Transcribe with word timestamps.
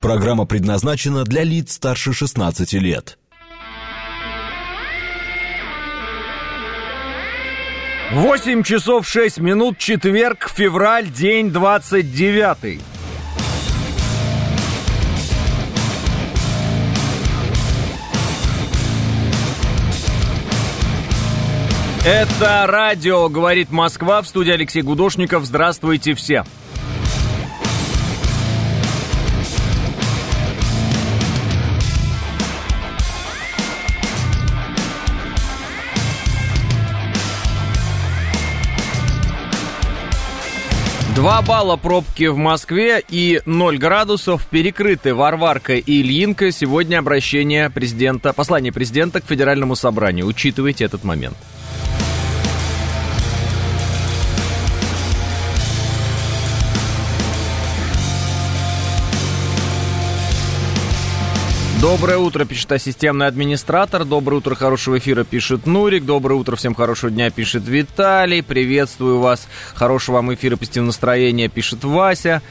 Программа 0.00 0.46
предназначена 0.46 1.24
для 1.24 1.42
лиц 1.42 1.72
старше 1.72 2.12
16 2.12 2.72
лет. 2.74 3.18
Восемь 8.12 8.62
часов 8.62 9.08
шесть 9.08 9.38
минут, 9.38 9.76
четверг, 9.78 10.50
февраль, 10.54 11.10
день 11.10 11.50
двадцать 11.50 12.14
девятый. 12.14 12.80
Это 22.06 22.64
радио 22.68 23.28
«Говорит 23.28 23.70
Москва» 23.72 24.22
в 24.22 24.28
студии 24.28 24.52
Алексей 24.52 24.80
Гудошников. 24.80 25.44
Здравствуйте 25.44 26.14
все. 26.14 26.44
Два 41.18 41.42
балла 41.42 41.74
пробки 41.76 42.28
в 42.28 42.36
Москве 42.36 43.02
и 43.08 43.42
0 43.44 43.76
градусов. 43.78 44.46
Перекрыты 44.46 45.16
Варварка 45.16 45.74
и 45.74 46.00
Ильинка. 46.00 46.52
Сегодня 46.52 47.00
обращение 47.00 47.70
президента, 47.70 48.32
послание 48.32 48.72
президента 48.72 49.20
к 49.20 49.24
Федеральному 49.26 49.74
собранию. 49.74 50.26
Учитывайте 50.26 50.84
этот 50.84 51.02
момент. 51.02 51.36
Доброе 61.80 62.18
утро, 62.18 62.44
пишет 62.44 62.82
системный 62.82 63.28
администратор. 63.28 64.04
Доброе 64.04 64.38
утро, 64.38 64.56
хорошего 64.56 64.98
эфира, 64.98 65.22
пишет 65.22 65.64
Нурик. 65.64 66.04
Доброе 66.04 66.34
утро, 66.34 66.56
всем 66.56 66.74
хорошего 66.74 67.08
дня, 67.08 67.30
пишет 67.30 67.68
Виталий. 67.68 68.42
Приветствую 68.42 69.20
вас. 69.20 69.46
Хорошего 69.74 70.16
вам 70.16 70.34
эфира, 70.34 70.56
позитивного 70.56 70.88
настроения, 70.88 71.48
пишет 71.48 71.84
Вася 71.84 72.42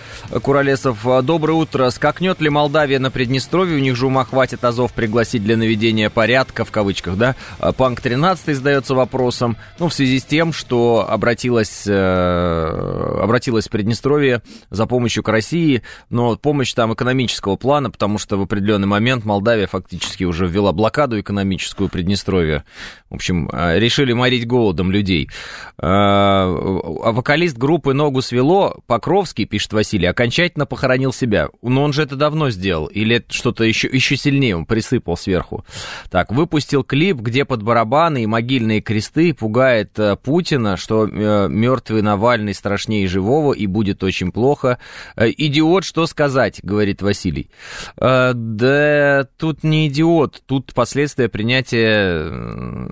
Куролесов. 0.41 1.05
Доброе 1.23 1.53
утро. 1.53 1.89
Скакнет 1.89 2.39
ли 2.39 2.49
Молдавия 2.49 2.99
на 2.99 3.11
Приднестровье? 3.11 3.75
У 3.75 3.81
них 3.81 3.97
же 3.97 4.07
ума 4.07 4.23
хватит 4.23 4.63
Азов 4.63 4.93
пригласить 4.93 5.43
для 5.43 5.57
наведения 5.57 6.09
порядка, 6.09 6.63
в 6.63 6.71
кавычках, 6.71 7.17
да? 7.17 7.35
Панк 7.75 7.99
13 7.99 8.55
задается 8.55 8.95
вопросом. 8.95 9.57
Ну, 9.77 9.89
в 9.89 9.93
связи 9.93 10.19
с 10.19 10.23
тем, 10.23 10.53
что 10.53 11.05
обратилась, 11.07 11.83
э, 11.85 13.19
обратилась 13.21 13.67
Приднестровье 13.67 14.41
за 14.69 14.85
помощью 14.85 15.21
к 15.21 15.27
России, 15.27 15.81
но 16.09 16.37
помощь 16.37 16.73
там 16.73 16.93
экономического 16.93 17.57
плана, 17.57 17.91
потому 17.91 18.17
что 18.19 18.37
в 18.37 18.43
определенный 18.43 18.87
момент 18.87 19.16
момент 19.17 19.25
Молдавия 19.25 19.67
фактически 19.67 20.23
уже 20.23 20.47
ввела 20.47 20.71
блокаду 20.71 21.19
экономическую 21.19 21.89
Приднестровья. 21.89 22.63
В 23.09 23.15
общем, 23.15 23.49
а, 23.51 23.77
решили 23.77 24.13
морить 24.13 24.45
голодом 24.45 24.91
людей. 24.91 25.29
А, 25.77 26.45
а 26.45 27.11
вокалист 27.11 27.57
группы 27.57 27.93
«Ногу 27.93 28.21
свело» 28.21 28.77
Покровский, 28.87 29.45
пишет 29.45 29.73
Василий, 29.73 30.07
окончательно 30.07 30.65
похоронил 30.65 31.13
себя. 31.13 31.49
Но 31.61 31.83
он 31.83 31.93
же 31.93 32.03
это 32.03 32.15
давно 32.15 32.49
сделал. 32.49 32.87
Или 32.87 33.23
что-то 33.29 33.63
еще, 33.63 33.87
еще 33.87 34.17
сильнее 34.17 34.55
он 34.55 34.65
присыпал 34.65 35.17
сверху. 35.17 35.65
Так, 36.09 36.31
выпустил 36.31 36.83
клип, 36.83 37.17
где 37.17 37.45
под 37.45 37.63
барабаны 37.63 38.23
и 38.23 38.27
могильные 38.27 38.81
кресты 38.81 39.33
пугает 39.33 39.97
э, 39.97 40.15
Путина, 40.17 40.77
что 40.77 41.07
э, 41.07 41.47
мертвый 41.49 42.01
Навальный 42.01 42.53
страшнее 42.53 43.07
живого 43.07 43.53
и 43.53 43.67
будет 43.67 44.03
очень 44.03 44.31
плохо. 44.31 44.79
Э, 45.15 45.29
идиот, 45.29 45.83
что 45.83 46.05
сказать, 46.07 46.59
говорит 46.63 47.01
Василий. 47.01 47.49
Да 47.97 49.06
тут 49.37 49.63
не 49.63 49.87
идиот, 49.87 50.43
тут 50.45 50.73
последствия 50.73 51.29
принятия 51.29 52.29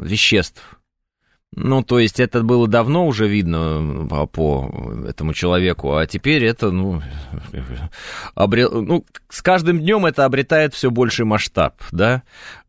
веществ. 0.01 0.79
Ну, 1.57 1.83
то 1.83 1.99
есть 1.99 2.19
это 2.19 2.43
было 2.43 2.67
давно 2.67 3.07
уже 3.07 3.29
видно 3.29 4.05
по, 4.09 4.27
по 4.27 4.93
этому 5.07 5.33
человеку, 5.33 5.95
а 5.95 6.05
теперь 6.05 6.43
это, 6.43 6.69
ну, 6.69 7.01
обрел, 8.35 8.81
ну, 8.81 9.05
с 9.29 9.41
каждым 9.41 9.79
днем 9.79 10.05
это 10.05 10.25
обретает 10.25 10.73
все 10.73 10.91
больший 10.91 11.23
масштаб, 11.23 11.81
да. 11.91 12.23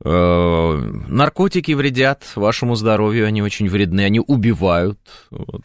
Э, 0.05 0.77
наркотики 1.09 1.73
вредят 1.73 2.23
вашему 2.37 2.77
здоровью, 2.77 3.27
они 3.27 3.43
очень 3.43 3.69
вредны, 3.69 4.03
они 4.03 4.21
убивают. 4.21 5.01
Вот. 5.31 5.63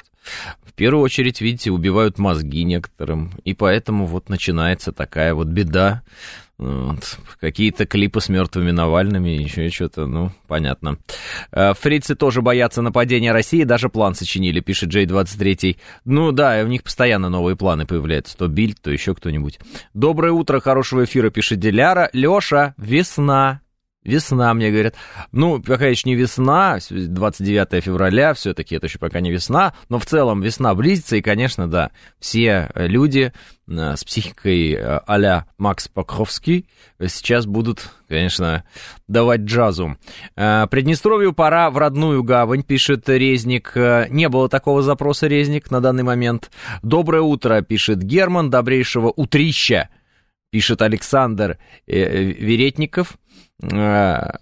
В 0.65 0.73
первую 0.73 1.03
очередь, 1.03 1.41
видите, 1.41 1.69
убивают 1.69 2.17
мозги 2.17 2.63
некоторым, 2.63 3.33
и 3.43 3.53
поэтому 3.53 4.07
вот 4.07 4.29
начинается 4.29 4.91
такая 4.91 5.35
вот 5.35 5.47
беда. 5.47 6.01
Вот. 6.61 7.17
Какие-то 7.39 7.87
клипы 7.87 8.21
с 8.21 8.29
мертвыми 8.29 8.69
Навальными, 8.69 9.29
еще 9.29 9.67
что-то, 9.69 10.05
ну, 10.05 10.31
понятно. 10.47 10.99
Э, 11.51 11.73
фрицы 11.73 12.13
тоже 12.13 12.43
боятся 12.43 12.83
нападения 12.83 13.31
России, 13.31 13.63
даже 13.63 13.89
план 13.89 14.13
сочинили, 14.13 14.59
пишет 14.59 14.89
Джей 14.89 15.07
23 15.07 15.77
Ну 16.05 16.31
да, 16.31 16.61
у 16.63 16.67
них 16.67 16.83
постоянно 16.83 17.29
новые 17.29 17.55
планы 17.55 17.87
появляются. 17.87 18.37
То 18.37 18.47
Бильд, 18.47 18.79
то 18.79 18.91
еще 18.91 19.15
кто-нибудь. 19.15 19.59
Доброе 19.95 20.33
утро, 20.33 20.59
хорошего 20.59 21.03
эфира, 21.05 21.31
пишет 21.31 21.59
Диляра. 21.59 22.11
Леша, 22.13 22.75
весна. 22.77 23.61
Весна, 24.03 24.51
мне 24.55 24.71
говорят. 24.71 24.95
Ну, 25.31 25.61
пока 25.61 25.85
еще 25.85 26.09
не 26.09 26.15
весна, 26.15 26.79
29 26.89 27.83
февраля, 27.83 28.33
все-таки 28.33 28.75
это 28.75 28.87
еще 28.87 28.97
пока 28.97 29.19
не 29.19 29.31
весна, 29.31 29.75
но 29.89 29.99
в 29.99 30.07
целом 30.07 30.41
весна 30.41 30.73
близится, 30.73 31.17
и, 31.17 31.21
конечно, 31.21 31.69
да, 31.69 31.91
все 32.19 32.71
люди 32.73 33.31
э, 33.67 33.95
с 33.95 34.03
психикой 34.03 34.75
а 34.75 35.45
Макс 35.59 35.87
Покровский 35.87 36.67
сейчас 36.99 37.45
будут, 37.45 37.91
конечно, 38.07 38.63
давать 39.07 39.41
джазу. 39.41 39.97
Э, 40.35 40.65
Приднестровью 40.71 41.33
пора 41.33 41.69
в 41.69 41.77
родную 41.77 42.23
гавань, 42.23 42.63
пишет 42.63 43.07
Резник. 43.07 43.73
Не 43.75 44.29
было 44.29 44.49
такого 44.49 44.81
запроса, 44.81 45.27
Резник, 45.27 45.69
на 45.69 45.79
данный 45.79 46.03
момент. 46.03 46.49
Доброе 46.81 47.21
утро, 47.21 47.61
пишет 47.61 48.01
Герман, 48.01 48.49
добрейшего 48.49 49.13
утрища, 49.15 49.89
пишет 50.49 50.81
Александр 50.81 51.59
Веретников. 51.85 53.19
А, 53.61 54.37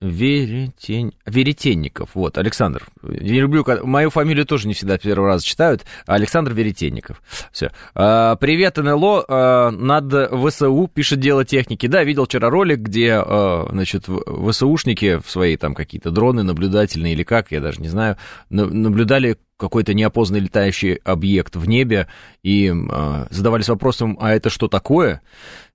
Веретень... 0.00 1.12
Веретенников, 1.26 2.10
вот, 2.14 2.38
Александр. 2.38 2.86
Я 3.02 3.40
люблю, 3.40 3.64
мою 3.82 4.10
фамилию 4.10 4.46
тоже 4.46 4.68
не 4.68 4.74
всегда 4.74 4.96
первый 4.96 5.26
раз 5.26 5.42
читают. 5.42 5.84
Александр 6.06 6.52
Веретенников. 6.52 7.20
Все. 7.50 7.72
А, 7.96 8.36
привет, 8.36 8.76
НЛО. 8.76 9.24
А, 9.28 9.70
над 9.72 10.30
ВСУ 10.30 10.88
пишет 10.92 11.18
дело 11.18 11.44
техники. 11.44 11.88
Да, 11.88 12.04
видел 12.04 12.26
вчера 12.26 12.48
ролик, 12.48 12.78
где, 12.78 13.20
значит, 13.70 14.04
ВСУшники 14.06 15.18
в 15.20 15.28
свои 15.28 15.56
там 15.56 15.74
какие-то 15.74 16.12
дроны 16.12 16.44
наблюдательные 16.44 17.14
или 17.14 17.24
как, 17.24 17.50
я 17.50 17.60
даже 17.60 17.80
не 17.80 17.88
знаю, 17.88 18.16
наблюдали 18.50 19.36
какой-то 19.58 19.92
неопознанный 19.92 20.44
летающий 20.44 20.94
объект 21.04 21.56
в 21.56 21.68
небе 21.68 22.06
и 22.42 22.72
э, 22.72 23.26
задавались 23.30 23.68
вопросом, 23.68 24.16
а 24.20 24.32
это 24.32 24.50
что 24.50 24.68
такое? 24.68 25.20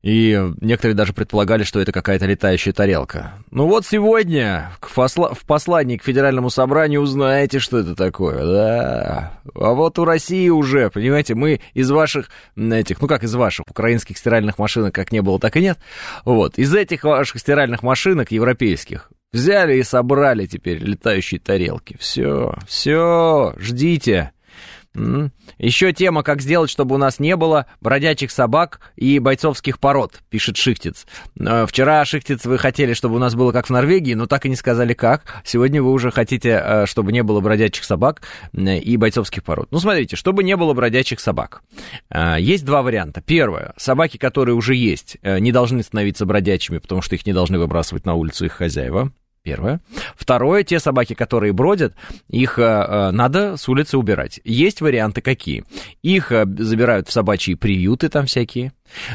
И 0.02 0.38
некоторые 0.60 0.96
даже 0.96 1.14
предполагали, 1.14 1.64
что 1.64 1.80
это 1.80 1.94
какая-то 1.94 2.26
летающая 2.26 2.74
тарелка. 2.74 3.34
Ну 3.52 3.68
вот 3.68 3.86
сегодня 3.86 4.72
в, 4.82 4.94
посла... 4.94 5.34
в 5.34 5.46
послании 5.46 5.96
к 5.96 6.04
Федеральному 6.04 6.50
собранию 6.50 7.02
узнаете, 7.02 7.60
что 7.60 7.80
это 7.80 7.96
такое. 7.96 8.46
Да. 8.46 9.40
А 9.56 9.74
вот 9.74 9.98
у 10.00 10.06
России 10.06 10.50
уже, 10.50 10.90
понимаете, 10.90 11.36
мы 11.36 11.62
из 11.74 11.90
ваших, 11.90 12.30
этих, 12.58 13.02
ну 13.02 13.08
как 13.08 13.24
из 13.24 13.34
ваших, 13.34 13.66
украинских 13.70 14.18
стиральных 14.18 14.58
машинок 14.58 14.94
как 14.94 15.14
не 15.14 15.22
было, 15.22 15.40
так 15.40 15.56
и 15.56 15.62
нет. 15.62 15.78
Вот, 16.26 16.58
из 16.58 16.74
этих 16.74 17.04
ваших 17.04 17.40
стиральных 17.40 17.82
машинок 17.82 18.32
европейских 18.32 19.10
Взяли 19.34 19.78
и 19.78 19.84
собрали 19.84 20.46
теперь 20.46 20.78
летающие 20.78 21.40
тарелки. 21.40 21.98
Все, 22.00 22.56
все, 22.68 23.54
ждите. 23.58 24.32
Еще 25.58 25.92
тема, 25.92 26.22
как 26.22 26.42
сделать, 26.42 26.70
чтобы 26.70 26.96
у 26.96 26.98
нас 27.00 27.18
не 27.18 27.36
было 27.36 27.66
бродячих 27.82 28.30
собак 28.30 28.80
и 28.96 29.18
бойцовских 29.18 29.80
пород, 29.80 30.20
пишет 30.30 30.56
Шихтец. 30.56 31.08
Э, 31.40 31.66
вчера, 31.68 32.06
Шихтец, 32.06 32.46
вы 32.46 32.60
хотели, 32.60 32.94
чтобы 32.94 33.16
у 33.16 33.20
нас 33.20 33.34
было 33.34 33.52
как 33.52 33.68
в 33.68 33.70
Норвегии, 33.72 34.14
но 34.14 34.28
так 34.28 34.46
и 34.46 34.50
не 34.50 34.56
сказали 34.56 34.94
как. 34.94 35.42
Сегодня 35.44 35.82
вы 35.82 35.92
уже 35.92 36.12
хотите, 36.12 36.62
э, 36.64 36.86
чтобы 36.86 37.12
не 37.12 37.24
было 37.24 37.40
бродячих 37.40 37.86
собак 37.86 38.22
и 38.54 38.98
бойцовских 38.98 39.44
пород. 39.44 39.70
Ну, 39.72 39.80
смотрите, 39.80 40.16
чтобы 40.16 40.44
не 40.44 40.56
было 40.56 40.74
бродячих 40.74 41.20
собак. 41.20 41.64
Э, 42.12 42.36
есть 42.40 42.64
два 42.64 42.84
варианта. 42.84 43.22
Первое. 43.22 43.74
Собаки, 43.78 44.18
которые 44.18 44.56
уже 44.56 44.76
есть, 44.76 45.18
не 45.24 45.52
должны 45.52 45.82
становиться 45.82 46.28
бродячими, 46.28 46.78
потому 46.78 47.02
что 47.02 47.16
их 47.16 47.26
не 47.26 47.34
должны 47.34 47.58
выбрасывать 47.58 48.06
на 48.06 48.14
улицу 48.14 48.46
их 48.46 48.54
хозяева. 48.54 49.12
Первое. 49.44 49.82
Второе, 50.16 50.64
те 50.64 50.80
собаки, 50.80 51.16
которые 51.16 51.52
бродят, 51.52 51.94
их 52.30 52.58
э, 52.58 52.62
э, 52.62 53.12
надо 53.12 53.58
с 53.58 53.68
улицы 53.68 53.98
убирать. 53.98 54.40
Есть 54.46 54.80
варианты 54.80 55.20
какие? 55.20 55.66
Их 56.02 56.32
э, 56.32 56.46
забирают 56.46 57.10
в 57.10 57.12
собачьи 57.12 57.56
приюты 57.56 58.08
там 58.08 58.26
всякие. 58.26 58.72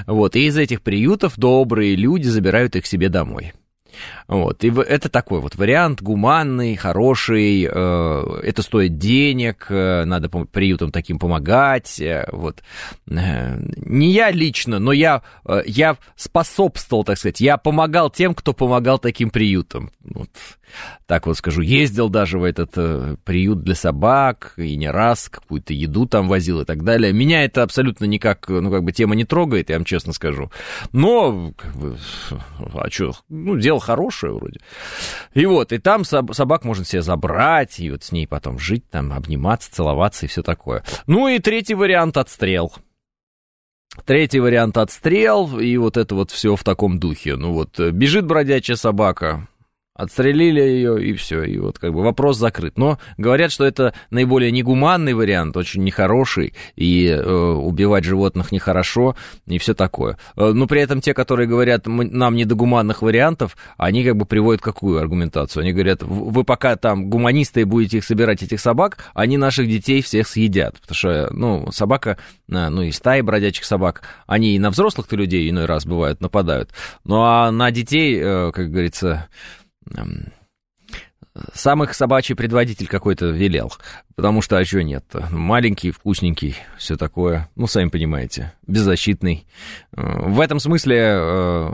Вот, 0.07 0.37
и 0.37 0.47
из 0.47 0.59
этих 0.59 0.83
приютов 0.83 1.39
добрые 1.39 1.97
люди 1.97 2.29
забирают 2.29 2.77
их 2.77 2.85
себе 2.85 3.09
домой. 3.09 3.55
Вот. 4.29 4.63
И 4.63 4.69
это 4.69 5.09
такой 5.09 5.41
вот 5.41 5.57
вариант 5.57 6.03
гуманный, 6.03 6.77
хороший, 6.77 7.65
э, 7.65 8.41
это 8.43 8.61
стоит 8.63 8.99
денег, 8.99 9.67
э, 9.71 10.05
надо 10.05 10.29
приютам 10.29 10.93
таким 10.93 11.19
помогать. 11.19 11.99
Э, 11.99 12.29
вот. 12.31 12.63
Не 13.07 14.13
я 14.13 14.31
лично, 14.31 14.79
но 14.79 14.93
я, 14.93 15.23
я 15.65 15.97
способствовал, 16.15 17.05
так 17.05 17.17
сказать, 17.17 17.41
я 17.41 17.57
помогал 17.57 18.11
тем, 18.11 18.35
кто 18.35 18.53
помогал 18.53 18.99
таким 18.99 19.31
приютам. 19.31 19.91
Вот 20.05 20.29
так 21.07 21.27
вот 21.27 21.39
скажу, 21.39 21.63
ездил 21.63 22.11
даже 22.11 22.39
в 22.39 22.45
этот 22.45 22.73
приют 23.25 23.63
для 23.63 23.75
собак, 23.75 24.53
и 24.59 24.77
не 24.77 24.91
раз 24.91 25.31
какую-то 25.31 25.73
еду 25.73 26.05
там 26.05 26.29
возил 26.29 26.61
и 26.61 26.65
так 26.67 26.85
далее. 26.85 27.15
Меня 27.15 27.45
это 27.45 27.63
абсолютно 27.63 28.05
никак, 28.05 28.47
ну, 28.51 28.71
как 28.71 28.85
бы 28.85 28.93
тема 28.93 29.15
не 29.15 29.25
трогает, 29.25 29.71
я 29.71 29.77
вам 29.77 29.87
честно 29.87 30.13
скажу. 30.13 30.51
Но, 30.93 31.55
как 31.57 31.75
бы, 31.75 31.97
а 32.75 32.91
что, 32.91 33.13
ну, 33.31 33.57
дело 33.57 33.81
хорошее 33.81 34.18
вроде. 34.27 34.61
И 35.35 35.47
вот, 35.47 35.73
и 35.73 35.79
там 35.79 36.05
собак 36.05 36.65
можно 36.65 36.85
себе 36.85 37.03
забрать, 37.03 37.81
и 37.81 37.91
вот 37.91 38.05
с 38.05 38.13
ней 38.13 38.27
потом 38.27 38.59
жить, 38.59 38.89
там, 38.91 39.13
обниматься, 39.13 39.73
целоваться 39.73 40.27
и 40.27 40.29
все 40.29 40.43
такое. 40.43 40.85
Ну, 41.07 41.29
и 41.29 41.39
третий 41.39 41.75
вариант— 41.75 42.17
отстрел. 42.19 42.73
Третий 44.05 44.41
вариант 44.41 44.77
отстрел, 44.77 45.59
и 45.59 45.77
вот 45.77 45.97
это 45.97 46.15
вот 46.15 46.31
все 46.31 46.57
в 46.57 46.65
таком 46.65 46.99
духе. 46.99 47.37
Ну 47.37 47.53
вот, 47.53 47.79
э, 47.81 47.91
бежит 47.91 48.27
бродячая 48.27 48.77
собака, 48.77 49.49
отстрелили 49.99 50.61
ее, 50.61 51.05
и 51.05 51.13
все, 51.15 51.43
и 51.43 51.59
вот 51.59 51.79
как 51.79 51.93
бы 51.93 52.03
вопрос 52.03 52.39
закрыт. 52.39 52.79
Но 52.79 52.99
говорят, 53.19 53.51
что 53.51 53.65
это 53.65 53.93
наиболее 54.11 54.53
негуманный 54.53 55.13
вариант, 55.13 55.57
очень 55.57 55.83
нехороший, 55.83 56.55
и 56.77 57.09
э, 57.09 57.21
убивать 57.21 58.05
животных 58.05 58.53
нехорошо, 58.53 59.17
и 59.47 59.59
все 59.59 59.75
такое. 59.75 60.17
Э, 60.37 60.53
но 60.53 60.69
при 60.69 60.81
этом 60.81 61.01
те, 61.01 61.15
которые 61.15 61.49
говорят, 61.49 61.87
нам 61.87 62.37
не 62.37 62.45
до 62.45 62.55
гуманных 62.55 63.03
вариантов, 63.03 63.57
они 63.77 64.05
как 64.05 64.17
бы 64.17 64.25
приводят 64.25 64.63
какую 64.63 65.01
аргументацию? 65.01 65.63
Они 65.63 65.73
говорят, 65.73 66.05
вы 66.05 66.45
пока 66.45 66.77
там 66.77 67.11
гуманисты 67.11 67.67
будете 67.67 67.99
их 67.99 68.05
собирать, 68.05 68.43
этих 68.43 68.61
собак, 68.61 68.99
они 69.15 69.37
наших 69.37 69.69
детей 69.69 70.01
всех 70.01 70.29
съедят, 70.29 70.81
потому 70.81 70.95
что, 70.95 71.29
ну, 71.33 71.73
собака, 71.73 72.19
э, 72.49 72.69
ну, 72.69 72.83
и 72.83 72.93
стаи 72.93 73.21
бродячих 73.21 73.65
собак, 73.65 74.03
они 74.29 74.55
и 74.55 74.61
на 74.61 74.71
взрослых-то 74.71 75.17
людей 75.17 75.51
иной 75.51 75.67
раз 75.67 75.87
бывают, 75.87 76.21
нападают, 76.21 76.71
ну, 77.03 77.23
а 77.23 77.51
на 77.51 77.73
детей, 77.73 78.17
э, 78.23 78.53
как 78.53 78.71
говорится, 78.71 79.27
сам 81.55 81.83
их 81.85 81.95
собачий 81.95 82.35
предводитель 82.35 82.87
какой-то 82.87 83.27
велел. 83.27 83.73
Потому 84.17 84.43
что, 84.43 84.59
а 84.59 84.65
что 84.65 84.83
нет? 84.83 85.05
Маленький, 85.31 85.91
вкусненький, 85.91 86.57
все 86.77 86.97
такое. 86.97 87.49
Ну, 87.57 87.67
сами 87.67 87.89
понимаете, 87.89 88.53
беззащитный. 88.67 89.47
Э, 89.97 90.29
в 90.29 90.41
этом 90.41 90.59
смысле 90.59 90.97
э, 90.99 91.71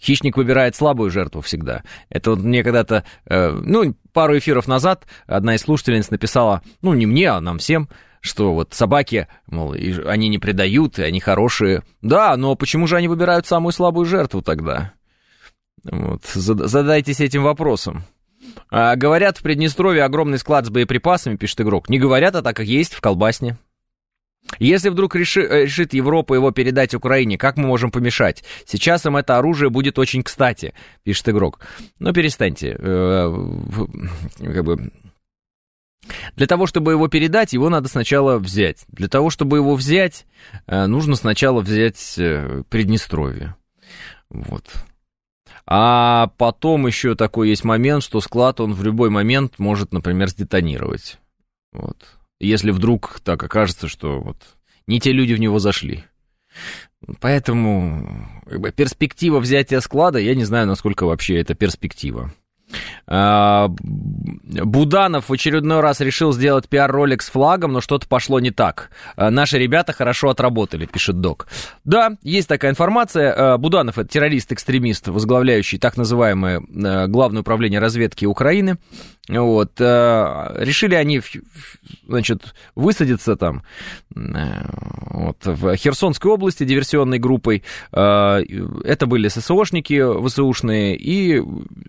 хищник 0.00 0.36
выбирает 0.36 0.74
слабую 0.74 1.10
жертву 1.10 1.40
всегда. 1.40 1.82
Это 2.08 2.30
вот 2.30 2.40
мне 2.40 2.62
когда-то, 2.62 3.04
э, 3.26 3.50
ну, 3.50 3.94
пару 4.12 4.36
эфиров 4.36 4.66
назад 4.66 5.06
одна 5.26 5.54
из 5.54 5.60
слушательниц 5.60 6.10
написала, 6.10 6.62
ну, 6.80 6.94
не 6.94 7.06
мне, 7.06 7.30
а 7.30 7.40
нам 7.40 7.58
всем, 7.58 7.88
что 8.20 8.54
вот 8.54 8.74
собаки, 8.74 9.28
мол, 9.46 9.74
они 10.06 10.28
не 10.28 10.38
предают, 10.38 10.98
они 10.98 11.20
хорошие. 11.20 11.82
Да, 12.02 12.36
но 12.36 12.54
почему 12.54 12.86
же 12.86 12.96
они 12.96 13.08
выбирают 13.08 13.46
самую 13.46 13.72
слабую 13.72 14.06
жертву 14.06 14.42
тогда? 14.42 14.92
Вот, 15.84 16.24
задайтесь 16.24 17.20
этим 17.20 17.42
вопросом. 17.42 18.04
А, 18.70 18.96
говорят, 18.96 19.38
в 19.38 19.42
Приднестровье 19.42 20.04
огромный 20.04 20.38
склад 20.38 20.66
с 20.66 20.70
боеприпасами, 20.70 21.36
пишет 21.36 21.60
игрок. 21.60 21.88
Не 21.88 21.98
говорят, 21.98 22.36
а 22.36 22.42
так 22.42 22.56
как 22.56 22.66
есть 22.66 22.94
в 22.94 23.00
колбасне. 23.00 23.56
Если 24.58 24.90
вдруг 24.90 25.14
реши, 25.14 25.42
э, 25.42 25.64
решит 25.64 25.94
Европа 25.94 26.34
его 26.34 26.50
передать 26.50 26.94
Украине, 26.94 27.38
как 27.38 27.56
мы 27.56 27.66
можем 27.66 27.90
помешать? 27.90 28.44
Сейчас 28.66 29.06
им 29.06 29.16
это 29.16 29.38
оружие 29.38 29.70
будет 29.70 29.98
очень 29.98 30.22
кстати, 30.22 30.74
пишет 31.04 31.28
игрок. 31.28 31.60
Но 31.98 32.12
перестаньте. 32.12 32.76
Э, 32.78 33.32
как 34.38 34.64
бы... 34.64 34.90
Для 36.34 36.46
того, 36.48 36.66
чтобы 36.66 36.92
его 36.92 37.06
передать, 37.08 37.52
его 37.52 37.68
надо 37.68 37.88
сначала 37.88 38.38
взять. 38.38 38.84
Для 38.88 39.08
того, 39.08 39.30
чтобы 39.30 39.58
его 39.58 39.74
взять, 39.76 40.26
э, 40.66 40.86
нужно 40.86 41.14
сначала 41.14 41.60
взять 41.60 42.14
Приднестровье. 42.68 43.54
Вот. 44.28 44.64
А 45.66 46.28
потом 46.38 46.86
еще 46.86 47.14
такой 47.14 47.48
есть 47.48 47.64
момент, 47.64 48.02
что 48.02 48.20
склад, 48.20 48.60
он 48.60 48.74
в 48.74 48.82
любой 48.82 49.10
момент 49.10 49.58
может, 49.58 49.92
например, 49.92 50.28
сдетонировать. 50.28 51.18
Вот. 51.72 51.96
Если 52.40 52.70
вдруг 52.70 53.20
так 53.20 53.42
окажется, 53.42 53.88
что 53.88 54.20
вот 54.20 54.36
не 54.86 55.00
те 55.00 55.12
люди 55.12 55.34
в 55.34 55.40
него 55.40 55.58
зашли. 55.58 56.04
Поэтому 57.20 58.28
перспектива 58.76 59.40
взятия 59.40 59.80
склада, 59.80 60.18
я 60.18 60.34
не 60.34 60.44
знаю, 60.44 60.66
насколько 60.66 61.04
вообще 61.04 61.40
это 61.40 61.54
перспектива. 61.54 62.32
А, 63.06 63.68
Буданов 63.68 65.28
в 65.28 65.32
очередной 65.32 65.80
раз 65.80 66.00
решил 66.00 66.32
сделать 66.32 66.68
пиар-ролик 66.68 67.22
с 67.22 67.30
флагом, 67.30 67.72
но 67.72 67.80
что-то 67.80 68.06
пошло 68.06 68.40
не 68.40 68.50
так. 68.50 68.90
А, 69.16 69.30
наши 69.30 69.58
ребята 69.58 69.92
хорошо 69.92 70.30
отработали, 70.30 70.86
пишет 70.86 71.20
док. 71.20 71.46
Да, 71.84 72.16
есть 72.22 72.48
такая 72.48 72.70
информация. 72.70 73.54
А, 73.54 73.58
Буданов 73.58 73.98
это 73.98 74.08
террорист-экстремист, 74.08 75.08
возглавляющий 75.08 75.78
так 75.78 75.96
называемое 75.96 76.62
Главное 77.06 77.40
управление 77.42 77.80
разведки 77.80 78.24
Украины. 78.24 78.76
Вот. 79.28 79.80
Решили 79.80 80.94
они, 80.96 81.20
значит, 82.08 82.54
высадиться 82.74 83.36
там 83.36 83.62
вот, 84.10 85.38
в 85.44 85.76
Херсонской 85.76 86.30
области 86.32 86.64
диверсионной 86.64 87.18
группой. 87.18 87.62
Это 87.92 89.06
были 89.06 89.28
ССОшники 89.28 90.26
ВСУшные, 90.26 90.96
и 90.96 91.40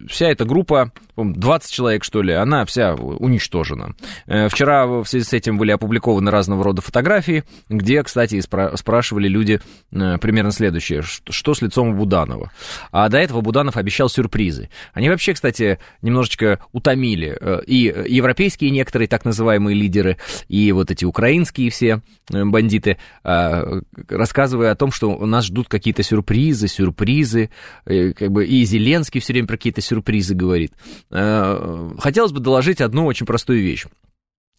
вся 0.07 0.29
эта 0.29 0.45
группа 0.45 0.91
20 1.15 1.71
человек, 1.71 2.03
что 2.03 2.21
ли, 2.21 2.33
она 2.33 2.65
вся 2.65 2.95
уничтожена. 2.95 3.95
Э, 4.25 4.47
вчера 4.49 4.87
в 4.87 5.05
связи 5.05 5.25
с 5.25 5.33
этим 5.33 5.57
были 5.57 5.71
опубликованы 5.71 6.31
разного 6.31 6.63
рода 6.63 6.81
фотографии, 6.81 7.43
где, 7.69 8.01
кстати, 8.03 8.35
спра- 8.35 8.75
спрашивали 8.77 9.27
люди 9.27 9.61
э, 9.91 10.17
примерно 10.17 10.51
следующее, 10.51 11.01
что 11.03 11.53
с 11.53 11.61
лицом 11.61 11.95
Буданова. 11.95 12.51
А 12.91 13.09
до 13.09 13.19
этого 13.19 13.41
Буданов 13.41 13.77
обещал 13.77 14.09
сюрпризы. 14.09 14.69
Они 14.93 15.09
вообще, 15.09 15.33
кстати, 15.33 15.79
немножечко 16.01 16.59
утомили 16.71 17.37
э, 17.39 17.61
и 17.67 17.93
европейские 18.07 18.71
некоторые 18.71 19.07
так 19.07 19.25
называемые 19.25 19.75
лидеры, 19.75 20.17
и 20.47 20.71
вот 20.71 20.89
эти 20.89 21.05
украинские 21.05 21.69
все 21.69 22.01
бандиты, 22.29 22.97
рассказывая 23.23 24.71
о 24.71 24.75
том, 24.75 24.91
что 24.91 25.25
нас 25.25 25.45
ждут 25.45 25.67
какие-то 25.67 26.03
сюрпризы, 26.03 26.67
сюрпризы, 26.67 27.49
как 27.85 28.31
бы 28.31 28.45
и 28.45 28.63
Зеленский 28.63 29.19
все 29.19 29.33
время 29.33 29.47
про 29.47 29.57
какие-то 29.57 29.81
сюрпризы 29.81 30.33
говорит. 30.33 30.71
Э, 31.13 31.91
хотелось 31.99 32.31
бы 32.31 32.39
доложить 32.39 32.81
одну 32.81 33.05
очень 33.05 33.27
простую 33.27 33.61
вещь. 33.61 33.85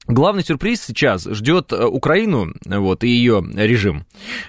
Главный 0.06 0.44
сюрприз 0.44 0.82
сейчас 0.82 1.24
ждет 1.24 1.72
э, 1.72 1.84
Украину 1.84 2.52
вот, 2.66 3.04
и 3.04 3.08
ее 3.08 3.42
режим. 3.54 4.04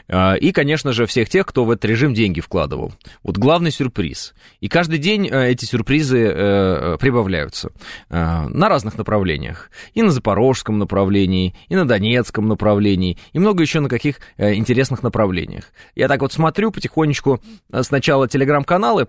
Э, 0.07 0.37
и, 0.37 0.51
конечно 0.51 0.91
же, 0.91 1.05
всех 1.05 1.29
тех, 1.29 1.45
кто 1.45 1.63
в 1.63 1.71
этот 1.71 1.85
режим 1.85 2.13
деньги 2.13 2.41
вкладывал. 2.41 2.93
Вот 3.23 3.37
главный 3.37 3.71
сюрприз. 3.71 4.33
И 4.59 4.67
каждый 4.67 4.99
день 4.99 5.27
эти 5.27 5.65
сюрпризы 5.65 6.97
прибавляются 6.99 7.71
на 8.09 8.69
разных 8.69 8.97
направлениях. 8.97 9.69
И 9.93 10.01
на 10.01 10.11
запорожском 10.11 10.77
направлении, 10.77 11.55
и 11.69 11.75
на 11.75 11.87
донецком 11.87 12.47
направлении, 12.47 13.17
и 13.33 13.39
много 13.39 13.61
еще 13.61 13.79
на 13.79 13.89
каких 13.89 14.19
интересных 14.37 15.03
направлениях. 15.03 15.65
Я 15.95 16.07
так 16.07 16.21
вот 16.21 16.33
смотрю 16.33 16.71
потихонечку. 16.71 17.41
Сначала 17.81 18.27
телеграм-каналы 18.27 19.07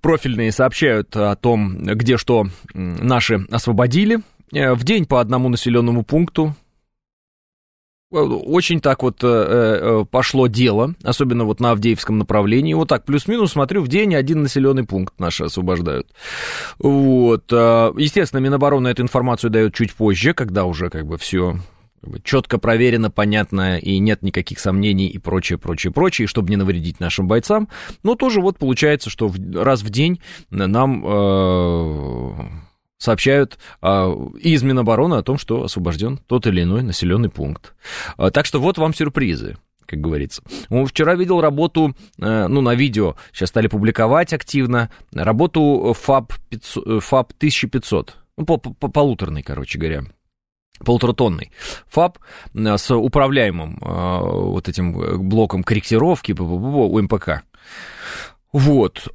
профильные 0.00 0.52
сообщают 0.52 1.16
о 1.16 1.36
том, 1.36 1.78
где 1.84 2.16
что 2.16 2.46
наши 2.74 3.46
освободили 3.50 4.18
Э, 4.18 4.37
в 4.50 4.84
день 4.84 5.06
по 5.06 5.20
одному 5.20 5.48
населенному 5.48 6.02
пункту. 6.02 6.54
Э, 8.10 8.16
очень 8.16 8.80
так 8.80 9.02
вот 9.02 9.18
э, 9.22 10.04
пошло 10.10 10.46
дело, 10.46 10.94
особенно 11.02 11.44
вот 11.44 11.60
на 11.60 11.72
Авдеевском 11.72 12.18
направлении. 12.18 12.74
Вот 12.74 12.88
так, 12.88 13.04
плюс-минус, 13.04 13.52
смотрю, 13.52 13.82
в 13.82 13.88
день 13.88 14.14
один 14.14 14.42
населенный 14.42 14.84
пункт 14.84 15.18
наши 15.20 15.44
освобождают. 15.44 16.08
Вот. 16.78 17.50
Естественно, 17.52 18.40
Минобороны 18.40 18.88
эту 18.88 19.02
информацию 19.02 19.50
дает 19.50 19.74
чуть 19.74 19.94
позже, 19.94 20.34
когда 20.34 20.64
уже 20.64 20.90
как 20.90 21.06
бы 21.06 21.18
все 21.18 21.58
четко 22.22 22.58
проверено, 22.58 23.10
понятно, 23.10 23.78
и 23.78 23.98
нет 23.98 24.22
никаких 24.22 24.60
сомнений 24.60 25.08
и 25.08 25.18
прочее, 25.18 25.58
прочее, 25.58 25.92
прочее, 25.92 26.28
чтобы 26.28 26.50
не 26.50 26.56
навредить 26.56 27.00
нашим 27.00 27.26
бойцам. 27.26 27.68
Но 28.02 28.14
тоже 28.14 28.40
вот 28.40 28.58
получается, 28.58 29.10
что 29.10 29.32
раз 29.54 29.82
в 29.82 29.90
день 29.90 30.20
нам 30.50 31.02
сообщают 32.98 33.58
а, 33.80 34.12
из 34.40 34.62
Минобороны 34.62 35.14
о 35.14 35.22
том, 35.22 35.38
что 35.38 35.64
освобожден 35.64 36.18
тот 36.26 36.46
или 36.46 36.62
иной 36.62 36.82
населенный 36.82 37.30
пункт. 37.30 37.74
А, 38.16 38.30
так 38.30 38.44
что 38.44 38.60
вот 38.60 38.78
вам 38.78 38.94
сюрпризы 38.94 39.56
как 39.86 40.02
говорится. 40.02 40.42
Он 40.68 40.84
вчера 40.86 41.14
видел 41.14 41.40
работу, 41.40 41.96
э, 42.18 42.46
ну, 42.46 42.60
на 42.60 42.74
видео, 42.74 43.16
сейчас 43.32 43.48
стали 43.48 43.68
публиковать 43.68 44.34
активно, 44.34 44.90
работу 45.14 45.96
ФАБ, 45.98 46.34
500, 46.50 47.02
ФАБ 47.02 47.32
1500, 47.38 48.16
ну, 48.36 48.44
по, 48.44 48.58
по, 48.58 48.88
полуторный, 48.88 49.42
короче 49.42 49.78
говоря 49.78 50.02
полуторатонный 50.84 51.50
ФАБ 51.86 52.18
э, 52.54 52.76
с 52.76 52.94
управляемым 52.94 53.78
э, 53.80 54.18
вот 54.20 54.68
этим 54.68 55.28
блоком 55.28 55.64
корректировки 55.64 56.32
у 56.38 57.00
МПК. 57.00 57.42
Вот. 58.52 59.08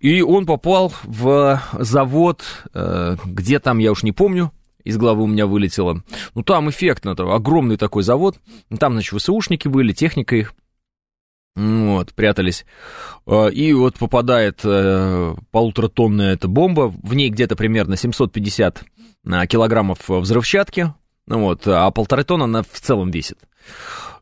И 0.00 0.22
он 0.22 0.46
попал 0.46 0.92
в 1.04 1.62
завод, 1.72 2.42
э, 2.74 3.16
где 3.24 3.60
там, 3.60 3.78
я 3.78 3.92
уж 3.92 4.02
не 4.02 4.12
помню, 4.12 4.52
из 4.82 4.96
головы 4.96 5.22
у 5.22 5.26
меня 5.26 5.46
вылетело. 5.46 6.02
Ну, 6.34 6.42
там 6.42 6.68
эффектно, 6.68 7.14
там 7.14 7.30
огромный 7.30 7.76
такой 7.76 8.02
завод. 8.02 8.38
Там, 8.78 8.94
значит, 8.94 9.18
ВСУшники 9.18 9.68
были, 9.68 9.92
техника 9.92 10.34
их. 10.34 10.54
Вот, 11.54 12.12
прятались. 12.14 12.64
Э, 13.26 13.50
и 13.50 13.72
вот 13.72 13.96
попадает 13.98 14.60
э, 14.64 15.34
полуторатонная 15.52 16.34
эта 16.34 16.48
бомба. 16.48 16.92
В 17.02 17.14
ней 17.14 17.30
где-то 17.30 17.54
примерно 17.54 17.96
750 17.96 18.82
килограммов 19.48 20.08
взрывчатки. 20.08 20.92
Вот, 21.26 21.68
а 21.68 21.90
полторы 21.92 22.24
тонны 22.24 22.44
она 22.44 22.62
в 22.62 22.80
целом 22.80 23.12
весит. 23.12 23.38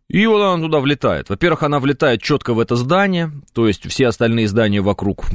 И 0.08 0.26
вот 0.26 0.40
она 0.40 0.62
туда 0.62 0.80
влетает. 0.80 1.28
Во-первых, 1.28 1.62
она 1.62 1.80
влетает 1.80 2.22
четко 2.22 2.54
в 2.54 2.60
это 2.60 2.76
здание, 2.76 3.30
то 3.52 3.68
есть 3.68 3.88
все 3.88 4.08
остальные 4.08 4.48
здания 4.48 4.80
вокруг 4.80 5.26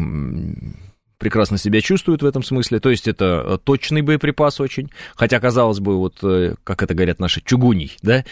прекрасно 1.24 1.58
себя 1.58 1.80
чувствуют 1.80 2.22
в 2.22 2.26
этом 2.26 2.44
смысле. 2.44 2.80
То 2.82 2.90
есть 2.90 3.08
это 3.08 3.44
э, 3.46 3.58
точный 3.64 4.02
боеприпас 4.02 4.60
очень. 4.60 4.92
Хотя, 5.16 5.40
казалось 5.40 5.80
бы, 5.80 5.98
вот, 5.98 6.18
э, 6.22 6.56
как 6.66 6.84
это 6.84 6.94
говорят 6.94 7.20
наши, 7.20 7.42
чугуний, 7.42 7.96
да? 8.02 8.26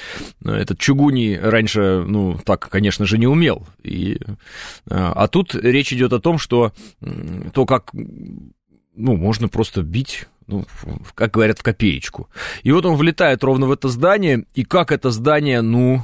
Этот 0.44 0.78
чугуний 0.78 1.40
раньше, 1.40 2.04
ну, 2.06 2.38
так, 2.44 2.68
конечно 2.68 3.06
же, 3.06 3.18
не 3.18 3.28
умел. 3.28 3.66
И, 3.82 4.16
э, 4.16 4.28
а 4.88 5.28
тут 5.30 5.56
речь 5.56 5.94
идет 5.94 6.12
о 6.12 6.20
том, 6.20 6.38
что 6.38 6.74
то, 7.54 7.66
как, 7.66 7.92
ну, 7.94 9.16
можно 9.16 9.48
просто 9.48 9.84
бить 9.84 10.28
ну, 10.48 10.66
как 11.16 11.32
говорят, 11.32 11.60
в 11.60 11.64
копеечку. 11.64 12.30
И 12.64 12.74
вот 12.74 12.86
он 12.86 12.98
влетает 12.98 13.42
ровно 13.42 13.68
в 13.68 13.72
это 13.72 13.88
здание, 13.88 14.46
и 14.54 14.66
как 14.66 14.92
это 14.92 15.10
здание, 15.12 15.62
ну, 15.62 16.04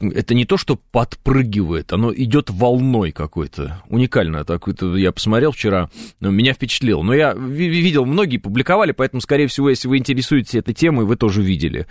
это 0.00 0.34
не 0.34 0.44
то, 0.44 0.56
что 0.56 0.76
подпрыгивает, 0.76 1.92
оно 1.92 2.12
идет 2.14 2.50
волной 2.50 3.12
какой-то. 3.12 3.82
Уникально 3.88 4.44
такой-то. 4.44 4.96
Я 4.96 5.12
посмотрел 5.12 5.52
вчера, 5.52 5.90
ну, 6.20 6.30
меня 6.30 6.52
впечатлило. 6.52 7.02
Но 7.02 7.14
я 7.14 7.34
видел, 7.34 8.04
многие 8.06 8.38
публиковали, 8.38 8.92
поэтому, 8.92 9.20
скорее 9.20 9.46
всего, 9.46 9.70
если 9.70 9.88
вы 9.88 9.98
интересуетесь 9.98 10.54
этой 10.54 10.74
темой, 10.74 11.06
вы 11.06 11.16
тоже 11.16 11.42
видели. 11.42 11.86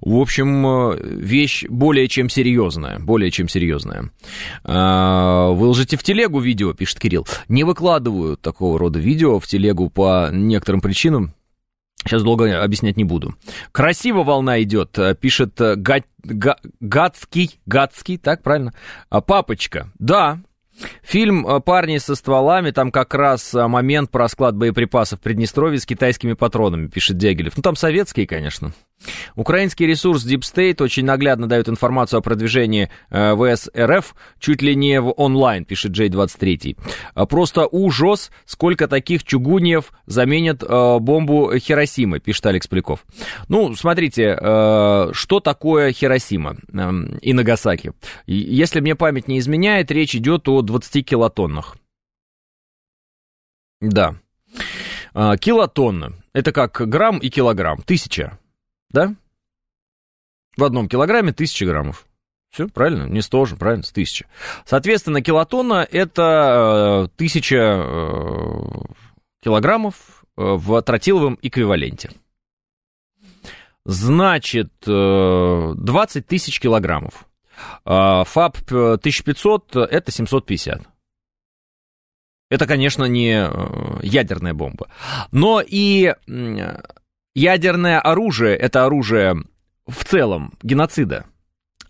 В 0.00 0.16
общем, 0.16 0.66
э, 0.66 0.96
вещь 1.00 1.64
более 1.68 2.08
чем 2.08 2.28
серьезная. 2.28 2.98
Более 2.98 3.30
чем 3.30 3.48
серьезная. 3.48 4.10
А, 4.64 5.50
выложите 5.50 5.96
в 5.96 6.02
телегу 6.02 6.40
видео, 6.40 6.72
пишет 6.72 7.00
Кирилл. 7.00 7.26
Не 7.48 7.64
выкладываю 7.64 8.36
такого 8.36 8.78
рода 8.78 8.98
видео 8.98 9.38
в 9.38 9.46
телегу 9.46 9.90
по 9.90 10.30
некоторым 10.32 10.80
причинам. 10.80 11.34
Сейчас 12.04 12.22
долго 12.22 12.62
объяснять 12.62 12.96
не 12.96 13.04
буду. 13.04 13.34
Красиво 13.70 14.24
волна 14.24 14.62
идет, 14.62 14.98
э, 14.98 15.14
пишет 15.14 15.60
э, 15.60 15.76
Га, 15.76 16.02
Га, 16.24 16.56
Гадский, 16.80 17.60
Гадский, 17.66 18.18
так 18.18 18.42
правильно? 18.42 18.72
А, 19.08 19.20
папочка, 19.20 19.90
да, 19.98 20.40
Фильм 21.02 21.46
э, 21.46 21.60
«Парни 21.60 21.98
со 21.98 22.14
стволами», 22.14 22.70
там 22.70 22.90
как 22.90 23.14
раз 23.14 23.52
момент 23.52 24.10
про 24.10 24.28
склад 24.28 24.56
боеприпасов 24.56 25.20
в 25.20 25.22
Приднестровье 25.22 25.78
с 25.78 25.86
китайскими 25.86 26.32
патронами, 26.32 26.88
пишет 26.88 27.18
Дягилев. 27.18 27.56
Ну, 27.56 27.62
там 27.62 27.76
советские, 27.76 28.26
конечно. 28.26 28.72
Украинский 29.34 29.86
ресурс 29.86 30.26
Deep 30.26 30.40
State 30.40 30.82
очень 30.82 31.04
наглядно 31.04 31.48
дает 31.48 31.68
информацию 31.68 32.18
о 32.18 32.22
продвижении 32.22 32.90
э, 33.10 33.34
ВС 33.36 33.70
чуть 34.38 34.62
ли 34.62 34.74
не 34.74 35.00
в 35.00 35.12
онлайн, 35.16 35.64
пишет 35.64 35.92
J23. 35.92 36.76
А 37.14 37.26
просто 37.26 37.66
ужас, 37.70 38.30
сколько 38.44 38.88
таких 38.88 39.24
чугуньев 39.24 39.92
заменят 40.06 40.62
э, 40.62 40.98
бомбу 40.98 41.52
Хиросимы, 41.56 42.20
пишет 42.20 42.46
Алекс 42.46 42.66
Поляков. 42.66 43.04
Ну, 43.48 43.74
смотрите, 43.74 44.36
э, 44.40 45.10
что 45.12 45.40
такое 45.40 45.92
Хиросима 45.92 46.56
э, 46.72 46.90
и 47.20 47.32
Нагасаки? 47.32 47.92
Если 48.26 48.80
мне 48.80 48.94
память 48.94 49.28
не 49.28 49.38
изменяет, 49.38 49.90
речь 49.90 50.14
идет 50.14 50.48
о 50.48 50.62
20 50.62 51.06
килотоннах. 51.06 51.76
Да. 53.80 54.14
Э, 55.14 55.36
килотонна. 55.38 56.12
Это 56.32 56.52
как 56.52 56.88
грамм 56.88 57.18
и 57.18 57.28
килограмм. 57.28 57.82
Тысяча 57.82 58.38
да? 58.92 59.14
В 60.56 60.64
одном 60.64 60.88
килограмме 60.88 61.32
тысяча 61.32 61.64
граммов. 61.64 62.06
Все, 62.52 62.68
правильно? 62.68 63.04
Не 63.04 63.22
100 63.22 63.46
же, 63.46 63.56
правильно, 63.56 63.82
с 63.82 63.90
1000. 63.90 64.26
Соответственно, 64.66 65.22
килотонна 65.22 65.88
это 65.90 67.06
э, 67.06 67.16
тысяча 67.16 67.56
э, 67.56 68.60
килограммов 69.42 70.24
э, 70.36 70.42
в 70.42 70.82
тротиловом 70.82 71.38
эквиваленте. 71.40 72.10
Значит, 73.84 74.70
20 74.84 76.26
тысяч 76.28 76.60
килограммов. 76.60 77.26
ФАП 77.84 78.58
1500 78.70 79.74
это 79.76 80.12
750. 80.12 80.82
Это, 82.48 82.66
конечно, 82.68 83.06
не 83.06 83.50
ядерная 84.06 84.54
бомба. 84.54 84.88
Но 85.32 85.60
и 85.66 86.14
ядерное 87.34 88.00
оружие— 88.00 88.56
это 88.58 88.84
оружие 88.84 89.36
в 89.86 90.04
целом 90.04 90.54
геноцида. 90.62 91.26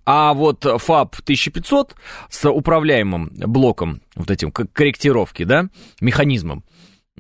А 0.04 0.34
вот 0.34 0.64
ФАП 0.64 1.16
1500 1.20 1.94
с 2.28 2.50
управляемым 2.50 3.30
блоком, 3.36 4.02
вот 4.16 4.30
этим 4.30 4.50
корректировки, 4.50 5.44
да, 5.44 5.68
механизмом, 6.00 6.64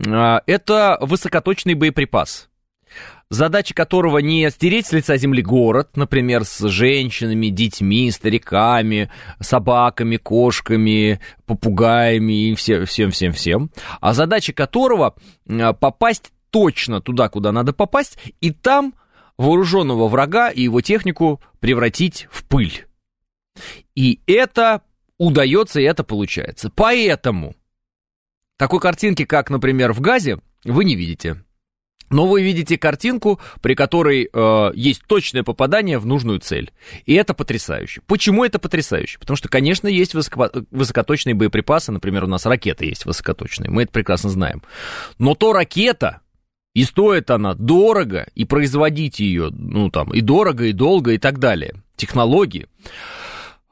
а, 0.04 0.42
это 0.46 0.98
высокоточный 1.00 1.74
боеприпас, 1.74 2.48
задача 3.30 3.72
которого 3.74 4.18
не 4.18 4.50
стереть 4.50 4.86
с 4.86 4.92
лица 4.92 5.16
земли 5.16 5.42
город, 5.42 5.96
например, 5.96 6.44
с 6.44 6.66
женщинами, 6.68 7.48
детьми, 7.48 8.10
стариками, 8.10 9.10
собаками, 9.38 10.16
кошками, 10.16 11.20
попугаями 11.46 12.50
и 12.50 12.54
всем-всем-всем, 12.56 13.70
а 14.00 14.12
задача 14.12 14.52
которого 14.52 15.14
а, 15.48 15.72
попасть 15.72 16.32
точно 16.52 17.00
туда, 17.00 17.28
куда 17.28 17.50
надо 17.50 17.72
попасть, 17.72 18.16
и 18.40 18.52
там 18.52 18.94
вооруженного 19.36 20.06
врага 20.06 20.50
и 20.50 20.62
его 20.62 20.80
технику 20.80 21.40
превратить 21.58 22.28
в 22.30 22.44
пыль. 22.44 22.86
И 23.94 24.20
это 24.26 24.82
удается, 25.18 25.80
и 25.80 25.84
это 25.84 26.04
получается. 26.04 26.70
Поэтому 26.74 27.56
такой 28.56 28.78
картинки, 28.78 29.24
как, 29.24 29.50
например, 29.50 29.92
в 29.92 30.00
Газе, 30.00 30.38
вы 30.64 30.84
не 30.84 30.94
видите. 30.94 31.42
Но 32.10 32.26
вы 32.26 32.42
видите 32.42 32.76
картинку, 32.76 33.40
при 33.62 33.74
которой 33.74 34.28
э, 34.30 34.72
есть 34.74 35.02
точное 35.06 35.42
попадание 35.42 35.98
в 35.98 36.04
нужную 36.04 36.40
цель. 36.40 36.70
И 37.06 37.14
это 37.14 37.32
потрясающе. 37.32 38.02
Почему 38.06 38.44
это 38.44 38.58
потрясающе? 38.58 39.18
Потому 39.18 39.36
что, 39.36 39.48
конечно, 39.48 39.88
есть 39.88 40.12
высоко, 40.12 40.50
высокоточные 40.70 41.34
боеприпасы. 41.34 41.90
Например, 41.90 42.24
у 42.24 42.26
нас 42.26 42.44
ракеты 42.44 42.84
есть 42.84 43.06
высокоточные. 43.06 43.70
Мы 43.70 43.84
это 43.84 43.92
прекрасно 43.92 44.28
знаем. 44.28 44.62
Но 45.18 45.34
то 45.34 45.54
ракета, 45.54 46.20
и 46.74 46.84
стоит 46.84 47.30
она 47.30 47.54
дорого, 47.54 48.26
и 48.34 48.44
производить 48.44 49.20
ее, 49.20 49.50
ну 49.50 49.90
там, 49.90 50.12
и 50.12 50.20
дорого, 50.20 50.64
и 50.64 50.72
долго, 50.72 51.12
и 51.12 51.18
так 51.18 51.38
далее. 51.38 51.74
Технологии. 51.96 52.66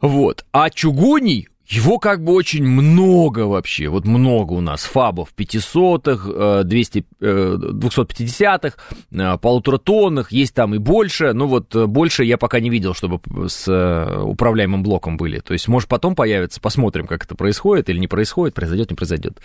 Вот. 0.00 0.44
А 0.52 0.70
чугуний, 0.70 1.48
его 1.66 1.98
как 1.98 2.24
бы 2.24 2.32
очень 2.32 2.64
много 2.64 3.40
вообще, 3.40 3.88
вот 3.88 4.04
много 4.04 4.54
у 4.54 4.60
нас 4.60 4.82
фабов 4.82 5.32
500-х, 5.36 6.64
200, 6.64 7.04
250-х, 7.20 9.38
полуторатонных, 9.38 10.32
есть 10.32 10.54
там 10.54 10.74
и 10.74 10.78
больше, 10.78 11.32
но 11.32 11.46
вот 11.46 11.74
э, 11.76 11.86
больше 11.86 12.24
я 12.24 12.38
пока 12.38 12.60
не 12.60 12.70
видел, 12.70 12.94
чтобы 12.94 13.20
с 13.48 13.68
э, 13.68 14.20
управляемым 14.20 14.82
блоком 14.82 15.16
были. 15.16 15.38
То 15.38 15.52
есть, 15.52 15.68
может, 15.68 15.88
потом 15.88 16.14
появится, 16.14 16.60
посмотрим, 16.60 17.06
как 17.06 17.24
это 17.24 17.36
происходит 17.36 17.88
или 17.88 17.98
не 17.98 18.08
происходит, 18.08 18.54
произойдет, 18.54 18.90
не 18.90 18.96
произойдет. 18.96 19.38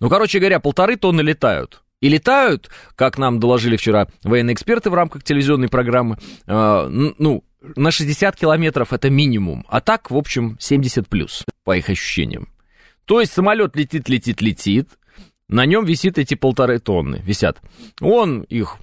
Ну, 0.00 0.08
короче 0.08 0.38
говоря, 0.38 0.60
полторы 0.60 0.96
тонны 0.96 1.20
летают. 1.20 1.82
И 2.00 2.08
летают, 2.08 2.70
как 2.94 3.16
нам 3.18 3.40
доложили 3.40 3.76
вчера 3.76 4.08
военные 4.22 4.54
эксперты 4.54 4.90
в 4.90 4.94
рамках 4.94 5.24
телевизионной 5.24 5.68
программы, 5.68 6.18
э, 6.46 6.86
ну, 7.18 7.44
на 7.74 7.90
60 7.90 8.36
километров 8.36 8.92
это 8.92 9.10
минимум, 9.10 9.64
а 9.68 9.80
так, 9.80 10.10
в 10.10 10.16
общем, 10.16 10.56
70 10.60 11.08
плюс, 11.08 11.44
по 11.64 11.76
их 11.76 11.88
ощущениям. 11.88 12.48
То 13.06 13.20
есть 13.20 13.32
самолет 13.32 13.76
летит, 13.76 14.08
летит, 14.08 14.40
летит, 14.42 14.90
на 15.48 15.64
нем 15.64 15.84
висит 15.84 16.18
эти 16.18 16.34
полторы 16.34 16.78
тонны, 16.80 17.22
висят. 17.24 17.60
Он 18.00 18.42
их 18.42 18.76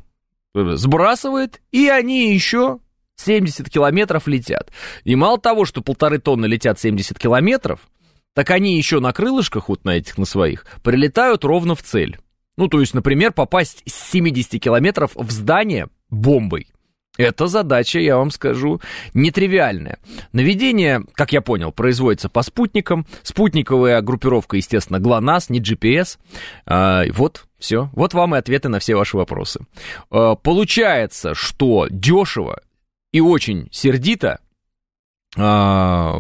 сбрасывает, 0.54 1.62
и 1.72 1.88
они 1.88 2.34
еще 2.34 2.80
70 3.18 3.70
километров 3.70 4.28
летят. 4.28 4.72
И 5.04 5.16
мало 5.16 5.40
того, 5.40 5.66
что 5.66 5.82
полторы 5.82 6.20
тонны 6.20 6.46
летят 6.46 6.80
70 6.80 7.20
километров, 7.20 7.82
так 8.34 8.50
они 8.50 8.78
еще 8.78 9.00
на 9.00 9.14
крылышках, 9.14 9.70
вот 9.70 9.84
на 9.84 9.92
этих, 9.92 10.18
на 10.18 10.26
своих, 10.26 10.66
прилетают 10.84 11.44
ровно 11.44 11.76
в 11.76 11.84
цель. 11.84 12.18
Ну, 12.58 12.68
то 12.68 12.80
есть, 12.80 12.94
например, 12.94 13.34
попасть 13.34 13.84
с 13.86 14.12
70 14.12 14.62
километров 14.62 15.12
в 15.16 15.32
здание 15.32 15.88
бомбой. 16.10 16.68
Это 17.18 17.46
задача, 17.46 18.00
я 18.00 18.18
вам 18.18 18.32
скажу, 18.32 18.82
нетривиальная. 19.14 20.00
Наведение, 20.32 21.04
как 21.14 21.32
я 21.32 21.42
понял, 21.42 21.72
производится 21.72 22.28
по 22.28 22.42
спутникам. 22.42 23.06
Спутниковая 23.22 24.02
группировка, 24.02 24.58
естественно, 24.58 25.00
ГЛОНАСС, 25.00 25.50
не 25.50 25.62
GPS. 25.62 26.18
А, 26.66 27.04
вот, 27.12 27.46
все. 27.60 27.90
Вот 27.94 28.16
вам 28.16 28.34
и 28.34 28.40
ответы 28.40 28.70
на 28.70 28.80
все 28.80 28.96
ваши 28.96 29.16
вопросы. 29.16 29.60
А, 30.10 30.36
получается, 30.36 31.36
что 31.36 31.88
дешево 31.88 32.62
и 33.12 33.22
очень 33.22 33.70
сердито. 33.72 34.40
А, 35.38 36.16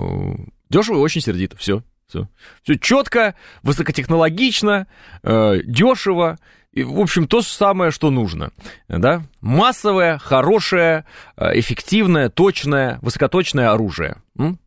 дешево 0.70 0.98
и 0.98 1.02
очень 1.02 1.22
сердито, 1.22 1.58
все. 1.58 1.82
Все, 2.13 2.27
все 2.62 2.75
четко, 2.77 3.34
высокотехнологично, 3.63 4.86
э, 5.24 5.62
дешево. 5.63 6.38
И, 6.72 6.84
в 6.84 7.00
общем, 7.00 7.27
то 7.27 7.41
же 7.41 7.48
самое, 7.48 7.91
что 7.91 8.12
нужно. 8.12 8.51
Да? 8.88 9.24
Массовое, 9.41 10.20
хорошее, 10.20 11.05
э, 11.38 11.60
эффективное, 11.60 12.29
точное, 12.29 13.00
высокоточное 13.01 13.72
оружие. 13.72 14.17
М? 14.38 14.60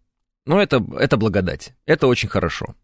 Ну, 0.44 0.58
это, 0.58 0.84
это 0.98 1.16
благодать. 1.16 1.72
Это 1.86 2.08
очень 2.08 2.28
хорошо. 2.28 2.74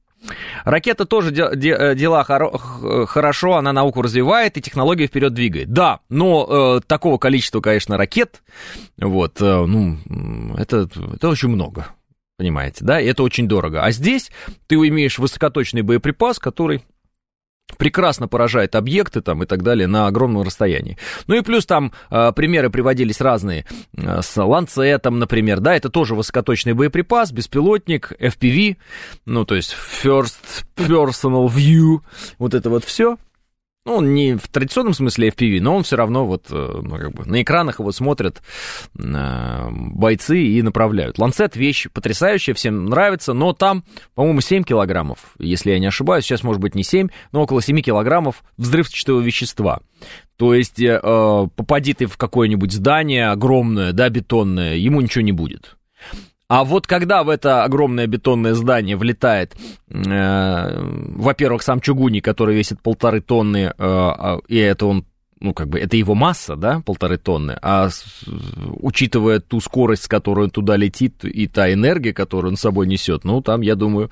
Ракета 0.64 1.04
тоже 1.04 1.32
де, 1.32 1.50
де, 1.56 1.76
э, 1.76 1.94
дела 1.96 2.22
хоро, 2.22 2.56
хорошо, 3.06 3.56
она 3.56 3.72
науку 3.72 4.02
развивает 4.02 4.56
и 4.56 4.60
технологии 4.60 5.08
вперед 5.08 5.34
двигает. 5.34 5.72
Да, 5.72 5.98
но 6.08 6.76
э, 6.78 6.80
такого 6.86 7.18
количества, 7.18 7.60
конечно, 7.60 7.96
ракет, 7.96 8.42
вот, 8.96 9.42
э, 9.42 9.64
ну, 9.66 9.98
это, 10.56 10.88
это 11.14 11.28
очень 11.28 11.48
много 11.48 11.88
понимаете, 12.36 12.84
да, 12.84 13.00
и 13.00 13.06
это 13.06 13.22
очень 13.22 13.48
дорого. 13.48 13.82
А 13.82 13.90
здесь 13.90 14.30
ты 14.66 14.76
имеешь 14.76 15.18
высокоточный 15.18 15.82
боеприпас, 15.82 16.38
который 16.38 16.84
прекрасно 17.76 18.28
поражает 18.28 18.74
объекты 18.74 19.20
там 19.20 19.42
и 19.42 19.46
так 19.46 19.62
далее 19.62 19.86
на 19.86 20.06
огромном 20.06 20.42
расстоянии. 20.42 20.98
Ну 21.26 21.36
и 21.36 21.42
плюс 21.42 21.66
там 21.66 21.92
э, 22.10 22.32
примеры 22.34 22.70
приводились 22.70 23.20
разные 23.20 23.64
э, 23.96 24.20
с 24.22 24.36
ланцетом, 24.36 25.18
например, 25.18 25.60
да, 25.60 25.74
это 25.74 25.88
тоже 25.88 26.14
высокоточный 26.14 26.74
боеприпас, 26.74 27.32
беспилотник, 27.32 28.12
FPV, 28.12 28.76
ну 29.26 29.44
то 29.44 29.54
есть 29.54 29.74
First 30.02 30.64
Personal 30.76 31.48
View, 31.48 32.00
вот 32.38 32.54
это 32.54 32.70
вот 32.70 32.84
все. 32.84 33.16
Ну, 33.84 33.96
он 33.96 34.14
не 34.14 34.36
в 34.36 34.46
традиционном 34.46 34.94
смысле 34.94 35.30
FPV, 35.30 35.60
но 35.60 35.76
он 35.76 35.82
все 35.82 35.96
равно 35.96 36.24
вот 36.24 36.46
э, 36.50 36.80
ну, 36.82 36.98
как 36.98 37.12
бы 37.14 37.24
на 37.24 37.42
экранах 37.42 37.80
его 37.80 37.90
смотрят 37.90 38.40
э, 38.96 39.68
бойцы 39.70 40.40
и 40.40 40.62
направляют. 40.62 41.18
Ланцет 41.18 41.56
вещь 41.56 41.88
потрясающая, 41.92 42.54
всем 42.54 42.86
нравится, 42.86 43.32
но 43.32 43.52
там, 43.52 43.82
по-моему, 44.14 44.40
7 44.40 44.62
килограммов, 44.62 45.34
если 45.40 45.72
я 45.72 45.80
не 45.80 45.86
ошибаюсь, 45.86 46.24
сейчас 46.24 46.44
может 46.44 46.62
быть 46.62 46.76
не 46.76 46.84
7, 46.84 47.08
но 47.32 47.42
около 47.42 47.60
7 47.60 47.80
килограммов 47.80 48.44
взрывчатого 48.56 49.20
вещества. 49.20 49.80
То 50.36 50.54
есть 50.54 50.80
э, 50.80 51.00
попади 51.56 51.94
ты 51.94 52.06
в 52.06 52.16
какое-нибудь 52.16 52.72
здание 52.72 53.30
огромное, 53.30 53.92
да, 53.92 54.08
бетонное, 54.10 54.76
ему 54.76 55.00
ничего 55.00 55.22
не 55.22 55.32
будет. 55.32 55.76
А 56.52 56.64
вот 56.64 56.86
когда 56.86 57.22
в 57.22 57.30
это 57.30 57.64
огромное 57.64 58.06
бетонное 58.06 58.52
здание 58.52 58.94
влетает, 58.94 59.56
э, 59.88 60.82
во-первых, 61.16 61.62
сам 61.62 61.80
чугуни, 61.80 62.20
который 62.20 62.54
весит 62.54 62.78
полторы 62.82 63.22
тонны, 63.22 63.72
э, 63.78 64.38
и 64.48 64.58
это 64.58 64.84
он 64.84 65.06
ну, 65.40 65.54
как 65.54 65.68
бы, 65.68 65.80
это 65.80 65.96
его 65.96 66.14
масса, 66.14 66.54
да, 66.54 66.82
полторы 66.84 67.16
тонны, 67.16 67.58
а 67.62 67.88
с, 67.88 68.04
учитывая 68.80 69.40
ту 69.40 69.60
скорость, 69.60 70.04
с 70.04 70.08
которой 70.08 70.44
он 70.44 70.50
туда 70.50 70.76
летит, 70.76 71.24
и 71.24 71.48
та 71.48 71.72
энергия, 71.72 72.12
которую 72.12 72.52
он 72.52 72.56
с 72.56 72.60
собой 72.60 72.86
несет, 72.86 73.24
ну, 73.24 73.42
там, 73.42 73.62
я 73.62 73.74
думаю, 73.74 74.10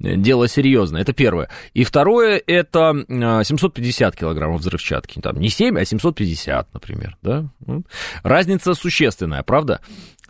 дело 0.00 0.48
серьезное. 0.48 1.02
Это 1.02 1.12
первое. 1.12 1.50
И 1.72 1.84
второе, 1.84 2.42
это 2.46 3.04
750 3.08 4.16
килограммов 4.16 4.62
взрывчатки. 4.62 5.20
Там 5.20 5.38
не 5.38 5.50
7, 5.50 5.78
а 5.78 5.84
750, 5.84 6.74
например, 6.74 7.16
да. 7.22 7.48
Разница 8.24 8.74
существенная, 8.74 9.44
правда? 9.44 9.80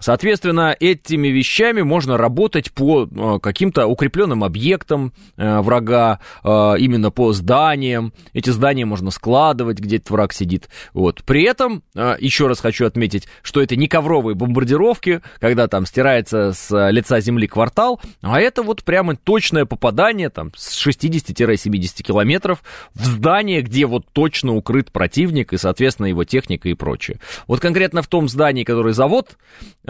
Соответственно, 0.03 0.77
этими 0.81 1.29
вещами 1.29 1.83
можно 1.83 2.17
работать 2.17 2.73
по 2.73 3.05
э, 3.05 3.39
каким-то 3.41 3.87
укрепленным 3.87 4.43
объектам 4.43 5.13
э, 5.37 5.61
врага, 5.61 6.19
э, 6.43 6.75
именно 6.79 7.13
по 7.13 7.33
зданиям. 7.33 8.13
Эти 8.33 8.51
здания 8.51 8.85
можно 8.85 9.13
складывать, 9.13 9.79
где 9.79 9.97
этот 9.97 10.11
враг 10.11 10.33
сидит. 10.33 10.69
Вот. 10.93 11.23
При 11.23 11.45
этом, 11.45 11.85
еще 11.95 12.49
раз 12.49 12.61
хочу 12.61 12.85
отметить, 12.85 13.29
что 13.43 13.63
это 13.63 13.77
не 13.77 13.87
ковровые 13.87 14.35
бомбардировки, 14.35 15.21
когда 15.39 15.69
там 15.69 15.87
стирается 15.87 16.53
с 16.53 16.91
лица 16.91 17.21
земли 17.21 17.47
квартал, 17.47 18.01
а 18.23 18.41
это 18.41 18.65
вот 18.65 18.83
прямо 18.83 19.15
точное 19.15 19.67
попадание 19.67 20.31
там 20.31 20.51
с 20.57 20.85
60-70 20.85 22.03
километров 22.03 22.65
в 22.95 23.05
здание, 23.05 23.63
где 23.63 23.87
вот 23.87 24.07
точно 24.13 24.57
укрыт 24.57 24.91
противник 24.91 25.53
и, 25.53 25.59
соответственно, 25.59 26.07
его 26.07 26.25
техника 26.25 26.69
и 26.69 26.75
прочее. 26.75 27.21
Вот 27.47 27.61
конкретно 27.61 28.03
в 28.03 28.09
том 28.09 28.29
здании, 28.29 28.65
который 28.65 28.95
завод, 28.95 29.37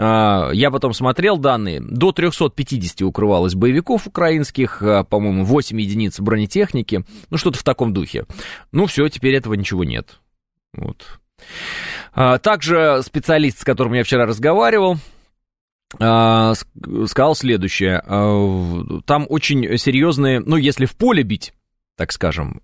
я 0.03 0.69
потом 0.71 0.93
смотрел 0.93 1.37
данные, 1.37 1.79
до 1.79 2.11
350 2.11 3.01
укрывалось 3.03 3.55
боевиков 3.55 4.07
украинских, 4.07 4.81
а, 4.81 5.03
по-моему, 5.03 5.45
8 5.45 5.79
единиц 5.79 6.19
бронетехники, 6.19 7.05
ну 7.29 7.37
что-то 7.37 7.59
в 7.59 7.63
таком 7.63 7.93
духе. 7.93 8.25
Ну 8.71 8.85
все, 8.87 9.07
теперь 9.07 9.35
этого 9.35 9.53
ничего 9.53 9.83
нет. 9.83 10.19
Вот. 10.73 11.19
А, 12.13 12.37
также 12.39 13.01
специалист, 13.03 13.59
с 13.59 13.63
которым 13.63 13.93
я 13.93 14.03
вчера 14.03 14.25
разговаривал, 14.25 14.97
сказал 15.95 17.35
следующее. 17.35 18.01
Там 19.05 19.27
очень 19.29 19.77
серьезные, 19.77 20.39
ну 20.39 20.55
если 20.55 20.85
в 20.85 20.95
поле 20.95 21.21
бить, 21.21 21.53
так 21.95 22.11
скажем, 22.11 22.59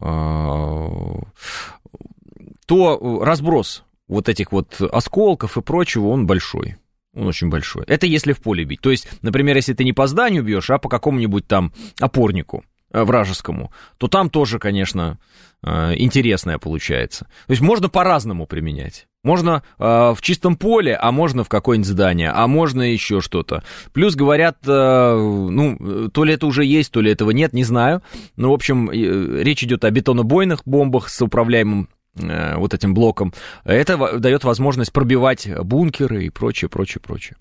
то 2.66 3.22
разброс 3.24 3.84
вот 4.08 4.28
этих 4.30 4.52
вот 4.52 4.82
осколков 4.82 5.58
и 5.58 5.62
прочего, 5.62 6.08
он 6.08 6.26
большой. 6.26 6.78
Он 7.16 7.28
очень 7.28 7.50
большой. 7.50 7.84
Это 7.88 8.06
если 8.06 8.34
в 8.34 8.40
поле 8.40 8.64
бить. 8.64 8.82
То 8.82 8.92
есть, 8.92 9.08
например, 9.22 9.56
если 9.56 9.74
ты 9.74 9.84
не 9.84 9.94
по 9.94 10.08
зданию 10.08 10.44
бьешь, 10.44 10.70
а 10.70 10.78
по 10.78 10.90
какому-нибудь 10.90 11.48
там 11.48 11.74
опорнику 12.00 12.64
э, 12.92 13.04
вражескому, 13.04 13.72
то 13.98 14.08
там 14.08 14.30
тоже, 14.30 14.60
конечно, 14.60 15.18
э, 15.64 15.96
интересное 15.98 16.60
получается. 16.60 17.26
То 17.48 17.52
есть 17.52 17.62
можно 17.62 17.90
по-разному 17.90 18.46
применять. 18.46 19.08
Можно 19.24 19.64
э, 19.80 19.84
в 19.84 20.20
чистом 20.22 20.56
поле, 20.56 20.96
а 20.96 21.12
можно 21.12 21.44
в 21.44 21.50
какое-нибудь 21.50 21.90
здание, 21.90 22.30
а 22.30 22.48
можно 22.48 22.84
еще 22.84 23.22
что-то. 23.22 23.64
Плюс 23.92 24.16
говорят, 24.16 24.60
ну, 24.66 26.10
то 26.14 26.24
ли 26.24 26.36
это 26.36 26.46
уже 26.46 26.64
есть, 26.64 26.92
то 26.92 27.02
ли 27.02 27.12
этого 27.12 27.32
нет, 27.32 27.54
не 27.54 27.64
знаю. 27.64 28.02
Но, 28.38 28.52
в 28.52 28.54
общем, 28.54 28.90
речь 28.92 29.64
идет 29.64 29.84
о 29.84 29.90
бетонобойных 29.90 30.62
бомбах 30.66 31.10
с 31.10 31.22
управляемым 31.22 31.90
вот 32.20 32.74
этим 32.74 32.94
блоком, 32.94 33.34
это 33.64 34.20
дает 34.20 34.44
возможность 34.44 34.92
пробивать 34.92 35.48
бункеры 35.64 36.26
и 36.26 36.30
прочее, 36.30 36.70
прочее, 36.70 37.02
прочее. 37.02 37.36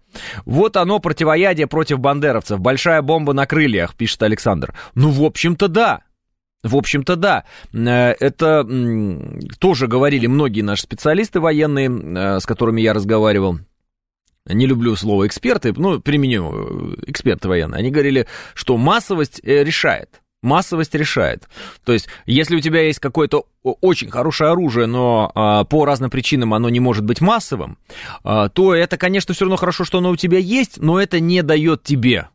Вот 0.45 0.77
оно, 0.77 0.99
противоядие 0.99 1.67
против 1.67 1.99
бандеровцев. 2.01 2.61
Большая 2.61 3.03
бомба 3.03 3.33
на 3.33 3.47
крыльях, 3.47 3.95
пишет 3.95 4.23
Александр. 4.23 4.75
Ну, 4.95 5.11
в 5.11 5.23
общем-то, 5.25 5.69
да. 5.69 6.03
В 6.62 6.77
общем-то, 6.77 7.17
да. 7.17 7.45
Э, 7.73 8.14
это 8.19 8.67
тоже 9.59 9.87
говорили 9.87 10.27
многие 10.27 10.62
наши 10.62 10.83
специалисты 10.83 11.41
военные, 11.41 11.88
э, 11.88 12.41
с 12.41 12.47
которыми 12.47 12.81
я 12.81 12.93
разговаривал. 12.95 13.59
Не 14.47 14.67
люблю 14.67 14.97
слово 14.97 15.27
эксперты, 15.27 15.75
ну, 15.77 16.01
применю 16.01 16.97
эксперты 17.07 17.49
военные. 17.49 17.79
Они 17.79 17.91
говорили, 17.91 18.27
что 18.55 18.79
массовость 18.79 19.41
решает 19.45 20.23
массовость 20.42 20.94
решает. 20.94 21.48
То 21.85 21.92
есть, 21.92 22.09
если 22.27 22.57
у 22.57 22.61
тебя 22.61 22.83
есть 22.83 22.98
какое-то 22.98 23.46
очень 23.62 24.11
хорошее 24.11 24.51
оружие, 24.51 24.87
но 24.87 25.31
а, 25.35 25.64
по 25.64 25.85
разным 25.85 26.11
причинам 26.11 26.55
оно 26.55 26.68
не 26.68 26.81
может 26.81 27.05
быть 27.05 27.20
массовым, 27.20 27.79
а, 28.22 28.48
то 28.48 28.74
это, 28.74 28.96
конечно, 28.96 29.35
все 29.35 29.44
равно 29.44 29.57
хорошо, 29.57 29.85
что 29.85 29.98
оно 29.98 30.11
у 30.11 30.16
тебя 30.16 30.38
есть, 30.38 30.79
но 30.79 31.01
это 31.01 31.20
не 31.20 31.42
дает 31.42 31.83
тебе 31.83 32.29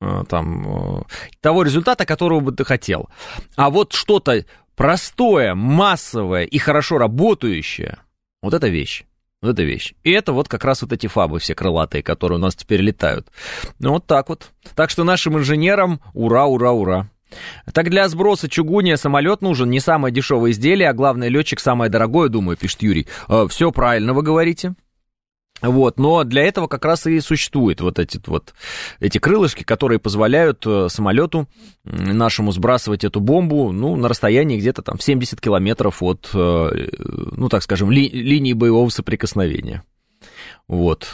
а, 0.00 0.24
там 0.24 1.06
того 1.40 1.62
результата, 1.62 2.04
которого 2.04 2.40
бы 2.40 2.52
ты 2.52 2.64
хотел. 2.64 3.08
А 3.56 3.70
вот 3.70 3.92
что-то 3.92 4.44
простое, 4.74 5.54
массовое 5.54 6.44
и 6.44 6.58
хорошо 6.58 6.98
работающее, 6.98 7.98
вот 8.42 8.54
это 8.54 8.68
вещь. 8.68 9.04
Вот 9.40 9.50
эта 9.50 9.62
вещь. 9.62 9.94
И 10.02 10.10
это 10.10 10.32
вот 10.32 10.48
как 10.48 10.64
раз 10.64 10.82
вот 10.82 10.92
эти 10.92 11.06
фабы 11.06 11.38
все 11.38 11.54
крылатые, 11.54 12.02
которые 12.02 12.38
у 12.38 12.42
нас 12.42 12.56
теперь 12.56 12.80
летают. 12.80 13.28
Ну, 13.78 13.92
вот 13.92 14.06
так 14.06 14.28
вот. 14.28 14.50
Так 14.74 14.90
что 14.90 15.04
нашим 15.04 15.38
инженерам 15.38 16.00
ура, 16.12 16.46
ура, 16.46 16.72
ура. 16.72 17.08
Так 17.72 17.90
для 17.90 18.08
сброса 18.08 18.48
чугуния 18.48 18.96
самолет 18.96 19.42
нужен 19.42 19.70
не 19.70 19.80
самое 19.80 20.12
дешевое 20.12 20.52
изделие, 20.52 20.88
а 20.88 20.94
главное 20.94 21.28
летчик 21.28 21.60
самое 21.60 21.90
дорогое, 21.90 22.28
думаю, 22.28 22.56
пишет 22.56 22.82
Юрий. 22.82 23.06
Э, 23.28 23.46
Все 23.48 23.70
правильно 23.72 24.14
вы 24.14 24.22
говорите. 24.22 24.74
Вот, 25.60 25.98
но 25.98 26.22
для 26.22 26.44
этого 26.44 26.68
как 26.68 26.84
раз 26.84 27.06
и 27.06 27.18
существуют 27.18 27.80
вот 27.80 27.98
эти 27.98 28.20
вот 28.26 28.54
эти 29.00 29.18
крылышки, 29.18 29.64
которые 29.64 29.98
позволяют 29.98 30.64
э, 30.64 30.86
самолету 30.88 31.48
нашему 31.82 32.52
сбрасывать 32.52 33.02
эту 33.02 33.18
бомбу, 33.18 33.72
ну, 33.72 33.96
на 33.96 34.08
расстоянии 34.08 34.56
где-то 34.56 34.82
там 34.82 35.00
70 35.00 35.40
километров 35.40 36.00
от, 36.00 36.30
э, 36.32 36.88
ну, 37.32 37.48
так 37.48 37.64
скажем, 37.64 37.90
ли, 37.90 38.08
линии 38.08 38.52
боевого 38.52 38.88
соприкосновения. 38.88 39.82
Вот 40.68 41.08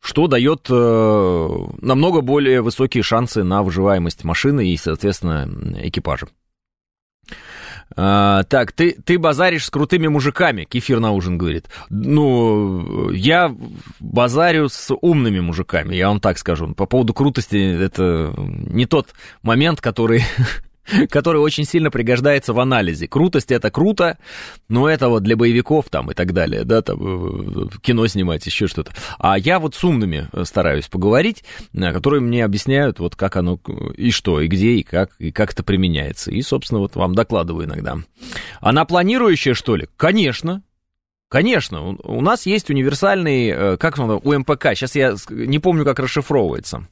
что 0.00 0.26
дает 0.26 0.66
э, 0.70 1.48
намного 1.82 2.22
более 2.22 2.62
высокие 2.62 3.02
шансы 3.02 3.44
на 3.44 3.62
выживаемость 3.62 4.24
машины 4.24 4.68
и, 4.68 4.76
соответственно, 4.76 5.48
экипажа. 5.82 6.28
А, 7.96 8.44
так, 8.44 8.72
ты, 8.72 8.92
ты 8.92 9.18
базаришь 9.18 9.66
с 9.66 9.70
крутыми 9.70 10.06
мужиками, 10.06 10.64
Кефир 10.64 11.00
на 11.00 11.10
ужин 11.10 11.38
говорит. 11.38 11.68
Ну, 11.90 13.10
я 13.10 13.54
базарю 13.98 14.68
с 14.68 14.94
умными 14.94 15.40
мужиками, 15.40 15.94
я 15.96 16.08
вам 16.08 16.20
так 16.20 16.38
скажу. 16.38 16.72
По 16.74 16.86
поводу 16.86 17.12
крутости, 17.14 17.56
это 17.56 18.32
не 18.36 18.86
тот 18.86 19.08
момент, 19.42 19.80
который 19.80 20.22
который 21.10 21.40
очень 21.40 21.64
сильно 21.64 21.90
пригождается 21.90 22.52
в 22.52 22.60
анализе. 22.60 23.08
Крутость 23.08 23.50
это 23.50 23.70
круто, 23.70 24.18
но 24.68 24.88
это 24.88 25.08
вот 25.08 25.22
для 25.22 25.36
боевиков 25.36 25.86
там 25.90 26.10
и 26.10 26.14
так 26.14 26.32
далее, 26.32 26.64
да, 26.64 26.82
там 26.82 27.64
э, 27.64 27.68
кино 27.82 28.06
снимать, 28.06 28.44
еще 28.46 28.66
что-то. 28.66 28.92
А 29.18 29.38
я 29.38 29.58
вот 29.58 29.74
с 29.74 29.84
умными 29.84 30.28
э, 30.32 30.44
стараюсь 30.44 30.88
поговорить, 30.88 31.44
э, 31.72 31.92
которые 31.92 32.20
мне 32.20 32.44
объясняют, 32.44 32.98
вот 32.98 33.16
как 33.16 33.36
оно 33.36 33.58
и 33.96 34.10
что, 34.10 34.40
и 34.40 34.48
где, 34.48 34.72
и 34.72 34.82
как, 34.82 35.12
и 35.18 35.30
как 35.30 35.52
это 35.52 35.62
применяется. 35.62 36.30
И, 36.30 36.42
собственно, 36.42 36.80
вот 36.80 36.96
вам 36.96 37.14
докладываю 37.14 37.66
иногда. 37.66 37.98
Она 38.60 38.84
планирующая, 38.84 39.54
что 39.54 39.76
ли? 39.76 39.88
Конечно. 39.96 40.62
Конечно, 41.28 41.90
у 41.90 42.20
нас 42.22 42.44
есть 42.44 42.70
универсальный, 42.70 43.76
как 43.78 44.00
он, 44.00 44.20
УМПК, 44.24 44.74
сейчас 44.74 44.96
я 44.96 45.14
не 45.28 45.60
помню, 45.60 45.84
как 45.84 46.00
расшифровывается. 46.00 46.88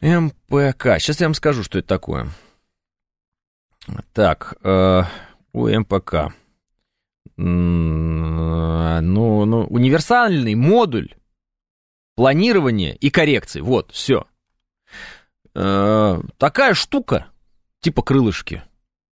МПК, 0.00 1.00
сейчас 1.00 1.20
я 1.20 1.26
вам 1.26 1.34
скажу, 1.34 1.64
что 1.64 1.80
это 1.80 1.88
такое. 1.88 2.28
Так, 4.12 4.54
э, 4.62 5.02
УМПК. 5.52 6.34
Ну, 7.36 9.00
ну, 9.00 9.64
универсальный 9.64 10.54
модуль 10.54 11.14
планирования 12.14 12.92
и 12.92 13.08
коррекции. 13.08 13.60
Вот, 13.60 13.92
все. 13.92 14.26
Э, 15.54 16.20
такая 16.36 16.74
штука, 16.74 17.28
типа 17.80 18.02
крылышки. 18.02 18.62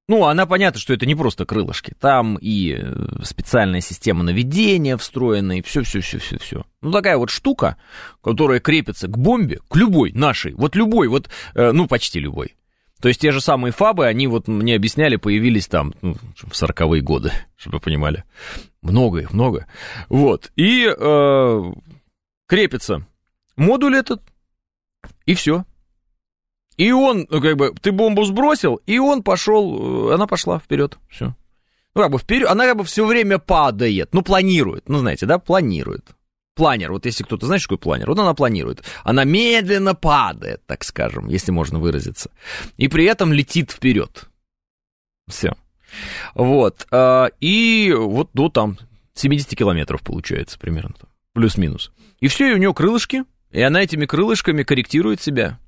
Ну, 0.09 0.25
она 0.25 0.47
понятно, 0.47 0.81
что 0.81 0.95
это 0.95 1.07
не 1.07 1.15
просто 1.15 1.45
крылышки. 1.45 1.95
Там 1.99 2.39
и 2.41 2.79
э, 2.79 3.23
специальная 3.23 3.81
система 3.81 4.23
наведения 4.23 4.97
встроена, 4.97 5.59
и 5.59 5.63
все-все-все-все-все. 5.63 6.65
Ну, 6.83 6.93
такая 6.93 7.17
вот 7.17 7.31
штука, 7.31 7.77
которая 8.23 8.61
крепится 8.61 9.09
к 9.09 9.17
бомбе, 9.19 9.61
к 9.69 9.77
любой 9.77 10.13
нашей, 10.13 10.53
вот 10.53 10.77
любой, 10.77 11.09
вот, 11.09 11.31
э, 11.55 11.73
ну, 11.73 11.87
почти 11.87 12.21
любой. 12.21 12.58
То 13.01 13.09
есть 13.09 13.21
те 13.21 13.31
же 13.31 13.41
самые 13.41 13.73
фабы, 13.73 14.07
они 14.07 14.27
вот 14.27 14.49
мне 14.49 14.75
объясняли, 14.75 15.17
появились 15.17 15.69
там 15.69 15.95
ну, 16.03 16.17
в 16.35 16.57
сороковые 16.57 17.03
годы, 17.03 17.33
чтобы 17.57 17.77
вы 17.77 17.81
понимали. 17.83 18.25
Много 18.83 19.21
их, 19.21 19.33
много. 19.33 19.67
Вот. 20.09 20.51
И 20.57 20.87
э, 20.87 21.73
крепится 22.47 23.07
модуль 23.57 23.97
этот, 23.97 24.23
и 25.27 25.35
все. 25.35 25.65
И 26.77 26.93
он, 26.93 27.27
ну, 27.29 27.41
как 27.41 27.57
бы, 27.57 27.75
ты 27.81 27.91
бомбу 27.91 28.25
сбросил, 28.25 28.77
и 28.87 28.99
он 28.99 29.23
пошел, 29.23 30.11
э, 30.11 30.15
она 30.15 30.27
пошла 30.27 30.59
вперед, 30.59 30.99
все. 31.09 31.35
Ну, 31.95 32.03
как 32.03 32.13
бы 32.13 32.19
вперед, 32.19 32.49
она 32.49 32.67
как 32.67 32.77
бы 32.77 32.85
все 32.85 33.05
время 33.05 33.39
падает, 33.39 34.11
ну, 34.13 34.23
планирует, 34.23 34.89
ну, 34.89 34.99
знаете, 34.99 35.27
да, 35.27 35.39
планирует 35.39 36.05
планер, 36.59 36.91
вот 36.91 37.07
если 37.07 37.23
кто-то 37.23 37.47
знает, 37.47 37.63
что 37.63 37.77
такое 37.77 37.83
планер, 37.83 38.09
вот 38.09 38.19
она 38.19 38.35
планирует. 38.35 38.83
Она 39.05 39.23
медленно 39.23 39.95
падает, 39.95 40.61
так 40.67 40.83
скажем, 40.83 41.29
если 41.29 41.53
можно 41.53 41.79
выразиться. 41.79 42.31
И 42.77 42.89
при 42.89 43.05
этом 43.05 43.33
летит 43.33 43.71
вперед. 43.71 44.29
Все. 45.29 45.55
Вот. 46.35 46.87
А, 46.91 47.31
и 47.41 47.95
вот 47.97 48.31
до 48.35 48.49
там 48.49 48.77
70 49.15 49.57
километров 49.57 50.03
получается 50.03 50.59
примерно. 50.59 50.97
Плюс-минус. 51.33 51.93
И 52.19 52.27
все, 52.27 52.51
и 52.51 52.55
у 52.55 52.59
нее 52.59 52.75
крылышки, 52.75 53.25
и 53.53 53.63
она 53.63 53.83
этими 53.83 54.05
крылышками 54.05 54.65
корректирует 54.65 55.23
себя. 55.23 55.61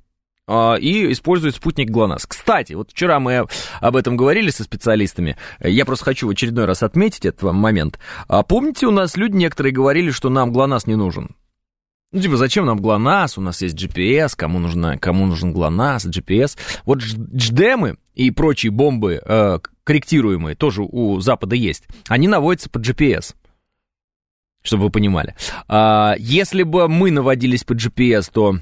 А, 0.53 0.75
и 0.75 1.13
использует 1.13 1.55
спутник 1.55 1.91
ГЛОНАСС. 1.91 2.27
Кстати, 2.27 2.73
вот 2.73 2.91
вчера 2.91 3.21
мы 3.21 3.47
об 3.81 3.95
этом 3.95 4.17
говорили 4.17 4.51
со 4.51 4.65
специалистами, 4.65 5.37
я 5.61 5.85
просто 5.85 6.07
хочу 6.07 6.27
в 6.27 6.31
очередной 6.31 6.65
раз 6.65 6.83
отметить 6.83 7.25
этот 7.25 7.53
момент. 7.53 8.01
А 8.27 8.43
помните, 8.43 8.89
у 8.89 8.91
нас 8.91 9.17
люди 9.17 9.37
некоторые 9.37 9.73
говорили, 9.73 10.11
что 10.11 10.29
нам 10.29 10.53
ГЛОНАСС 10.53 10.89
не 10.89 10.97
нужен? 10.97 11.37
Ну, 12.11 12.21
типа, 12.21 12.37
зачем 12.37 12.67
нам 12.67 12.81
ГЛОНАСС, 12.81 13.39
у 13.39 13.41
нас 13.43 13.63
есть 13.63 13.77
GPS, 13.77 14.33
кому, 14.35 14.59
нужна, 14.59 14.99
кому 14.99 15.27
нужен 15.27 15.53
ГЛОНАСС, 15.53 16.07
GPS. 16.07 16.59
Вот 16.85 16.99
дждемы 16.99 17.99
и 18.17 18.33
прочие 18.33 18.73
бомбы 18.73 19.23
э, 19.25 19.61
корректируемые 19.85 20.57
тоже 20.57 20.83
у 20.83 21.21
Запада 21.21 21.55
есть, 21.55 21.85
они 22.09 22.27
наводятся 22.27 22.69
под 22.69 22.85
GPS 22.85 23.37
чтобы 24.63 24.85
вы 24.85 24.91
понимали. 24.91 25.35
А, 25.69 26.15
если 26.19 26.65
бы 26.65 26.87
мы 26.87 27.11
наводились 27.11 27.65
под 27.65 27.79
GPS, 27.79 28.31
то 28.31 28.59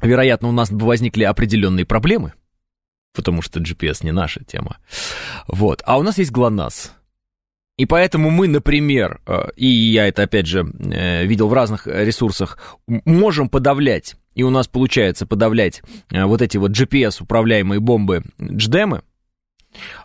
вероятно, 0.00 0.48
у 0.48 0.52
нас 0.52 0.70
бы 0.70 0.86
возникли 0.86 1.24
определенные 1.24 1.84
проблемы, 1.84 2.32
потому 3.14 3.42
что 3.42 3.60
GPS 3.60 3.98
не 4.02 4.12
наша 4.12 4.44
тема. 4.44 4.78
Вот. 5.48 5.82
А 5.86 5.98
у 5.98 6.02
нас 6.02 6.18
есть 6.18 6.32
ГЛОНАСС. 6.32 6.92
И 7.76 7.86
поэтому 7.86 8.30
мы, 8.30 8.46
например, 8.46 9.20
э, 9.26 9.48
и 9.56 9.66
я 9.66 10.06
это, 10.06 10.22
опять 10.22 10.46
же, 10.46 10.64
э, 10.64 11.26
видел 11.26 11.48
в 11.48 11.52
разных 11.52 11.88
ресурсах, 11.88 12.58
можем 12.86 13.48
подавлять, 13.48 14.14
и 14.34 14.44
у 14.44 14.50
нас 14.50 14.68
получается 14.68 15.26
подавлять 15.26 15.82
э, 16.10 16.24
вот 16.24 16.40
эти 16.40 16.56
вот 16.56 16.70
GPS-управляемые 16.70 17.80
бомбы 17.80 18.22
дждемы, 18.40 19.02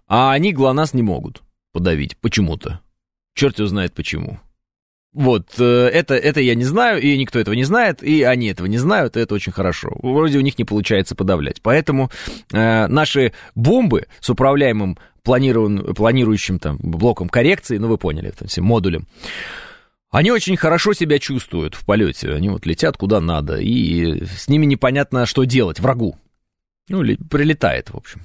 а 0.07 0.31
они 0.31 0.51
ГЛОНАСС 0.51 0.95
не 0.95 1.03
могут 1.03 1.43
подавить 1.71 2.17
почему-то. 2.17 2.81
Черт 3.35 3.59
его 3.59 3.67
знает 3.67 3.93
почему. 3.93 4.39
Вот, 5.11 5.47
э, 5.57 5.63
это, 5.63 6.13
это 6.15 6.39
я 6.39 6.53
не 6.53 6.63
знаю, 6.63 7.01
и 7.01 7.17
никто 7.17 7.39
этого 7.39 7.55
не 7.55 7.63
знает, 7.63 8.03
и 8.03 8.21
они 8.21 8.47
этого 8.47 8.67
не 8.67 8.77
знают, 8.77 9.17
и 9.17 9.19
это 9.19 9.33
очень 9.33 9.51
хорошо. 9.51 9.89
Вроде 10.03 10.37
у 10.37 10.41
них 10.41 10.57
не 10.59 10.65
получается 10.65 11.15
подавлять. 11.15 11.61
Поэтому 11.61 12.11
э, 12.51 12.87
наши 12.87 13.33
бомбы 13.55 14.05
с 14.19 14.29
управляемым 14.29 14.97
планирующим 15.23 16.59
там 16.59 16.77
блоком 16.81 17.27
коррекции, 17.27 17.77
ну 17.77 17.87
вы 17.87 17.97
поняли, 17.97 18.31
там, 18.31 18.47
всем 18.47 18.65
модулем, 18.65 19.07
они 20.11 20.31
очень 20.31 20.57
хорошо 20.57 20.93
себя 20.93 21.19
чувствуют 21.19 21.75
в 21.75 21.85
полете. 21.85 22.31
Они 22.33 22.49
вот 22.49 22.65
летят 22.65 22.97
куда 22.97 23.19
надо, 23.19 23.57
и 23.57 24.25
с 24.25 24.47
ними 24.47 24.65
непонятно, 24.65 25.25
что 25.25 25.43
делать 25.43 25.79
врагу. 25.79 26.17
Ну, 26.87 27.03
прилетает, 27.29 27.91
в 27.91 27.97
общем. 27.97 28.21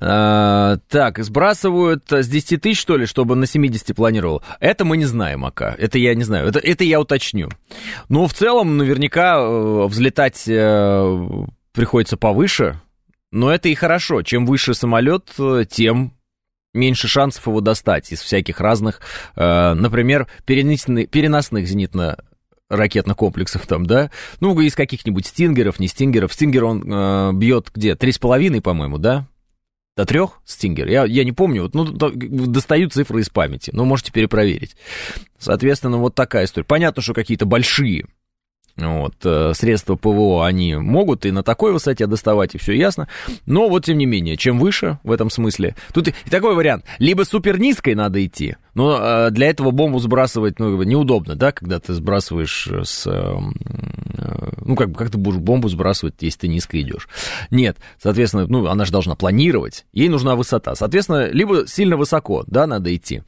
А, 0.00 0.78
так, 0.88 1.18
сбрасывают 1.18 2.10
с 2.10 2.28
10 2.28 2.60
тысяч, 2.60 2.80
что 2.80 2.96
ли, 2.96 3.06
чтобы 3.06 3.36
на 3.36 3.46
70 3.46 3.94
планировал. 3.94 4.42
Это 4.60 4.84
мы 4.84 4.96
не 4.96 5.04
знаем, 5.04 5.44
Ака. 5.44 5.74
Это 5.78 5.98
я 5.98 6.14
не 6.14 6.24
знаю. 6.24 6.48
Это, 6.48 6.58
это 6.58 6.84
я 6.84 7.00
уточню. 7.00 7.48
Но 8.08 8.26
в 8.26 8.34
целом, 8.34 8.76
наверняка, 8.76 9.36
э, 9.38 9.86
взлетать 9.86 10.44
э, 10.48 11.28
приходится 11.72 12.16
повыше. 12.16 12.80
Но 13.30 13.50
это 13.52 13.68
и 13.68 13.74
хорошо. 13.74 14.22
Чем 14.22 14.46
выше 14.46 14.74
самолет, 14.74 15.30
э, 15.38 15.64
тем 15.68 16.14
меньше 16.74 17.06
шансов 17.06 17.46
его 17.46 17.60
достать 17.60 18.10
из 18.12 18.22
всяких 18.22 18.58
разных, 18.58 19.02
например, 19.36 20.26
переносных 20.46 21.66
зенитно 21.66 22.16
ракетных 22.72 23.16
комплексов 23.16 23.66
там, 23.66 23.86
да, 23.86 24.10
ну, 24.40 24.58
из 24.60 24.74
каких-нибудь 24.74 25.26
стингеров, 25.26 25.78
не 25.78 25.88
стингеров. 25.88 26.32
Стингер 26.32 26.64
он 26.64 26.82
э, 26.90 27.32
бьет 27.34 27.70
где? 27.74 27.94
Три 27.94 28.12
с 28.12 28.18
половиной, 28.18 28.62
по-моему, 28.62 28.98
да? 28.98 29.26
До 29.96 30.06
трех 30.06 30.40
Стингер? 30.46 30.88
Я, 30.88 31.04
я 31.04 31.22
не 31.22 31.32
помню, 31.32 31.70
ну, 31.74 31.84
достаю 31.84 32.88
цифры 32.88 33.20
из 33.20 33.28
памяти, 33.28 33.70
но 33.74 33.84
можете 33.84 34.10
перепроверить. 34.10 34.74
Соответственно, 35.38 35.98
вот 35.98 36.14
такая 36.14 36.46
история. 36.46 36.64
Понятно, 36.64 37.02
что 37.02 37.12
какие-то 37.12 37.44
большие 37.44 38.06
вот, 38.76 39.14
э, 39.24 39.52
средства 39.54 39.96
ПВО, 39.96 40.46
они 40.46 40.76
могут 40.76 41.26
и 41.26 41.30
на 41.30 41.42
такой 41.42 41.72
высоте 41.72 42.06
доставать, 42.06 42.54
и 42.54 42.58
все 42.58 42.72
ясно. 42.72 43.06
Но 43.44 43.68
вот, 43.68 43.84
тем 43.84 43.98
не 43.98 44.06
менее, 44.06 44.38
чем 44.38 44.58
выше 44.58 44.98
в 45.02 45.12
этом 45.12 45.28
смысле. 45.28 45.76
Тут 45.92 46.08
и 46.08 46.30
такой 46.30 46.54
вариант. 46.54 46.86
Либо 46.98 47.24
супер 47.24 47.60
низкой 47.60 47.94
надо 47.94 48.24
идти, 48.24 48.56
но 48.74 48.98
э, 49.00 49.30
для 49.30 49.48
этого 49.48 49.70
бомбу 49.70 49.98
сбрасывать 49.98 50.58
ну, 50.58 50.82
неудобно, 50.82 51.34
да, 51.34 51.52
когда 51.52 51.78
ты 51.80 51.92
сбрасываешь 51.92 52.68
с... 52.84 53.06
Э, 53.06 53.36
ну, 54.64 54.76
как, 54.76 54.96
как 54.96 55.10
ты 55.10 55.18
будешь 55.18 55.38
бомбу 55.38 55.68
сбрасывать, 55.68 56.14
если 56.20 56.40
ты 56.40 56.48
низко 56.48 56.80
идешь? 56.80 57.08
Нет, 57.50 57.78
соответственно, 58.00 58.46
ну, 58.46 58.66
она 58.66 58.84
же 58.84 58.92
должна 58.92 59.14
планировать, 59.14 59.84
ей 59.92 60.08
нужна 60.08 60.36
высота. 60.36 60.74
Соответственно, 60.74 61.28
либо 61.30 61.66
сильно 61.66 61.96
высоко, 61.96 62.44
да, 62.46 62.66
надо 62.66 62.94
идти. 62.94 63.22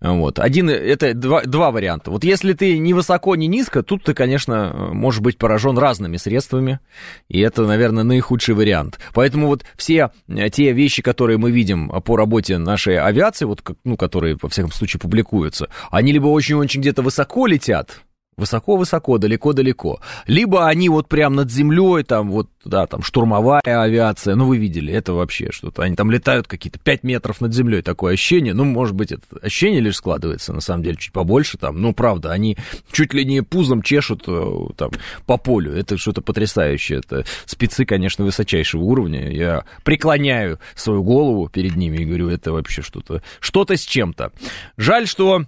Вот. 0.00 0.38
Один, 0.38 0.68
это 0.68 1.14
два, 1.14 1.42
два 1.42 1.70
варианта. 1.70 2.10
Вот 2.10 2.24
если 2.24 2.52
ты 2.52 2.78
ни 2.78 2.92
высоко, 2.92 3.36
ни 3.36 3.46
низко, 3.46 3.82
тут 3.82 4.04
ты, 4.04 4.14
конечно, 4.14 4.90
может 4.92 5.22
быть 5.22 5.38
поражен 5.38 5.78
разными 5.78 6.16
средствами, 6.16 6.80
и 7.28 7.40
это, 7.40 7.66
наверное, 7.66 8.04
наихудший 8.04 8.54
вариант. 8.54 8.98
Поэтому 9.14 9.48
вот 9.48 9.64
все 9.76 10.10
э, 10.28 10.50
те 10.50 10.72
вещи, 10.72 11.02
которые 11.02 11.38
мы 11.38 11.50
видим 11.50 11.88
по 12.02 12.16
работе 12.16 12.58
нашей 12.58 12.98
авиации, 12.98 13.44
вот, 13.44 13.62
ну, 13.84 13.96
которые, 13.96 14.36
во 14.40 14.48
всяком 14.48 14.72
случае, 14.72 14.83
публикуются, 14.98 15.68
они 15.90 16.12
либо 16.12 16.26
очень-очень 16.26 16.80
где-то 16.80 17.02
высоко 17.02 17.46
летят, 17.46 18.02
Высоко-высоко, 18.36 19.18
далеко-далеко. 19.18 20.00
Либо 20.26 20.66
они 20.66 20.88
вот 20.88 21.08
прям 21.08 21.34
над 21.34 21.50
землей, 21.50 22.02
там 22.02 22.30
вот, 22.30 22.48
да, 22.64 22.86
там 22.86 23.02
штурмовая 23.02 23.60
авиация, 23.60 24.34
ну 24.34 24.46
вы 24.46 24.58
видели, 24.58 24.92
это 24.92 25.12
вообще 25.12 25.52
что-то. 25.52 25.82
Они 25.82 25.94
там 25.94 26.10
летают 26.10 26.48
какие-то 26.48 26.78
5 26.78 27.04
метров 27.04 27.40
над 27.40 27.54
землей, 27.54 27.82
такое 27.82 28.14
ощущение. 28.14 28.52
Ну, 28.52 28.64
может 28.64 28.94
быть, 28.94 29.12
это 29.12 29.22
ощущение 29.40 29.80
лишь 29.80 29.96
складывается, 29.96 30.52
на 30.52 30.60
самом 30.60 30.82
деле, 30.82 30.96
чуть 30.96 31.12
побольше 31.12 31.58
там. 31.58 31.80
Ну, 31.80 31.92
правда, 31.92 32.32
они 32.32 32.56
чуть 32.90 33.14
ли 33.14 33.24
не 33.24 33.42
пузом 33.42 33.82
чешут 33.82 34.24
э, 34.26 34.56
там 34.76 34.90
по 35.26 35.36
полю. 35.36 35.72
Это 35.72 35.96
что-то 35.96 36.20
потрясающее. 36.20 36.98
Это 36.98 37.24
спецы, 37.46 37.84
конечно, 37.84 38.24
высочайшего 38.24 38.82
уровня. 38.82 39.30
Я 39.30 39.64
преклоняю 39.84 40.58
свою 40.74 41.02
голову 41.02 41.48
перед 41.48 41.76
ними 41.76 41.98
и 41.98 42.04
говорю, 42.04 42.28
это 42.28 42.52
вообще 42.52 42.82
что-то, 42.82 43.22
что-то 43.40 43.76
с 43.76 43.82
чем-то. 43.82 44.32
Жаль, 44.76 45.06
что 45.06 45.44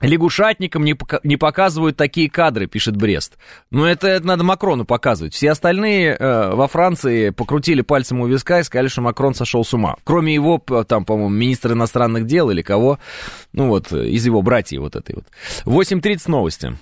Лягушатникам 0.00 0.84
не, 0.84 0.94
пока, 0.94 1.20
не 1.22 1.36
показывают 1.36 1.96
такие 1.96 2.30
кадры, 2.30 2.66
пишет 2.66 2.96
Брест. 2.96 3.36
Но 3.70 3.86
это, 3.86 4.08
это 4.08 4.26
надо 4.26 4.44
Макрону 4.44 4.84
показывать. 4.84 5.34
Все 5.34 5.50
остальные 5.50 6.16
э, 6.18 6.54
во 6.54 6.68
Франции 6.68 7.30
покрутили 7.30 7.82
пальцем 7.82 8.20
у 8.20 8.26
виска 8.26 8.60
и 8.60 8.62
сказали, 8.62 8.88
что 8.88 9.02
Макрон 9.02 9.34
сошел 9.34 9.64
с 9.64 9.74
ума. 9.74 9.96
Кроме 10.04 10.34
его, 10.34 10.58
там, 10.58 11.04
по-моему, 11.04 11.30
министра 11.30 11.74
иностранных 11.74 12.26
дел 12.26 12.50
или 12.50 12.62
кого, 12.62 12.98
ну 13.52 13.68
вот, 13.68 13.92
из 13.92 14.24
его 14.24 14.42
братьев 14.42 14.80
вот 14.80 14.96
этой 14.96 15.16
вот. 15.16 15.24
8.30 15.64 16.22
новости. 16.26 16.78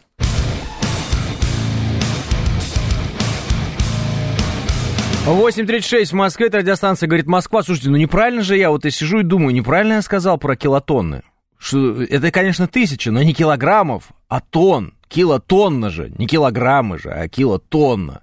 Восемь 5.25 5.67
тридцать 5.67 5.91
шесть 5.91 6.13
в 6.13 6.15
Москве, 6.15 6.47
это 6.47 6.59
радиостанция 6.59 7.07
говорит 7.07 7.27
Москва. 7.27 7.63
Слушайте, 7.63 7.91
ну 7.91 7.99
неправильно 7.99 8.41
же 8.41 8.57
я 8.57 8.71
вот 8.71 8.87
и 8.87 8.91
сижу 8.91 9.21
и 9.21 9.23
думаю, 9.23 9.55
неправильно 9.55 9.95
я 9.95 10.03
сказал 10.03 10.39
про 10.39 10.57
килотонны 10.57 11.23
что 11.59 12.03
это, 12.03 12.31
конечно, 12.31 12.67
тысяча, 12.67 13.11
но 13.11 13.23
не 13.23 13.35
килограммов, 13.35 14.11
а 14.29 14.41
тонн. 14.41 14.95
Килотонна 15.09 15.89
же, 15.91 16.13
не 16.19 16.27
килограммы 16.27 16.99
же, 16.99 17.11
а 17.11 17.29
килотонна. 17.29 18.23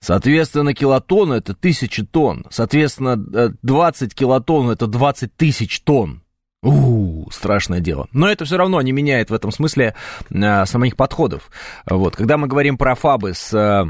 Соответственно, 0.00 0.74
килотонна 0.74 1.34
это 1.34 1.54
тысячи 1.54 2.04
тонн. 2.04 2.44
Соответственно, 2.50 3.16
20 3.16 4.14
килотонн 4.14 4.70
это 4.70 4.86
20 4.86 5.34
тысяч 5.34 5.80
тонн. 5.80 6.22
У, 6.64 7.30
страшное 7.30 7.80
дело. 7.80 8.08
Но 8.12 8.28
это 8.28 8.46
все 8.46 8.56
равно 8.56 8.80
не 8.80 8.92
меняет 8.92 9.28
в 9.28 9.34
этом 9.34 9.52
смысле 9.52 9.94
э, 10.30 10.64
самих 10.64 10.96
подходов. 10.96 11.50
Вот, 11.86 12.16
когда 12.16 12.38
мы 12.38 12.48
говорим 12.48 12.78
про 12.78 12.94
фабы 12.94 13.34
с 13.34 13.52
э, 13.52 13.84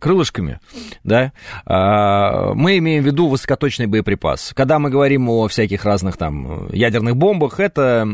крылышками, 0.00 0.58
да, 1.04 1.32
э, 1.64 2.52
мы 2.54 2.78
имеем 2.78 3.04
в 3.04 3.06
виду 3.06 3.28
высокоточный 3.28 3.86
боеприпас. 3.86 4.52
Когда 4.54 4.80
мы 4.80 4.90
говорим 4.90 5.28
о 5.28 5.46
всяких 5.46 5.84
разных 5.84 6.16
там 6.16 6.68
ядерных 6.72 7.16
бомбах, 7.16 7.60
это 7.60 8.04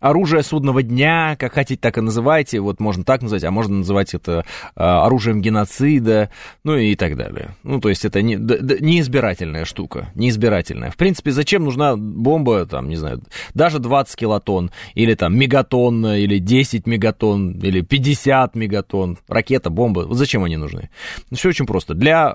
оружие 0.00 0.42
судного 0.42 0.82
дня, 0.82 1.36
как 1.38 1.54
хотите, 1.54 1.80
так 1.80 1.98
и 1.98 2.00
называйте, 2.00 2.60
вот 2.60 2.80
можно 2.80 3.04
так 3.04 3.22
назвать, 3.22 3.44
а 3.44 3.50
можно 3.50 3.76
называть 3.76 4.14
это 4.14 4.44
а, 4.76 5.06
оружием 5.06 5.40
геноцида, 5.40 6.30
ну 6.62 6.76
и 6.76 6.94
так 6.94 7.16
далее. 7.16 7.56
Ну, 7.62 7.80
то 7.80 7.88
есть 7.88 8.04
это 8.04 8.22
не, 8.22 8.36
да, 8.36 8.56
неизбирательная 8.80 9.64
штука, 9.64 10.10
неизбирательная. 10.14 10.90
В 10.90 10.96
принципе, 10.96 11.30
зачем 11.30 11.64
нужна 11.64 11.96
бомба, 11.96 12.66
там, 12.66 12.88
не 12.88 12.96
знаю, 12.96 13.22
даже 13.54 13.78
20 13.78 14.16
килотонн, 14.16 14.70
или 14.94 15.14
там 15.14 15.36
мегатонн, 15.36 16.06
или 16.06 16.38
10 16.38 16.86
мегатонн, 16.86 17.52
или 17.60 17.80
50 17.80 18.54
мегатонн, 18.56 19.18
ракета, 19.28 19.70
бомба, 19.70 20.00
вот 20.00 20.16
зачем 20.16 20.44
они 20.44 20.56
нужны? 20.56 20.90
Все 21.32 21.48
очень 21.48 21.66
просто. 21.66 21.94
Для 21.94 22.30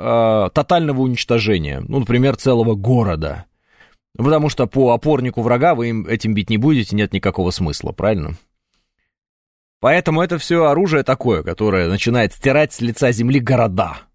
э, 0.47 0.49
тотального 0.53 1.01
уничтожения, 1.01 1.83
ну, 1.88 1.99
например, 1.99 2.35
целого 2.35 2.75
города, 2.75 3.45
Потому 4.17 4.50
что 4.50 4.67
по 4.67 4.91
опорнику 4.91 5.41
врага 5.41 5.76
вы 5.76 5.89
им 5.89 6.06
этим 6.06 6.34
бить 6.34 6.50
не 6.50 6.58
будете, 6.58 6.95
нет 6.95 7.13
никакого 7.13 7.52
смысла, 7.52 7.91
правильно? 7.91 8.36
Поэтому 9.80 10.22
это 10.22 10.38
все 10.38 10.65
оружие 10.65 11.04
такое, 11.04 11.41
которое 11.41 11.88
начинает 11.88 12.34
стирать 12.34 12.74
с 12.74 12.82
лица 12.82 13.12
земли 13.12 13.39
города. 13.39 14.10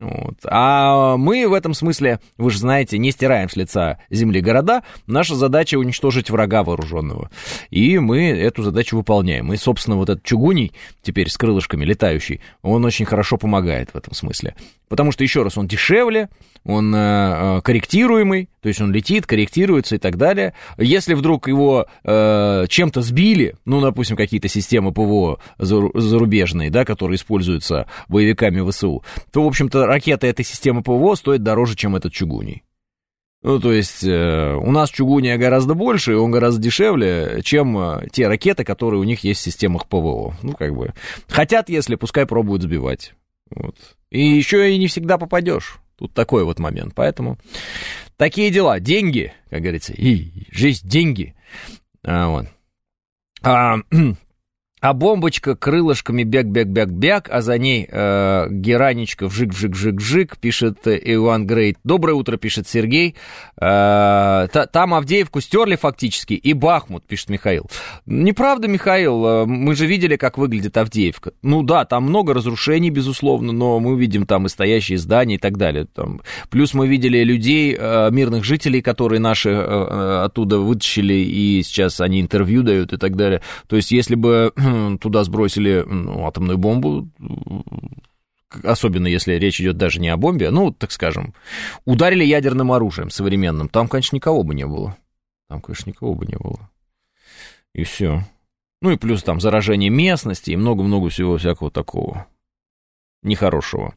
Вот. 0.00 0.36
А 0.46 1.18
мы 1.18 1.46
в 1.46 1.52
этом 1.52 1.74
смысле, 1.74 2.20
вы 2.38 2.50
же 2.50 2.58
знаете, 2.58 2.96
не 2.96 3.10
стираем 3.10 3.50
с 3.50 3.56
лица 3.56 3.98
земли 4.08 4.40
города. 4.40 4.82
Наша 5.06 5.34
задача 5.34 5.76
уничтожить 5.76 6.30
врага 6.30 6.62
вооруженного. 6.62 7.30
И 7.68 7.98
мы 7.98 8.30
эту 8.30 8.62
задачу 8.62 8.96
выполняем. 8.96 9.52
И, 9.52 9.58
собственно, 9.58 9.96
вот 9.96 10.08
этот 10.08 10.24
чугуний, 10.24 10.72
теперь 11.02 11.28
с 11.28 11.36
крылышками 11.36 11.84
летающий, 11.84 12.40
он 12.62 12.82
очень 12.86 13.04
хорошо 13.04 13.36
помогает 13.36 13.90
в 13.90 13.96
этом 13.96 14.14
смысле. 14.14 14.54
Потому 14.88 15.12
что, 15.12 15.22
еще 15.22 15.42
раз, 15.42 15.58
он 15.58 15.66
дешевле, 15.66 16.30
он 16.64 16.94
э, 16.94 16.98
э, 16.98 17.60
корректируемый, 17.60 18.48
то 18.62 18.68
есть 18.68 18.80
он 18.80 18.92
летит, 18.92 19.26
корректируется 19.26 19.96
и 19.96 19.98
так 19.98 20.16
далее. 20.16 20.54
Если 20.76 21.14
вдруг 21.14 21.48
его 21.48 21.86
э, 22.04 22.66
чем-то 22.68 23.00
сбили, 23.02 23.56
ну, 23.64 23.80
допустим, 23.80 24.16
какие-то 24.16 24.48
системы 24.48 24.92
ПВО 24.92 25.40
зарубежные, 25.58 26.70
да, 26.70 26.84
которые 26.84 27.16
используются 27.16 27.86
боевиками 28.08 28.68
ВСУ, 28.68 29.02
то, 29.32 29.42
в 29.42 29.46
общем-то, 29.46 29.86
ракета 29.86 30.26
этой 30.26 30.44
системы 30.44 30.82
ПВО 30.82 31.14
стоит 31.14 31.42
дороже, 31.42 31.76
чем 31.76 31.96
этот 31.96 32.12
чугуний. 32.12 32.62
Ну, 33.42 33.58
то 33.58 33.72
есть 33.72 34.04
э, 34.04 34.54
у 34.54 34.70
нас 34.70 34.90
чугуния 34.90 35.38
гораздо 35.38 35.72
больше, 35.72 36.12
и 36.12 36.16
он 36.16 36.30
гораздо 36.30 36.60
дешевле, 36.60 37.40
чем 37.42 37.78
э, 37.78 38.08
те 38.12 38.28
ракеты, 38.28 38.64
которые 38.64 39.00
у 39.00 39.04
них 39.04 39.24
есть 39.24 39.40
в 39.40 39.44
системах 39.44 39.86
ПВО. 39.86 40.34
Ну, 40.42 40.52
как 40.52 40.74
бы, 40.74 40.92
хотят, 41.26 41.70
если, 41.70 41.94
пускай 41.94 42.26
пробуют 42.26 42.62
сбивать. 42.62 43.14
Вот. 43.50 43.76
И 44.10 44.22
еще 44.22 44.72
и 44.72 44.78
не 44.78 44.88
всегда 44.88 45.16
попадешь. 45.16 45.79
Тут 46.00 46.14
такой 46.14 46.44
вот 46.44 46.58
момент. 46.58 46.94
Поэтому 46.94 47.36
такие 48.16 48.50
дела. 48.50 48.80
Деньги, 48.80 49.34
как 49.50 49.60
говорится, 49.60 49.92
и 49.92 50.46
жизнь 50.50 50.88
деньги. 50.88 51.34
А, 52.02 52.28
вот. 52.30 52.46
А, 53.42 53.76
а 54.80 54.94
бомбочка 54.94 55.56
крылышками 55.56 56.22
бяк-бяк-бяк-бяк, 56.22 57.28
а 57.30 57.42
за 57.42 57.58
ней 57.58 57.86
э, 57.90 58.46
геранечка 58.50 59.26
вжик-вжик-вжик-вжик, 59.26 60.38
пишет 60.40 60.86
э, 60.86 60.98
Иван 61.04 61.46
Грейт. 61.46 61.76
Доброе 61.84 62.14
утро, 62.14 62.36
пишет 62.38 62.66
Сергей. 62.66 63.14
Э, 63.56 64.48
та, 64.52 64.66
там 64.72 64.94
Авдеевку 64.94 65.40
стерли 65.40 65.76
фактически, 65.76 66.32
и 66.32 66.54
Бахмут, 66.54 67.04
пишет 67.04 67.28
Михаил. 67.28 67.66
Неправда, 68.06 68.68
Михаил, 68.68 69.26
э, 69.26 69.46
мы 69.46 69.74
же 69.74 69.86
видели, 69.86 70.16
как 70.16 70.38
выглядит 70.38 70.76
Авдеевка. 70.78 71.32
Ну 71.42 71.62
да, 71.62 71.84
там 71.84 72.04
много 72.04 72.32
разрушений, 72.32 72.90
безусловно, 72.90 73.52
но 73.52 73.78
мы 73.80 73.98
видим 73.98 74.24
там 74.24 74.46
и 74.46 74.48
стоящие 74.48 74.96
здания 74.96 75.34
и 75.34 75.38
так 75.38 75.58
далее. 75.58 75.86
Там. 75.94 76.22
Плюс 76.48 76.72
мы 76.72 76.88
видели 76.88 77.22
людей, 77.22 77.76
э, 77.78 78.10
мирных 78.10 78.44
жителей, 78.44 78.80
которые 78.80 79.20
наши 79.20 79.50
э, 79.50 80.22
оттуда 80.24 80.58
вытащили, 80.58 81.14
и 81.14 81.62
сейчас 81.62 82.00
они 82.00 82.20
интервью 82.20 82.62
дают 82.62 82.94
и 82.94 82.96
так 82.96 83.16
далее. 83.16 83.42
То 83.66 83.76
есть, 83.76 83.92
если 83.92 84.14
бы 84.14 84.52
туда 85.00 85.24
сбросили 85.24 85.84
ну, 85.86 86.26
атомную 86.26 86.58
бомбу, 86.58 87.08
особенно 88.62 89.06
если 89.06 89.34
речь 89.34 89.60
идет 89.60 89.76
даже 89.76 90.00
не 90.00 90.08
о 90.08 90.16
бомбе, 90.16 90.50
ну, 90.50 90.72
так 90.72 90.92
скажем, 90.92 91.34
ударили 91.84 92.24
ядерным 92.24 92.72
оружием 92.72 93.10
современным, 93.10 93.68
там, 93.68 93.88
конечно, 93.88 94.16
никого 94.16 94.42
бы 94.42 94.54
не 94.54 94.66
было. 94.66 94.96
Там, 95.48 95.60
конечно, 95.60 95.90
никого 95.90 96.14
бы 96.14 96.26
не 96.26 96.36
было. 96.36 96.70
И 97.74 97.84
все. 97.84 98.22
Ну 98.82 98.90
и 98.90 98.96
плюс 98.96 99.22
там 99.22 99.40
заражение 99.40 99.90
местности 99.90 100.52
и 100.52 100.56
много-много 100.56 101.10
всего 101.10 101.36
всякого 101.36 101.70
такого 101.70 102.26
нехорошего. 103.22 103.94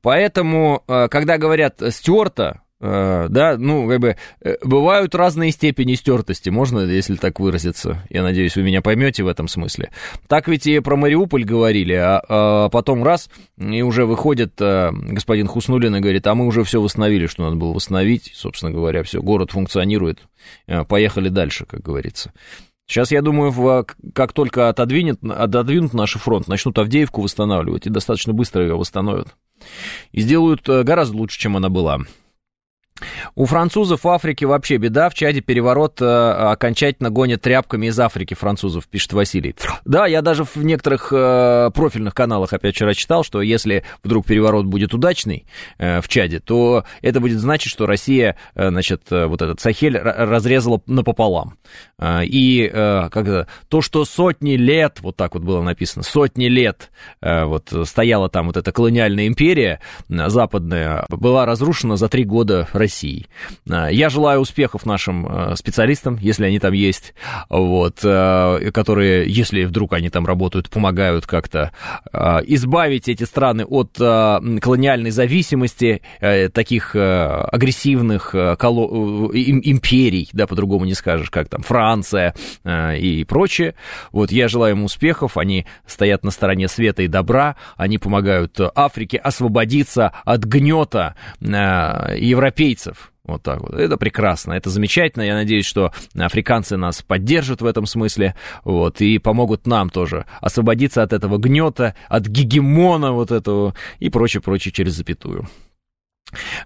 Поэтому, 0.00 0.84
э, 0.86 1.08
когда 1.08 1.36
говорят 1.38 1.82
стерто, 1.90 2.60
Uh, 2.60 2.65
да, 2.78 3.56
ну, 3.58 3.88
как 3.88 4.00
бы, 4.00 4.16
э, 4.42 4.56
бывают 4.62 5.14
разные 5.14 5.50
степени 5.50 5.94
стертости, 5.94 6.50
можно, 6.50 6.80
если 6.80 7.16
так 7.16 7.40
выразиться. 7.40 8.02
Я 8.10 8.22
надеюсь, 8.22 8.54
вы 8.54 8.62
меня 8.62 8.82
поймете 8.82 9.22
в 9.22 9.28
этом 9.28 9.48
смысле. 9.48 9.90
Так 10.28 10.46
ведь 10.46 10.66
и 10.66 10.80
про 10.80 10.96
Мариуполь 10.96 11.44
говорили, 11.44 11.94
а, 11.94 12.22
а 12.28 12.68
потом 12.68 13.02
раз, 13.02 13.30
и 13.56 13.80
уже 13.80 14.04
выходит 14.04 14.60
а, 14.60 14.90
господин 14.92 15.46
Хуснулин 15.46 15.96
и 15.96 16.00
говорит, 16.00 16.26
а 16.26 16.34
мы 16.34 16.46
уже 16.46 16.64
все 16.64 16.80
восстановили, 16.82 17.26
что 17.26 17.44
надо 17.44 17.56
было 17.56 17.72
восстановить, 17.72 18.32
собственно 18.34 18.72
говоря, 18.72 19.02
все, 19.04 19.22
город 19.22 19.52
функционирует, 19.52 20.20
а, 20.66 20.84
поехали 20.84 21.30
дальше, 21.30 21.64
как 21.64 21.80
говорится. 21.80 22.32
Сейчас, 22.86 23.10
я 23.10 23.22
думаю, 23.22 23.50
в, 23.52 23.86
как 24.14 24.34
только 24.34 24.68
отодвинет, 24.68 25.18
отодвинут 25.24 25.94
наш 25.94 26.12
фронт, 26.12 26.46
начнут 26.46 26.78
Авдеевку 26.78 27.22
восстанавливать, 27.22 27.86
и 27.86 27.90
достаточно 27.90 28.34
быстро 28.34 28.62
ее 28.62 28.76
восстановят. 28.76 29.34
И 30.12 30.20
сделают 30.20 30.68
гораздо 30.68 31.16
лучше, 31.16 31.40
чем 31.40 31.56
она 31.56 31.70
была. 31.70 32.02
У 33.34 33.44
французов 33.46 34.04
в 34.04 34.08
Африке 34.08 34.46
вообще 34.46 34.78
беда. 34.78 35.10
В 35.10 35.14
Чаде 35.14 35.40
переворот 35.40 36.00
э, 36.00 36.04
окончательно 36.06 37.10
гонят 37.10 37.42
тряпками 37.42 37.86
из 37.86 38.00
Африки 38.00 38.34
французов, 38.34 38.86
пишет 38.88 39.12
Василий. 39.12 39.54
Да, 39.84 40.06
я 40.06 40.22
даже 40.22 40.44
в 40.44 40.56
некоторых 40.56 41.12
э, 41.12 41.70
профильных 41.74 42.14
каналах 42.14 42.52
опять 42.52 42.74
вчера 42.74 42.94
читал, 42.94 43.24
что 43.24 43.42
если 43.42 43.84
вдруг 44.02 44.26
переворот 44.26 44.66
будет 44.66 44.94
удачный 44.94 45.46
э, 45.78 46.00
в 46.00 46.08
Чаде, 46.08 46.40
то 46.40 46.84
это 47.02 47.20
будет 47.20 47.38
значить, 47.38 47.70
что 47.70 47.86
Россия, 47.86 48.36
э, 48.54 48.68
значит, 48.70 49.02
э, 49.10 49.26
вот 49.26 49.42
этот 49.42 49.60
Сахель 49.60 49.98
разрезала 49.98 50.80
напополам. 50.86 51.58
Э, 51.98 52.24
и 52.24 52.70
э, 52.72 53.08
как 53.10 53.48
то, 53.68 53.82
что 53.82 54.04
сотни 54.04 54.52
лет, 54.52 55.00
вот 55.00 55.16
так 55.16 55.34
вот 55.34 55.42
было 55.42 55.62
написано, 55.62 56.02
сотни 56.02 56.46
лет 56.46 56.90
э, 57.20 57.44
вот 57.44 57.72
стояла 57.84 58.28
там 58.28 58.46
вот 58.46 58.56
эта 58.56 58.72
колониальная 58.72 59.26
империя 59.26 59.80
западная, 60.08 61.04
была 61.08 61.44
разрушена 61.44 61.96
за 61.96 62.08
три 62.08 62.24
года 62.24 62.68
России. 62.72 62.85
А, 63.68 63.88
я 63.88 64.08
желаю 64.08 64.40
успехов 64.40 64.86
нашим 64.86 65.26
а, 65.28 65.56
специалистам, 65.56 66.18
если 66.20 66.44
они 66.44 66.58
там 66.58 66.72
есть, 66.72 67.14
вот, 67.48 68.00
а, 68.04 68.70
которые, 68.70 69.28
если 69.28 69.64
вдруг 69.64 69.92
они 69.92 70.10
там 70.10 70.26
работают, 70.26 70.70
помогают 70.70 71.26
как-то 71.26 71.72
избавить 72.12 73.08
эти 73.08 73.24
страны 73.24 73.64
от 73.64 73.92
колониальной 73.96 75.10
зависимости, 75.10 76.02
э, 76.20 76.48
таких 76.48 76.94
агрессивных 76.94 78.34
империй, 78.34 80.28
да, 80.32 80.46
по-другому 80.46 80.84
не 80.84 80.94
скажешь, 80.94 81.30
как 81.30 81.48
там 81.48 81.62
Франция 81.62 82.34
и 82.64 83.24
прочее. 83.28 83.74
Вот, 84.12 84.30
я 84.32 84.48
желаю 84.48 84.76
им 84.76 84.84
успехов, 84.84 85.36
они 85.36 85.66
стоят 85.86 86.24
на 86.24 86.30
стороне 86.30 86.68
света 86.68 87.02
и 87.02 87.08
добра, 87.08 87.56
они 87.76 87.98
помогают 87.98 88.58
Африке 88.74 89.18
освободиться 89.18 90.12
от 90.24 90.44
гнета 90.44 91.14
европейцев 91.40 92.75
европейцев. 92.76 93.12
Вот 93.24 93.42
так 93.42 93.60
вот. 93.60 93.74
Это 93.74 93.96
прекрасно, 93.96 94.52
это 94.52 94.70
замечательно. 94.70 95.22
Я 95.22 95.34
надеюсь, 95.34 95.66
что 95.66 95.92
африканцы 96.16 96.76
нас 96.76 97.02
поддержат 97.02 97.60
в 97.60 97.66
этом 97.66 97.86
смысле, 97.86 98.34
вот, 98.64 99.00
и 99.00 99.18
помогут 99.18 99.66
нам 99.66 99.90
тоже 99.90 100.26
освободиться 100.40 101.02
от 101.02 101.12
этого 101.12 101.38
гнета, 101.38 101.94
от 102.08 102.26
гегемона 102.26 103.12
вот 103.12 103.32
этого 103.32 103.74
и 103.98 104.10
прочее, 104.10 104.40
прочее 104.40 104.72
через 104.72 104.94
запятую. 104.94 105.48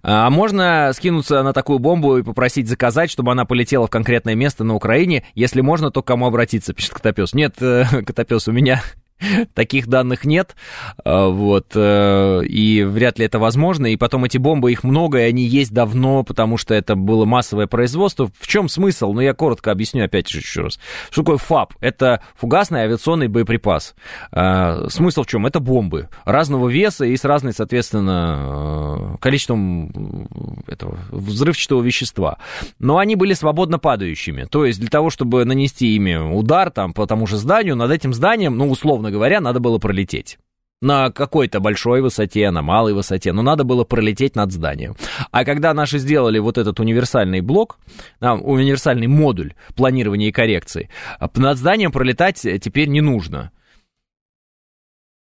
А 0.02 0.30
можно 0.30 0.90
скинуться 0.94 1.42
на 1.42 1.52
такую 1.52 1.78
бомбу 1.78 2.16
и 2.16 2.22
попросить 2.22 2.66
заказать, 2.66 3.10
чтобы 3.10 3.32
она 3.32 3.44
полетела 3.44 3.86
в 3.86 3.90
конкретное 3.90 4.34
место 4.34 4.64
на 4.64 4.74
Украине. 4.74 5.24
Если 5.34 5.60
можно, 5.60 5.90
то 5.90 6.02
к 6.02 6.06
кому 6.06 6.26
обратиться, 6.26 6.72
пишет 6.72 6.94
Котопес. 6.94 7.34
Нет, 7.34 7.56
э, 7.60 7.84
Котопес, 8.06 8.48
у 8.48 8.52
меня 8.52 8.82
Таких 9.54 9.86
данных 9.86 10.24
нет, 10.24 10.56
а, 11.04 11.28
вот, 11.28 11.72
э, 11.74 12.42
и 12.46 12.82
вряд 12.82 13.18
ли 13.18 13.26
это 13.26 13.38
возможно. 13.38 13.86
И 13.86 13.96
потом 13.96 14.24
эти 14.24 14.38
бомбы, 14.38 14.72
их 14.72 14.84
много, 14.84 15.18
и 15.18 15.22
они 15.22 15.44
есть 15.44 15.72
давно, 15.72 16.22
потому 16.22 16.56
что 16.56 16.74
это 16.74 16.94
было 16.96 17.24
массовое 17.24 17.66
производство. 17.66 18.30
В 18.38 18.46
чем 18.46 18.68
смысл? 18.68 19.12
Ну, 19.12 19.20
я 19.20 19.34
коротко 19.34 19.70
объясню 19.70 20.04
опять 20.04 20.28
же 20.28 20.38
еще 20.38 20.62
раз. 20.62 20.78
Что 21.10 21.22
такое 21.22 21.36
ФАП? 21.38 21.74
Это 21.80 22.22
фугасный 22.36 22.80
авиационный 22.80 23.28
боеприпас. 23.28 23.94
А, 24.32 24.88
смысл 24.88 25.22
в 25.22 25.26
чем? 25.26 25.46
Это 25.46 25.60
бомбы 25.60 26.08
разного 26.24 26.68
веса 26.68 27.04
и 27.04 27.16
с 27.16 27.24
разной, 27.24 27.52
соответственно, 27.52 29.14
э, 29.14 29.16
количеством 29.20 30.28
этого 30.66 30.98
взрывчатого 31.10 31.82
вещества. 31.82 32.38
Но 32.78 32.98
они 32.98 33.16
были 33.16 33.34
свободно 33.34 33.78
падающими. 33.78 34.44
То 34.44 34.64
есть 34.64 34.80
для 34.80 34.88
того, 34.88 35.10
чтобы 35.10 35.44
нанести 35.44 35.94
ими 35.94 36.16
удар 36.16 36.70
там, 36.70 36.92
по 36.92 37.06
тому 37.06 37.26
же 37.26 37.36
зданию, 37.36 37.76
над 37.76 37.90
этим 37.90 38.14
зданием, 38.14 38.56
ну, 38.56 38.70
условно 38.70 39.09
говоря, 39.10 39.40
надо 39.40 39.60
было 39.60 39.78
пролететь 39.78 40.38
на 40.80 41.10
какой-то 41.10 41.60
большой 41.60 42.00
высоте, 42.00 42.50
на 42.50 42.62
малой 42.62 42.94
высоте, 42.94 43.32
но 43.32 43.42
надо 43.42 43.64
было 43.64 43.84
пролететь 43.84 44.34
над 44.34 44.50
зданием. 44.52 44.96
А 45.30 45.44
когда 45.44 45.74
наши 45.74 45.98
сделали 45.98 46.38
вот 46.38 46.58
этот 46.58 46.80
универсальный 46.80 47.40
блок, 47.40 47.78
универсальный 48.20 49.06
модуль 49.06 49.54
планирования 49.76 50.28
и 50.28 50.32
коррекции, 50.32 50.88
над 51.34 51.58
зданием 51.58 51.92
пролетать 51.92 52.40
теперь 52.40 52.88
не 52.88 53.00
нужно. 53.00 53.50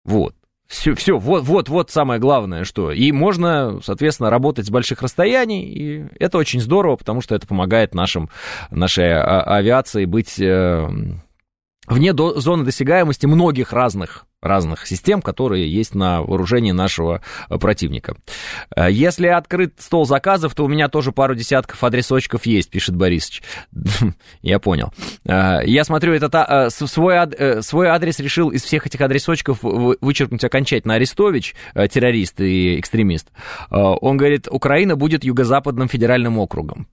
Вот. 0.04 0.34
Все, 0.68 0.94
все, 0.94 1.18
вот, 1.18 1.44
вот, 1.44 1.70
вот 1.70 1.90
самое 1.90 2.20
главное, 2.20 2.64
что. 2.64 2.92
И 2.92 3.10
можно, 3.10 3.80
соответственно, 3.82 4.28
работать 4.28 4.66
с 4.66 4.70
больших 4.70 5.00
расстояний, 5.00 5.62
и 5.64 6.06
это 6.20 6.36
очень 6.36 6.60
здорово, 6.60 6.96
потому 6.96 7.22
что 7.22 7.34
это 7.34 7.46
помогает 7.46 7.94
нашим, 7.94 8.28
нашей 8.70 9.14
а, 9.14 9.40
авиации 9.44 10.04
быть 10.04 10.38
э, 10.38 10.86
вне 11.88 12.12
до, 12.12 12.38
зоны 12.40 12.64
досягаемости 12.64 13.26
многих 13.26 13.72
разных 13.72 14.26
разных 14.40 14.86
систем, 14.86 15.20
которые 15.20 15.70
есть 15.72 15.94
на 15.94 16.22
вооружении 16.22 16.70
нашего 16.70 17.22
э, 17.48 17.58
противника. 17.58 18.16
Э, 18.74 18.88
если 18.90 19.26
открыт 19.26 19.74
стол 19.78 20.06
заказов, 20.06 20.54
то 20.54 20.64
у 20.64 20.68
меня 20.68 20.88
тоже 20.88 21.12
пару 21.12 21.34
десятков 21.34 21.82
адресочков 21.82 22.46
есть, 22.46 22.70
пишет 22.70 22.94
Борисович. 22.94 23.42
Я 24.42 24.58
понял. 24.58 24.92
Э, 25.24 25.60
я 25.64 25.84
смотрю, 25.84 26.12
это 26.12 26.68
свой, 26.70 27.62
свой 27.62 27.88
адрес 27.88 28.18
решил 28.20 28.50
из 28.50 28.62
всех 28.62 28.86
этих 28.86 29.00
адресочков 29.00 29.58
вычеркнуть 29.62 30.44
окончательно 30.44 30.94
Арестович, 30.94 31.54
террорист 31.74 32.40
и 32.40 32.78
экстремист. 32.78 33.28
Он 33.70 34.16
говорит, 34.16 34.46
Украина 34.50 34.96
будет 34.96 35.24
юго-западным 35.24 35.88
федеральным 35.88 36.38
округом. 36.38 36.86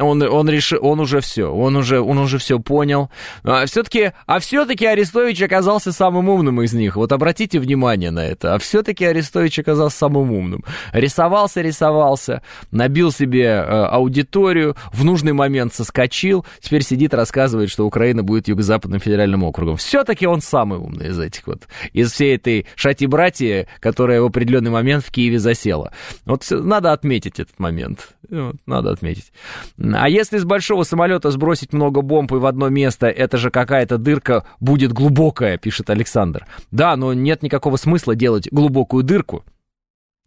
Он, 0.00 0.22
он, 0.22 0.48
решил, 0.48 0.78
он 0.80 1.00
уже 1.00 1.20
все, 1.20 1.52
он 1.52 1.74
уже, 1.74 2.00
он 2.00 2.18
уже 2.18 2.38
все 2.38 2.60
понял. 2.60 3.10
А 3.42 3.66
все-таки, 3.66 4.12
а 4.26 4.38
все-таки 4.38 4.86
Арестович 4.86 5.42
оказался 5.42 5.90
самым 5.90 6.28
умным 6.28 6.62
из 6.62 6.72
них. 6.72 6.94
Вот 6.94 7.10
обратите 7.10 7.58
внимание 7.58 8.12
на 8.12 8.24
это. 8.24 8.54
А 8.54 8.58
все-таки 8.60 9.04
Арестович 9.04 9.58
оказался 9.58 9.98
самым 9.98 10.30
умным. 10.30 10.64
Рисовался, 10.92 11.62
рисовался, 11.62 12.42
набил 12.70 13.10
себе 13.10 13.46
э, 13.46 13.62
аудиторию, 13.64 14.76
в 14.92 15.04
нужный 15.04 15.32
момент 15.32 15.74
соскочил, 15.74 16.46
теперь 16.60 16.84
сидит, 16.84 17.12
рассказывает, 17.12 17.68
что 17.68 17.84
Украина 17.84 18.22
будет 18.22 18.46
юго-западным 18.46 19.00
федеральным 19.00 19.42
округом. 19.42 19.78
Все-таки 19.78 20.28
он 20.28 20.42
самый 20.42 20.78
умный 20.78 21.08
из 21.08 21.18
этих 21.18 21.44
вот, 21.48 21.66
из 21.92 22.12
всей 22.12 22.36
этой 22.36 22.68
шати-братья, 22.76 23.66
которая 23.80 24.22
в 24.22 24.26
определенный 24.26 24.70
момент 24.70 25.04
в 25.04 25.10
Киеве 25.10 25.40
засела. 25.40 25.90
Вот 26.24 26.44
надо 26.50 26.92
отметить 26.92 27.40
этот 27.40 27.58
момент. 27.58 28.10
Вот, 28.30 28.56
надо 28.66 28.92
отметить. 28.92 29.32
А 29.94 30.08
если 30.08 30.38
с 30.38 30.44
большого 30.44 30.82
самолета 30.82 31.30
сбросить 31.30 31.72
много 31.72 32.02
бомб 32.02 32.32
и 32.32 32.36
в 32.36 32.46
одно 32.46 32.68
место, 32.68 33.06
это 33.06 33.36
же 33.36 33.50
какая-то 33.50 33.98
дырка 33.98 34.44
будет 34.60 34.92
глубокая, 34.92 35.58
пишет 35.58 35.90
Александр. 35.90 36.46
Да, 36.70 36.96
но 36.96 37.12
нет 37.12 37.42
никакого 37.42 37.76
смысла 37.76 38.14
делать 38.14 38.48
глубокую 38.50 39.04
дырку. 39.04 39.44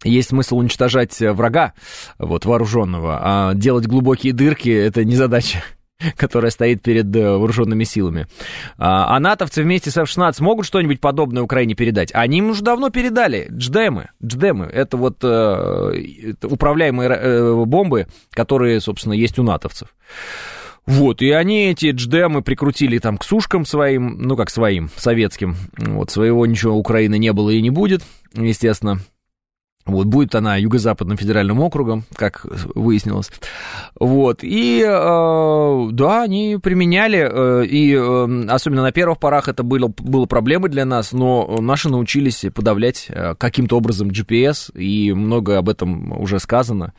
Есть 0.03 0.29
смысл 0.29 0.57
уничтожать 0.57 1.19
врага, 1.19 1.73
вот, 2.17 2.45
вооруженного, 2.45 3.19
а 3.21 3.53
делать 3.53 3.85
глубокие 3.85 4.33
дырки— 4.33 4.69
это 4.69 5.03
не 5.05 5.15
задача 5.15 5.63
которая 6.17 6.51
стоит 6.51 6.81
перед 6.81 7.15
э, 7.15 7.37
вооруженными 7.37 7.83
силами. 7.83 8.27
А, 8.77 9.15
а 9.15 9.19
натовцы 9.19 9.63
вместе 9.63 9.91
с 9.91 9.97
F-16 9.97 10.41
могут 10.41 10.65
что-нибудь 10.65 10.99
подобное 10.99 11.43
Украине 11.43 11.75
передать? 11.75 12.11
Они 12.13 12.39
им 12.39 12.49
уже 12.49 12.63
давно 12.63 12.89
передали. 12.89 13.47
Дждемы. 13.51 14.09
Дждемы. 14.23 14.65
Это 14.65 14.97
вот 14.97 15.17
э, 15.23 16.33
управляемые 16.43 17.09
э, 17.09 17.65
бомбы, 17.65 18.07
которые, 18.31 18.79
собственно, 18.81 19.13
есть 19.13 19.39
у 19.39 19.43
натовцев. 19.43 19.89
Вот, 20.87 21.21
и 21.21 21.29
они 21.29 21.69
эти 21.69 21.91
дждемы 21.91 22.41
прикрутили 22.41 22.97
там 22.97 23.17
к 23.17 23.23
сушкам 23.23 23.65
своим, 23.65 24.17
ну 24.19 24.35
как 24.35 24.49
своим, 24.49 24.89
советским. 24.95 25.55
Вот, 25.77 26.09
своего 26.09 26.45
ничего 26.45 26.75
Украины 26.75 27.19
не 27.19 27.31
было 27.33 27.51
и 27.51 27.61
не 27.61 27.69
будет, 27.69 28.01
естественно. 28.33 28.99
Вот, 29.85 30.07
будет 30.07 30.35
она 30.35 30.57
Юго-Западным 30.57 31.17
федеральным 31.17 31.59
округом, 31.59 32.03
как 32.15 32.45
выяснилось. 32.75 33.31
Вот, 33.99 34.39
и 34.43 34.83
э, 34.85 35.87
да, 35.91 36.23
они 36.23 36.59
применяли, 36.61 37.19
э, 37.19 37.65
и 37.65 37.93
э, 37.93 38.45
особенно 38.47 38.83
на 38.83 38.91
первых 38.91 39.19
порах 39.19 39.47
это 39.47 39.63
было, 39.63 39.87
было 39.97 40.25
проблемой 40.27 40.69
для 40.69 40.85
нас, 40.85 41.13
но 41.13 41.57
наши 41.61 41.89
научились 41.89 42.45
подавлять 42.53 43.07
э, 43.09 43.33
каким-то 43.35 43.77
образом 43.77 44.09
GPS, 44.09 44.71
и 44.77 45.13
много 45.13 45.57
об 45.57 45.67
этом 45.67 46.19
уже 46.19 46.39
сказано. 46.39 46.93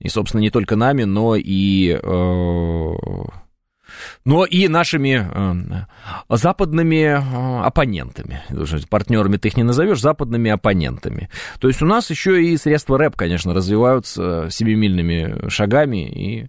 И, 0.00 0.08
собственно, 0.08 0.40
не 0.40 0.50
только 0.50 0.76
нами, 0.76 1.04
но 1.04 1.36
и... 1.36 1.98
Э, 2.02 3.41
но 4.24 4.44
и 4.44 4.68
нашими 4.68 5.28
э, 5.28 6.36
западными 6.36 7.04
э, 7.04 7.62
оппонентами. 7.64 8.42
Партнерами 8.88 9.36
ты 9.36 9.48
их 9.48 9.56
не 9.56 9.62
назовешь, 9.62 10.00
западными 10.00 10.50
оппонентами. 10.50 11.28
То 11.60 11.68
есть 11.68 11.82
у 11.82 11.86
нас 11.86 12.10
еще 12.10 12.42
и 12.42 12.56
средства 12.56 12.98
рэп, 12.98 13.16
конечно, 13.16 13.54
развиваются 13.54 14.48
семимильными 14.50 15.48
шагами, 15.48 16.08
и 16.08 16.46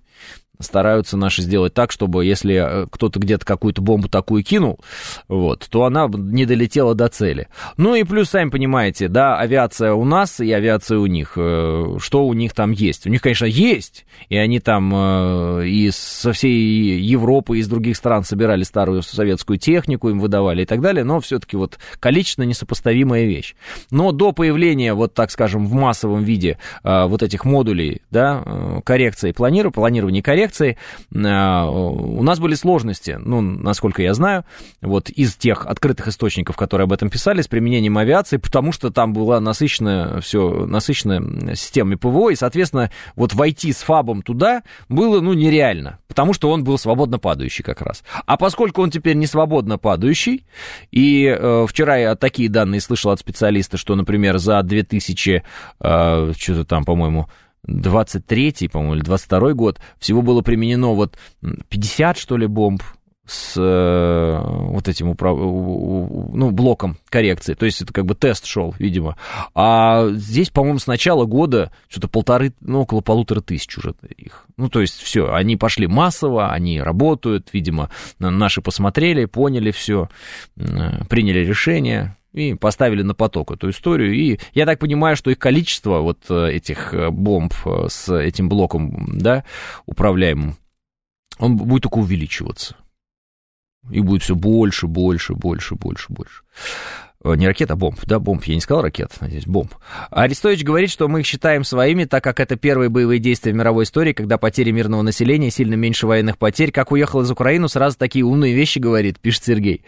стараются 0.59 1.17
наши 1.17 1.41
сделать 1.41 1.73
так, 1.73 1.91
чтобы 1.91 2.25
если 2.25 2.83
э, 2.83 2.87
кто-то 2.89 3.19
где-то 3.19 3.45
какую-то 3.45 3.81
бомбу 3.81 4.07
такую 4.07 4.43
кинул, 4.43 4.79
вот, 5.27 5.67
то 5.69 5.85
она 5.85 6.07
не 6.07 6.45
долетела 6.45 6.95
до 6.95 7.09
цели. 7.09 7.47
Ну 7.77 7.95
и 7.95 8.03
плюс, 8.03 8.29
сами 8.29 8.49
понимаете, 8.49 9.07
да, 9.07 9.37
авиация 9.37 9.93
у 9.93 10.05
нас 10.05 10.39
и 10.39 10.51
авиация 10.51 10.99
у 10.99 11.05
них. 11.05 11.33
Э, 11.35 11.97
что 11.99 12.25
у 12.25 12.33
них 12.33 12.53
там 12.53 12.71
есть? 12.71 13.07
У 13.07 13.09
них, 13.09 13.21
конечно, 13.21 13.45
есть, 13.45 14.05
и 14.29 14.37
они 14.37 14.59
там 14.59 14.91
э, 14.93 15.67
и 15.67 15.91
со 15.91 16.33
всей 16.33 16.99
Европы, 16.99 17.57
и 17.57 17.59
из 17.59 17.67
других 17.67 17.97
стран 17.97 18.23
собирали 18.23 18.63
старую 18.63 19.01
советскую 19.01 19.57
технику, 19.57 20.09
им 20.09 20.19
выдавали 20.19 20.63
и 20.63 20.65
так 20.65 20.81
далее, 20.81 21.03
но 21.03 21.19
все-таки 21.19 21.57
вот 21.57 21.79
количественно 21.99 22.45
несопоставимая 22.45 23.25
вещь. 23.25 23.55
Но 23.91 24.11
до 24.11 24.31
появления, 24.31 24.93
вот 24.93 25.13
так 25.13 25.31
скажем, 25.31 25.67
в 25.67 25.73
массовом 25.73 26.23
виде 26.23 26.57
вот 26.83 27.23
этих 27.23 27.45
модулей, 27.45 28.01
да, 28.11 28.81
коррекции 28.85 29.31
планирования, 29.31 29.73
планирования 29.73 30.21
коррекции, 30.21 30.42
коррекции. 30.43 30.77
А, 31.15 31.69
у 31.69 32.21
нас 32.23 32.39
были 32.39 32.55
сложности, 32.55 33.17
ну, 33.23 33.41
насколько 33.41 34.01
я 34.01 34.13
знаю, 34.13 34.43
вот 34.81 35.09
из 35.09 35.35
тех 35.35 35.65
открытых 35.65 36.07
источников, 36.07 36.57
которые 36.57 36.85
об 36.85 36.93
этом 36.93 37.09
писали, 37.09 37.41
с 37.41 37.47
применением 37.47 37.97
авиации, 37.97 38.37
потому 38.37 38.71
что 38.71 38.89
там 38.89 39.13
была 39.13 39.39
насыщенная 39.39 40.19
все, 40.21 40.65
насыщенная 40.65 41.55
системами 41.55 41.95
ПВО, 41.95 42.29
и, 42.29 42.35
соответственно, 42.35 42.91
вот 43.15 43.33
войти 43.33 43.71
с 43.71 43.81
ФАБом 43.83 44.21
туда 44.21 44.63
было, 44.89 45.21
ну, 45.21 45.33
нереально, 45.33 45.99
потому 46.07 46.33
что 46.33 46.49
он 46.51 46.63
был 46.63 46.77
свободно 46.77 47.19
падающий 47.19 47.63
как 47.63 47.81
раз. 47.81 48.03
А 48.25 48.37
поскольку 48.37 48.81
он 48.81 48.91
теперь 48.91 49.15
не 49.15 49.27
свободно 49.27 49.77
падающий, 49.77 50.45
и 50.91 51.25
э, 51.25 51.65
вчера 51.67 51.97
я 51.97 52.15
такие 52.15 52.49
данные 52.49 52.81
слышал 52.81 53.11
от 53.11 53.19
специалиста, 53.19 53.77
что, 53.77 53.95
например, 53.95 54.37
за 54.37 54.61
2000, 54.61 55.43
э, 55.79 56.31
что-то 56.37 56.65
там, 56.65 56.83
по-моему, 56.83 57.29
23-й, 57.67 58.69
по-моему, 58.69 58.95
или 58.95 59.01
22 59.01 59.53
год, 59.53 59.79
всего 59.99 60.21
было 60.21 60.41
применено 60.41 60.93
вот 60.93 61.17
50, 61.69 62.17
что 62.17 62.37
ли, 62.37 62.47
бомб 62.47 62.81
с 63.25 63.53
э, 63.57 64.41
вот 64.43 64.87
этим 64.89 65.09
управ... 65.09 65.37
ну, 65.37 66.51
блоком 66.51 66.97
коррекции. 67.09 67.53
То 67.53 67.65
есть 67.65 67.81
это 67.81 67.93
как 67.93 68.05
бы 68.05 68.15
тест 68.15 68.45
шел, 68.45 68.75
видимо. 68.77 69.17
А 69.55 70.09
здесь, 70.09 70.49
по-моему, 70.49 70.79
с 70.79 70.87
начала 70.87 71.25
года 71.25 71.71
что-то 71.87 72.09
полторы, 72.09 72.53
ну, 72.59 72.81
около 72.81 72.99
полутора 72.99 73.39
тысяч 73.39 73.77
уже 73.77 73.95
их. 74.17 74.45
Ну, 74.57 74.67
то 74.67 74.81
есть 74.81 75.01
все, 75.01 75.33
они 75.33 75.55
пошли 75.55 75.87
массово, 75.87 76.51
они 76.51 76.81
работают, 76.81 77.49
видимо, 77.53 77.89
наши 78.19 78.61
посмотрели, 78.61 79.23
поняли 79.25 79.71
все, 79.71 80.09
приняли 80.55 81.39
решение, 81.39 82.17
и 82.33 82.55
поставили 82.55 83.03
на 83.03 83.13
поток 83.13 83.51
эту 83.51 83.69
историю. 83.69 84.13
И 84.13 84.39
я 84.53 84.65
так 84.65 84.79
понимаю, 84.79 85.15
что 85.15 85.31
их 85.31 85.39
количество 85.39 85.99
вот 85.99 86.25
э, 86.29 86.51
этих 86.51 86.93
э, 86.93 87.09
бомб 87.09 87.53
э, 87.65 87.85
с 87.89 88.13
этим 88.13 88.49
блоком, 88.49 89.17
да, 89.19 89.43
управляемым, 89.85 90.57
он 91.39 91.57
будет 91.57 91.83
только 91.83 91.99
увеличиваться. 91.99 92.75
И 93.91 93.99
будет 93.99 94.23
все 94.23 94.35
больше, 94.35 94.87
больше, 94.87 95.33
больше, 95.33 95.75
больше, 95.75 96.05
больше. 96.09 96.43
Не 97.25 97.47
ракет, 97.47 97.71
а 97.71 97.77
бомб. 97.77 97.99
Да, 98.05 98.19
бомб. 98.19 98.43
Я 98.45 98.55
не 98.55 98.61
сказал 98.61 98.83
ракет, 98.83 99.11
надеюсь, 99.21 99.45
бомб. 99.45 99.73
Арестович 100.09 100.63
говорит, 100.63 100.89
что 100.89 101.07
мы 101.07 101.21
их 101.21 101.25
считаем 101.25 101.63
своими, 101.63 102.03
так 102.03 102.21
как 102.23 102.41
это 102.41 102.57
первые 102.57 102.89
боевые 102.89 103.19
действия 103.19 103.53
в 103.53 103.55
мировой 103.55 103.85
истории, 103.85 104.11
когда 104.11 104.37
потери 104.37 104.71
мирного 104.71 105.01
населения 105.03 105.49
сильно 105.49 105.75
меньше 105.75 106.05
военных 106.05 106.37
потерь. 106.37 106.71
Как 106.71 106.91
уехал 106.91 107.21
из 107.21 107.31
Украины, 107.31 107.69
сразу 107.69 107.97
такие 107.97 108.25
умные 108.25 108.53
вещи 108.53 108.79
говорит, 108.79 109.19
пишет 109.19 109.45
Сергей. 109.45 109.83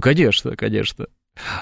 Конечно, 0.00 0.56
конечно. 0.56 1.06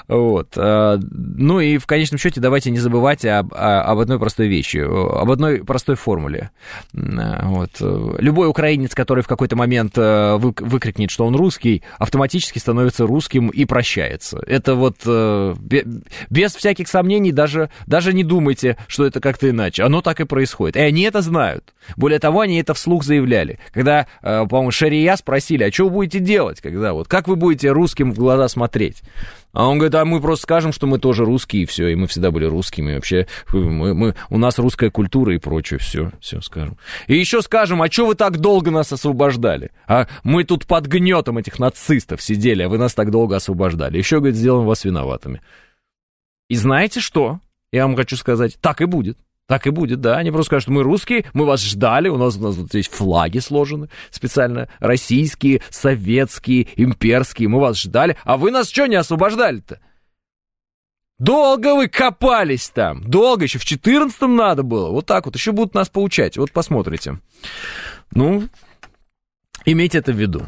Вот. 0.07 0.53
А, 0.55 0.99
ну 1.11 1.59
и 1.59 1.77
в 1.77 1.87
конечном 1.87 2.19
счете 2.19 2.39
давайте 2.39 2.71
не 2.71 2.79
забывать 2.79 3.25
об, 3.25 3.53
об 3.53 3.99
одной 3.99 4.19
простой 4.19 4.47
вещи, 4.47 4.77
об 4.77 5.29
одной 5.29 5.63
простой 5.63 5.95
формуле. 5.95 6.51
А, 6.95 7.47
вот. 7.47 7.71
Любой 7.79 8.47
украинец, 8.47 8.93
который 8.93 9.23
в 9.23 9.27
какой-то 9.27 9.55
момент 9.55 9.93
э, 9.97 10.37
выкрикнет, 10.37 11.11
что 11.11 11.25
он 11.25 11.35
русский, 11.35 11.83
автоматически 11.97 12.59
становится 12.59 13.05
русским 13.05 13.49
и 13.49 13.65
прощается. 13.65 14.41
Это 14.45 14.75
вот 14.75 14.97
э, 15.05 15.55
без 16.29 16.55
всяких 16.55 16.87
сомнений, 16.87 17.31
даже, 17.31 17.69
даже 17.87 18.13
не 18.13 18.23
думайте, 18.23 18.77
что 18.87 19.05
это 19.05 19.19
как-то 19.19 19.49
иначе. 19.49 19.83
Оно 19.83 20.01
так 20.01 20.19
и 20.19 20.25
происходит. 20.25 20.75
И 20.75 20.79
они 20.79 21.03
это 21.03 21.21
знают. 21.21 21.73
Более 21.97 22.19
того, 22.19 22.41
они 22.41 22.59
это 22.59 22.73
вслух 22.73 23.03
заявляли. 23.03 23.59
Когда, 23.73 24.07
э, 24.21 24.45
по-моему, 24.47 24.71
Шария 24.71 25.15
спросили, 25.15 25.63
а 25.63 25.71
что 25.71 25.85
вы 25.85 25.91
будете 25.91 26.19
делать, 26.19 26.61
когда 26.61 26.93
вот, 26.93 27.07
как 27.07 27.27
вы 27.27 27.35
будете 27.35 27.71
русским 27.71 28.13
в 28.13 28.17
глаза 28.17 28.47
смотреть? 28.47 29.01
А 29.53 29.67
он 29.67 29.77
говорит, 29.77 29.93
а 29.93 30.03
мы 30.03 30.19
просто 30.19 30.43
скажем, 30.43 30.73
что 30.73 30.87
мы 30.87 30.97
тоже 30.97 31.25
русские, 31.25 31.63
и 31.63 31.65
все, 31.67 31.87
и 31.87 31.95
мы 31.95 32.07
всегда 32.07 32.31
были 32.31 32.45
русскими, 32.45 32.95
вообще 32.95 33.27
мы, 33.53 33.93
мы, 33.93 34.15
у 34.31 34.39
нас 34.39 34.57
русская 34.57 34.89
культура 34.89 35.35
и 35.35 35.37
прочее, 35.37 35.79
все, 35.79 36.11
все 36.19 36.41
скажем. 36.41 36.77
И 37.05 37.15
еще 37.15 37.43
скажем, 37.43 37.81
а 37.83 37.91
что 37.91 38.07
вы 38.07 38.15
так 38.15 38.39
долго 38.39 38.71
нас 38.71 38.91
освобождали? 38.91 39.71
А 39.87 40.07
мы 40.23 40.43
тут 40.43 40.65
под 40.65 40.87
гнетом 40.87 41.37
этих 41.37 41.59
нацистов 41.59 42.19
сидели, 42.21 42.63
а 42.63 42.69
вы 42.69 42.79
нас 42.79 42.95
так 42.95 43.11
долго 43.11 43.35
освобождали. 43.35 43.99
Еще, 43.99 44.17
говорит, 44.17 44.37
сделаем 44.37 44.65
вас 44.65 44.85
виноватыми. 44.85 45.41
И 46.49 46.55
знаете 46.55 46.99
что? 46.99 47.39
Я 47.71 47.85
вам 47.85 47.95
хочу 47.95 48.17
сказать, 48.17 48.57
так 48.59 48.81
и 48.81 48.85
будет. 48.85 49.19
Так 49.47 49.67
и 49.67 49.71
будет, 49.71 49.99
да. 49.99 50.17
Они 50.17 50.31
просто 50.31 50.47
скажут, 50.47 50.69
мы 50.69 50.83
русские, 50.83 51.25
мы 51.33 51.45
вас 51.45 51.61
ждали, 51.61 52.07
у 52.07 52.17
нас, 52.17 52.37
у 52.37 52.41
нас 52.41 52.55
вот 52.55 52.67
здесь 52.69 52.87
флаги 52.87 53.39
сложены 53.39 53.89
специально, 54.09 54.69
российские, 54.79 55.61
советские, 55.69 56.67
имперские, 56.75 57.49
мы 57.49 57.59
вас 57.59 57.79
ждали, 57.79 58.17
а 58.23 58.37
вы 58.37 58.51
нас 58.51 58.69
что 58.69 58.87
не 58.87 58.95
освобождали-то? 58.95 59.79
Долго 61.19 61.75
вы 61.75 61.87
копались 61.87 62.69
там, 62.69 63.03
долго, 63.03 63.43
еще 63.43 63.59
в 63.59 63.65
14-м 63.65 64.35
надо 64.35 64.63
было, 64.63 64.89
вот 64.89 65.05
так 65.05 65.25
вот, 65.25 65.35
еще 65.35 65.51
будут 65.51 65.73
нас 65.73 65.89
поучать, 65.89 66.37
вот 66.37 66.51
посмотрите. 66.51 67.19
Ну, 68.11 68.47
имейте 69.65 69.99
это 69.99 70.13
в 70.13 70.17
виду. 70.17 70.47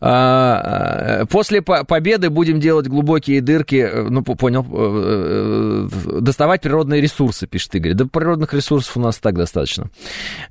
А, 0.00 1.26
после 1.26 1.60
победы 1.62 2.30
будем 2.30 2.60
делать 2.60 2.86
глубокие 2.88 3.40
дырки, 3.40 3.76
э, 3.76 4.02
ну, 4.08 4.22
понял, 4.22 4.64
э, 4.70 5.88
э, 5.90 6.20
доставать 6.20 6.62
природные 6.62 7.00
ресурсы, 7.00 7.46
пишет 7.46 7.74
Игорь. 7.74 7.94
Да 7.94 8.06
природных 8.06 8.54
ресурсов 8.54 8.96
у 8.96 9.00
нас 9.00 9.18
так 9.18 9.34
достаточно. 9.34 9.90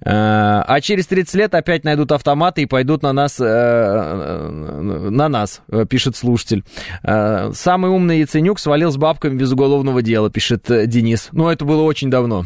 А 0.02 0.80
через 0.82 1.08
30 1.08 1.36
лет 1.36 1.56
опять 1.56 1.84
найдут 1.84 2.12
автоматы 2.12 2.62
и 2.62 2.66
пойдут 2.66 3.02
на 3.02 3.14
нас, 3.14 3.40
на 3.40 5.30
нас, 5.30 5.62
пишет 5.90 6.16
слушатель. 6.16 6.64
Самый 7.04 7.92
умный 7.92 8.20
Яценюк 8.20 8.60
свалил 8.60 8.92
с 8.92 8.98
бабками 8.98 9.36
без 9.36 9.52
уголовного 9.52 10.02
дела, 10.02 10.30
пишет 10.30 10.66
Денис. 10.68 11.30
Ну, 11.32 11.50
это 11.50 11.66
было 11.66 11.82
очень 11.84 12.10
давно. 12.10 12.46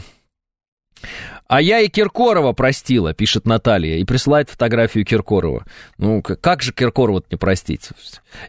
А 1.54 1.62
я 1.62 1.82
и 1.82 1.88
Киркорова 1.88 2.54
простила, 2.54 3.14
пишет 3.14 3.46
Наталья, 3.46 3.98
и 3.98 4.04
присылает 4.06 4.50
фотографию 4.50 5.06
Киркорова. 5.06 5.68
Ну, 6.00 6.24
как 6.24 6.64
же 6.64 6.74
Киркорова 6.74 7.22
не 7.30 7.38
простить? 7.38 7.90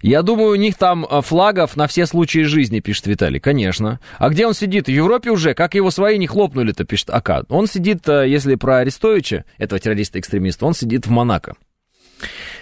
Я 0.01 0.23
думаю, 0.23 0.53
у 0.53 0.55
них 0.55 0.77
там 0.77 1.07
а, 1.11 1.21
флагов 1.21 1.77
на 1.77 1.87
все 1.87 2.07
случаи 2.07 2.45
жизни, 2.45 2.81
пишет 2.81 3.07
Виталий. 3.07 3.41
Конечно. 3.41 4.01
А 4.17 4.31
где 4.31 4.47
он 4.47 4.55
сидит? 4.55 4.87
В 4.87 4.91
Европе 4.91 5.29
уже? 5.29 5.53
Как 5.53 5.75
его 5.75 5.91
свои 5.91 6.17
не 6.17 6.27
хлопнули-то, 6.27 6.85
пишет 6.85 7.11
АК. 7.11 7.45
Он 7.51 7.67
сидит, 7.67 8.09
а, 8.09 8.23
если 8.23 8.55
про 8.55 8.79
Арестовича, 8.79 9.45
этого 9.59 9.79
террориста-экстремиста, 9.79 10.65
он 10.65 10.73
сидит 10.73 11.07
в 11.07 11.11
Монако 11.11 11.57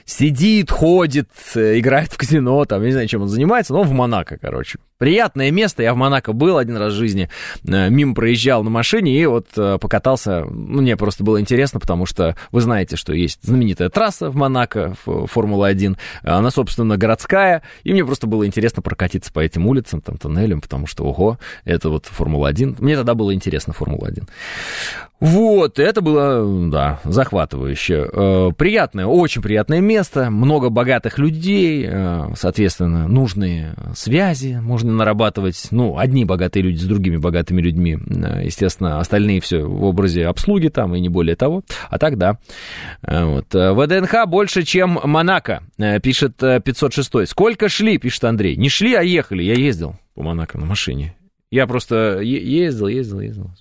сидит, 0.05 0.71
ходит, 0.71 1.29
э, 1.55 1.79
играет 1.79 2.13
в 2.13 2.19
казино, 2.19 2.65
там, 2.65 2.83
не 2.83 2.93
знаю, 2.93 3.09
чем 3.09 3.23
он 3.23 3.29
занимается, 3.29 3.73
но 3.73 3.83
в 3.83 3.93
Монако, 3.93 4.39
короче. 4.41 4.79
Приятное 4.99 5.51
место, 5.51 5.83
я 5.83 5.95
в 5.95 5.97
Монако 5.97 6.33
был 6.33 6.59
один 6.59 6.77
раз 6.77 6.93
в 6.93 6.97
жизни, 6.97 7.29
э, 7.67 7.89
мимо 7.91 8.15
проезжал 8.15 8.63
на 8.63 8.71
машине 8.71 9.21
и 9.21 9.27
вот 9.27 9.49
э, 9.57 9.79
покатался, 9.81 10.45
ну, 10.45 10.83
мне 10.83 10.97
просто 10.97 11.25
было 11.25 11.41
интересно, 11.41 11.81
потому 11.81 12.07
что 12.07 12.37
вы 12.53 12.61
знаете, 12.61 12.97
что 12.97 13.13
есть 13.13 13.41
знаменитая 13.43 13.89
трасса 13.89 14.31
в 14.31 14.37
Монако, 14.37 14.95
Формула-1, 15.05 15.97
она, 16.23 16.51
собственно, 16.51 16.97
городская, 16.97 17.63
и 17.83 17.93
мне 17.93 18.05
просто 18.05 18.27
было 18.27 18.47
интересно 18.47 18.83
прокатиться 18.83 19.33
по 19.33 19.41
этим 19.41 19.67
улицам, 19.67 20.01
там, 20.01 20.19
тоннелям, 20.19 20.61
потому 20.61 20.87
что, 20.87 21.05
ого, 21.05 21.39
это 21.65 21.89
вот 21.91 22.07
Формула-1, 22.07 22.77
мне 22.79 22.97
тогда 22.97 23.15
было 23.15 23.35
интересно 23.35 23.73
Формула-1. 23.73 24.29
Вот, 25.23 25.79
это 25.79 26.01
было, 26.01 26.69
да, 26.69 26.99
захватывающе. 27.05 28.11
Э, 28.13 28.51
приятное, 28.59 29.07
очень 29.07 29.41
приятное 29.41 29.81
место, 29.81 30.31
много 30.31 30.69
богатых 30.69 31.17
людей, 31.17 31.87
э, 31.89 32.33
соответственно, 32.35 33.07
нужные 33.07 33.77
связи 33.95 34.59
можно 34.61 34.91
нарабатывать. 34.91 35.69
Ну, 35.71 35.97
одни 35.97 36.25
богатые 36.25 36.65
люди 36.65 36.79
с 36.79 36.87
другими 36.87 37.19
богатыми 37.19 37.61
людьми, 37.61 37.99
э, 38.05 38.47
естественно, 38.47 38.99
остальные 38.99 39.41
все 39.41 39.63
в 39.63 39.85
образе 39.85 40.27
обслуги 40.27 40.67
там 40.67 40.97
и 40.97 41.01
не 41.01 41.09
более 41.09 41.37
того. 41.37 41.63
А 41.89 42.01
так, 42.01 42.19
да. 42.19 42.39
Вот. 43.07 43.47
ВДНХ 43.55 44.27
больше, 44.27 44.65
чем 44.65 44.99
Монако, 45.05 45.63
пишет 46.03 46.39
506. 46.39 47.29
Сколько 47.29 47.69
шли, 47.69 47.97
пишет 47.99 48.25
Андрей. 48.25 48.57
Не 48.57 48.69
шли, 48.69 48.95
а 48.95 49.03
ехали. 49.03 49.45
Я 49.45 49.55
ездил 49.55 49.95
по 50.17 50.25
Монако 50.25 50.59
на 50.59 50.67
машине. 50.67 51.15
Я 51.53 51.69
просто 51.69 52.19
ездил, 52.19 52.89
ездил, 52.89 53.21
ездил. 53.21 53.53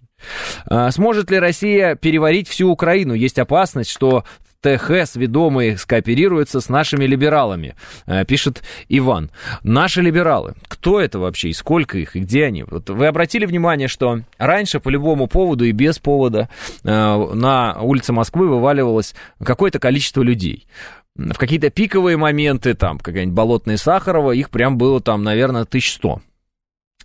А, 0.66 0.92
сможет 0.92 1.32
ли 1.32 1.40
Россия 1.40 1.96
переварить 1.96 2.48
всю 2.48 2.70
Украину? 2.70 3.14
Есть 3.14 3.40
опасность, 3.40 3.90
что 3.90 4.24
ТХ 4.62 5.16
ведомые 5.16 5.78
скооперируются 5.78 6.62
с 6.62 6.70
нашими 6.70 7.06
либералами, 7.06 7.76
а, 8.06 8.24
пишет 8.26 8.64
Иван. 8.90 9.32
Наши 9.64 10.02
либералы. 10.02 10.54
Кто 10.68 11.02
это 11.02 11.20
вообще 11.20 11.50
и 11.50 11.54
сколько 11.54 11.98
их, 11.98 12.16
и 12.16 12.20
где 12.20 12.46
они? 12.46 12.64
Вот 12.64 12.90
вы 12.90 13.08
обратили 13.08 13.46
внимание, 13.46 13.88
что 13.88 14.22
раньше 14.38 14.80
по 14.80 14.90
любому 14.90 15.28
поводу 15.28 15.66
и 15.66 15.72
без 15.72 16.00
повода 16.00 16.50
а, 16.84 17.34
на 17.34 17.82
улице 17.82 18.14
Москвы 18.14 18.48
вываливалось 18.48 19.16
какое-то 19.44 19.80
количество 19.80 20.22
людей 20.22 20.68
в 21.16 21.38
какие-то 21.38 21.70
пиковые 21.70 22.16
моменты, 22.16 22.74
там, 22.74 22.98
какая-нибудь 22.98 23.36
Болотная 23.36 23.78
Сахарова, 23.78 24.32
их 24.32 24.50
прям 24.50 24.78
было 24.78 25.02
там, 25.02 25.24
наверное, 25.24 25.64
1100. 25.64 26.22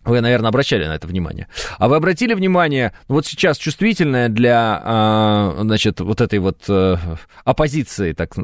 Вы, 0.07 0.20
наверное, 0.20 0.48
обращали 0.48 0.86
на 0.86 0.94
это 0.94 1.07
внимание. 1.07 1.48
А 1.78 1.88
вы 1.88 1.96
обратили 1.96 2.32
внимание, 2.32 2.92
ну, 3.09 3.16
вот 3.16 3.26
сейчас 3.26 3.59
чувствительная 3.59 4.28
для, 4.28 4.80
а, 4.82 5.57
значит, 5.61 6.00
вот 6.00 6.20
этой 6.20 6.38
вот 6.38 6.62
э, 6.68 6.96
оппозиции, 7.44 8.12
так, 8.12 8.34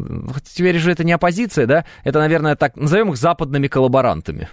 теперь 0.45 0.79
же 0.79 0.91
это 0.91 1.05
не 1.05 1.13
оппозиция, 1.13 1.67
да, 1.67 1.85
это, 2.03 2.19
наверное, 2.19 2.57
так, 2.57 2.77
назовем 2.77 3.11
их 3.11 3.17
западными 3.17 3.69
коллаборантами. 3.69 4.49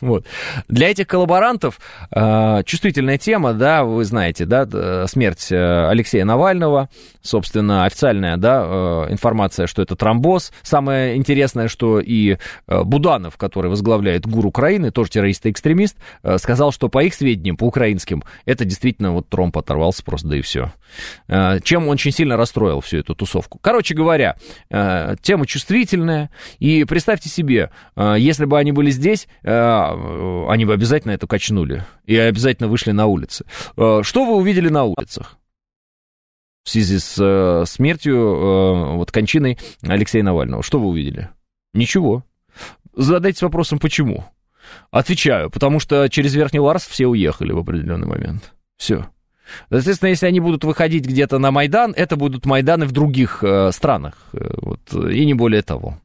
Вот. 0.00 0.26
Для 0.68 0.90
этих 0.90 1.06
коллаборантов 1.06 1.78
э, 2.10 2.62
чувствительная 2.64 3.18
тема, 3.18 3.54
да, 3.54 3.84
вы 3.84 4.04
знаете, 4.04 4.44
да, 4.44 5.06
смерть 5.06 5.48
э, 5.50 5.88
Алексея 5.88 6.24
Навального, 6.24 6.88
собственно, 7.22 7.84
официальная, 7.84 8.36
да, 8.36 8.64
э, 8.64 9.12
информация, 9.12 9.66
что 9.66 9.82
это 9.82 9.96
тромбоз. 9.96 10.52
Самое 10.62 11.16
интересное, 11.16 11.68
что 11.68 12.00
и 12.00 12.36
э, 12.66 12.82
Буданов, 12.82 13.36
который 13.36 13.70
возглавляет 13.70 14.26
ГУР 14.26 14.46
Украины, 14.46 14.90
тоже 14.90 15.10
террорист 15.10 15.46
и 15.46 15.50
экстремист, 15.50 15.96
э, 16.22 16.38
сказал, 16.38 16.72
что 16.72 16.88
по 16.88 17.02
их 17.02 17.14
сведениям, 17.14 17.56
по 17.56 17.64
украинским, 17.64 18.22
это 18.44 18.64
действительно 18.64 19.12
вот 19.12 19.28
тромб 19.28 19.56
оторвался 19.56 20.04
просто, 20.04 20.28
да 20.28 20.36
и 20.36 20.42
все. 20.42 20.72
Э, 21.28 21.58
чем 21.62 21.88
очень 21.88 22.12
сильно 22.12 22.36
расстроил 22.36 22.80
всю 22.80 22.98
эту 22.98 23.14
тусовку. 23.14 23.58
Короче 23.60 23.94
говоря, 23.94 24.36
э, 24.70 25.16
тема 25.20 25.46
чувствительная, 25.46 26.30
и 26.58 26.84
представьте 26.84 27.28
себе, 27.28 27.70
э, 27.96 28.16
если 28.18 28.44
бы 28.44 28.58
они 28.58 28.72
были 28.72 28.90
здесь, 28.90 29.28
э, 29.94 30.46
они 30.48 30.64
бы 30.64 30.72
обязательно 30.72 31.12
это 31.12 31.26
качнули 31.26 31.84
и 32.04 32.16
обязательно 32.16 32.68
вышли 32.68 32.92
на 32.92 33.06
улицы. 33.06 33.44
Э, 33.76 34.00
что 34.02 34.24
вы 34.24 34.36
увидели 34.36 34.68
на 34.68 34.84
улицах? 34.84 35.38
В 36.64 36.70
связи 36.70 36.98
с 36.98 37.16
э, 37.18 37.64
смертью, 37.66 38.96
вот 38.96 39.12
кончиной 39.12 39.58
Алексея 39.82 40.24
Навального. 40.24 40.62
Что 40.62 40.80
вы 40.80 40.88
увидели? 40.88 41.30
Ничего. 41.74 42.24
Задайтесь 42.94 43.42
вопросом, 43.42 43.78
почему? 43.78 44.24
Отвечаю, 44.90 45.50
потому 45.50 45.78
что 45.78 46.08
через 46.08 46.34
Верхний 46.34 46.58
Ларс 46.58 46.86
все 46.86 47.06
уехали 47.06 47.52
в 47.52 47.58
определенный 47.58 48.08
момент. 48.08 48.52
Все. 48.76 49.06
Соответственно, 49.70 50.08
если 50.08 50.26
они 50.26 50.40
будут 50.40 50.64
выходить 50.64 51.06
где-то 51.06 51.38
на 51.38 51.50
Майдан, 51.50 51.92
это 51.96 52.16
будут 52.16 52.46
Майданы 52.46 52.86
в 52.86 52.92
других 52.92 53.44
э, 53.44 53.70
странах. 53.72 54.14
Вот, 54.32 54.92
и 54.92 55.24
не 55.24 55.34
более 55.34 55.62
того. 55.62 56.00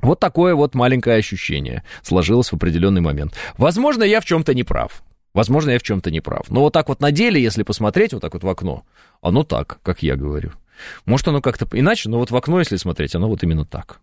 Вот 0.00 0.20
такое 0.20 0.54
вот 0.54 0.74
маленькое 0.74 1.16
ощущение 1.16 1.82
сложилось 2.02 2.50
в 2.50 2.54
определенный 2.54 3.00
момент. 3.00 3.34
Возможно, 3.56 4.02
я 4.02 4.20
в 4.20 4.24
чем-то 4.24 4.54
не 4.54 4.64
прав. 4.64 5.02
Возможно, 5.32 5.70
я 5.70 5.78
в 5.78 5.82
чем-то 5.82 6.10
не 6.10 6.20
прав. 6.20 6.48
Но 6.48 6.60
вот 6.60 6.72
так 6.72 6.88
вот 6.88 7.00
на 7.00 7.10
деле, 7.10 7.42
если 7.42 7.62
посмотреть 7.62 8.12
вот 8.12 8.22
так 8.22 8.34
вот 8.34 8.44
в 8.44 8.48
окно, 8.48 8.84
оно 9.20 9.42
так, 9.42 9.78
как 9.82 10.02
я 10.02 10.16
говорю. 10.16 10.52
Может, 11.06 11.28
оно 11.28 11.40
как-то 11.40 11.66
иначе, 11.72 12.08
но 12.08 12.18
вот 12.18 12.30
в 12.30 12.36
окно, 12.36 12.58
если 12.60 12.76
смотреть, 12.76 13.14
оно 13.14 13.28
вот 13.28 13.42
именно 13.42 13.64
так. 13.64 14.00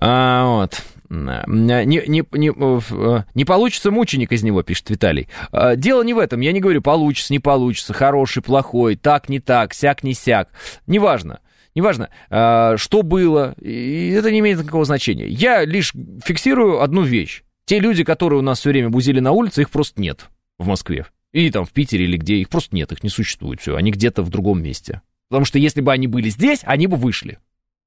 А, 0.00 0.44
вот. 0.46 0.82
Не, 1.08 1.84
не, 1.86 2.02
не, 2.06 3.34
не 3.34 3.44
получится 3.44 3.90
мученик 3.90 4.32
из 4.32 4.42
него, 4.42 4.62
пишет 4.62 4.90
Виталий. 4.90 5.28
А, 5.50 5.76
дело 5.76 6.02
не 6.02 6.12
в 6.12 6.18
этом. 6.18 6.40
Я 6.40 6.52
не 6.52 6.60
говорю, 6.60 6.82
получится, 6.82 7.32
не 7.32 7.38
получится, 7.38 7.94
хороший, 7.94 8.42
плохой, 8.42 8.96
так, 8.96 9.28
не 9.28 9.40
так, 9.40 9.72
сяк, 9.72 10.02
не 10.02 10.12
сяк. 10.12 10.50
Неважно. 10.86 11.40
Неважно, 11.78 12.10
а, 12.28 12.76
что 12.76 13.02
было, 13.02 13.54
это 13.60 14.32
не 14.32 14.40
имеет 14.40 14.58
никакого 14.58 14.84
значения. 14.84 15.28
Я 15.28 15.64
лишь 15.64 15.92
фиксирую 16.24 16.82
одну 16.82 17.02
вещь. 17.02 17.44
Те 17.66 17.78
люди, 17.78 18.02
которые 18.02 18.40
у 18.40 18.42
нас 18.42 18.58
все 18.58 18.70
время 18.70 18.90
бузили 18.90 19.20
на 19.20 19.30
улице, 19.30 19.60
их 19.60 19.70
просто 19.70 20.00
нет 20.00 20.28
в 20.58 20.66
Москве. 20.66 21.06
И 21.30 21.48
там 21.52 21.64
в 21.64 21.70
Питере 21.70 22.06
или 22.06 22.16
где, 22.16 22.34
их 22.34 22.48
просто 22.48 22.74
нет, 22.74 22.90
их 22.90 23.04
не 23.04 23.10
существует. 23.10 23.60
Все, 23.60 23.76
они 23.76 23.92
где-то 23.92 24.24
в 24.24 24.28
другом 24.28 24.60
месте. 24.60 25.02
Потому 25.28 25.44
что 25.44 25.60
если 25.60 25.80
бы 25.80 25.92
они 25.92 26.08
были 26.08 26.30
здесь, 26.30 26.62
они 26.64 26.88
бы 26.88 26.96
вышли. 26.96 27.38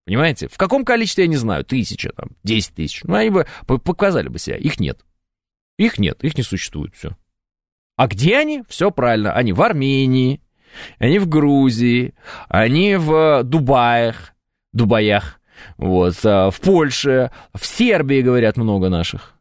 Понимаете? 0.06 0.48
В 0.48 0.56
каком 0.56 0.86
количестве, 0.86 1.26
я 1.26 1.28
не 1.28 1.36
знаю, 1.36 1.66
тысяча, 1.66 2.14
там, 2.14 2.30
десять 2.44 2.74
тысяч. 2.74 3.04
Ну, 3.04 3.16
они 3.16 3.30
бы 3.30 3.46
показали 3.68 4.30
бы 4.30 4.40
себя. 4.40 4.56
Их 4.56 4.80
нет. 4.80 5.02
Их 5.78 6.00
нет, 6.00 6.24
их 6.24 6.38
не 6.38 6.44
существует, 6.44 6.96
все. 6.96 7.18
А 7.98 8.08
где 8.08 8.38
они? 8.38 8.64
Все 8.70 8.90
правильно. 8.90 9.34
Они 9.34 9.52
в 9.52 9.62
Армении, 9.62 10.40
они 11.00 11.20
в 11.20 11.28
Грузии, 11.28 12.14
они 12.50 12.96
в 12.96 13.44
Дубаях, 13.44 14.34
Дубаях, 14.74 15.40
вот, 15.78 16.16
а, 16.24 16.50
в 16.50 16.60
Польше, 16.60 17.32
в 17.54 17.66
Сербии, 17.66 18.22
говорят, 18.22 18.58
много 18.58 18.90
наших 18.90 19.36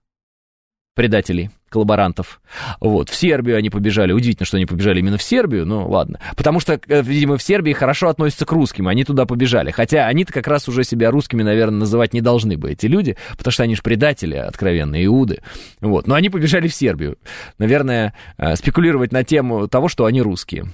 предателей 0.95 1.51
коллаборантов. 1.71 2.43
Вот, 2.81 3.09
в 3.09 3.15
Сербию 3.15 3.57
они 3.57 3.71
побежали. 3.71 4.13
Удивительно, 4.13 4.45
что 4.45 4.57
они 4.57 4.67
побежали 4.67 4.99
именно 4.99 5.17
в 5.17 5.23
Сербию, 5.23 5.65
но 5.65 5.89
ладно. 5.89 6.21
Потому 6.37 6.61
что, 6.61 6.75
э, 6.75 7.03
видимо, 7.03 7.37
в 7.39 7.43
Сербии 7.43 7.73
хорошо 7.73 8.09
относятся 8.09 8.45
к 8.45 8.53
русским, 8.53 8.89
они 8.89 9.05
туда 9.05 9.25
побежали. 9.25 9.71
Хотя 9.71 10.07
они-то 10.07 10.33
как 10.33 10.49
раз 10.49 10.69
уже 10.69 10.83
себя 10.85 11.11
русскими, 11.11 11.43
наверное, 11.43 11.79
называть 11.79 12.13
не 12.13 12.21
должны 12.21 12.59
бы, 12.59 12.73
эти 12.73 12.87
люди, 12.87 13.17
потому 13.39 13.53
что 13.53 13.63
они 13.63 13.77
же 13.77 13.83
предатели, 13.83 14.35
откровенные 14.35 15.07
иуды. 15.07 15.43
Вот, 15.81 16.07
но 16.07 16.17
они 16.17 16.29
побежали 16.29 16.67
в 16.67 16.75
Сербию. 16.75 17.17
Наверное, 17.59 18.15
э, 18.37 18.57
спекулировать 18.57 19.13
на 19.13 19.23
тему 19.23 19.69
того, 19.69 19.89
что 19.89 20.07
они 20.07 20.21
русские. 20.21 20.67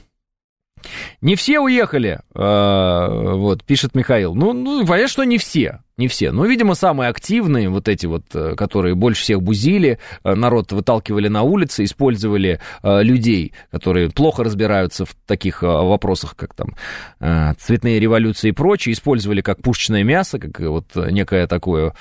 Не 1.20 1.34
все 1.34 1.60
уехали, 1.60 2.20
э, 2.34 3.34
вот, 3.34 3.64
пишет 3.64 3.94
Михаил. 3.94 4.34
Ну, 4.34 4.52
ну, 4.52 4.86
понятно, 4.86 5.08
что 5.08 5.24
не 5.24 5.38
все, 5.38 5.80
не 5.96 6.08
все. 6.08 6.30
Ну, 6.30 6.44
видимо, 6.44 6.74
самые 6.74 7.08
активные, 7.10 7.68
вот 7.68 7.88
эти 7.88 8.06
вот, 8.06 8.24
э, 8.34 8.54
которые 8.54 8.94
больше 8.94 9.22
всех 9.22 9.42
бузили, 9.42 9.98
э, 10.22 10.34
народ 10.34 10.72
выталкивали 10.72 11.28
на 11.28 11.42
улицы, 11.42 11.84
использовали 11.84 12.60
людей, 12.82 13.52
которые 13.70 14.10
плохо 14.10 14.44
разбираются 14.44 15.04
в 15.04 15.14
таких 15.26 15.62
вопросах, 15.62 16.36
как 16.36 16.54
там 16.54 16.74
цветные 17.58 17.98
революции 17.98 18.48
и 18.48 18.52
прочее, 18.52 18.92
использовали 18.92 19.40
как 19.40 19.62
пушечное 19.62 20.04
мясо, 20.04 20.38
как 20.38 20.60
вот 20.60 20.94
некое 20.94 21.46
такое, 21.46 21.94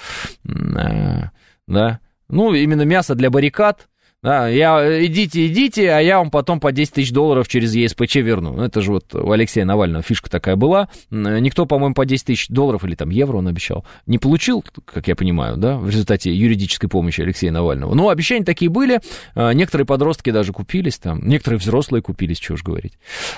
да, 0.44 2.00
ну, 2.28 2.54
именно 2.54 2.84
мясо 2.84 3.16
для 3.16 3.30
баррикад, 3.30 3.88
да, 4.26 4.48
я, 4.48 5.06
идите, 5.06 5.46
идите, 5.46 5.92
а 5.92 6.00
я 6.00 6.18
вам 6.18 6.32
потом 6.32 6.60
по 6.60 6.72
10 6.72 6.96
тысяч 6.96 7.12
долларов 7.12 7.48
через 7.48 7.76
ЕСПЧ 7.76 8.16
верну. 8.16 8.54
Ну, 8.54 8.64
это 8.64 8.82
же 8.82 8.92
вот 8.92 9.14
у 9.14 9.30
Алексея 9.30 9.66
Навального 9.66 10.02
фишка 10.02 10.32
такая 10.32 10.56
была. 10.56 10.90
Никто, 11.12 11.68
по-моему, 11.68 11.94
по 11.94 12.08
10 12.08 12.26
тысяч 12.26 12.48
долларов 12.48 12.84
или 12.84 12.96
там 12.96 13.12
евро 13.12 13.38
он 13.38 13.48
обещал, 13.48 13.86
не 14.08 14.18
получил, 14.18 14.66
как 14.84 15.08
я 15.08 15.16
понимаю, 15.16 15.58
да, 15.58 15.78
в 15.78 15.88
результате 15.92 16.34
юридической 16.34 16.88
помощи 16.88 17.22
Алексея 17.22 17.52
Навального. 17.52 17.94
Но 17.94 18.10
обещания 18.10 18.44
такие 18.44 18.72
были. 18.72 19.00
А, 19.36 19.52
некоторые 19.52 19.86
подростки 19.86 20.32
даже 20.32 20.54
купились 20.54 20.98
там, 20.98 21.20
некоторые 21.22 21.60
взрослые 21.60 22.02
купились, 22.02 22.40
чего 22.40 22.56
уж 22.56 22.64
говорить. 22.64 22.94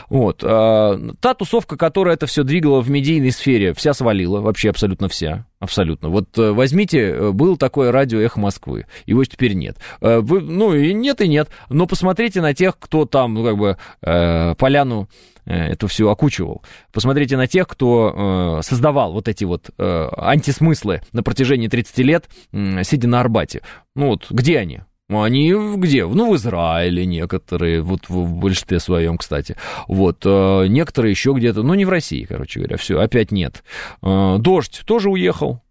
Вот. 0.07 0.41
А, 0.41 0.97
та 1.19 1.33
тусовка, 1.33 1.75
которая 1.75 2.15
это 2.15 2.27
все 2.27 2.43
двигала 2.43 2.79
в 2.79 2.89
медийной 2.89 3.31
сфере, 3.31 3.73
вся 3.73 3.93
свалила, 3.93 4.39
вообще 4.39 4.69
абсолютно 4.69 5.09
вся. 5.09 5.45
Абсолютно. 5.59 6.09
Вот 6.09 6.37
э, 6.37 6.51
возьмите, 6.51 6.99
э, 6.99 7.31
был 7.31 7.57
такое 7.57 7.91
радио 7.91 8.19
«Эхо 8.19 8.39
Москвы», 8.39 8.85
его 9.07 9.23
теперь 9.25 9.53
нет. 9.53 9.77
Э, 10.01 10.19
вы, 10.19 10.41
ну, 10.41 10.73
и 10.75 10.93
нет, 10.93 11.19
и 11.21 11.27
нет. 11.27 11.49
Но 11.69 11.87
посмотрите 11.87 12.41
на 12.41 12.53
тех, 12.53 12.77
кто 12.77 13.05
там, 13.05 13.33
ну, 13.33 13.43
как 13.43 13.57
бы, 13.57 13.77
э, 14.03 14.55
поляну 14.55 15.09
это 15.45 15.87
все 15.87 16.09
окучивал. 16.09 16.61
Посмотрите 16.91 17.37
на 17.37 17.47
тех, 17.47 17.69
кто 17.69 18.59
э, 18.59 18.63
создавал 18.63 19.13
вот 19.13 19.29
эти 19.29 19.45
вот 19.45 19.69
э, 19.77 20.09
антисмыслы 20.17 21.01
на 21.13 21.23
протяжении 21.23 21.69
30 21.69 21.97
лет, 21.99 22.25
э, 22.51 22.83
сидя 22.83 23.07
на 23.07 23.21
Арбате. 23.21 23.61
Ну 23.95 24.07
вот, 24.07 24.27
где 24.29 24.59
они? 24.59 24.81
Ну, 25.09 25.21
они 25.21 25.53
где? 25.77 26.05
Ну, 26.05 26.31
в 26.31 26.35
Израиле 26.35 27.05
некоторые, 27.05 27.81
вот 27.81 28.09
в 28.09 28.35
большинстве 28.35 28.79
своем, 28.79 29.17
кстати. 29.17 29.55
Вот, 29.87 30.25
э, 30.25 30.67
некоторые 30.67 31.11
еще 31.11 31.31
где-то, 31.33 31.63
ну, 31.63 31.75
не 31.75 31.85
в 31.85 31.89
России, 31.89 32.25
короче 32.25 32.59
говоря, 32.59 32.75
все, 32.75 32.99
опять 32.99 33.31
нет. 33.31 33.63
Э, 34.01 34.37
дождь 34.37 34.81
тоже 34.85 35.09
уехал. 35.09 35.61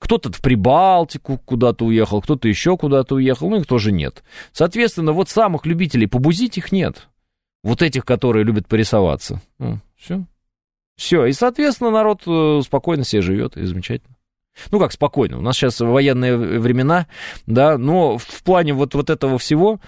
Кто-то 0.00 0.32
в 0.32 0.40
Прибалтику 0.40 1.38
куда-то 1.38 1.84
уехал, 1.84 2.22
кто-то 2.22 2.48
еще 2.48 2.78
куда-то 2.78 3.16
уехал, 3.16 3.50
ну, 3.50 3.56
их 3.56 3.66
тоже 3.66 3.92
нет. 3.92 4.22
Соответственно, 4.52 5.12
вот 5.12 5.28
самых 5.28 5.66
любителей 5.66 6.06
побузить 6.06 6.56
их 6.56 6.72
нет. 6.72 7.08
Вот 7.62 7.82
этих, 7.82 8.06
которые 8.06 8.44
любят 8.44 8.66
порисоваться. 8.66 9.42
Все. 9.96 10.24
Все. 10.96 11.26
И, 11.26 11.32
соответственно, 11.32 11.90
народ 11.90 12.22
э, 12.26 12.60
спокойно 12.64 13.04
себе 13.04 13.20
живет, 13.20 13.56
и 13.56 13.64
замечательно. 13.64 14.17
Ну, 14.70 14.78
как 14.78 14.92
спокойно, 14.92 15.38
у 15.38 15.40
нас 15.40 15.56
сейчас 15.56 15.80
военные 15.80 16.36
времена, 16.36 17.06
да, 17.46 17.78
но 17.78 18.18
в 18.18 18.42
плане 18.42 18.72
вот, 18.74 18.94
вот 18.94 19.10
этого 19.10 19.38
всего, 19.38 19.80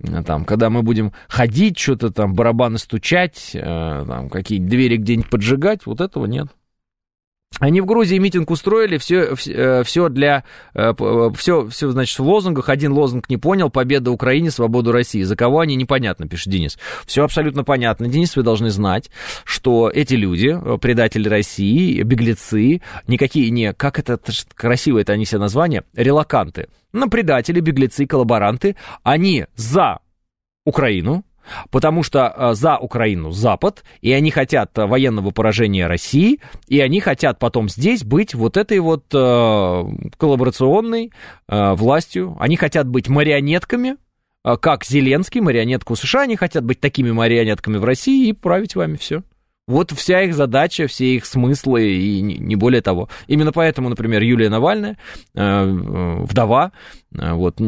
э, 0.00 0.22
там, 0.22 0.44
когда 0.44 0.70
мы 0.70 0.82
будем 0.82 1.12
ходить, 1.28 1.78
что-то 1.78 2.10
там, 2.10 2.34
барабаны 2.34 2.78
стучать, 2.78 3.50
э, 3.54 4.04
там, 4.06 4.28
какие-нибудь 4.28 4.70
двери 4.70 4.96
где-нибудь 4.96 5.30
поджигать, 5.30 5.86
вот 5.86 6.00
этого 6.00 6.26
нет. 6.26 6.48
Они 7.60 7.80
в 7.80 7.86
Грузии 7.86 8.18
митинг 8.18 8.50
устроили, 8.50 8.98
все, 8.98 9.34
все 9.36 10.08
для, 10.08 10.42
все, 10.74 11.68
все, 11.68 11.90
значит, 11.90 12.18
в 12.18 12.22
лозунгах. 12.24 12.68
Один 12.68 12.92
лозунг 12.92 13.28
не 13.28 13.36
понял, 13.36 13.70
победа 13.70 14.10
Украине, 14.10 14.50
свободу 14.50 14.90
России. 14.90 15.22
За 15.22 15.36
кого 15.36 15.60
они, 15.60 15.76
непонятно, 15.76 16.26
пишет 16.26 16.52
Денис. 16.52 16.78
Все 17.06 17.22
абсолютно 17.22 17.62
понятно. 17.62 18.08
Денис, 18.08 18.34
вы 18.34 18.42
должны 18.42 18.70
знать, 18.70 19.08
что 19.44 19.88
эти 19.88 20.14
люди, 20.14 20.58
предатели 20.78 21.28
России, 21.28 22.02
беглецы, 22.02 22.82
никакие 23.06 23.50
не, 23.50 23.72
как 23.72 24.00
это, 24.00 24.18
красиво 24.54 24.98
это 24.98 25.12
они 25.12 25.24
все 25.24 25.38
названия, 25.38 25.84
релаканты. 25.94 26.68
Ну, 26.92 27.08
предатели, 27.08 27.60
беглецы, 27.60 28.06
коллаборанты, 28.06 28.76
они 29.02 29.46
за 29.54 30.00
Украину, 30.64 31.24
потому 31.70 32.02
что 32.02 32.32
э, 32.36 32.54
за 32.54 32.78
Украину 32.78 33.30
Запад, 33.30 33.84
и 34.00 34.12
они 34.12 34.30
хотят 34.30 34.76
э, 34.78 34.86
военного 34.86 35.30
поражения 35.30 35.86
России, 35.86 36.40
и 36.68 36.80
они 36.80 37.00
хотят 37.00 37.38
потом 37.38 37.68
здесь 37.68 38.04
быть 38.04 38.34
вот 38.34 38.56
этой 38.56 38.78
вот 38.80 39.04
э, 39.12 39.84
коллаборационной 40.16 41.12
э, 41.48 41.74
властью. 41.74 42.36
Они 42.40 42.56
хотят 42.56 42.88
быть 42.88 43.08
марионетками, 43.08 43.96
э, 44.44 44.56
как 44.56 44.84
Зеленский, 44.84 45.40
марионетку 45.40 45.96
США, 45.96 46.22
они 46.22 46.36
хотят 46.36 46.64
быть 46.64 46.80
такими 46.80 47.10
марионетками 47.10 47.76
в 47.76 47.84
России 47.84 48.28
и 48.28 48.32
править 48.32 48.76
вами 48.76 48.96
все. 48.96 49.22
Вот 49.66 49.92
вся 49.92 50.22
их 50.22 50.34
задача, 50.34 50.86
все 50.86 51.16
их 51.16 51.24
смыслы 51.24 51.88
и 51.90 52.20
не 52.20 52.54
более 52.54 52.82
того. 52.82 53.08
Именно 53.28 53.50
поэтому, 53.52 53.88
например, 53.88 54.20
Юлия 54.22 54.50
Навальная, 54.50 54.98
э, 55.34 55.64
вдова, 55.64 56.72
э, 56.72 57.03
вот, 57.14 57.60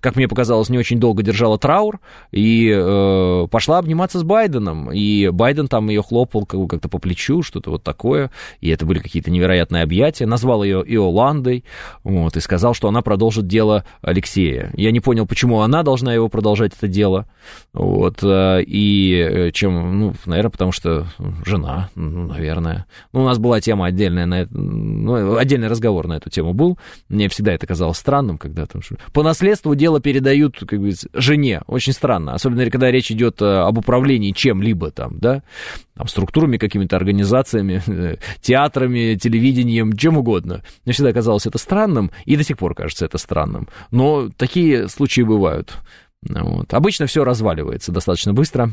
как 0.00 0.16
мне 0.16 0.28
показалось, 0.28 0.68
не 0.68 0.78
очень 0.78 0.98
долго 0.98 1.22
держала 1.22 1.58
траур 1.58 2.00
и 2.32 2.70
э, 2.70 3.46
пошла 3.50 3.78
обниматься 3.78 4.18
с 4.18 4.22
Байденом. 4.22 4.92
И 4.92 5.30
Байден 5.30 5.68
там 5.68 5.88
ее 5.88 6.02
хлопал 6.02 6.44
как-то 6.44 6.88
по 6.88 6.98
плечу, 6.98 7.42
что-то 7.42 7.70
вот 7.70 7.82
такое. 7.82 8.30
И 8.60 8.68
это 8.68 8.84
были 8.84 8.98
какие-то 8.98 9.30
невероятные 9.30 9.82
объятия. 9.82 10.26
Назвал 10.26 10.62
ее 10.62 10.84
Иоландой 10.86 11.64
вот, 12.04 12.36
и 12.36 12.40
сказал, 12.40 12.74
что 12.74 12.88
она 12.88 13.00
продолжит 13.00 13.46
дело 13.46 13.84
Алексея. 14.02 14.70
Я 14.74 14.92
не 14.92 15.00
понял, 15.00 15.26
почему 15.26 15.60
она 15.60 15.82
должна 15.82 16.12
его 16.12 16.28
продолжать 16.28 16.72
это 16.76 16.86
дело. 16.86 17.26
Вот, 17.72 18.18
и 18.22 19.50
чем, 19.54 19.98
ну, 19.98 20.14
наверное, 20.26 20.50
потому 20.50 20.72
что 20.72 21.06
жена, 21.46 21.88
ну, 21.94 22.26
наверное. 22.26 22.86
Ну, 23.12 23.22
у 23.22 23.24
нас 23.24 23.38
была 23.38 23.60
тема 23.60 23.86
отдельная, 23.86 24.26
на 24.26 24.46
ну, 24.50 25.36
отдельный 25.36 25.68
разговор 25.68 26.06
на 26.06 26.14
эту 26.14 26.28
тему 26.28 26.52
был. 26.52 26.78
Мне 27.08 27.28
всегда 27.28 27.52
это 27.52 27.66
казалось 27.66 27.96
странным, 27.96 28.36
когда 28.36 28.66
там... 28.66 28.82
По 29.12 29.22
наследству 29.22 29.74
дело 29.74 30.00
передают, 30.00 30.58
как 30.58 30.80
бы, 30.80 30.92
жене. 31.12 31.62
Очень 31.66 31.92
странно. 31.92 32.34
Особенно, 32.34 32.68
когда 32.70 32.90
речь 32.90 33.10
идет 33.10 33.40
э, 33.42 33.44
об 33.44 33.78
управлении 33.78 34.32
чем-либо 34.32 34.90
там, 34.90 35.18
да, 35.18 35.42
там, 35.94 36.08
структурами, 36.08 36.56
какими-то 36.56 36.96
организациями, 36.96 37.82
театрами, 38.40 39.16
телевидением, 39.16 39.96
чем 39.96 40.16
угодно. 40.16 40.62
Мне 40.84 40.92
всегда 40.92 41.12
казалось 41.12 41.46
это 41.46 41.58
странным, 41.58 42.10
и 42.24 42.36
до 42.36 42.44
сих 42.44 42.58
пор 42.58 42.74
кажется 42.74 43.04
это 43.04 43.18
странным. 43.18 43.68
Но 43.90 44.30
такие 44.36 44.88
случаи 44.88 45.22
бывают. 45.22 45.74
Вот. 46.28 46.72
Обычно 46.74 47.06
все 47.06 47.24
разваливается 47.24 47.92
достаточно 47.92 48.32
быстро. 48.34 48.72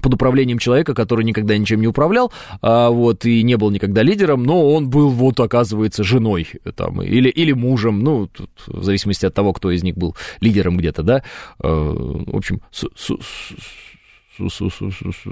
Под 0.00 0.14
управлением 0.14 0.58
человека, 0.58 0.94
который 0.94 1.24
никогда 1.24 1.56
ничем 1.56 1.80
не 1.80 1.86
управлял, 1.86 2.32
а, 2.60 2.90
вот, 2.90 3.24
и 3.24 3.42
не 3.42 3.56
был 3.56 3.70
никогда 3.70 4.02
лидером, 4.02 4.42
но 4.42 4.72
он 4.72 4.88
был, 4.88 5.08
вот, 5.10 5.38
оказывается, 5.40 6.02
женой, 6.04 6.48
там, 6.76 7.02
или, 7.02 7.28
или 7.28 7.52
мужем, 7.52 8.00
ну, 8.00 8.26
тут, 8.26 8.50
в 8.66 8.82
зависимости 8.82 9.26
от 9.26 9.34
того, 9.34 9.52
кто 9.52 9.70
из 9.70 9.82
них 9.82 9.96
был 9.96 10.16
лидером 10.40 10.76
где-то, 10.76 11.02
да, 11.02 11.22
а, 11.58 11.68
в 11.68 12.36
общем, 12.36 12.60
су- 12.70 12.90
су- 12.96 13.20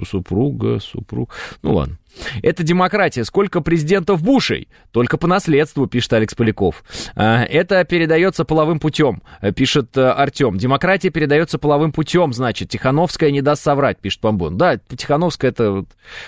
супруга, 0.07 0.79
супруг, 0.81 1.31
ну, 1.63 1.75
ладно. 1.75 1.99
Это 2.43 2.63
демократия. 2.63 3.25
Сколько 3.25 3.61
президентов 3.61 4.23
Бушей? 4.23 4.69
Только 4.93 5.17
по 5.17 5.27
наследству, 5.27 5.87
пишет 5.87 6.13
Алекс 6.13 6.35
Поляков. 6.35 6.85
А, 7.15 7.45
это 7.45 7.85
передается 7.85 8.45
половым 8.45 8.81
путем, 8.81 9.23
пишет 9.55 9.97
э, 9.97 10.09
Артем. 10.09 10.59
Демократия 10.59 11.11
передается 11.11 11.59
половым 11.59 11.93
путем, 11.93 12.33
значит. 12.33 12.69
Тихановская 12.71 13.31
не 13.31 13.43
даст 13.43 13.63
соврать, 13.63 13.99
пишет 13.99 14.21
Помбон. 14.21 14.57
Да, 14.57 14.77
Тихановская 14.77 15.51
это 15.51 15.85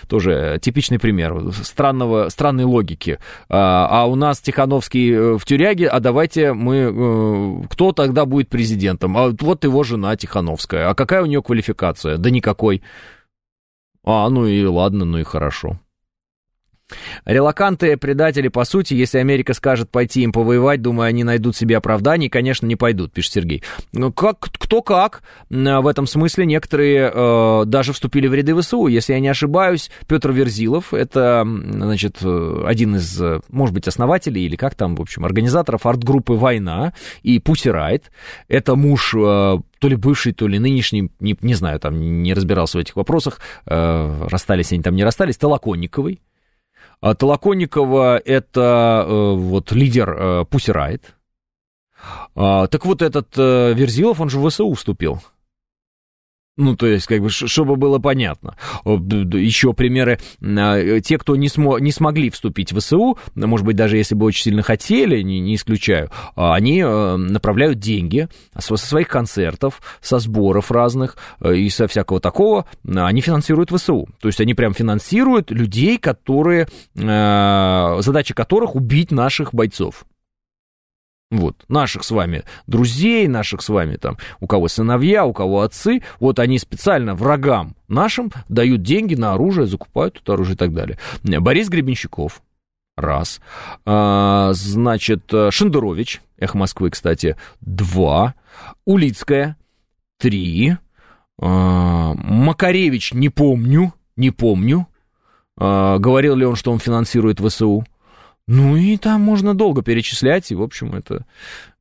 тоже 0.09 0.59
типичный 0.61 0.99
пример 0.99 1.53
странного, 1.53 2.29
странной 2.29 2.65
логики. 2.65 3.19
А, 3.49 3.89
а 3.91 4.07
у 4.07 4.15
нас 4.15 4.41
Тихановский 4.41 5.13
э, 5.13 5.39
в 5.39 5.45
тюряге, 5.45 5.89
а 5.89 6.01
давайте 6.01 6.53
мы... 6.53 7.63
Э, 7.63 7.67
кто 7.69 7.93
тогда 7.93 8.25
будет 8.25 8.49
президентом? 8.49 9.17
А 9.17 9.33
вот 9.41 9.65
его 9.65 9.83
жена 9.83 10.17
Тихановская. 10.17 10.89
А 10.89 10.95
какая 10.95 11.23
у 11.23 11.27
нее 11.27 11.43
квалификация? 11.43 12.17
Да 12.17 12.31
никакой. 12.31 12.83
А, 14.05 14.29
ну 14.29 14.47
и 14.47 14.65
ладно, 14.65 15.05
ну 15.05 15.19
и 15.19 15.23
хорошо. 15.23 15.79
Релаканты 17.25 17.97
предатели, 17.97 18.49
по 18.49 18.65
сути, 18.65 18.95
если 18.95 19.19
Америка 19.19 19.55
скажет 19.55 19.91
пойти 19.91 20.23
им 20.23 20.33
повоевать, 20.33 20.83
думаю, 20.83 21.09
они 21.09 21.25
найдут 21.25 21.57
себе 21.57 21.77
оправдание, 21.77 22.31
конечно, 22.31 22.67
не 22.67 22.77
пойдут, 22.77 23.13
пишет 23.13 23.33
Сергей. 23.33 23.63
Ну, 23.93 24.13
как, 24.13 24.39
кто 24.41 24.83
как, 24.83 25.23
в 25.51 25.87
этом 25.87 26.07
смысле 26.07 26.47
некоторые 26.47 27.11
э, 27.13 27.63
даже 27.67 27.93
вступили 27.93 28.27
в 28.27 28.35
ряды 28.35 28.55
ВСУ. 28.61 28.87
Если 28.87 29.13
я 29.13 29.21
не 29.21 29.29
ошибаюсь, 29.29 29.91
Петр 30.07 30.31
Верзилов, 30.31 30.95
это, 30.95 31.47
значит, 31.47 32.19
э, 32.23 32.65
один 32.67 32.97
из, 32.97 33.21
э, 33.21 33.41
может 33.49 33.75
быть, 33.75 33.89
основателей 33.89 34.45
или 34.45 34.57
как 34.57 34.75
там, 34.75 34.97
в 34.97 35.01
общем, 35.01 35.25
организаторов 35.25 35.87
арт-группы 35.87 36.35
«Война» 36.35 36.93
и 37.23 37.39
«Пусси 37.39 37.71
Райт». 37.71 38.11
Это 38.49 38.75
муж 38.77 39.15
э, 39.15 39.59
то 39.83 39.89
ли 39.89 39.97
бывший, 39.97 40.33
то 40.33 40.47
ли 40.47 40.59
нынешний, 40.59 41.11
не, 41.21 41.37
не 41.41 41.55
знаю, 41.55 41.81
там 41.81 42.23
не 42.23 42.35
разбирался 42.35 42.79
в 42.79 42.81
этих 42.81 42.97
вопросах, 42.97 43.41
э, 43.67 44.27
расстались 44.31 44.73
они 44.73 44.83
там, 44.83 44.95
не 44.95 45.05
расстались, 45.05 45.37
Толоконниковой. 45.37 46.21
А 47.03 47.17
Толоконникова— 47.17 48.19
это 48.25 49.05
э, 49.05 49.35
вот 49.35 49.73
лидер 49.73 50.11
э, 50.11 50.45
Riot. 50.53 51.03
А, 52.37 52.69
так 52.69 52.87
вот 52.87 53.03
этот 53.03 53.37
э, 53.37 53.73
Верзилов, 53.75 54.21
он 54.21 54.31
же 54.31 54.39
в 54.39 54.49
ВСУ 54.49 54.73
вступил. 54.75 55.21
Ну, 56.59 56.77
то 56.77 56.87
есть, 56.87 57.07
как 57.07 57.23
бы, 57.23 57.31
чтобы 57.31 57.77
было 57.77 57.99
понятно. 57.99 58.57
Еще 58.85 59.73
примеры. 59.73 60.19
А, 60.43 61.01
те, 61.01 61.17
кто 61.17 61.35
не, 61.35 61.49
смо 61.49 61.79
не 61.79 61.93
смогли 61.93 62.29
вступить 62.29 62.73
в 62.73 62.79
ВСУ, 62.79 63.19
может 63.35 63.65
быть, 63.65 63.77
даже 63.77 63.97
если 63.97 64.15
бы 64.15 64.27
очень 64.27 64.45
сильно 64.45 64.63
хотели, 64.63 65.23
не, 65.23 65.41
не 65.41 65.55
исключаю, 65.55 66.11
а, 66.37 66.55
они 66.55 66.81
э, 66.81 67.17
направляют 67.17 67.79
деньги 67.79 68.29
со 68.59 68.77
своих 68.77 69.09
концертов, 69.09 69.81
со 70.03 70.19
сборов 70.19 70.71
разных 70.71 71.17
э, 71.41 71.57
и 71.57 71.71
со 71.71 71.87
всякого 71.87 72.21
такого, 72.21 72.67
они 72.87 73.23
финансируют 73.23 73.71
ВСУ. 73.71 74.07
То 74.21 74.29
есть, 74.29 74.41
они 74.41 74.53
прям 74.53 74.75
финансируют 74.75 75.51
людей, 75.51 75.97
которые, 75.97 76.69
э, 76.95 77.97
задача 78.01 78.35
которых 78.35 78.77
убить 78.77 79.11
наших 79.11 79.55
бойцов. 79.55 80.05
Вот, 81.33 81.57
наших 81.69 82.05
с 82.05 82.11
вами 82.11 82.43
друзей, 82.67 83.27
наших 83.27 83.63
с 83.63 83.71
вами 83.71 83.97
там, 83.97 84.19
у 84.41 84.47
кого 84.47 84.69
сыновья, 84.69 85.25
у 85.25 85.33
кого 85.33 85.63
отцы, 85.63 86.03
вот 86.21 86.39
они 86.39 86.59
специально 86.59 87.15
врагам 87.15 87.75
нашим 87.89 88.31
дают 88.51 88.83
деньги 88.83 89.15
на 89.15 89.33
оружие, 89.33 89.67
закупают 89.67 90.21
это 90.23 90.35
оружие 90.35 90.57
и 90.57 90.59
так 90.59 90.75
далее. 90.75 90.99
Борис 91.23 91.71
Гребенщиков, 91.71 92.43
раз. 92.99 93.41
А, 93.87 94.51
значит, 94.53 95.33
Шендерович, 95.51 96.21
Эхо 96.37 96.59
Москвы, 96.59 96.91
кстати, 96.91 97.37
два. 97.63 98.35
Улицкая, 98.85 99.57
три. 100.19 100.77
А, 101.41 102.13
Макаревич, 102.13 103.15
не 103.15 103.31
помню, 103.31 103.95
не 104.17 104.31
помню. 104.31 104.87
А, 105.57 105.97
говорил 105.97 106.37
ли 106.37 106.45
он, 106.45 106.57
что 106.57 106.73
он 106.73 106.79
финансирует 106.79 107.41
ВСУ? 107.41 107.87
Ну 108.49 108.77
и 108.77 108.97
там 108.97 109.21
можно 109.21 109.55
долго 109.55 109.83
перечислять, 109.83 110.51
и, 110.51 110.55
в 110.55 110.63
общем, 110.63 110.95
это... 110.95 111.25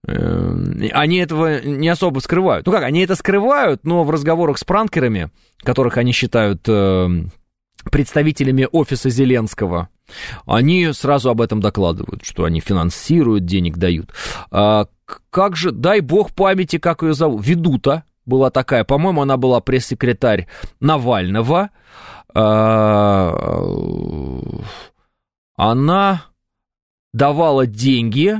Э, 0.07 0.55
они 0.91 1.17
этого 1.17 1.61
не 1.61 1.89
особо 1.89 2.19
скрывают. 2.19 2.65
Ну 2.65 2.71
как, 2.71 2.83
они 2.83 3.01
это 3.01 3.15
скрывают, 3.15 3.83
но 3.83 4.03
в 4.03 4.11
разговорах 4.11 4.57
с 4.57 4.63
пранкерами, 4.63 5.31
которых 5.63 5.97
они 5.97 6.11
считают 6.11 6.61
э, 6.67 7.09
представителями 7.91 8.67
офиса 8.71 9.09
Зеленского, 9.09 9.89
они 10.45 10.91
сразу 10.93 11.29
об 11.29 11.41
этом 11.41 11.61
докладывают, 11.61 12.23
что 12.23 12.43
они 12.43 12.59
финансируют, 12.59 13.45
денег 13.45 13.77
дают. 13.77 14.11
А, 14.51 14.87
как 15.29 15.55
же, 15.55 15.71
дай 15.71 16.01
бог 16.01 16.31
памяти, 16.31 16.77
как 16.77 17.01
ее 17.01 17.13
зовут, 17.13 17.45
Ведута 17.45 18.03
была 18.25 18.49
такая, 18.49 18.83
по-моему, 18.83 19.21
она 19.21 19.37
была 19.37 19.61
пресс-секретарь 19.61 20.47
Навального. 20.79 21.69
А, 22.33 23.33
она 25.55 26.23
давала 27.13 27.65
деньги 27.65 28.37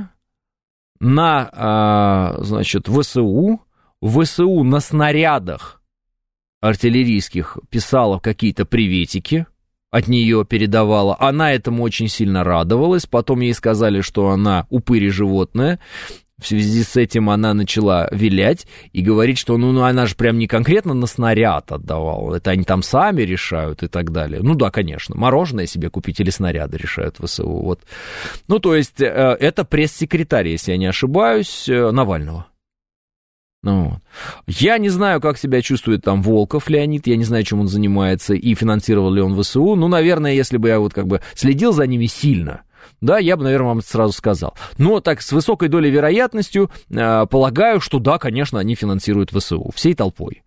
на, 1.00 1.50
а, 1.52 2.36
значит, 2.42 2.88
ВСУ, 2.88 3.60
ВСУ 4.02 4.62
на 4.64 4.80
снарядах 4.80 5.82
артиллерийских 6.60 7.58
писала 7.70 8.18
какие-то 8.18 8.64
приветики, 8.64 9.46
от 9.92 10.08
нее 10.08 10.46
передавала. 10.46 11.16
Она 11.20 11.52
этому 11.52 11.82
очень 11.82 12.08
сильно 12.08 12.42
радовалась. 12.42 13.04
Потом 13.04 13.40
ей 13.40 13.52
сказали, 13.52 14.00
что 14.00 14.30
она 14.30 14.66
упыри 14.70 15.10
животное. 15.10 15.80
В 16.42 16.46
связи 16.46 16.82
с 16.82 16.96
этим 16.96 17.30
она 17.30 17.54
начала 17.54 18.08
вилять 18.10 18.66
и 18.92 19.00
говорить, 19.00 19.38
что 19.38 19.56
ну, 19.56 19.70
ну 19.70 19.84
она 19.84 20.06
же 20.06 20.16
прям 20.16 20.38
не 20.38 20.48
конкретно 20.48 20.92
на 20.92 21.06
снаряд 21.06 21.70
отдавала, 21.70 22.34
это 22.36 22.50
они 22.50 22.64
там 22.64 22.82
сами 22.82 23.22
решают 23.22 23.82
и 23.84 23.86
так 23.86 24.10
далее. 24.10 24.40
Ну 24.42 24.54
да, 24.54 24.70
конечно, 24.70 25.14
мороженое 25.16 25.66
себе 25.66 25.88
купить 25.88 26.18
или 26.18 26.30
снаряды 26.30 26.76
решают 26.76 27.18
ВСУ. 27.22 27.48
Вот. 27.48 27.80
Ну 28.48 28.58
то 28.58 28.74
есть 28.74 29.00
э, 29.00 29.06
это 29.06 29.64
пресс-секретарь, 29.64 30.48
если 30.48 30.72
я 30.72 30.78
не 30.78 30.86
ошибаюсь, 30.86 31.68
э, 31.68 31.90
Навального. 31.92 32.46
Ну, 33.62 34.00
я 34.48 34.78
не 34.78 34.88
знаю, 34.88 35.20
как 35.20 35.38
себя 35.38 35.62
чувствует 35.62 36.02
там 36.02 36.20
Волков 36.20 36.68
Леонид, 36.68 37.06
я 37.06 37.16
не 37.16 37.22
знаю, 37.22 37.44
чем 37.44 37.60
он 37.60 37.68
занимается 37.68 38.34
и 38.34 38.54
финансировал 38.56 39.12
ли 39.12 39.22
он 39.22 39.40
ВСУ. 39.40 39.76
Ну, 39.76 39.86
наверное, 39.86 40.32
если 40.32 40.56
бы 40.56 40.68
я 40.68 40.80
вот 40.80 40.92
как 40.92 41.06
бы 41.06 41.20
следил 41.36 41.72
за 41.72 41.86
ними 41.86 42.06
сильно, 42.06 42.62
да, 43.00 43.18
я 43.18 43.36
бы, 43.36 43.44
наверное, 43.44 43.68
вам 43.68 43.78
это 43.78 43.88
сразу 43.88 44.12
сказал. 44.12 44.54
Но 44.78 45.00
так 45.00 45.22
с 45.22 45.32
высокой 45.32 45.68
долей 45.68 45.90
вероятностью 45.90 46.70
э, 46.90 47.26
полагаю, 47.26 47.80
что 47.80 47.98
да, 47.98 48.18
конечно, 48.18 48.58
они 48.58 48.74
финансируют 48.74 49.30
ВСУ 49.30 49.70
всей 49.74 49.94
толпой. 49.94 50.42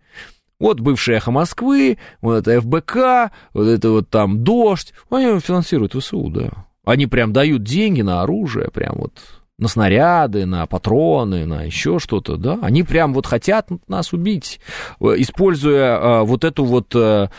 Вот 0.60 0.80
бывшая 0.80 1.18
эхо 1.18 1.32
Москвы, 1.32 1.98
вот 2.22 2.48
это 2.48 2.62
ФБК, 2.62 3.32
вот 3.54 3.68
это 3.68 3.90
вот 3.90 4.10
там 4.10 4.44
дождь, 4.44 4.94
они 5.10 5.40
финансируют 5.40 5.94
ВСУ, 5.94 6.30
да. 6.30 6.66
Они 6.86 7.08
прям 7.08 7.34
дают 7.34 7.64
деньги 7.64 8.02
на 8.02 8.22
оружие, 8.22 8.70
прям 8.72 8.96
вот 8.98 9.14
на 9.58 9.70
снаряды, 9.70 10.46
на 10.46 10.66
патроны, 10.66 11.46
на 11.46 11.64
еще 11.64 11.98
что-то, 12.00 12.36
да, 12.36 12.60
они 12.62 12.84
прям 12.84 13.14
вот 13.14 13.26
хотят 13.26 13.70
нас 13.88 14.12
убить, 14.12 14.60
э, 15.00 15.16
используя 15.18 15.98
а, 15.98 16.24
вот 16.24 16.44
эту 16.44 16.66
вот, 16.66 16.94
а, 16.94 17.30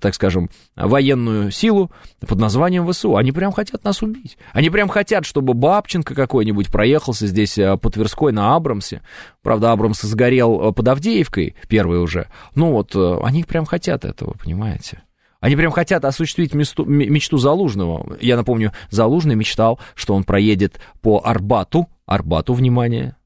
так 0.00 0.14
скажем, 0.14 0.50
военную 0.76 1.50
силу 1.50 1.90
под 2.26 2.38
названием 2.38 2.86
ВСУ, 2.90 3.16
они 3.16 3.32
прям 3.32 3.52
хотят 3.52 3.84
нас 3.84 4.02
убить, 4.02 4.36
они 4.52 4.68
прям 4.68 4.88
хотят, 4.88 5.24
чтобы 5.24 5.54
Бабченко 5.54 6.14
какой-нибудь 6.14 6.70
проехался 6.70 7.26
здесь 7.26 7.54
по 7.54 7.90
Тверской 7.90 8.32
на 8.32 8.54
Абрамсе, 8.54 9.00
правда, 9.42 9.72
Абрамс 9.72 10.02
сгорел 10.02 10.72
под 10.74 10.88
Авдеевкой, 10.88 11.56
первый 11.68 12.00
уже, 12.00 12.28
ну 12.54 12.72
вот, 12.72 12.94
они 13.24 13.44
прям 13.44 13.64
хотят 13.64 14.04
этого, 14.04 14.34
понимаете, 14.42 15.02
они 15.42 15.56
прям 15.56 15.72
хотят 15.72 16.04
осуществить 16.04 16.54
мечту, 16.54 16.84
мечту 16.84 17.36
Залужного. 17.36 18.16
Я 18.20 18.36
напомню, 18.36 18.72
Залужный 18.90 19.34
мечтал, 19.34 19.80
что 19.96 20.14
он 20.14 20.22
проедет 20.22 20.80
по 21.00 21.20
Арбату, 21.24 21.88
Арбату, 22.06 22.54
внимание, 22.54 23.16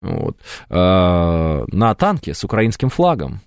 вот, 0.00 0.38
э, 0.68 1.64
на 1.66 1.94
танке 1.96 2.34
с 2.34 2.44
украинским 2.44 2.88
флагом. 2.88 3.40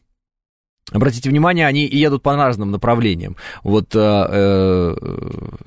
Обратите 0.92 1.30
внимание, 1.30 1.66
они 1.66 1.88
едут 1.88 2.24
по 2.24 2.36
разным 2.36 2.72
направлениям. 2.72 3.38
Вот, 3.64 3.96
э, 3.96 4.00
э, 4.00 4.96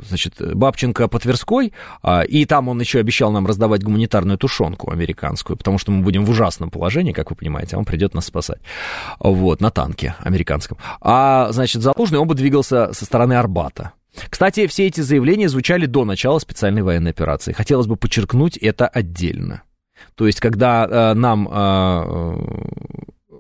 значит, 0.08 0.34
Бабченко 0.38 1.08
по 1.08 1.18
Тверской, 1.18 1.72
а, 2.02 2.22
и 2.22 2.44
там 2.44 2.68
он 2.68 2.78
еще 2.80 2.98
обещал 2.98 3.32
нам 3.32 3.46
раздавать 3.46 3.82
гуманитарную 3.82 4.36
тушенку 4.36 4.90
американскую, 4.90 5.56
потому 5.56 5.78
что 5.78 5.90
мы 5.90 6.02
будем 6.02 6.24
в 6.26 6.30
ужасном 6.30 6.70
положении, 6.70 7.12
как 7.12 7.30
вы 7.30 7.36
понимаете, 7.36 7.76
а 7.76 7.78
он 7.78 7.86
придет 7.86 8.14
нас 8.14 8.26
спасать. 8.26 8.60
Вот, 9.18 9.60
на 9.60 9.70
танке 9.70 10.14
американском. 10.20 10.76
А, 11.00 11.48
значит, 11.50 11.80
Залужный, 11.80 12.18
он 12.18 12.28
бы 12.28 12.34
двигался 12.34 12.92
со 12.92 13.04
стороны 13.06 13.34
Арбата. 13.34 13.92
Кстати, 14.28 14.66
все 14.66 14.86
эти 14.86 15.00
заявления 15.00 15.48
звучали 15.48 15.86
до 15.86 16.04
начала 16.04 16.38
специальной 16.38 16.82
военной 16.82 17.10
операции. 17.10 17.52
Хотелось 17.52 17.86
бы 17.86 17.96
подчеркнуть 17.96 18.56
это 18.58 18.86
отдельно. 18.86 19.62
То 20.14 20.26
есть, 20.26 20.40
когда 20.40 20.86
э, 20.86 21.14
нам 21.14 21.48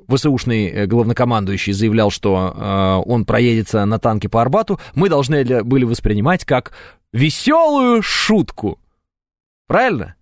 ВСУшный 0.08 0.86
главнокомандующий 0.86 1.72
заявлял, 1.72 2.10
что 2.10 3.02
он 3.06 3.24
проедется 3.24 3.84
на 3.84 3.98
танке 3.98 4.28
по 4.28 4.42
Арбату, 4.42 4.80
мы 4.94 5.08
должны 5.08 5.64
были 5.64 5.84
воспринимать 5.84 6.44
как 6.44 6.72
веселую 7.12 8.02
шутку. 8.02 8.78
Правильно? 9.66 10.14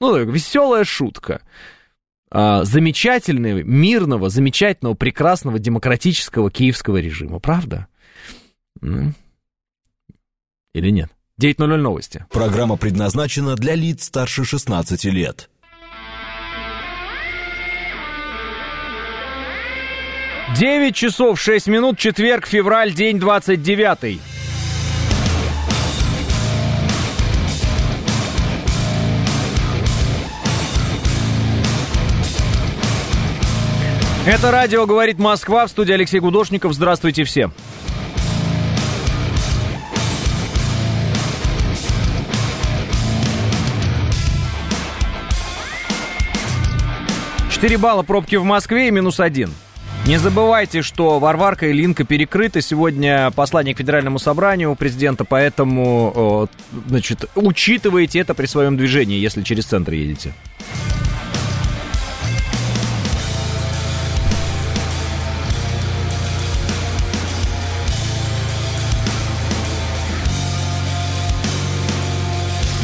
Ну, 0.00 0.18
веселая 0.18 0.84
шутка. 0.84 1.42
А, 2.30 2.64
замечательного, 2.64 3.62
мирного, 3.62 4.28
замечательного, 4.28 4.94
прекрасного, 4.94 5.58
демократического 5.58 6.50
киевского 6.50 6.98
режима. 6.98 7.38
Правда? 7.38 7.86
Или 8.82 10.90
нет? 10.90 11.10
9.00 11.40 11.76
новости. 11.76 12.26
Программа 12.30 12.76
предназначена 12.76 13.56
для 13.56 13.74
лиц 13.74 14.04
старше 14.04 14.44
16 14.44 15.04
лет. 15.04 15.50
9 20.54 20.94
часов 20.94 21.40
6 21.40 21.66
минут, 21.66 21.98
четверг, 21.98 22.46
февраль, 22.46 22.92
день 22.92 23.18
29. 23.18 24.20
Это 34.24 34.50
радио 34.52 34.86
«Говорит 34.86 35.18
Москва» 35.18 35.66
в 35.66 35.70
студии 35.70 35.92
Алексей 35.92 36.20
Гудошников. 36.20 36.74
Здравствуйте 36.74 37.24
всем. 37.24 37.52
Четыре 47.50 47.78
балла 47.78 48.04
пробки 48.04 48.36
в 48.36 48.44
Москве 48.44 48.88
и 48.88 48.90
минус 48.92 49.18
один. 49.18 49.50
Не 50.06 50.18
забывайте, 50.18 50.82
что 50.82 51.18
Варварка 51.18 51.66
и 51.66 51.72
Линка 51.72 52.04
перекрыты. 52.04 52.62
Сегодня 52.62 53.32
послание 53.32 53.74
к 53.74 53.78
Федеральному 53.78 54.20
собранию 54.20 54.70
у 54.70 54.76
президента, 54.76 55.24
поэтому, 55.24 56.48
значит, 56.86 57.28
учитывайте 57.34 58.20
это 58.20 58.32
при 58.34 58.46
своем 58.46 58.76
движении, 58.76 59.18
если 59.18 59.42
через 59.42 59.64
центр 59.64 59.94
едете. 59.94 60.32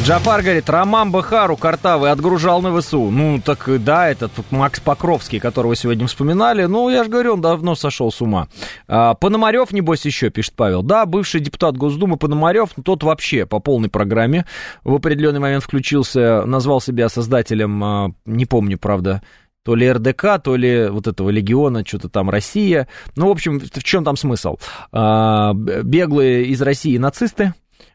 Джафар 0.03 0.41
говорит, 0.41 0.69
Роман 0.69 1.11
Бахару 1.11 1.55
Картавый 1.55 2.11
отгружал 2.11 2.61
на 2.61 2.77
ВСУ. 2.77 3.09
Ну, 3.09 3.39
так 3.39 3.69
да, 3.85 4.09
это 4.09 4.29
Макс 4.51 4.81
Покровский, 4.81 5.39
которого 5.39 5.77
сегодня 5.77 6.07
вспоминали. 6.07 6.65
Ну, 6.65 6.89
я 6.89 7.05
же 7.05 7.09
говорю, 7.09 7.35
он 7.35 7.41
давно 7.41 7.73
сошел 7.73 8.11
с 8.11 8.21
ума. 8.21 8.49
А, 8.89 9.13
Пономарев, 9.13 9.71
небось, 9.71 10.05
еще, 10.05 10.29
пишет 10.29 10.55
Павел. 10.57 10.83
Да, 10.83 11.05
бывший 11.05 11.39
депутат 11.39 11.77
Госдумы 11.77 12.17
Пономарев, 12.17 12.71
тот 12.83 13.01
вообще 13.01 13.45
по 13.45 13.59
полной 13.59 13.87
программе 13.87 14.45
в 14.83 14.93
определенный 14.93 15.39
момент 15.39 15.63
включился, 15.63 16.43
назвал 16.45 16.81
себя 16.81 17.07
создателем, 17.07 17.81
а, 17.81 18.11
не 18.25 18.45
помню, 18.45 18.77
правда, 18.77 19.21
то 19.63 19.73
ли 19.73 19.89
РДК, 19.89 20.43
то 20.43 20.57
ли 20.57 20.89
вот 20.89 21.07
этого 21.07 21.29
легиона, 21.29 21.85
что-то 21.87 22.09
там 22.09 22.29
Россия. 22.29 22.89
Ну, 23.15 23.29
в 23.29 23.31
общем, 23.31 23.61
в 23.61 23.83
чем 23.83 24.03
там 24.03 24.17
смысл? 24.17 24.57
А, 24.91 25.53
беглые 25.53 26.47
из 26.47 26.61
России 26.61 26.97
нацисты, 26.97 27.53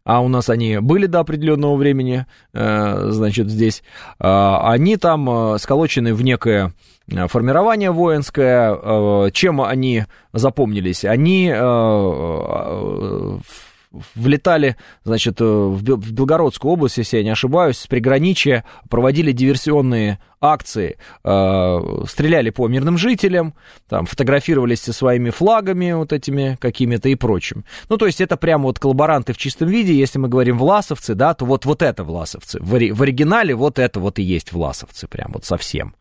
а 0.09 0.23
у 0.23 0.29
нас 0.29 0.49
они 0.49 0.79
были 0.79 1.05
до 1.05 1.21
определенного 1.21 1.77
времени, 1.77 2.25
э, 2.55 3.09
значит, 3.11 3.51
здесь, 3.51 3.83
а, 4.19 4.73
они 4.73 4.97
там 4.97 5.29
э, 5.29 5.59
сколочены 5.59 6.15
в 6.15 6.23
некое 6.23 6.73
формирование 7.27 7.91
воинское. 7.91 8.75
Э, 8.75 9.29
чем 9.35 9.61
они 9.61 10.07
запомнились? 10.33 11.05
Они 11.05 11.53
влетали, 14.15 14.77
значит, 15.05 15.41
в 15.41 15.83
Белгородскую 15.83 16.73
область, 16.73 16.99
если 16.99 17.19
я 17.19 17.25
не 17.25 17.31
ошибаюсь, 17.31 17.79
с 17.79 17.87
приграничья, 17.87 18.65
проводили 18.89 19.33
диверсионные 19.33 20.19
акции, 20.41 20.99
э, 21.25 22.05
стреляли 22.09 22.51
по 22.51 22.69
мирным 22.69 22.97
жителям, 22.97 23.55
там, 23.89 24.07
фотографировались 24.07 24.83
со 24.83 24.93
своими 24.93 25.31
флагами 25.31 25.93
вот 25.93 26.13
этими 26.13 26.57
какими-то 26.61 27.09
и 27.09 27.15
прочим. 27.15 27.65
Ну, 27.89 27.97
то 27.97 28.07
есть 28.07 28.21
это 28.21 28.37
прямо 28.37 28.65
вот 28.65 28.79
коллаборанты 28.79 29.33
в 29.33 29.39
чистом 29.39 29.69
виде, 29.69 29.95
если 29.95 30.19
мы 30.19 30.29
говорим 30.29 30.59
власовцы, 30.59 31.15
да, 31.15 31.35
то 31.35 31.45
вот, 31.45 31.65
вот 31.65 31.83
это 31.83 32.05
власовцы. 32.05 32.59
В 32.61 33.03
оригинале 33.03 33.55
вот 33.55 33.79
это 33.79 34.01
вот 34.01 34.19
и 34.19 34.23
есть 34.23 34.53
власовцы, 34.53 35.09
прям 35.09 35.33
вот 35.33 35.45
совсем. 35.45 35.95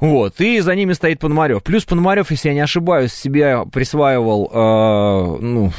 Вот, 0.00 0.40
и 0.40 0.60
за 0.60 0.74
ними 0.74 0.92
стоит 0.92 1.20
Пономарев. 1.20 1.62
Плюс 1.62 1.84
Пономарев, 1.84 2.30
если 2.30 2.48
я 2.48 2.54
не 2.54 2.60
ошибаюсь, 2.60 3.12
себя 3.12 3.64
присваивал, 3.64 4.50
э, 4.52 5.38
ну, 5.42 5.72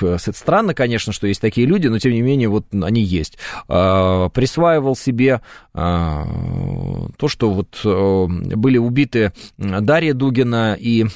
это 0.00 0.32
странно, 0.32 0.74
конечно, 0.74 1.12
что 1.12 1.26
есть 1.26 1.40
такие 1.40 1.66
люди, 1.66 1.88
но 1.88 1.98
тем 1.98 2.12
не 2.12 2.22
менее, 2.22 2.48
вот 2.48 2.66
они 2.72 3.02
есть. 3.02 3.38
Э, 3.68 4.28
присваивал 4.32 4.96
себе 4.96 5.40
э, 5.74 6.24
то, 7.16 7.28
что 7.28 7.50
вот 7.50 7.80
э, 7.84 8.26
были 8.56 8.78
убиты 8.78 9.32
Дарья 9.58 10.14
Дугина 10.14 10.76
и 10.78 11.06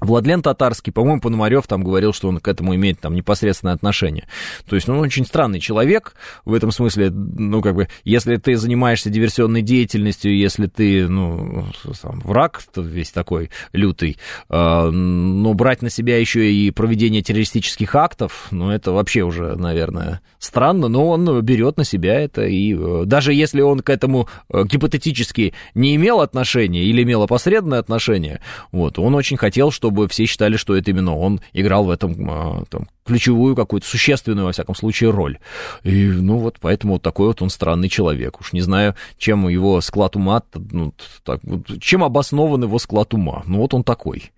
Владлен 0.00 0.42
Татарский, 0.42 0.92
по-моему, 0.92 1.20
Пономарев 1.20 1.66
там 1.66 1.82
говорил, 1.82 2.12
что 2.12 2.28
он 2.28 2.38
к 2.38 2.48
этому 2.48 2.74
имеет 2.74 3.00
там 3.00 3.14
непосредственное 3.14 3.74
отношение. 3.74 4.28
То 4.68 4.76
есть, 4.76 4.88
ну, 4.88 4.94
он 4.94 5.00
очень 5.00 5.26
странный 5.26 5.60
человек 5.60 6.14
в 6.44 6.54
этом 6.54 6.70
смысле, 6.70 7.10
ну, 7.10 7.60
как 7.62 7.74
бы, 7.74 7.88
если 8.04 8.36
ты 8.36 8.56
занимаешься 8.56 9.10
диверсионной 9.10 9.62
деятельностью, 9.62 10.36
если 10.36 10.66
ты, 10.66 11.08
ну, 11.08 11.66
сам, 11.94 12.20
враг 12.20 12.62
весь 12.76 13.10
такой 13.10 13.50
лютый, 13.72 14.18
э, 14.48 14.90
но 14.90 15.54
брать 15.54 15.82
на 15.82 15.90
себя 15.90 16.18
еще 16.18 16.52
и 16.52 16.70
проведение 16.70 17.22
террористических 17.22 17.94
актов, 17.94 18.48
ну, 18.50 18.70
это 18.70 18.92
вообще 18.92 19.22
уже, 19.22 19.56
наверное, 19.56 20.20
странно, 20.38 20.88
но 20.88 21.08
он 21.08 21.40
берет 21.42 21.76
на 21.76 21.84
себя 21.84 22.20
это, 22.20 22.46
и 22.46 22.74
э, 22.74 23.02
даже 23.04 23.32
если 23.34 23.60
он 23.60 23.80
к 23.80 23.90
этому 23.90 24.28
э, 24.50 24.64
гипотетически 24.64 25.54
не 25.74 25.96
имел 25.96 26.20
отношения 26.20 26.84
или 26.84 27.02
имел 27.02 27.22
опосредованное 27.22 27.78
отношение, 27.78 28.40
вот, 28.72 28.98
он 28.98 29.14
очень 29.14 29.36
хотел, 29.36 29.70
чтобы 29.70 29.87
чтобы 29.88 30.06
все 30.08 30.26
считали, 30.26 30.56
что 30.56 30.76
это 30.76 30.90
именно 30.90 31.16
он 31.16 31.40
играл 31.54 31.84
в 31.84 31.90
этом 31.90 32.14
а, 32.30 32.64
там, 32.68 32.88
ключевую 33.06 33.56
какую-то 33.56 33.86
существенную, 33.86 34.44
во 34.44 34.52
всяком 34.52 34.74
случае, 34.74 35.10
роль. 35.10 35.38
И, 35.82 36.08
ну, 36.08 36.36
вот 36.36 36.58
поэтому 36.60 36.94
вот 36.94 37.02
такой 37.02 37.28
вот 37.28 37.40
он 37.40 37.48
странный 37.48 37.88
человек. 37.88 38.38
Уж 38.38 38.52
не 38.52 38.60
знаю, 38.60 38.94
чем 39.16 39.48
его 39.48 39.80
склад 39.80 40.14
ума, 40.14 40.42
ну, 40.52 40.92
так, 41.24 41.40
чем 41.80 42.04
обоснован 42.04 42.64
его 42.64 42.78
склад 42.78 43.14
ума. 43.14 43.42
Ну, 43.46 43.58
вот 43.58 43.72
он 43.72 43.82
такой. 43.82 44.30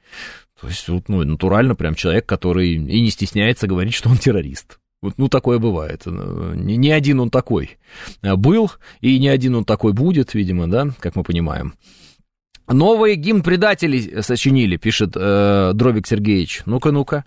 То 0.61 0.69
есть, 0.69 0.89
вот, 0.89 1.09
ну, 1.09 1.25
натурально 1.25 1.75
прям 1.75 1.97
человек, 1.97 2.27
который 2.27 2.75
и 2.75 3.01
не 3.01 3.11
стесняется 3.11 3.67
говорить, 3.67 3.95
что 3.95 4.09
он 4.09 4.19
террорист. 4.19 4.79
Вот, 5.03 5.15
ну, 5.17 5.29
такое 5.29 5.59
бывает. 5.59 6.07
Не, 6.07 6.77
не 6.77 6.93
один 6.93 7.19
он 7.19 7.31
такой 7.31 7.77
был, 8.23 8.71
и 9.01 9.19
не 9.19 9.29
один 9.29 9.57
он 9.57 9.65
такой 9.65 9.95
будет, 9.95 10.35
видимо, 10.35 10.71
да, 10.71 10.91
как 11.01 11.17
мы 11.17 11.25
понимаем. 11.25 11.75
Новый 12.71 13.16
гимн 13.16 13.43
предателей 13.43 14.23
сочинили, 14.23 14.77
пишет 14.77 15.12
э, 15.16 15.73
Дробик 15.75 16.07
Сергеевич. 16.07 16.62
Ну-ка, 16.66 16.93
ну-ка. 16.93 17.25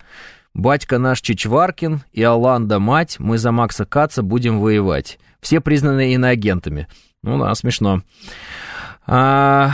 Батька 0.54 1.00
наш 1.00 1.20
Чичваркин 1.22 2.02
и 2.14 2.24
Аланда 2.24 2.80
мать, 2.80 3.18
мы 3.20 3.38
за 3.38 3.52
Макса 3.52 3.86
Каца 3.86 4.22
будем 4.22 4.60
воевать. 4.60 5.20
Все 5.42 5.60
признаны 5.60 6.14
иноагентами. 6.14 6.88
Ну 7.24 7.40
да, 7.40 7.54
смешно. 7.56 8.04
А, 9.06 9.72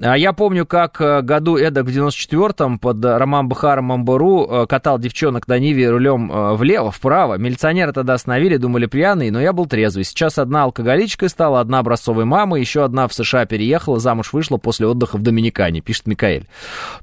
я 0.00 0.32
помню, 0.32 0.64
как 0.64 0.98
э, 1.02 1.20
году 1.20 1.58
эдак 1.58 1.84
в 1.84 1.90
94-м 1.90 2.78
под 2.78 3.04
Роман 3.04 3.48
Бахаром 3.48 3.84
Мамбару 3.86 4.48
э, 4.50 4.66
катал 4.66 4.98
девчонок 4.98 5.46
на 5.46 5.58
Ниве 5.58 5.90
рулем 5.90 6.32
э, 6.32 6.54
влево, 6.54 6.90
вправо. 6.90 7.34
Милиционеры 7.34 7.92
тогда 7.92 8.14
остановили, 8.14 8.56
думали 8.56 8.86
пьяный, 8.86 9.30
но 9.30 9.42
я 9.42 9.52
был 9.52 9.66
трезвый. 9.66 10.04
Сейчас 10.04 10.38
одна 10.38 10.64
алкоголичкой 10.64 11.28
стала, 11.28 11.60
одна 11.60 11.80
образцовой 11.80 12.24
мамой, 12.24 12.62
еще 12.62 12.82
одна 12.82 13.08
в 13.08 13.12
США 13.12 13.44
переехала, 13.44 14.00
замуж 14.00 14.32
вышла 14.32 14.56
после 14.56 14.86
отдыха 14.86 15.18
в 15.18 15.22
Доминикане, 15.22 15.82
пишет 15.82 16.06
Микаэль. 16.06 16.46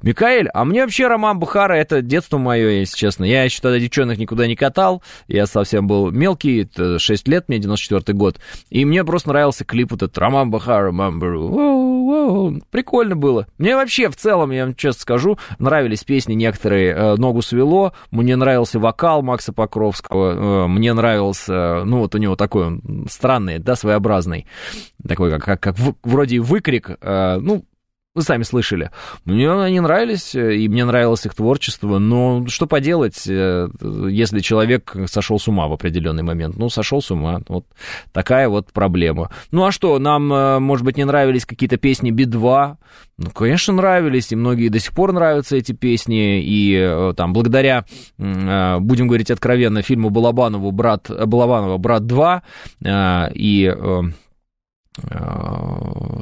Микаэль, 0.02 0.50
а 0.52 0.66
мне 0.66 0.82
вообще 0.82 1.06
Роман 1.06 1.38
Бухара 1.38 1.74
это 1.74 2.02
детство 2.02 2.40
мое, 2.40 2.80
если 2.80 2.98
честно. 2.98 3.26
Я 3.26 3.44
еще 3.44 3.62
тогда 3.62 3.78
девчонок 3.78 4.18
никуда 4.18 4.48
не 4.48 4.56
катал, 4.56 5.04
я 5.28 5.46
совсем 5.46 5.86
был 5.86 6.10
мелкий, 6.10 6.68
6 6.98 7.28
лет, 7.28 7.48
мне 7.48 7.60
94 7.60 8.18
год, 8.18 8.38
и 8.72 8.86
мне 8.86 9.04
просто 9.04 9.30
нравился 9.30 9.66
клип 9.66 9.92
вот 9.92 10.02
этот 10.02 10.18
Роман 10.18 10.50
Бухара 10.50 10.92
Мамбару. 10.92 12.56
Прикольно 12.72 12.87
прикольно 12.88 13.18
было. 13.18 13.48
Мне 13.58 13.76
вообще 13.76 14.10
в 14.10 14.16
целом, 14.16 14.52
я 14.52 14.64
вам 14.64 14.74
честно 14.74 15.02
скажу, 15.02 15.38
нравились 15.60 16.06
песни 16.06 16.34
некоторые 16.36 16.94
э, 16.94 17.16
«Ногу 17.16 17.42
свело», 17.42 17.92
мне 18.12 18.38
нравился 18.38 18.80
вокал 18.80 19.22
Макса 19.22 19.52
Покровского, 19.52 20.66
э, 20.66 20.68
мне 20.68 20.94
нравился, 20.94 21.84
ну 21.84 22.00
вот 22.00 22.16
у 22.16 22.18
него 22.18 22.38
такой 22.38 22.68
он 22.68 23.08
странный, 23.10 23.60
да, 23.60 23.76
своеобразный, 23.76 24.48
такой 25.06 25.32
как, 25.32 25.44
как, 25.44 25.60
как 25.60 25.76
вроде 26.04 26.40
выкрик, 26.40 26.92
э, 27.02 27.38
ну, 27.42 27.66
вы 28.18 28.24
сами 28.24 28.44
слышали. 28.44 28.92
Мне 29.26 29.52
они 29.52 29.80
нравились, 29.80 30.36
и 30.36 30.68
мне 30.68 30.86
нравилось 30.86 31.26
их 31.26 31.36
творчество, 31.36 32.00
но 32.00 32.46
что 32.48 32.68
поделать, 32.68 33.24
э, 33.28 33.70
если 34.10 34.40
человек 34.40 34.96
сошел 35.06 35.40
с 35.40 35.48
ума 35.48 35.68
в 35.68 35.74
определенный 35.74 36.24
момент? 36.24 36.58
Ну, 36.58 36.70
сошел 36.70 37.02
с 37.02 37.12
ума, 37.12 37.42
вот 37.48 37.66
такая 38.12 38.50
вот 38.50 38.74
проблема. 38.74 39.30
Ну, 39.52 39.66
а 39.66 39.72
что, 39.72 40.00
нам, 40.00 40.32
э, 40.34 40.60
может 40.60 40.86
быть, 40.86 40.98
не 40.98 41.06
нравились 41.06 41.46
какие-то 41.46 41.78
песни 41.78 42.12
Би-2? 42.12 42.76
Ну, 43.20 43.32
конечно, 43.32 43.74
нравились, 43.74 44.32
и 44.32 44.36
многие 44.36 44.70
до 44.70 44.80
сих 44.80 44.94
пор 44.94 45.12
нравятся 45.12 45.56
эти 45.56 45.72
песни, 45.72 46.42
и 46.44 46.76
э, 46.76 47.14
там, 47.16 47.34
благодаря, 47.34 47.86
будем 48.18 49.08
говорить 49.08 49.32
откровенно, 49.32 49.82
фильму 49.82 50.10
Балабанову 50.10 50.72
«Брат», 50.72 51.10
Балабанова 51.10 51.78
«Брат 51.78 52.04
2», 52.04 52.42
и 53.34 53.68
Э, 53.78 54.02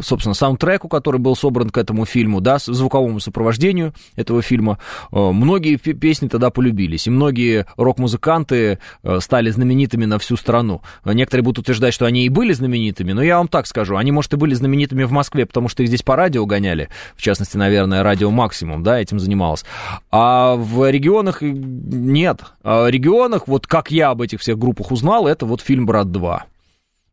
собственно, 0.02 0.34
саундтреку, 0.34 0.88
который 0.88 1.20
был 1.20 1.36
собран 1.36 1.70
к 1.70 1.78
этому 1.78 2.06
фильму, 2.06 2.42
да, 2.42 2.58
звуковому 2.60 3.20
сопровождению 3.20 3.94
этого 4.16 4.42
фильма, 4.42 4.78
э, 5.12 5.32
многие 5.32 5.78
песни 5.78 6.28
тогда 6.28 6.50
полюбились, 6.50 7.08
и 7.08 7.10
многие 7.10 7.66
рок-музыканты 7.78 8.80
э, 9.04 9.20
стали 9.20 9.50
знаменитыми 9.50 10.06
на 10.06 10.20
всю 10.20 10.38
страну. 10.38 10.82
Некоторые 11.06 11.44
будут 11.44 11.60
утверждать, 11.60 11.94
что 11.94 12.06
они 12.06 12.26
и 12.26 12.30
были 12.30 12.54
знаменитыми, 12.54 13.14
но 13.14 13.24
я 13.24 13.38
вам 13.38 13.48
так 13.48 13.68
скажу, 13.68 13.96
они, 13.98 14.12
может, 14.12 14.34
и 14.34 14.38
были 14.38 14.54
знаменитыми 14.54 15.04
в 15.04 15.12
Москве, 15.12 15.46
потому 15.46 15.68
что 15.68 15.84
их 15.84 15.90
здесь 15.90 16.04
по 16.04 16.16
радио 16.16 16.46
гоняли, 16.46 16.90
в 17.16 17.22
частности, 17.22 17.58
наверное, 17.58 18.04
радио 18.04 18.32
«Максимум», 18.32 18.84
да, 18.84 19.00
этим 19.00 19.20
занималось. 19.20 19.66
А 20.12 20.56
в 20.56 20.90
регионах 20.90 21.42
нет. 21.42 22.42
А 22.64 22.86
в 22.86 22.90
регионах, 22.90 23.48
вот 23.48 23.68
как 23.68 23.92
я 23.92 24.10
об 24.10 24.22
этих 24.22 24.42
всех 24.42 24.58
группах 24.58 24.92
узнал, 24.92 25.28
это 25.28 25.46
вот 25.46 25.62
фильм 25.62 25.86
«Брат 25.86 26.08
2». 26.08 26.42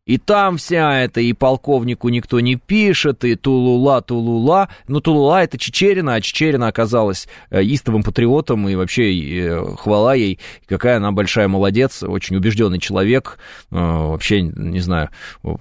И 0.04 0.18
там 0.18 0.56
вся 0.56 0.98
это, 0.98 1.20
и 1.20 1.32
полковнику 1.32 2.08
никто 2.08 2.40
не 2.40 2.56
пишет, 2.56 3.24
и 3.24 3.36
Тулула, 3.36 4.02
Тулула. 4.02 4.68
Ну, 4.88 5.00
Тулула 5.00 5.44
это 5.44 5.58
Чечерина, 5.58 6.14
а 6.14 6.20
Чечерина 6.20 6.66
оказалась 6.66 7.28
э, 7.50 7.62
истовым 7.62 8.02
патриотом, 8.02 8.68
и 8.68 8.74
вообще 8.74 9.14
э, 9.14 9.76
хвала 9.76 10.14
ей, 10.14 10.40
какая 10.66 10.96
она 10.96 11.12
большая 11.12 11.46
молодец, 11.46 12.02
очень 12.02 12.34
убежденный 12.34 12.80
человек, 12.80 13.38
э, 13.70 13.76
вообще, 13.76 14.42
не 14.42 14.80
знаю, 14.80 15.10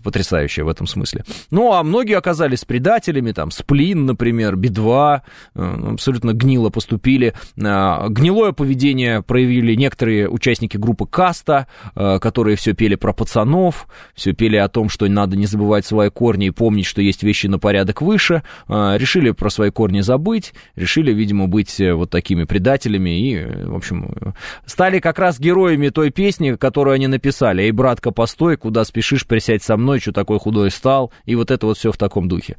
потрясающая 0.03 0.63
в 0.63 0.69
этом 0.69 0.87
смысле. 0.87 1.23
Ну, 1.51 1.73
а 1.73 1.83
многие 1.83 2.17
оказались 2.17 2.65
предателями, 2.65 3.33
там, 3.33 3.51
Сплин, 3.51 4.07
например, 4.07 4.55
Би-2, 4.55 5.21
абсолютно 5.53 6.33
гнило 6.33 6.71
поступили. 6.71 7.35
Гнилое 7.55 8.53
поведение 8.53 9.21
проявили 9.21 9.75
некоторые 9.75 10.27
участники 10.29 10.77
группы 10.77 11.05
Каста, 11.05 11.67
которые 11.93 12.55
все 12.55 12.73
пели 12.73 12.95
про 12.95 13.13
пацанов, 13.13 13.87
все 14.15 14.30
все 14.31 14.33
пели 14.33 14.55
о 14.55 14.67
том, 14.67 14.89
что 14.89 15.07
надо 15.07 15.35
не 15.35 15.45
забывать 15.45 15.85
свои 15.85 16.09
корни 16.09 16.47
и 16.47 16.51
помнить, 16.51 16.85
что 16.85 17.01
есть 17.01 17.23
вещи 17.23 17.47
на 17.47 17.59
порядок 17.59 18.01
выше, 18.01 18.43
а, 18.67 18.95
решили 18.97 19.31
про 19.31 19.49
свои 19.49 19.71
корни 19.71 20.01
забыть, 20.01 20.53
решили, 20.75 21.11
видимо, 21.11 21.47
быть 21.47 21.79
э, 21.79 21.93
вот 21.93 22.09
такими 22.09 22.45
предателями 22.45 23.09
и, 23.09 23.35
э, 23.35 23.65
в 23.67 23.75
общем, 23.75 24.33
стали 24.65 24.99
как 24.99 25.19
раз 25.19 25.39
героями 25.39 25.89
той 25.89 26.11
песни, 26.11 26.55
которую 26.55 26.95
они 26.95 27.07
написали. 27.07 27.63
«Эй, 27.63 27.71
братка, 27.71 28.11
постой, 28.11 28.57
куда 28.57 28.85
спешишь, 28.85 29.25
присядь 29.25 29.63
со 29.63 29.75
мной, 29.77 29.99
что 29.99 30.11
такой 30.11 30.39
худой 30.39 30.71
стал?» 30.71 31.11
И 31.25 31.35
вот 31.35 31.51
это 31.51 31.65
вот 31.65 31.77
все 31.77 31.91
в 31.91 31.97
таком 31.97 32.27
духе. 32.27 32.57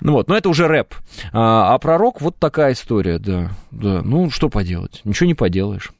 Ну 0.00 0.12
вот, 0.12 0.28
но 0.28 0.36
это 0.36 0.48
уже 0.48 0.68
рэп. 0.68 0.94
А, 1.32 1.74
а 1.74 1.78
пророк 1.78 2.20
вот 2.20 2.36
такая 2.38 2.72
история, 2.72 3.18
да, 3.18 3.50
да. 3.70 4.02
Ну, 4.02 4.30
что 4.30 4.48
поделать? 4.48 5.00
Ничего 5.04 5.26
не 5.26 5.34
поделаешь. 5.34 5.92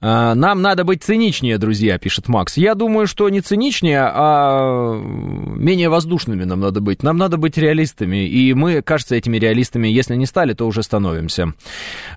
А, 0.00 0.34
нам 0.34 0.62
надо 0.62 0.84
быть 0.84 1.02
циничнее, 1.02 1.58
друзья, 1.58 1.98
пишет 1.98 2.28
Макс. 2.28 2.56
Я 2.56 2.74
думаю, 2.74 3.06
что 3.06 3.28
не 3.28 3.40
циничнее, 3.40 4.02
а 4.02 4.94
менее 4.94 5.88
воздушными 5.88 6.44
нам 6.44 6.60
надо 6.60 6.80
быть. 6.80 7.02
Нам 7.02 7.16
надо 7.16 7.36
быть 7.36 7.56
реалистами. 7.56 8.26
И 8.26 8.54
мы, 8.54 8.82
кажется, 8.82 9.14
этими 9.14 9.36
реалистами, 9.38 9.88
если 9.88 10.16
не 10.16 10.26
стали, 10.26 10.52
то 10.52 10.66
уже 10.66 10.82
становимся. 10.82 11.54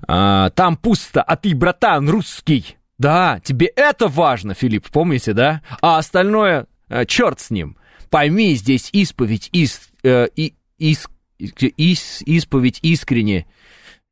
А, 0.08 0.50
там 0.52 0.78
пусто, 0.78 1.22
а 1.22 1.36
ты, 1.36 1.56
братан, 1.56 2.10
русский. 2.10 2.76
Да, 2.98 3.40
тебе 3.44 3.68
это 3.68 4.10
важно, 4.10 4.54
Филипп, 4.54 4.90
помните, 4.92 5.32
да? 5.32 5.62
А 5.82 6.00
остальное, 6.00 6.66
э, 6.90 7.06
черт 7.06 7.40
с 7.40 7.50
ним. 7.50 7.78
Пойми, 8.10 8.56
здесь 8.56 8.90
исповедь, 8.92 9.50
ис, 9.54 9.90
э, 10.04 10.28
и, 10.36 10.54
ис, 10.78 11.08
ис, 11.40 12.22
исповедь 12.26 12.80
искренне. 12.82 13.46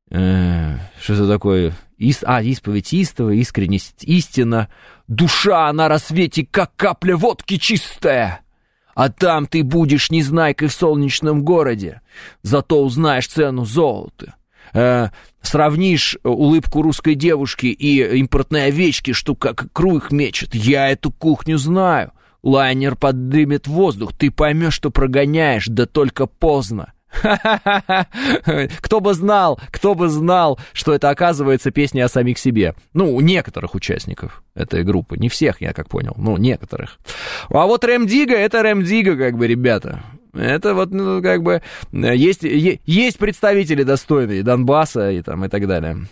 Э, 0.10 0.78
что 1.02 1.14
это 1.14 1.28
такое? 1.28 1.74
Ис, 1.98 2.20
а, 2.24 2.42
исповедь 2.42 2.94
истова, 2.94 3.32
искренность 3.32 4.04
истина. 4.04 4.70
Душа 5.08 5.72
на 5.74 5.88
рассвете, 5.88 6.48
как 6.50 6.76
капля 6.76 7.18
водки 7.18 7.58
чистая. 7.58 8.42
А 8.96 9.10
там 9.10 9.46
ты 9.46 9.64
будешь 9.64 10.10
незнайкой 10.10 10.70
в 10.70 10.74
солнечном 10.74 11.44
городе. 11.44 12.02
Зато 12.42 12.84
узнаешь 12.84 13.28
цену 13.28 13.66
золота. 13.66 14.36
Э, 14.74 15.10
сравнишь 15.42 16.18
улыбку 16.24 16.82
русской 16.82 17.16
девушки 17.16 17.68
и 17.68 18.20
импортной 18.20 18.66
овечки, 18.66 19.14
что 19.14 19.36
как 19.36 19.72
круг 19.72 20.12
мечет. 20.12 20.56
Я 20.56 20.90
эту 20.90 21.12
кухню 21.12 21.58
знаю. 21.58 22.12
Лайнер 22.44 22.96
подымет 22.96 23.68
воздух, 23.68 24.14
ты 24.14 24.32
поймешь, 24.32 24.74
что 24.74 24.90
прогоняешь, 24.90 25.66
да 25.68 25.86
только 25.86 26.28
поздно. 26.28 26.94
Кто 28.82 29.00
бы 29.00 29.14
знал, 29.14 29.60
кто 29.72 29.96
бы 29.96 30.10
знал, 30.10 30.60
что 30.74 30.94
это 30.94 31.10
оказывается 31.10 31.72
песня 31.72 32.06
о 32.06 32.10
самих 32.10 32.38
себе. 32.38 32.76
Ну, 32.94 33.16
у 33.16 33.22
некоторых 33.22 33.76
участников 33.76 34.44
этой 34.56 34.84
группы. 34.84 35.18
Не 35.18 35.30
всех, 35.30 35.62
я 35.62 35.74
как 35.74 35.90
понял, 35.90 36.14
ну, 36.18 36.38
некоторых. 36.38 37.00
А 37.50 37.66
вот 37.66 37.84
Рэм 37.84 38.08
Дига, 38.08 38.36
это 38.36 38.62
Рэм 38.64 38.84
Дига, 38.84 39.16
как 39.16 39.38
бы, 39.38 39.48
ребята. 39.48 40.04
Это 40.34 40.74
вот, 40.74 40.92
ну, 40.92 41.22
как 41.22 41.42
бы, 41.42 41.62
есть, 41.92 42.44
есть 42.44 43.18
представители 43.18 43.84
достойные 43.84 44.44
Донбасса 44.44 45.12
и 45.12 45.22
там 45.22 45.46
и 45.46 45.50
так 45.50 45.68
далее. 45.68 46.08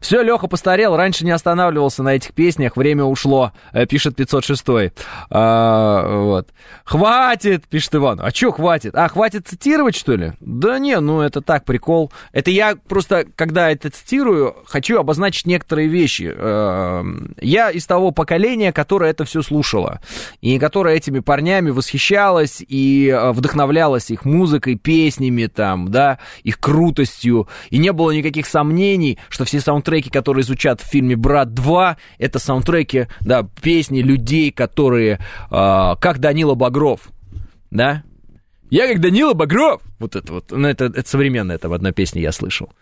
Все, 0.00 0.22
Леха 0.22 0.46
постарел, 0.46 0.96
раньше 0.96 1.24
не 1.24 1.30
останавливался 1.30 2.02
на 2.02 2.14
этих 2.14 2.32
песнях, 2.32 2.76
время 2.76 3.04
ушло, 3.04 3.52
э, 3.72 3.86
пишет 3.86 4.16
506. 4.16 4.92
А, 5.30 6.22
вот. 6.24 6.48
Хватит, 6.84 7.66
пишет 7.66 7.94
Иван. 7.94 8.20
А 8.22 8.30
что 8.30 8.52
хватит? 8.52 8.94
А, 8.94 9.08
хватит 9.08 9.48
цитировать, 9.48 9.96
что 9.96 10.14
ли? 10.14 10.32
Да 10.40 10.78
не, 10.78 10.98
ну 11.00 11.20
это 11.20 11.40
так, 11.40 11.64
прикол. 11.64 12.12
Это 12.32 12.50
я 12.50 12.76
просто, 12.76 13.24
когда 13.36 13.70
это 13.70 13.90
цитирую, 13.90 14.56
хочу 14.66 14.98
обозначить 14.98 15.46
некоторые 15.46 15.88
вещи. 15.88 16.32
Э, 16.34 17.04
я 17.40 17.70
из 17.70 17.86
того 17.86 18.10
поколения, 18.10 18.72
которое 18.72 19.10
это 19.10 19.24
все 19.24 19.42
слушало, 19.42 20.00
и 20.40 20.58
которое 20.58 20.96
этими 20.96 21.20
парнями 21.20 21.70
восхищалось 21.70 22.62
и 22.66 23.08
э, 23.08 23.32
вдохновлялось 23.32 24.10
их 24.10 24.24
музыкой, 24.24 24.76
песнями 24.76 25.46
там, 25.46 25.90
да, 25.90 26.18
их 26.42 26.58
крутостью, 26.58 27.48
и 27.70 27.78
не 27.78 27.92
было 27.92 28.10
никаких 28.10 28.46
сомнений, 28.46 29.18
что 29.28 29.44
все 29.50 29.60
саундтреки, 29.60 30.10
которые 30.10 30.44
звучат 30.44 30.80
в 30.80 30.86
фильме 30.86 31.16
«Брат 31.16 31.48
2», 31.48 31.96
это 32.18 32.38
саундтреки, 32.38 33.08
да, 33.20 33.48
песни 33.60 34.00
людей, 34.00 34.52
которые, 34.52 35.18
э, 35.50 35.94
как 36.00 36.18
Данила 36.20 36.54
Багров, 36.54 37.08
да, 37.72 38.04
я 38.70 38.86
как 38.86 39.00
Данила 39.00 39.34
Багров, 39.34 39.82
вот 39.98 40.14
это 40.14 40.32
вот, 40.32 40.52
ну 40.52 40.68
это, 40.68 40.84
это 40.84 41.08
современная, 41.08 41.56
это 41.56 41.68
в 41.68 41.72
одной 41.72 41.92
песне 41.92 42.22
я 42.22 42.30
слышал, 42.30 42.72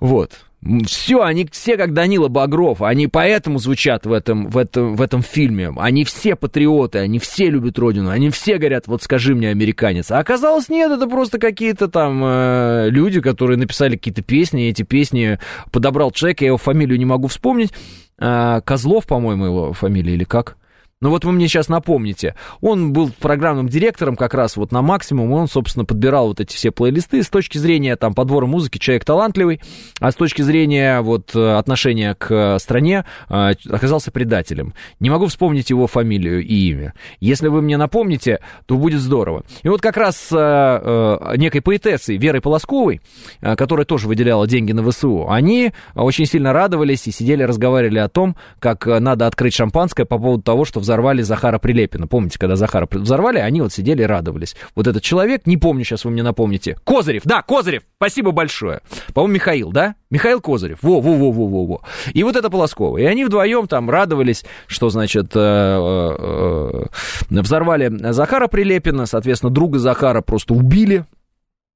вот, 0.00 0.40
все, 0.86 1.22
они 1.22 1.48
все 1.50 1.78
как 1.78 1.94
Данила 1.94 2.28
Багров, 2.28 2.82
они 2.82 3.06
поэтому 3.06 3.58
звучат 3.58 4.04
в 4.04 4.12
этом, 4.12 4.48
в, 4.48 4.58
этом, 4.58 4.94
в 4.94 5.00
этом 5.00 5.22
фильме. 5.22 5.72
Они 5.76 6.04
все 6.04 6.36
патриоты, 6.36 6.98
они 6.98 7.18
все 7.18 7.48
любят 7.48 7.78
родину, 7.78 8.10
они 8.10 8.28
все 8.28 8.58
говорят, 8.58 8.86
вот 8.86 9.02
скажи 9.02 9.34
мне, 9.34 9.48
американец. 9.48 10.10
А 10.10 10.18
оказалось, 10.18 10.68
нет, 10.68 10.92
это 10.92 11.06
просто 11.06 11.38
какие-то 11.38 11.88
там 11.88 12.22
э, 12.22 12.88
люди, 12.90 13.22
которые 13.22 13.56
написали 13.56 13.96
какие-то 13.96 14.22
песни, 14.22 14.68
эти 14.68 14.82
песни 14.82 15.38
подобрал 15.72 16.10
человек, 16.10 16.42
я 16.42 16.48
его 16.48 16.58
фамилию 16.58 16.98
не 16.98 17.06
могу 17.06 17.28
вспомнить. 17.28 17.72
Э, 18.18 18.60
Козлов, 18.62 19.06
по-моему, 19.06 19.46
его 19.46 19.72
фамилия 19.72 20.12
или 20.12 20.24
как? 20.24 20.58
Ну 21.02 21.08
вот 21.08 21.24
вы 21.24 21.32
мне 21.32 21.48
сейчас 21.48 21.70
напомните, 21.70 22.34
он 22.60 22.92
был 22.92 23.10
программным 23.18 23.70
директором 23.70 24.16
как 24.16 24.34
раз 24.34 24.58
вот 24.58 24.70
на 24.70 24.82
максимум, 24.82 25.32
он, 25.32 25.48
собственно, 25.48 25.86
подбирал 25.86 26.28
вот 26.28 26.40
эти 26.40 26.54
все 26.54 26.70
плейлисты. 26.72 27.22
С 27.22 27.30
точки 27.30 27.56
зрения 27.56 27.96
там 27.96 28.12
подбора 28.12 28.44
музыки 28.44 28.76
человек 28.76 29.06
талантливый, 29.06 29.62
а 29.98 30.10
с 30.12 30.14
точки 30.14 30.42
зрения 30.42 31.00
вот 31.00 31.34
отношения 31.34 32.14
к 32.16 32.58
стране 32.58 33.06
э, 33.30 33.52
оказался 33.70 34.10
предателем. 34.10 34.74
Не 34.98 35.08
могу 35.08 35.24
вспомнить 35.28 35.70
его 35.70 35.86
фамилию 35.86 36.44
и 36.44 36.54
имя. 36.68 36.92
Если 37.18 37.48
вы 37.48 37.62
мне 37.62 37.78
напомните, 37.78 38.40
то 38.66 38.76
будет 38.76 39.00
здорово. 39.00 39.44
И 39.62 39.70
вот 39.70 39.80
как 39.80 39.96
раз 39.96 40.28
э, 40.30 41.34
некой 41.38 41.62
поэтессой 41.62 42.18
Верой 42.18 42.42
Полосковой, 42.42 43.00
э, 43.40 43.56
которая 43.56 43.86
тоже 43.86 44.06
выделяла 44.06 44.46
деньги 44.46 44.72
на 44.72 44.82
ВСУ, 44.90 45.30
они 45.30 45.72
очень 45.94 46.26
сильно 46.26 46.52
радовались 46.52 47.06
и 47.06 47.10
сидели, 47.10 47.42
разговаривали 47.42 48.00
о 48.00 48.10
том, 48.10 48.36
как 48.58 48.84
надо 48.84 49.26
открыть 49.26 49.54
шампанское 49.54 50.04
по 50.04 50.18
поводу 50.18 50.42
того, 50.42 50.66
что 50.66 50.80
в 50.80 50.89
взорвали 50.90 51.22
Захара 51.22 51.60
Прилепина. 51.60 52.08
Помните, 52.08 52.36
когда 52.36 52.56
Захара 52.56 52.88
взорвали, 52.90 53.38
они 53.38 53.60
вот 53.60 53.72
сидели 53.72 54.02
и 54.02 54.06
радовались. 54.06 54.56
Вот 54.74 54.88
этот 54.88 55.04
человек, 55.04 55.46
не 55.46 55.56
помню, 55.56 55.84
сейчас 55.84 56.04
вы 56.04 56.10
мне 56.10 56.24
напомните. 56.24 56.76
Козырев, 56.82 57.22
да, 57.24 57.42
Козырев, 57.42 57.82
спасибо 57.96 58.32
большое. 58.32 58.80
По-моему, 59.14 59.34
Михаил, 59.34 59.70
да? 59.70 59.94
Михаил 60.10 60.40
Козырев. 60.40 60.78
Во-во-во-во-во-во. 60.82 61.82
И 62.12 62.24
вот 62.24 62.34
это 62.34 62.50
Полоскова. 62.50 62.98
И 62.98 63.04
они 63.04 63.24
вдвоем 63.24 63.68
там 63.68 63.88
радовались, 63.88 64.44
что, 64.66 64.90
значит, 64.90 65.30
э, 65.36 65.38
э, 65.38 66.86
э, 67.30 67.40
взорвали 67.40 68.10
Захара 68.10 68.48
Прилепина, 68.48 69.06
соответственно, 69.06 69.52
друга 69.52 69.78
Захара 69.78 70.22
просто 70.22 70.54
убили 70.54 71.04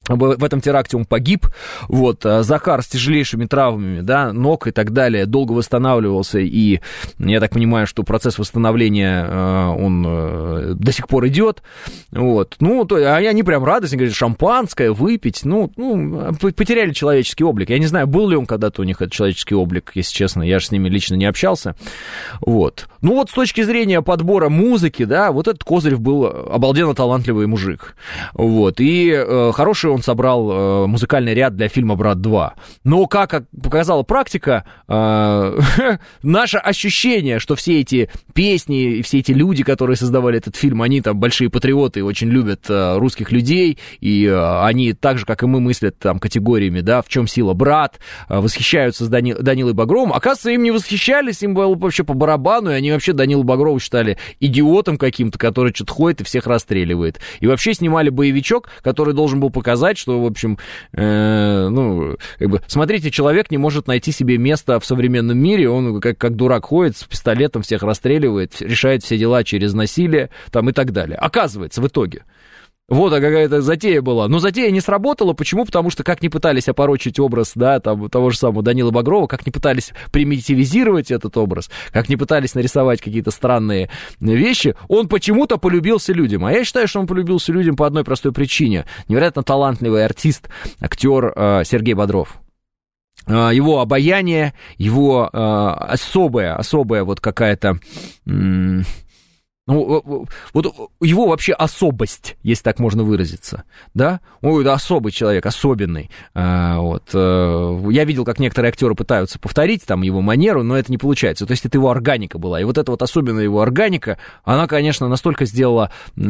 в 0.09 0.45
этом 0.45 0.61
теракте 0.61 0.97
он 0.97 1.07
погиб, 1.07 1.47
вот, 1.89 2.27
а 2.27 2.43
Захар 2.43 2.83
с 2.83 2.87
тяжелейшими 2.87 3.47
травмами, 3.47 4.01
да, 4.01 4.33
ног 4.33 4.67
и 4.67 4.71
так 4.71 4.93
далее, 4.93 5.25
долго 5.27 5.53
восстанавливался, 5.53 6.41
и 6.41 6.81
я 7.19 7.41
так 7.41 7.53
понимаю, 7.53 7.87
что 7.87 8.03
процесс 8.03 8.39
восстановления, 8.39 9.27
э, 9.27 9.67
он 9.79 10.05
э, 10.07 10.73
до 10.75 10.93
сих 10.93 11.09
пор 11.09 11.27
идет, 11.29 11.63
вот, 12.11 12.57
ну, 12.61 12.85
то, 12.85 12.97
они 13.17 13.43
прям 13.43 13.65
радостно 13.65 13.97
говорят, 13.97 14.15
шампанское 14.15 14.93
выпить, 14.93 15.45
ну, 15.45 15.73
ну, 15.77 16.35
потеряли 16.35 16.93
человеческий 16.93 17.45
облик, 17.45 17.71
я 17.71 17.79
не 17.79 17.87
знаю, 17.87 18.07
был 18.07 18.29
ли 18.29 18.37
он 18.37 18.45
когда-то 18.45 18.83
у 18.83 18.85
них 18.85 19.01
этот 19.01 19.13
человеческий 19.13 19.55
облик, 19.55 19.93
если 19.95 20.15
честно, 20.15 20.43
я 20.43 20.59
же 20.59 20.67
с 20.67 20.71
ними 20.71 20.91
лично 20.91 21.15
не 21.15 21.25
общался, 21.25 21.77
вот, 22.41 22.89
ну, 23.01 23.15
вот 23.15 23.31
с 23.31 23.33
точки 23.33 23.63
зрения 23.63 24.03
подбора 24.03 24.51
музыки, 24.51 25.05
да, 25.05 25.33
вот 25.33 25.49
этот 25.49 25.65
Козырев 25.65 26.01
был 26.01 26.27
обалденно 26.27 26.95
талантливый 26.95 27.47
мужик, 27.47 27.97
вот, 28.35 28.81
и 28.81 29.11
э, 29.11 29.53
хороший 29.55 29.94
он 29.95 30.03
собрал 30.03 30.51
э, 30.51 30.87
музыкальный 30.87 31.35
ряд 31.35 31.57
для 31.57 31.69
фильма 31.69 31.95
«Брат 31.97 32.19
2». 32.19 32.51
Но, 32.85 33.07
как 33.07 33.45
показала 33.63 34.03
практика, 34.03 34.65
э, 34.89 35.59
наше 36.23 36.59
ощущение, 36.59 37.39
что 37.39 37.55
все 37.57 37.81
эти 37.81 38.11
песни 38.35 38.99
и 38.99 39.03
все 39.03 39.21
эти 39.21 39.33
люди, 39.33 39.63
которые 39.63 39.97
создавали 39.97 40.39
этот 40.39 40.57
фильм, 40.57 40.83
они 40.83 41.01
там 41.01 41.19
большие 41.19 41.51
патриоты 41.51 42.01
и 42.01 42.03
очень 42.03 42.29
любят 42.29 42.67
э, 42.69 42.99
русских 42.99 43.31
людей, 43.33 43.79
и 44.01 44.27
э, 44.27 44.61
они 44.65 44.93
так 44.93 45.19
же, 45.19 45.27
как 45.27 45.43
и 45.43 45.47
мы, 45.47 45.61
мыслят 45.61 45.99
там 45.99 46.19
категориями, 46.19 46.81
да, 46.81 47.03
в 47.03 47.09
чем 47.09 47.27
сила 47.27 47.55
брат, 47.55 48.01
э, 48.29 48.39
восхищаются 48.39 49.09
Дани, 49.09 49.35
Данилой 49.35 49.73
Багровым. 49.73 50.13
Оказывается, 50.13 50.51
им 50.51 50.63
не 50.63 50.71
восхищались, 50.71 51.43
им 51.43 51.55
было 51.55 51.75
вообще 51.75 52.05
по 52.05 52.15
барабану, 52.15 52.71
и 52.71 52.75
они 52.75 52.91
вообще 52.91 53.13
Данилу 53.13 53.45
Багрову 53.45 53.79
считали 53.79 54.19
идиотом 54.41 54.99
каким-то, 54.99 55.39
который 55.39 55.73
что-то 55.73 55.93
ходит 55.93 56.21
и 56.23 56.25
всех 56.25 56.47
расстреливает. 56.47 57.21
И 57.41 57.47
вообще 57.47 57.75
снимали 57.75 58.11
боевичок, 58.11 58.69
который 58.83 59.15
должен 59.15 59.41
был 59.41 59.51
показать, 59.51 59.84
сказать, 59.85 59.99
что, 59.99 60.21
в 60.21 60.27
общем, 60.27 60.59
э, 60.93 61.69
ну, 61.69 62.17
как 62.39 62.49
бы, 62.49 62.61
смотрите, 62.67 63.11
человек 63.11 63.51
не 63.51 63.59
может 63.59 63.87
найти 63.87 64.13
себе 64.13 64.39
место 64.39 64.81
в 64.81 64.85
современном 64.85 65.39
мире, 65.39 65.69
он 65.69 66.01
как, 66.01 66.19
как 66.19 66.37
дурак 66.37 66.67
ходит 66.67 66.97
с 66.97 67.05
пистолетом, 67.05 67.63
всех 67.63 67.83
расстреливает, 67.83 68.61
решает 68.61 69.03
все 69.03 69.19
дела 69.19 69.45
через 69.45 69.75
насилие, 69.75 70.31
там 70.51 70.71
и 70.71 70.73
так 70.73 70.93
далее. 70.93 71.17
Оказывается, 71.17 71.81
в 71.83 71.87
итоге. 71.87 72.23
Вот, 72.87 73.15
а 73.15 73.21
какая-то 73.21 73.63
затея 73.63 74.03
была. 74.03 74.29
Но 74.29 74.39
затея 74.39 74.71
не 74.71 74.81
сработала. 74.81 75.33
Почему? 75.33 75.65
Потому 75.65 75.89
что 75.89 76.05
как 76.05 76.23
не 76.23 76.29
пытались 76.29 76.69
опорочить 76.69 77.19
образ, 77.19 77.53
да, 77.55 77.81
там, 77.81 78.11
того 78.11 78.29
же 78.29 78.37
самого 78.37 78.63
Данила 78.63 78.91
Багрова, 78.91 79.27
как 79.27 79.47
не 79.47 79.53
пытались 79.53 79.93
примитивизировать 80.13 81.11
этот 81.11 81.37
образ, 81.39 81.71
как 81.93 82.11
не 82.11 82.17
пытались 82.17 82.55
нарисовать 82.55 83.01
какие-то 83.01 83.31
странные 83.31 83.89
вещи, 84.21 84.77
он 84.89 85.09
почему-то 85.09 85.57
полюбился 85.57 86.13
людям. 86.13 86.45
А 86.45 86.53
я 86.53 86.65
считаю, 86.65 86.87
что 86.87 87.01
он 87.01 87.07
полюбился 87.07 87.53
людям 87.53 87.75
по 87.75 87.87
одной 87.87 88.05
простой 88.05 88.33
причине. 88.33 88.85
Невероятно 89.09 89.43
талантливый 89.43 90.05
артист, 90.05 90.51
актер 90.79 91.33
э, 91.35 91.63
Сергей 91.65 91.95
Бодров 91.95 92.39
э, 93.27 93.33
его 93.33 93.81
обаяние, 93.81 94.53
его 94.77 95.31
э, 95.33 95.37
особая, 95.39 96.57
особая 96.57 97.05
вот 97.05 97.21
какая-то 97.21 97.79
ну, 99.67 100.27
вот 100.53 100.91
его 101.01 101.27
вообще 101.27 101.55
особость, 101.55 102.37
если 102.43 102.63
так 102.63 102.79
можно 102.79 103.03
выразиться, 103.03 103.65
да? 103.95 104.21
Это 104.43 104.75
особый 104.75 105.11
человек, 105.11 105.47
особенный. 105.47 106.11
А, 106.35 106.79
вот. 106.81 107.05
Э, 107.15 107.89
я 107.91 108.05
видел, 108.05 108.27
как 108.27 108.39
некоторые 108.39 108.69
актеры 108.69 108.95
пытаются 108.95 109.39
повторить 109.39 109.87
там 109.87 110.03
его 110.03 110.21
манеру, 110.21 110.63
но 110.63 110.77
это 110.77 110.93
не 110.93 110.99
получается. 110.99 111.47
То 111.47 111.53
есть 111.53 111.65
это 111.65 111.79
его 111.79 111.91
органика 111.91 112.39
была. 112.39 112.61
И 112.61 112.65
вот 112.65 112.77
эта 112.77 112.91
вот 112.91 113.01
особенная 113.01 113.45
его 113.45 113.63
органика, 113.63 114.19
она, 114.45 114.67
конечно, 114.67 115.09
настолько 115.09 115.47
сделала 115.47 115.91
э, 116.15 116.21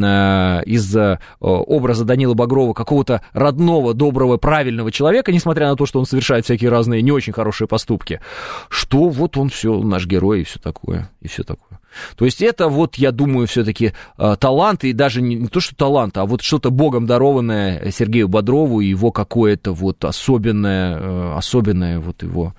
из 0.67 0.97
э, 0.97 1.19
образа 1.41 2.05
Данила 2.05 2.35
Багрова 2.35 2.73
какого-то 2.73 3.23
родного, 3.33 3.95
доброго, 3.95 4.37
правильного 4.37 4.93
человека, 4.93 5.33
несмотря 5.33 5.69
на 5.69 5.75
то, 5.75 5.87
что 5.87 5.99
он 5.99 6.07
совершает 6.07 6.45
всякие 6.45 6.71
разные 6.71 7.03
не 7.03 7.11
очень 7.11 7.33
хорошие 7.33 7.67
поступки, 7.67 8.21
что 8.69 9.09
вот 9.09 9.37
он 9.37 9.49
все, 9.49 9.77
наш 9.83 10.07
герой 10.07 10.43
и 10.43 10.45
все 10.45 10.61
такое, 10.61 11.11
и 11.21 11.27
все 11.27 11.43
такое. 11.43 11.81
То 12.17 12.25
есть 12.25 12.43
это 12.43 12.69
вот, 12.69 12.97
я 12.97 13.13
думаю, 13.13 13.47
все-таки 13.47 13.93
э, 14.19 14.37
талант, 14.39 14.85
и 14.85 14.93
даже 14.93 15.23
не, 15.23 15.35
не 15.35 15.49
то, 15.49 15.61
что 15.61 15.75
талант, 15.75 16.17
а 16.19 16.25
вот 16.25 16.43
что-то 16.43 16.71
богом 16.71 17.07
дарованное 17.07 17.91
Сергею 17.91 18.29
Бодрову, 18.29 18.81
и 18.81 18.89
его 18.89 19.13
какое-то 19.13 19.73
вот 19.73 20.05
особенное, 20.05 20.99
э, 20.99 21.35
особенное 21.37 22.01
вот 22.01 22.23
его 22.23 22.55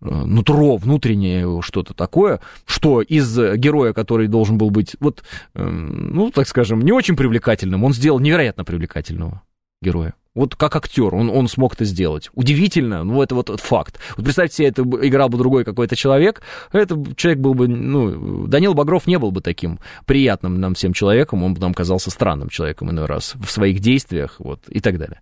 э, 0.00 0.08
нутро, 0.08 0.76
внутреннее 0.76 1.60
что-то 1.62 1.94
такое, 1.94 2.40
что 2.66 3.02
из 3.02 3.36
героя, 3.56 3.92
который 3.92 4.28
должен 4.28 4.58
был 4.58 4.70
быть, 4.70 4.96
вот, 5.00 5.22
ну, 5.54 6.30
так 6.30 6.48
скажем, 6.48 6.80
не 6.82 6.92
очень 6.92 7.16
привлекательным, 7.16 7.84
он 7.84 7.92
сделал 7.92 8.20
невероятно 8.20 8.64
привлекательного 8.64 9.42
героя. 9.82 10.14
Вот 10.34 10.54
как 10.54 10.76
актер, 10.76 11.12
он, 11.12 11.28
он 11.28 11.48
смог 11.48 11.74
это 11.74 11.84
сделать. 11.84 12.30
Удивительно, 12.34 13.02
ну 13.02 13.20
это 13.20 13.34
вот 13.34 13.48
факт. 13.60 13.98
Вот 14.16 14.24
представьте 14.24 14.56
себе, 14.56 14.68
это 14.68 14.82
играл 14.82 15.28
бы 15.28 15.38
другой 15.38 15.64
какой-то 15.64 15.96
человек, 15.96 16.42
этот 16.70 17.16
человек 17.16 17.40
был 17.40 17.54
бы, 17.54 17.66
ну, 17.66 18.46
Данил 18.46 18.74
Багров 18.74 19.08
не 19.08 19.18
был 19.18 19.32
бы 19.32 19.40
таким 19.40 19.80
приятным 20.06 20.60
нам 20.60 20.74
всем 20.74 20.92
человеком, 20.92 21.42
он 21.42 21.54
бы 21.54 21.60
нам 21.60 21.74
казался 21.74 22.10
странным 22.10 22.48
человеком 22.48 22.90
иной 22.90 23.06
раз 23.06 23.34
в 23.42 23.50
своих 23.50 23.80
действиях, 23.80 24.36
вот, 24.38 24.60
и 24.68 24.80
так 24.80 24.98
далее. 24.98 25.20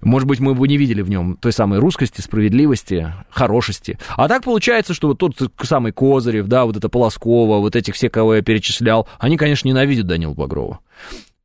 Может 0.00 0.26
быть, 0.26 0.40
мы 0.40 0.54
бы 0.54 0.66
не 0.68 0.78
видели 0.78 1.02
в 1.02 1.10
нем 1.10 1.36
той 1.36 1.52
самой 1.52 1.78
русскости, 1.78 2.22
справедливости, 2.22 3.12
хорошести. 3.28 3.98
А 4.16 4.26
так 4.26 4.44
получается, 4.44 4.94
что 4.94 5.08
вот 5.08 5.18
тот 5.18 5.34
самый 5.62 5.92
Козырев, 5.92 6.46
да, 6.46 6.64
вот 6.64 6.76
это 6.76 6.88
Полоскова, 6.88 7.58
вот 7.58 7.76
этих 7.76 7.94
все, 7.94 8.08
кого 8.08 8.36
я 8.36 8.42
перечислял, 8.42 9.06
они, 9.18 9.36
конечно, 9.36 9.68
ненавидят 9.68 10.06
Данила 10.06 10.32
Багрова. 10.32 10.78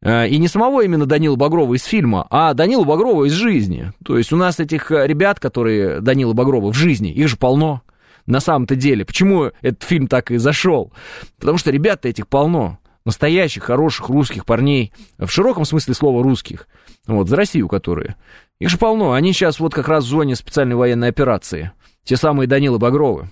Э, 0.05 0.27
и 0.27 0.37
не 0.37 0.47
самого 0.47 0.81
именно 0.81 1.07
Данила 1.07 1.35
Багрова 1.35 1.73
из 1.73 1.83
фильма, 1.83 2.27
а 2.29 2.53
Данила 2.53 2.83
Багрова 2.83 3.25
из 3.25 3.31
жизни. 3.31 3.91
То 4.05 4.17
есть 4.17 4.31
у 4.31 4.37
нас 4.37 4.59
этих 4.59 4.91
э, 4.91 5.07
ребят, 5.07 5.39
которые 5.39 5.99
Данила 5.99 6.33
Багрова 6.33 6.71
в 6.71 6.75
жизни, 6.75 7.11
их 7.11 7.27
же 7.27 7.37
полно. 7.37 7.81
На 8.27 8.39
самом-то 8.39 8.75
деле. 8.75 9.05
Почему 9.05 9.51
этот 9.61 9.83
фильм 9.83 10.07
так 10.07 10.31
и 10.31 10.37
зашел? 10.37 10.91
Потому 11.39 11.59
что 11.59 11.69
ребят 11.71 12.05
этих 12.05 12.27
полно. 12.27 12.79
Настоящих, 13.05 13.63
хороших 13.63 14.09
русских 14.09 14.45
парней. 14.45 14.93
В 15.19 15.27
широком 15.27 15.63
смысле 15.63 15.93
слова 15.93 16.23
русских. 16.23 16.67
Вот, 17.05 17.29
за 17.29 17.35
Россию 17.35 17.67
которые. 17.67 18.15
Их 18.59 18.69
же 18.69 18.79
полно. 18.79 19.11
Они 19.11 19.31
сейчас 19.31 19.59
вот 19.59 19.75
как 19.75 19.87
раз 19.87 20.05
в 20.05 20.07
зоне 20.07 20.35
специальной 20.35 20.75
военной 20.75 21.09
операции. 21.09 21.71
Те 22.03 22.17
самые 22.17 22.47
Данилы 22.47 22.79
Багровы. 22.79 23.29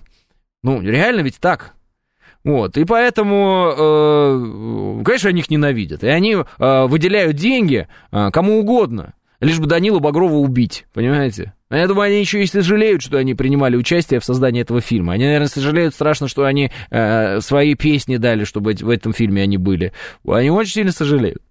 Ну, 0.62 0.80
реально 0.82 1.22
ведь 1.22 1.40
так. 1.40 1.74
Вот, 2.44 2.78
и 2.78 2.84
поэтому, 2.84 3.74
э, 3.76 4.38
конечно, 5.04 5.30
они 5.30 5.42
их 5.42 5.50
ненавидят. 5.50 6.04
И 6.04 6.08
они 6.08 6.36
э, 6.36 6.86
выделяют 6.86 7.36
деньги 7.36 7.88
э, 8.12 8.30
кому 8.32 8.60
угодно, 8.60 9.14
лишь 9.40 9.60
бы 9.60 9.68
Данила 9.68 10.00
Багрова 10.00 10.36
убить, 10.36 10.86
понимаете? 10.94 11.54
А 11.70 11.78
я 11.78 11.88
думаю, 11.88 12.08
они 12.08 12.20
еще 12.20 12.44
и 12.44 12.46
сожалеют, 12.46 13.02
что 13.02 13.18
они 13.18 13.34
принимали 13.34 13.76
участие 13.76 14.20
в 14.20 14.26
создании 14.26 14.62
этого 14.62 14.80
фильма. 14.80 15.14
Они, 15.14 15.24
наверное, 15.26 15.48
сожалеют 15.48 15.96
страшно, 15.96 16.28
что 16.28 16.46
они 16.46 16.72
э, 16.92 17.42
свои 17.42 17.74
песни 17.74 18.18
дали, 18.18 18.44
чтобы 18.44 18.74
в 18.74 18.90
этом 18.90 19.12
фильме 19.12 19.42
они 19.42 19.58
были. 19.58 19.92
Они 20.28 20.52
очень 20.52 20.74
сильно 20.74 20.92
сожалеют. 20.92 21.42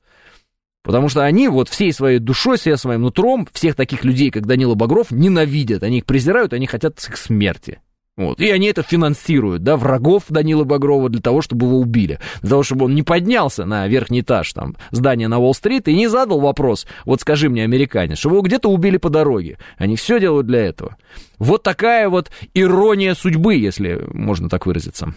Потому 0.82 1.08
что 1.08 1.24
они 1.24 1.48
вот 1.48 1.68
всей 1.68 1.92
своей 1.92 2.18
душой, 2.18 2.56
всем 2.56 2.76
своим 2.76 3.02
нутром 3.02 3.48
всех 3.52 3.76
таких 3.76 4.04
людей, 4.04 4.30
как 4.30 4.46
Данила 4.46 4.74
Багров, 4.74 5.10
ненавидят. 5.10 5.82
Они 5.82 5.98
их 5.98 6.06
презирают, 6.06 6.52
они 6.52 6.66
хотят 6.66 6.98
их 6.98 7.16
смерти. 7.16 7.80
Вот. 8.16 8.40
И 8.40 8.50
они 8.50 8.66
это 8.66 8.82
финансируют, 8.82 9.62
да, 9.62 9.78
врагов 9.78 10.24
Данила 10.28 10.64
Багрова 10.64 11.08
для 11.08 11.22
того, 11.22 11.40
чтобы 11.40 11.66
его 11.66 11.78
убили. 11.78 12.18
Для 12.42 12.50
того, 12.50 12.62
чтобы 12.62 12.84
он 12.84 12.94
не 12.94 13.02
поднялся 13.02 13.64
на 13.64 13.88
верхний 13.88 14.20
этаж 14.20 14.52
там, 14.52 14.76
здания 14.90 15.28
на 15.28 15.38
Уолл-стрит 15.38 15.88
и 15.88 15.96
не 15.96 16.08
задал 16.08 16.40
вопрос, 16.40 16.86
вот 17.06 17.22
скажи 17.22 17.48
мне, 17.48 17.64
американец, 17.64 18.18
что 18.18 18.28
его 18.28 18.42
где-то 18.42 18.68
убили 18.68 18.98
по 18.98 19.08
дороге. 19.08 19.58
Они 19.78 19.96
все 19.96 20.20
делают 20.20 20.46
для 20.46 20.60
этого. 20.60 20.96
Вот 21.38 21.62
такая 21.62 22.10
вот 22.10 22.30
ирония 22.52 23.14
судьбы, 23.14 23.54
если 23.54 24.02
можно 24.12 24.50
так 24.50 24.66
выразиться. 24.66 25.14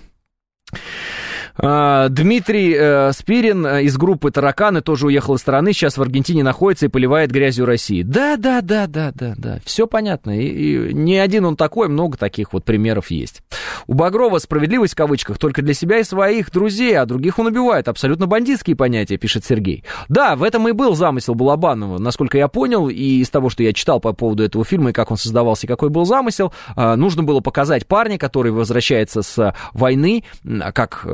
А, 1.58 2.10
Дмитрий 2.10 2.76
э, 2.78 3.12
Спирин 3.14 3.66
э, 3.66 3.84
из 3.84 3.98
группы 3.98 4.30
«Тараканы» 4.30 4.82
тоже 4.82 5.08
уехал 5.08 5.36
из 5.36 5.40
страны, 5.40 5.72
сейчас 5.72 5.98
в 5.98 6.02
Аргентине 6.02 6.44
находится 6.44 6.88
и 6.88 6.90
поливает 6.90 7.32
грязью 7.32 7.66
России. 7.66 8.04
Да, 8.04 8.36
да, 8.36 8.62
да, 8.62 8.88
да, 8.88 9.12
да, 9.14 9.36
да, 9.38 9.60
все 9.64 9.88
понятно. 9.88 10.38
И, 10.38 10.48
и 10.48 10.94
не 10.94 11.18
один 11.18 11.46
он 11.46 11.56
такой, 11.56 11.88
много 11.88 12.18
таких 12.18 12.52
вот 12.52 12.66
примеров 12.66 13.10
есть. 13.10 13.42
У 13.88 13.94
Багрова 13.94 14.40
справедливость 14.40 14.94
в 14.94 14.98
кавычках 14.98 15.38
только 15.38 15.62
для 15.62 15.74
себя 15.74 16.00
и 16.00 16.04
своих 16.04 16.52
друзей, 16.52 16.98
а 16.98 17.06
других 17.06 17.40
он 17.40 17.48
убивает. 17.48 17.88
Абсолютно 17.88 18.28
бандитские 18.28 18.76
понятия, 18.76 19.18
пишет 19.18 19.46
Сергей. 19.46 19.86
Да, 20.10 20.36
в 20.36 20.44
этом 20.44 20.68
и 20.68 20.74
был 20.74 20.96
замысел 20.96 21.36
Балабанова, 21.36 22.00
насколько 22.00 22.38
я 22.38 22.50
понял, 22.50 22.90
и 22.90 23.22
из 23.22 23.30
того, 23.30 23.50
что 23.50 23.64
я 23.64 23.72
читал 23.72 24.02
по 24.02 24.12
поводу 24.12 24.44
этого 24.44 24.66
фильма 24.66 24.90
и 24.90 24.94
как 24.94 25.12
он 25.12 25.18
создавался, 25.18 25.68
и 25.68 25.70
какой 25.70 25.90
был 25.90 26.06
замысел, 26.06 26.52
э, 26.76 26.96
нужно 26.96 27.24
было 27.24 27.40
показать 27.40 27.88
парня, 27.88 28.18
который 28.18 28.52
возвращается 28.52 29.22
с 29.22 29.56
войны, 29.74 30.24
как 30.74 31.06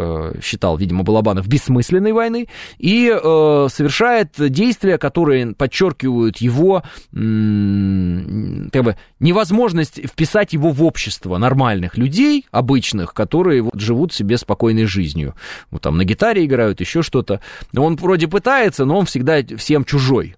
считал, 0.41 0.77
видимо, 0.77 1.03
Балабанов, 1.03 1.47
бессмысленной 1.47 2.11
войны, 2.11 2.47
и 2.77 3.11
э, 3.11 3.67
совершает 3.69 4.33
действия, 4.37 4.97
которые 4.97 5.53
подчеркивают 5.53 6.37
его 6.37 6.83
как 7.11 8.83
бы, 8.83 8.95
невозможность 9.19 10.05
вписать 10.07 10.53
его 10.53 10.71
в 10.71 10.83
общество 10.83 11.37
нормальных 11.37 11.97
людей, 11.97 12.45
обычных, 12.51 13.13
которые 13.13 13.61
вот, 13.61 13.79
живут 13.79 14.13
себе 14.13 14.37
спокойной 14.37 14.85
жизнью. 14.85 15.35
Вот 15.69 15.81
там 15.81 15.97
на 15.97 16.05
гитаре 16.05 16.45
играют, 16.45 16.79
еще 16.79 17.01
что-то. 17.01 17.41
Он 17.75 17.95
вроде 17.95 18.27
пытается, 18.27 18.85
но 18.85 18.99
он 18.99 19.05
всегда 19.05 19.41
всем 19.57 19.85
чужой. 19.85 20.35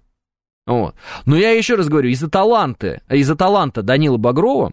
Вот. 0.66 0.94
Но 1.26 1.36
я 1.36 1.50
еще 1.50 1.74
раз 1.74 1.88
говорю, 1.88 2.08
из-за 2.10 2.30
таланта, 2.30 3.02
из-за 3.10 3.36
таланта 3.36 3.82
Данила 3.82 4.16
Багрова, 4.16 4.72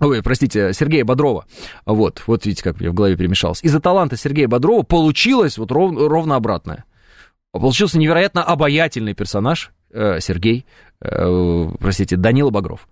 Ой, 0.00 0.22
простите, 0.22 0.72
Сергея 0.72 1.04
Бодрова. 1.04 1.46
Вот, 1.86 2.22
вот 2.26 2.44
видите, 2.46 2.64
как 2.64 2.80
я 2.80 2.90
в 2.90 2.94
голове 2.94 3.16
перемешался. 3.16 3.64
Из-за 3.64 3.80
таланта 3.80 4.16
Сергея 4.16 4.48
Бодрова 4.48 4.82
получилось 4.82 5.56
вот 5.56 5.70
ров, 5.70 5.92
ровно 5.96 6.34
обратное. 6.34 6.84
Получился 7.52 7.98
невероятно 7.98 8.42
обаятельный 8.42 9.14
персонаж 9.14 9.70
э, 9.92 10.18
Сергей, 10.20 10.66
э, 11.00 11.68
простите, 11.78 12.16
Данила 12.16 12.50
Багров. 12.50 12.88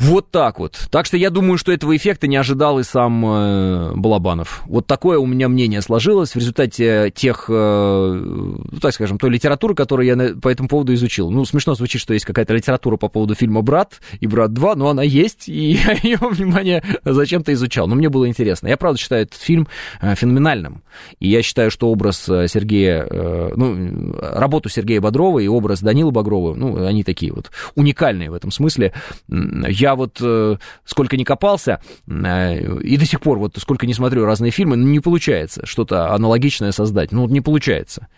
Вот 0.00 0.30
так 0.30 0.60
вот. 0.60 0.86
Так 0.90 1.06
что 1.06 1.16
я 1.16 1.28
думаю, 1.28 1.58
что 1.58 1.72
этого 1.72 1.96
эффекта 1.96 2.28
не 2.28 2.36
ожидал 2.36 2.78
и 2.78 2.84
сам 2.84 3.24
э, 3.26 3.92
Балабанов. 3.96 4.62
Вот 4.66 4.86
такое 4.86 5.18
у 5.18 5.26
меня 5.26 5.48
мнение 5.48 5.82
сложилось 5.82 6.32
в 6.32 6.36
результате 6.36 7.12
тех, 7.12 7.46
э, 7.48 7.52
ну, 7.52 8.78
так 8.80 8.94
скажем, 8.94 9.18
той 9.18 9.30
литературы, 9.30 9.74
которую 9.74 10.06
я 10.06 10.34
по 10.40 10.48
этому 10.48 10.68
поводу 10.68 10.94
изучил. 10.94 11.32
Ну, 11.32 11.44
смешно 11.44 11.74
звучит, 11.74 12.00
что 12.00 12.14
есть 12.14 12.24
какая-то 12.26 12.54
литература 12.54 12.96
по 12.96 13.08
поводу 13.08 13.34
фильма 13.34 13.62
«Брат» 13.62 14.00
и 14.20 14.28
«Брат 14.28 14.52
2», 14.52 14.76
но 14.76 14.88
она 14.88 15.02
есть, 15.02 15.48
и 15.48 15.72
я 15.84 15.98
ее, 16.00 16.18
внимание, 16.20 16.84
зачем-то 17.04 17.52
изучал. 17.54 17.88
Но 17.88 17.96
мне 17.96 18.08
было 18.08 18.28
интересно. 18.28 18.68
Я, 18.68 18.76
правда, 18.76 19.00
считаю 19.00 19.22
этот 19.22 19.40
фильм 19.40 19.66
э, 20.00 20.14
феноменальным. 20.14 20.84
И 21.18 21.28
я 21.28 21.42
считаю, 21.42 21.72
что 21.72 21.90
образ 21.90 22.28
э, 22.28 22.46
Сергея, 22.46 23.04
э, 23.04 23.52
ну, 23.56 24.14
работу 24.20 24.68
Сергея 24.68 25.00
Бодрова 25.00 25.40
и 25.40 25.48
образ 25.48 25.80
Данила 25.80 26.12
Багрова, 26.12 26.54
ну, 26.54 26.86
они 26.86 27.02
такие 27.02 27.32
вот 27.32 27.50
уникальные 27.74 28.30
в 28.30 28.34
этом 28.34 28.52
смысле. 28.52 28.92
Я 29.28 29.87
я 29.88 29.94
вот 29.94 30.18
э, 30.20 30.56
сколько 30.84 31.16
не 31.16 31.24
копался, 31.24 31.80
э, 32.06 32.78
и 32.80 32.96
до 32.96 33.06
сих 33.06 33.20
пор 33.20 33.38
вот 33.38 33.56
сколько 33.58 33.86
не 33.86 33.94
смотрю 33.94 34.26
разные 34.26 34.50
фильмы, 34.50 34.76
ну, 34.76 34.86
не 34.86 35.00
получается 35.00 35.64
что-то 35.64 36.12
аналогичное 36.12 36.72
создать. 36.72 37.10
Ну, 37.10 37.26
не 37.28 37.40
получается. 37.40 38.08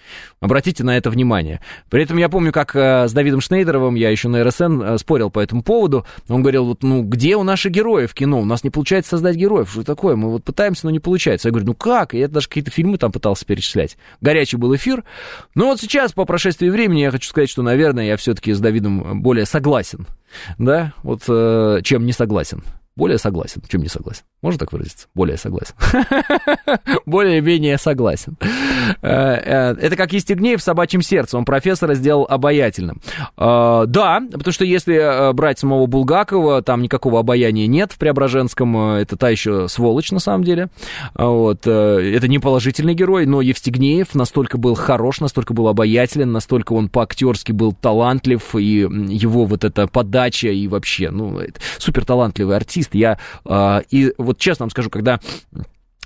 Обратите 0.40 0.82
на 0.82 0.96
это 0.96 1.10
внимание. 1.10 1.60
При 1.88 2.02
этом 2.02 2.16
я 2.16 2.28
помню, 2.28 2.52
как 2.52 2.74
э, 2.74 3.06
с 3.06 3.12
Давидом 3.12 3.40
Шнейдеровым, 3.40 3.94
я 3.94 4.10
еще 4.10 4.28
на 4.28 4.42
РСН 4.42 4.96
спорил 4.96 5.30
по 5.30 5.38
этому 5.38 5.62
поводу, 5.62 6.04
он 6.28 6.42
говорил, 6.42 6.64
вот, 6.64 6.82
ну, 6.82 7.02
где 7.02 7.36
у 7.36 7.44
наших 7.44 7.72
героев 7.72 8.14
кино? 8.14 8.40
У 8.40 8.44
нас 8.44 8.64
не 8.64 8.70
получается 8.70 9.10
создать 9.10 9.36
героев. 9.36 9.70
Что 9.70 9.84
такое? 9.84 10.16
Мы 10.16 10.30
вот 10.30 10.42
пытаемся, 10.42 10.86
но 10.86 10.90
не 10.90 11.00
получается. 11.00 11.48
Я 11.48 11.52
говорю, 11.52 11.66
ну 11.66 11.74
как? 11.74 12.14
Я 12.14 12.26
даже 12.26 12.48
какие-то 12.48 12.70
фильмы 12.70 12.98
там 12.98 13.12
пытался 13.12 13.46
перечислять. 13.46 13.96
Горячий 14.20 14.56
был 14.56 14.74
эфир. 14.74 15.04
Но 15.54 15.66
вот 15.66 15.80
сейчас, 15.80 16.12
по 16.12 16.24
прошествии 16.24 16.68
времени, 16.68 17.00
я 17.00 17.10
хочу 17.10 17.28
сказать, 17.28 17.48
что, 17.48 17.62
наверное, 17.62 18.06
я 18.06 18.16
все-таки 18.16 18.52
с 18.52 18.58
Давидом 18.58 19.22
более 19.22 19.46
согласен 19.46 20.06
да, 20.58 20.94
вот 21.02 21.22
э, 21.28 21.80
чем 21.82 22.06
не 22.06 22.12
согласен. 22.12 22.62
Более 22.96 23.18
согласен, 23.18 23.62
чем 23.68 23.82
не 23.82 23.88
согласен. 23.88 24.24
Можно 24.42 24.58
так 24.58 24.72
выразиться? 24.72 25.06
Более 25.14 25.36
согласен. 25.36 25.74
Более-менее 27.06 27.76
согласен. 27.76 28.38
Э, 29.02 29.34
э, 29.34 29.74
это 29.78 29.96
как 29.96 30.14
Евстигнеев 30.14 30.60
в 30.60 30.62
«Собачьем 30.62 31.02
сердце». 31.02 31.36
Он 31.36 31.44
профессора 31.44 31.94
сделал 31.94 32.26
обаятельным. 32.28 33.02
Э, 33.36 33.84
да, 33.86 34.22
потому 34.32 34.52
что 34.52 34.64
если 34.64 35.32
брать 35.34 35.58
самого 35.58 35.84
Булгакова, 35.86 36.62
там 36.62 36.80
никакого 36.80 37.20
обаяния 37.20 37.66
нет 37.66 37.92
в 37.92 37.98
Преображенском. 37.98 38.94
Это 38.94 39.16
та 39.18 39.28
еще 39.28 39.68
сволочь, 39.68 40.10
на 40.10 40.20
самом 40.20 40.44
деле. 40.44 40.68
Вот. 41.14 41.66
Это 41.66 42.28
не 42.28 42.38
положительный 42.38 42.94
герой, 42.94 43.26
но 43.26 43.42
Евстигнеев 43.42 44.14
настолько 44.14 44.56
был 44.56 44.74
хорош, 44.74 45.20
настолько 45.20 45.52
был 45.52 45.68
обаятелен, 45.68 46.32
настолько 46.32 46.72
он 46.72 46.88
по-актерски 46.88 47.52
был 47.52 47.72
талантлив, 47.72 48.54
и 48.54 48.86
его 49.08 49.44
вот 49.44 49.64
эта 49.64 49.86
подача, 49.86 50.48
и 50.48 50.66
вообще, 50.66 51.10
ну, 51.10 51.38
супер 51.78 52.04
талантливый 52.06 52.56
артист. 52.56 52.94
Я 52.94 53.18
и 53.90 54.14
вот 54.16 54.29
честно 54.38 54.64
вам 54.64 54.70
скажу, 54.70 54.90
когда 54.90 55.20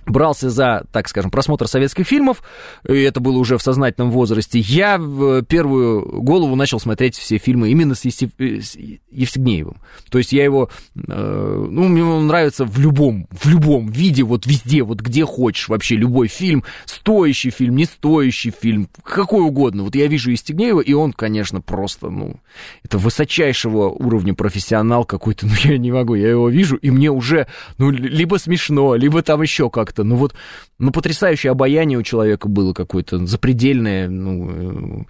брался 0.06 0.50
за, 0.50 0.84
так 0.92 1.08
скажем, 1.08 1.30
просмотр 1.30 1.66
советских 1.68 2.06
фильмов, 2.06 2.42
и 2.86 3.00
это 3.02 3.20
было 3.20 3.38
уже 3.38 3.58
в 3.58 3.62
сознательном 3.62 4.10
возрасте, 4.10 4.58
я 4.58 4.98
в 4.98 5.42
первую 5.42 6.22
голову 6.22 6.56
начал 6.56 6.80
смотреть 6.80 7.16
все 7.16 7.38
фильмы 7.38 7.70
именно 7.70 7.94
с, 7.94 8.04
Евстив... 8.04 8.30
Э, 8.38 8.60
с 8.60 8.76
Евстигнеевым. 9.10 9.78
То 10.10 10.18
есть 10.18 10.32
я 10.32 10.44
его, 10.44 10.70
э, 10.96 11.66
ну, 11.70 11.88
мне 11.88 12.04
он 12.04 12.26
нравится 12.26 12.64
в 12.64 12.78
любом, 12.78 13.26
в 13.30 13.46
любом 13.48 13.88
виде, 13.88 14.22
вот 14.22 14.46
везде, 14.46 14.82
вот 14.82 15.00
где 15.00 15.24
хочешь 15.24 15.68
вообще, 15.68 15.96
любой 15.96 16.28
фильм, 16.28 16.64
стоящий 16.84 17.50
фильм, 17.50 17.76
не 17.76 17.84
стоящий 17.84 18.50
фильм, 18.50 18.88
какой 19.02 19.42
угодно. 19.42 19.84
Вот 19.84 19.94
я 19.94 20.06
вижу 20.06 20.30
Евстигнеева, 20.30 20.80
и 20.80 20.92
он, 20.92 21.12
конечно, 21.12 21.60
просто, 21.60 22.10
ну, 22.10 22.40
это 22.84 22.98
высочайшего 22.98 23.88
уровня 23.88 24.34
профессионал 24.34 25.04
какой-то, 25.04 25.46
ну, 25.46 25.52
я 25.64 25.78
не 25.78 25.92
могу, 25.92 26.14
я 26.14 26.30
его 26.30 26.48
вижу, 26.48 26.76
и 26.76 26.90
мне 26.90 27.10
уже, 27.10 27.46
ну, 27.78 27.90
либо 27.90 28.36
смешно, 28.36 28.94
либо 28.94 29.22
там 29.22 29.42
еще 29.42 29.70
как 29.70 29.92
как-то, 29.94 30.04
ну 30.04 30.16
вот, 30.16 30.34
ну 30.78 30.90
потрясающее 30.90 31.52
обаяние 31.52 31.98
у 31.98 32.02
человека 32.02 32.48
было 32.48 32.72
какое-то, 32.72 33.24
запредельное, 33.26 34.08
ну, 34.08 34.50
э, 34.50 35.04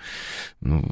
ну 0.61 0.85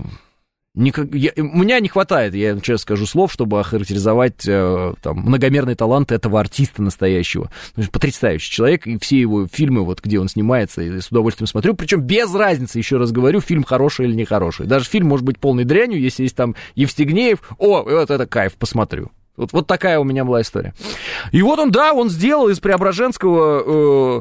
Никак, 0.75 1.15
я, 1.15 1.33
у 1.37 1.59
меня 1.59 1.81
не 1.81 1.89
хватает, 1.91 2.35
я 2.35 2.59
честно 2.59 2.79
скажу, 2.79 3.05
слов, 3.05 3.31
чтобы 3.31 3.61
охарактеризовать 3.61 4.49
э, 4.49 4.95
там, 5.03 5.19
многомерный 5.19 5.75
талант 5.75 6.11
этого 6.11 6.41
артиста 6.41 6.81
настоящего. 6.81 7.51
Потрясающий 7.93 8.51
человек, 8.51 8.87
и 8.87 8.99
все 8.99 9.21
его 9.21 9.47
фильмы, 9.47 9.85
вот 9.85 10.01
где 10.01 10.19
он 10.19 10.31
снимается, 10.31 10.81
я 10.81 10.99
с 10.99 11.09
удовольствием 11.09 11.47
смотрю. 11.47 11.75
Причем 11.75 12.01
без 12.01 12.35
разницы, 12.35 12.79
еще 12.79 12.97
раз 12.97 13.13
говорю, 13.13 13.43
фильм 13.43 13.65
хороший 13.65 14.07
или 14.07 14.15
нехороший. 14.15 14.67
Даже 14.67 14.87
фильм 14.87 15.09
может 15.09 15.27
быть 15.27 15.39
полной 15.39 15.65
дрянью, 15.65 16.01
если 16.01 16.23
есть 16.23 16.37
там 16.37 16.55
Евстигнеев, 16.75 17.43
о, 17.59 17.83
вот 17.83 18.11
это 18.11 18.27
кайф, 18.27 18.55
посмотрю. 18.55 19.11
Вот, 19.37 19.53
вот 19.53 19.67
такая 19.67 19.99
у 19.99 20.05
меня 20.05 20.25
была 20.25 20.43
история. 20.43 20.75
И 21.31 21.43
вот 21.43 21.59
он, 21.59 21.71
да, 21.71 21.93
он 21.93 22.11
сделал 22.11 22.49
из 22.49 22.61
Преображенского 22.61 24.21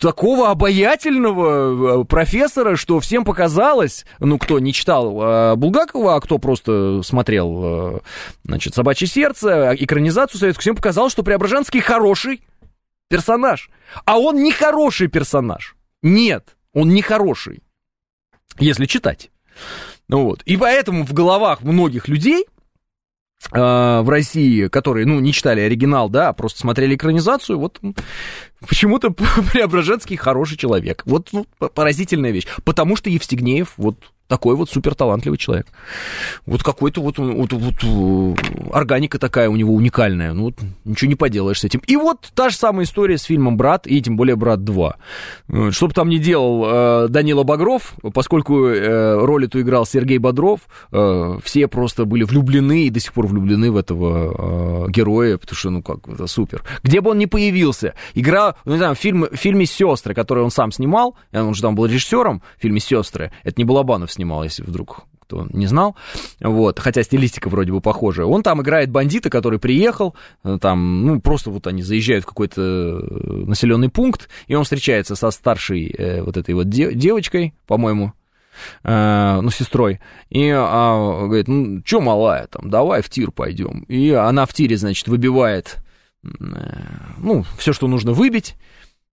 такого 0.00 0.50
обаятельного 0.50 2.02
э, 2.02 2.04
профессора, 2.04 2.76
что 2.76 3.00
всем 3.00 3.24
показалось, 3.24 4.04
ну, 4.18 4.38
кто 4.38 4.58
не 4.58 4.72
читал 4.72 5.20
э, 5.22 5.56
Булгакова, 5.56 6.16
а 6.16 6.20
кто 6.20 6.38
просто 6.38 7.02
смотрел, 7.02 7.60
э, 7.62 8.00
значит, 8.44 8.74
«Собачье 8.74 9.06
сердце», 9.06 9.74
экранизацию 9.78 10.40
советскую, 10.40 10.62
всем 10.62 10.76
показалось, 10.76 11.12
что 11.12 11.22
Преображенский 11.22 11.80
хороший 11.80 12.42
персонаж. 13.08 13.70
А 14.04 14.18
он 14.18 14.42
не 14.42 14.52
хороший 14.52 15.08
персонаж. 15.08 15.76
Нет, 16.02 16.56
он 16.72 16.90
не 16.90 17.02
хороший, 17.02 17.62
если 18.58 18.86
читать. 18.86 19.30
Ну 20.08 20.24
вот. 20.24 20.42
И 20.44 20.56
поэтому 20.56 21.04
в 21.04 21.12
головах 21.12 21.60
многих 21.60 22.08
людей 22.08 22.46
в 23.50 24.04
России, 24.08 24.68
которые, 24.68 25.06
ну, 25.06 25.18
не 25.18 25.32
читали 25.32 25.60
оригинал, 25.60 26.08
да, 26.08 26.28
а 26.28 26.32
просто 26.32 26.60
смотрели 26.60 26.94
экранизацию, 26.94 27.58
вот 27.58 27.80
почему-то 28.68 29.10
Преображенский 29.52 30.16
хороший 30.16 30.56
человек. 30.56 31.02
Вот 31.06 31.30
ну, 31.32 31.46
поразительная 31.58 32.32
вещь. 32.32 32.46
Потому 32.64 32.96
что 32.96 33.08
Евстигнеев, 33.10 33.74
вот 33.76 33.96
такой 34.30 34.54
вот 34.54 34.70
супер 34.70 34.94
талантливый 34.94 35.38
человек. 35.38 35.66
Вот 36.46 36.62
какой-то 36.62 37.02
вот, 37.02 37.18
вот, 37.18 37.52
вот 37.52 37.74
э, 37.82 38.34
органика 38.72 39.18
такая 39.18 39.50
у 39.50 39.56
него 39.56 39.74
уникальная. 39.74 40.32
Ну, 40.32 40.44
вот 40.44 40.54
ничего 40.84 41.08
не 41.08 41.16
поделаешь 41.16 41.58
с 41.58 41.64
этим. 41.64 41.82
И 41.88 41.96
вот 41.96 42.30
та 42.36 42.48
же 42.48 42.56
самая 42.56 42.86
история 42.86 43.18
с 43.18 43.24
фильмом 43.24 43.56
«Брат», 43.56 43.88
и 43.88 44.00
тем 44.00 44.16
более 44.16 44.36
«Брат 44.36 44.60
2». 44.60 44.94
Э, 45.48 45.70
что 45.72 45.88
бы 45.88 45.94
там 45.94 46.08
ни 46.08 46.18
делал 46.18 46.64
э, 46.64 47.08
Данила 47.08 47.42
Багров, 47.42 47.94
поскольку 48.14 48.66
э, 48.66 49.18
роль 49.18 49.46
эту 49.46 49.60
играл 49.60 49.84
Сергей 49.84 50.18
Бодров, 50.18 50.60
э, 50.92 51.38
все 51.42 51.66
просто 51.66 52.04
были 52.04 52.22
влюблены 52.22 52.84
и 52.84 52.90
до 52.90 53.00
сих 53.00 53.12
пор 53.12 53.26
влюблены 53.26 53.72
в 53.72 53.76
этого 53.76 54.86
э, 54.86 54.90
героя, 54.92 55.38
потому 55.38 55.56
что, 55.56 55.70
ну, 55.70 55.82
как, 55.82 56.06
это 56.06 56.28
супер. 56.28 56.62
Где 56.84 57.00
бы 57.00 57.10
он 57.10 57.18
ни 57.18 57.26
появился, 57.26 57.94
игра, 58.14 58.54
ну, 58.64 58.72
не 58.72 58.78
знаю, 58.78 58.94
в, 58.94 58.98
фильме, 58.98 59.26
в 59.26 59.36
фильме 59.36 59.66
«Сестры», 59.66 60.14
который 60.14 60.44
он 60.44 60.52
сам 60.52 60.70
снимал, 60.70 61.16
он 61.32 61.52
же 61.52 61.62
там 61.62 61.74
был 61.74 61.86
режиссером 61.86 62.42
в 62.58 62.62
фильме 62.62 62.78
«Сестры», 62.78 63.32
это 63.42 63.54
не 63.60 63.64
Балабанов 63.64 64.12
снимал, 64.12 64.19
если 64.44 64.62
вдруг 64.62 65.06
кто 65.30 65.46
не 65.52 65.66
знал, 65.66 65.94
вот, 66.40 66.80
хотя 66.80 67.04
стилистика 67.04 67.48
вроде 67.48 67.70
бы 67.70 67.80
похожая. 67.80 68.26
Он 68.26 68.42
там 68.42 68.60
играет 68.62 68.90
бандита, 68.90 69.30
который 69.30 69.60
приехал, 69.60 70.16
э, 70.42 70.58
там, 70.60 71.06
ну, 71.06 71.20
просто 71.20 71.50
вот 71.50 71.68
они 71.68 71.82
заезжают 71.82 72.24
в 72.24 72.28
какой-то 72.28 72.60
э, 72.60 73.44
населенный 73.46 73.90
пункт, 73.90 74.28
и 74.48 74.56
он 74.56 74.64
встречается 74.64 75.14
со 75.14 75.30
старшей 75.30 75.86
э, 75.96 76.22
вот 76.22 76.36
этой 76.36 76.54
вот 76.54 76.68
де- 76.68 76.92
девочкой, 76.94 77.54
по-моему, 77.68 78.12
э, 78.82 79.40
ну, 79.40 79.50
сестрой, 79.50 80.00
и 80.30 80.46
э, 80.46 80.56
говорит, 80.56 81.46
ну, 81.46 81.80
что 81.84 82.00
малая 82.00 82.48
там, 82.48 82.68
давай 82.68 83.00
в 83.00 83.08
тир 83.08 83.30
пойдем. 83.30 83.82
И 83.82 84.10
она 84.10 84.46
в 84.46 84.52
тире, 84.52 84.76
значит, 84.76 85.06
выбивает, 85.06 85.76
э, 86.24 86.28
ну, 87.18 87.44
все, 87.56 87.72
что 87.72 87.86
нужно 87.86 88.12
выбить, 88.12 88.56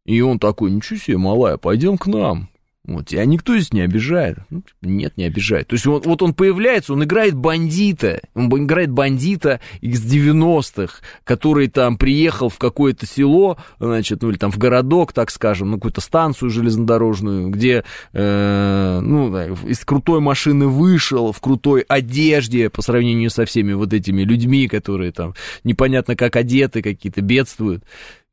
и 0.05 0.21
он 0.21 0.39
такой, 0.39 0.71
ничего 0.71 0.97
себе, 0.97 1.17
малая, 1.19 1.57
пойдем 1.57 1.99
к 1.99 2.07
нам. 2.07 2.49
Вот, 2.87 3.07
тебя 3.07 3.25
никто 3.25 3.53
здесь 3.53 3.73
не 3.73 3.81
обижает. 3.81 4.37
Ну, 4.49 4.61
типа, 4.61 4.77
нет, 4.83 5.17
не 5.17 5.25
обижает. 5.25 5.67
То 5.67 5.73
есть 5.73 5.85
он, 5.85 6.01
вот 6.05 6.21
он 6.21 6.33
появляется, 6.33 6.93
он 6.93 7.03
играет 7.03 7.35
бандита. 7.35 8.21
Он 8.33 8.47
играет 8.63 8.91
бандита 8.91 9.59
из 9.81 10.01
90-х, 10.01 11.01
который 11.25 11.67
там 11.67 11.97
приехал 11.97 12.47
в 12.47 12.57
какое-то 12.57 13.05
село, 13.05 13.57
значит, 13.79 14.21
ну 14.21 14.29
или 14.29 14.37
там 14.37 14.51
в 14.51 14.57
городок, 14.57 15.11
так 15.11 15.31
скажем, 15.31 15.71
на 15.71 15.75
какую-то 15.75 15.99
станцию 15.99 16.49
железнодорожную, 16.49 17.49
где, 17.49 17.83
э, 18.13 18.99
ну, 19.01 19.37
из 19.67 19.83
крутой 19.83 20.21
машины 20.21 20.67
вышел, 20.67 21.33
в 21.33 21.41
крутой 21.41 21.83
одежде 21.89 22.69
по 22.69 22.81
сравнению 22.81 23.31
со 23.31 23.43
всеми 23.43 23.73
вот 23.73 23.91
этими 23.91 24.21
людьми, 24.21 24.69
которые 24.69 25.11
там 25.11 25.33
непонятно 25.65 26.15
как 26.15 26.37
одеты, 26.37 26.81
какие-то 26.81 27.21
бедствуют. 27.21 27.83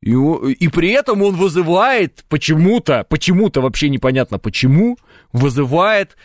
И, 0.01 0.11
и 0.11 0.67
при 0.67 0.91
этом 0.91 1.21
он 1.21 1.35
вызывает 1.35 2.23
почему-то, 2.29 3.05
почему-то 3.09 3.61
вообще 3.61 3.89
непонятно 3.89 4.39
почему, 4.39 4.97
вызывает 5.31 6.15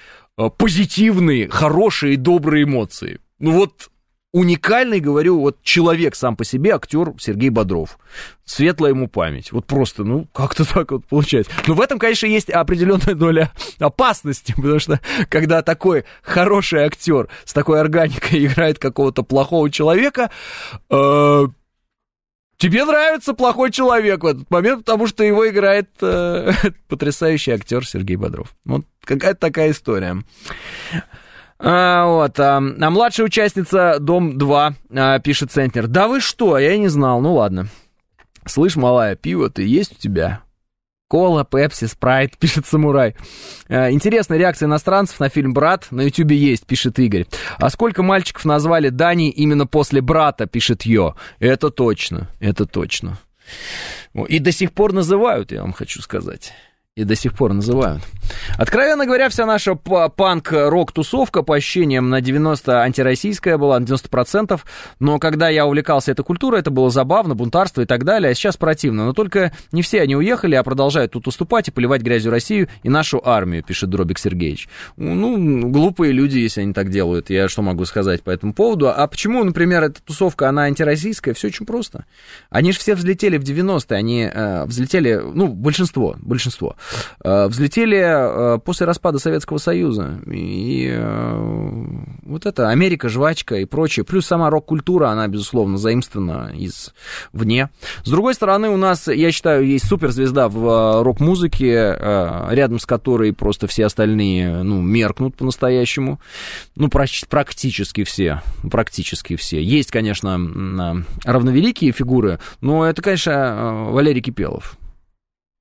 позитивные, 0.59 1.48
хорошие, 1.48 2.16
добрые 2.16 2.64
эмоции. 2.64 3.20
Ну 3.38 3.52
вот 3.52 3.90
уникальный, 4.32 5.01
говорю, 5.01 5.40
вот 5.40 5.62
человек 5.62 6.14
сам 6.14 6.36
по 6.36 6.44
себе, 6.44 6.74
актер 6.74 7.14
Сергей 7.18 7.51
Бодров. 7.51 7.98
Светлая 8.44 8.92
ему 8.92 9.09
память. 9.09 9.52
Вот 9.52 9.66
просто, 9.66 10.05
ну, 10.05 10.28
как-то 10.32 10.64
так 10.64 10.92
вот 10.92 11.06
получается. 11.06 11.52
Но 11.66 11.74
в 11.74 11.80
этом, 11.80 11.98
конечно, 11.98 12.26
есть 12.26 12.51
определенная 12.51 13.14
доля 13.14 13.51
опасности, 13.78 14.52
потому 14.56 14.78
что 14.78 15.01
когда 15.28 15.62
такой 15.62 16.05
хороший 16.22 16.84
актер 16.84 17.28
с 17.44 17.52
такой 17.52 17.80
органикой 17.80 18.47
играет 18.47 18.78
какого-то 18.78 19.22
плохого 19.22 19.70
человека, 19.70 20.30
э, 20.88 21.47
тебе 22.60 22.84
нравится 22.84 23.34
плохой 23.34 23.72
человек 23.72 24.22
в 24.22 24.26
этот 24.26 24.48
момент, 24.50 24.84
потому 24.84 25.06
что 25.06 25.24
его 25.24 25.48
играет 25.48 25.90
э, 26.00 26.52
потрясающий 26.88 27.52
актер 27.52 27.84
Сергей 27.86 28.16
Бодров. 28.16 28.54
Вот 28.64 28.84
какая-то 29.02 29.40
такая 29.40 29.72
история. 29.72 30.22
А, 31.58 32.06
вот, 32.06 32.38
а, 32.38 32.58
а 32.58 32.90
младшая 32.90 33.26
участница 33.26 33.98
Дом-2, 33.98 34.74
а, 34.94 35.18
пишет 35.18 35.50
Центнер. 35.50 35.88
Да 35.88 36.06
вы 36.06 36.20
что, 36.20 36.58
я 36.58 36.76
не 36.78 36.88
знал, 36.88 37.20
ну 37.20 37.34
ладно. 37.34 37.68
Слышь, 38.46 38.76
малая, 38.76 39.16
пиво-то 39.16 39.62
есть 39.62 39.92
у 39.92 40.00
тебя? 40.00 40.42
Кола, 41.10 41.44
Пепси, 41.44 41.86
Спрайт, 41.86 42.36
пишет 42.38 42.66
Самурай. 42.66 43.16
А, 43.68 43.90
интересная 43.90 44.38
реакция 44.38 44.66
иностранцев 44.66 45.18
на 45.18 45.28
фильм 45.28 45.52
«Брат» 45.52 45.88
на 45.90 46.02
Ютубе 46.02 46.36
есть, 46.36 46.66
пишет 46.66 47.00
Игорь. 47.00 47.26
А 47.58 47.68
сколько 47.68 48.04
мальчиков 48.04 48.44
назвали 48.44 48.90
Дани 48.90 49.28
именно 49.28 49.66
после 49.66 50.00
«Брата», 50.00 50.46
пишет 50.46 50.82
Йо. 50.82 51.16
Это 51.40 51.70
точно, 51.70 52.28
это 52.38 52.64
точно. 52.64 53.18
И 54.28 54.38
до 54.38 54.52
сих 54.52 54.72
пор 54.72 54.92
называют, 54.92 55.50
я 55.50 55.62
вам 55.62 55.72
хочу 55.72 56.00
сказать 56.00 56.52
и 56.96 57.04
до 57.04 57.14
сих 57.14 57.34
пор 57.34 57.52
называют. 57.52 58.02
Откровенно 58.58 59.06
говоря, 59.06 59.28
вся 59.28 59.46
наша 59.46 59.74
панк-рок-тусовка 59.74 61.42
по 61.42 61.54
ощущениям 61.56 62.10
на 62.10 62.20
90 62.20 62.82
антироссийская 62.82 63.58
была, 63.58 63.78
на 63.78 63.84
90%, 63.84 64.60
но 64.98 65.18
когда 65.18 65.48
я 65.48 65.66
увлекался 65.66 66.12
этой 66.12 66.24
культурой, 66.24 66.60
это 66.60 66.70
было 66.70 66.90
забавно, 66.90 67.34
бунтарство 67.34 67.82
и 67.82 67.86
так 67.86 68.04
далее, 68.04 68.30
а 68.32 68.34
сейчас 68.34 68.56
противно. 68.56 69.06
Но 69.06 69.12
только 69.12 69.52
не 69.72 69.82
все 69.82 70.02
они 70.02 70.16
уехали, 70.16 70.56
а 70.56 70.62
продолжают 70.64 71.12
тут 71.12 71.28
уступать 71.28 71.68
и 71.68 71.70
поливать 71.70 72.02
грязью 72.02 72.32
Россию 72.32 72.68
и 72.82 72.88
нашу 72.88 73.22
армию, 73.24 73.62
пишет 73.62 73.88
Дробик 73.90 74.18
Сергеевич. 74.18 74.68
Ну, 74.96 75.70
глупые 75.70 76.12
люди, 76.12 76.38
если 76.38 76.62
они 76.62 76.72
так 76.72 76.90
делают, 76.90 77.30
я 77.30 77.48
что 77.48 77.62
могу 77.62 77.84
сказать 77.84 78.22
по 78.22 78.30
этому 78.30 78.52
поводу. 78.52 78.90
А 78.90 79.06
почему, 79.06 79.44
например, 79.44 79.84
эта 79.84 80.02
тусовка, 80.02 80.48
она 80.48 80.62
антироссийская? 80.62 81.34
Все 81.34 81.48
очень 81.48 81.66
просто. 81.66 82.04
Они 82.50 82.72
же 82.72 82.78
все 82.78 82.94
взлетели 82.94 83.38
в 83.38 83.42
90-е, 83.42 83.96
они 83.96 84.30
э, 84.32 84.64
взлетели, 84.66 85.20
ну, 85.34 85.48
большинство, 85.48 86.16
большинство 86.20 86.76
взлетели 87.23 87.98
э, 87.98 88.59
после 88.59 88.86
распада 88.86 89.19
Советского 89.19 89.59
Союза. 89.59 90.20
И 90.27 90.89
э, 90.90 91.85
вот 92.23 92.47
это 92.47 92.69
Америка, 92.69 93.09
жвачка 93.09 93.57
и 93.57 93.65
прочее. 93.65 94.05
Плюс 94.05 94.27
сама 94.27 94.51
рок-культура, 94.51 95.09
она, 95.09 95.28
безусловно, 95.28 95.78
заимствована 95.78 96.52
из 96.55 96.93
вне. 97.32 97.70
С 98.05 98.11
другой 98.11 98.35
стороны, 98.35 98.69
у 98.69 98.77
нас, 98.77 99.09
я 99.09 99.32
считаю, 99.32 99.66
есть 99.66 99.86
суперзвезда 99.86 100.48
в 100.48 101.02
рок-музыке, 101.02 101.97
рядом 102.51 102.78
с 102.78 102.86
которой 102.86 103.32
просто 103.32 103.66
все 103.66 103.86
остальные, 103.86 104.62
ну, 104.62 104.81
меркнут 104.81 105.36
по-настоящему. 105.36 106.20
Ну, 106.77 106.89
практически 106.89 108.05
все. 108.05 108.43
Практически 108.70 109.36
все. 109.36 109.62
Есть, 109.62 109.90
конечно, 109.90 110.39
равновеликие 111.24 111.93
фигуры, 111.93 112.39
но 112.61 112.86
это, 112.86 113.02
конечно, 113.02 113.86
Валерий 113.90 114.23
Кипелов. 114.23 114.77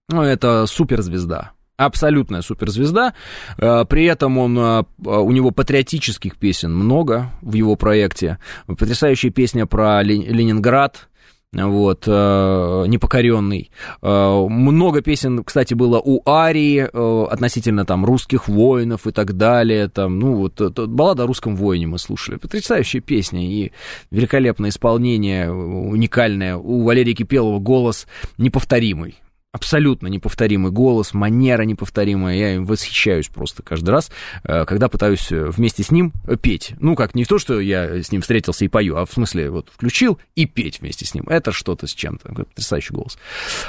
Ну, 0.10 0.23
это 0.23 0.65
суперзвезда. 0.65 1.52
Абсолютная 1.77 2.41
суперзвезда. 2.41 3.14
Э, 3.57 3.86
при 3.88 4.03
этом 4.03 4.38
он, 4.38 4.57
э, 4.60 4.84
у 5.06 5.31
него 5.31 5.52
патриотических 5.52 6.36
песен 6.36 6.76
много 6.76 7.31
в 7.41 7.53
его 7.53 7.77
проекте. 7.77 8.38
Потрясающая 8.68 9.30
песня 9.30 9.65
про 9.65 10.03
Ленинград, 10.03 11.07
вот, 11.53 12.03
э, 12.06 12.84
непокоренный. 12.88 13.72
Много 14.02 15.02
песен, 15.02 15.44
кстати, 15.44 15.73
было 15.73 16.02
у 16.03 16.22
Арии 16.30 16.90
относительно 17.31 17.86
там 17.86 18.03
русских 18.03 18.49
воинов 18.49 19.07
и 19.07 19.11
так 19.11 19.38
далее. 19.38 19.88
Там, 19.88 20.19
ну, 20.19 20.36
вот, 20.36 20.60
баллада 20.60 21.23
о 21.23 21.27
русском 21.27 21.56
воине 21.56 21.88
мы 21.88 21.98
слушали. 21.98 22.36
Потрясающая 22.36 22.99
песня 22.99 23.48
и 23.48 23.72
великолепное 24.11 24.69
исполнение, 24.69 25.52
уникальное. 25.52 26.57
У 26.57 26.84
Валерия 26.84 27.14
Кипелова 27.14 27.60
голос 27.60 28.06
неповторимый 28.38 29.15
абсолютно 29.51 30.07
неповторимый 30.07 30.71
голос, 30.71 31.13
манера 31.13 31.63
неповторимая. 31.63 32.35
Я 32.35 32.55
им 32.55 32.65
восхищаюсь 32.65 33.30
просто 33.30 33.63
каждый 33.63 33.89
раз, 33.89 34.11
э, 34.43 34.65
когда 34.65 34.89
пытаюсь 34.89 35.31
э, 35.31 35.49
вместе 35.49 35.81
с 35.81 35.89
ним 35.89 36.13
э, 36.27 36.35
петь. 36.38 36.73
Ну, 36.80 36.95
как 36.95 37.15
не 37.15 37.26
то, 37.26 37.39
что 37.39 37.59
я 37.59 38.01
с 38.03 38.11
ним 38.11 38.21
встретился 38.21 38.65
и 38.65 38.67
пою, 38.67 38.97
а 38.97 39.05
в 39.05 39.11
смысле 39.11 39.49
вот 39.49 39.69
включил 39.73 40.19
и 40.35 40.45
петь 40.45 40.81
вместе 40.81 41.05
с 41.05 41.15
ним. 41.15 41.26
Это 41.27 41.51
что-то 41.51 41.88
с 41.88 41.93
чем-то. 41.93 42.31
Потрясающий 42.34 42.93
голос. 42.93 43.17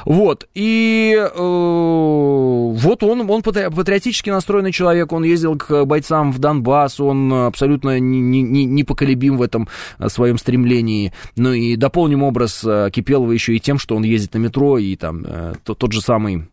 Вот. 0.04 0.48
И 0.54 1.14
э, 1.16 1.28
вот 1.34 3.02
он, 3.02 3.30
он 3.30 3.42
патриотически 3.42 4.28
настроенный 4.28 4.72
человек. 4.72 5.12
Он 5.12 5.24
ездил 5.24 5.56
к 5.56 5.86
бойцам 5.86 6.30
в 6.30 6.38
Донбасс. 6.38 7.00
Он 7.00 7.32
абсолютно 7.32 7.98
непоколебим 7.98 9.38
в 9.38 9.42
этом 9.42 9.66
своем 10.08 10.36
стремлении. 10.36 11.14
Ну 11.36 11.54
и 11.54 11.76
дополним 11.76 12.22
образ 12.22 12.60
Кипелова 12.92 13.32
еще 13.32 13.56
и 13.56 13.60
тем, 13.60 13.78
что 13.78 13.96
он 13.96 14.02
ездит 14.02 14.34
на 14.34 14.38
метро 14.38 14.76
и 14.76 14.94
там 14.96 15.24
то, 15.70 15.74
тот 15.74 15.92
же 15.92 16.00
самый 16.00 16.48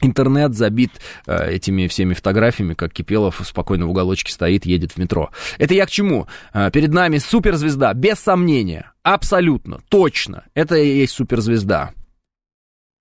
интернет 0.00 0.54
забит 0.54 0.90
э, 1.26 1.52
этими 1.52 1.86
всеми 1.86 2.14
фотографиями, 2.14 2.74
как 2.74 2.92
Кипелов 2.92 3.40
спокойно 3.44 3.86
в 3.86 3.90
уголочке 3.90 4.32
стоит, 4.32 4.66
едет 4.66 4.92
в 4.92 4.98
метро. 4.98 5.30
Это 5.58 5.74
я 5.74 5.86
к 5.86 5.90
чему? 5.90 6.26
Э, 6.52 6.70
перед 6.70 6.92
нами 6.92 7.18
суперзвезда, 7.18 7.94
без 7.94 8.18
сомнения, 8.18 8.92
абсолютно, 9.02 9.80
точно. 9.88 10.44
Это 10.54 10.76
и 10.76 10.98
есть 10.98 11.14
суперзвезда. 11.14 11.92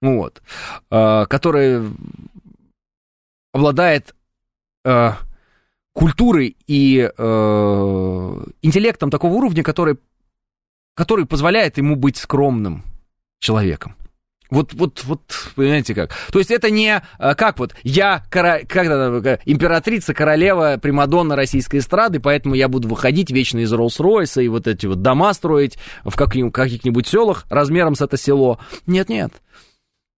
Вот. 0.01 0.41
Э, 0.91 1.25
которая 1.27 1.83
обладает 3.51 4.15
э, 4.83 5.11
культурой 5.93 6.57
и 6.67 7.11
э, 7.15 8.45
интеллектом 8.61 9.09
такого 9.09 9.33
уровня, 9.33 9.63
который, 9.63 9.97
который 10.95 11.25
позволяет 11.25 11.77
ему 11.77 11.95
быть 11.95 12.17
скромным 12.17 12.83
человеком. 13.39 13.95
Вот, 14.49 14.73
вот, 14.73 15.03
вот, 15.05 15.21
понимаете 15.55 15.95
как? 15.95 16.11
То 16.31 16.39
есть 16.39 16.51
это 16.51 16.69
не 16.69 17.01
а, 17.17 17.35
как 17.35 17.57
вот 17.59 17.73
я 17.83 18.23
кора, 18.29 18.59
как 18.59 18.85
это, 18.85 19.39
императрица, 19.45 20.13
королева, 20.13 20.77
примадонна 20.81 21.35
российской 21.35 21.77
эстрады, 21.77 22.19
поэтому 22.19 22.53
я 22.53 22.67
буду 22.67 22.87
выходить 22.87 23.31
вечно 23.31 23.59
из 23.59 23.73
Роллс-Ройса 23.73 24.43
и 24.43 24.47
вот 24.47 24.67
эти 24.67 24.85
вот 24.85 25.01
дома 25.01 25.33
строить 25.33 25.77
в 26.03 26.15
каких-нибудь 26.15 27.07
селах 27.07 27.45
размером 27.49 27.95
с 27.95 28.01
это 28.01 28.17
село. 28.17 28.59
Нет-нет. 28.85 29.33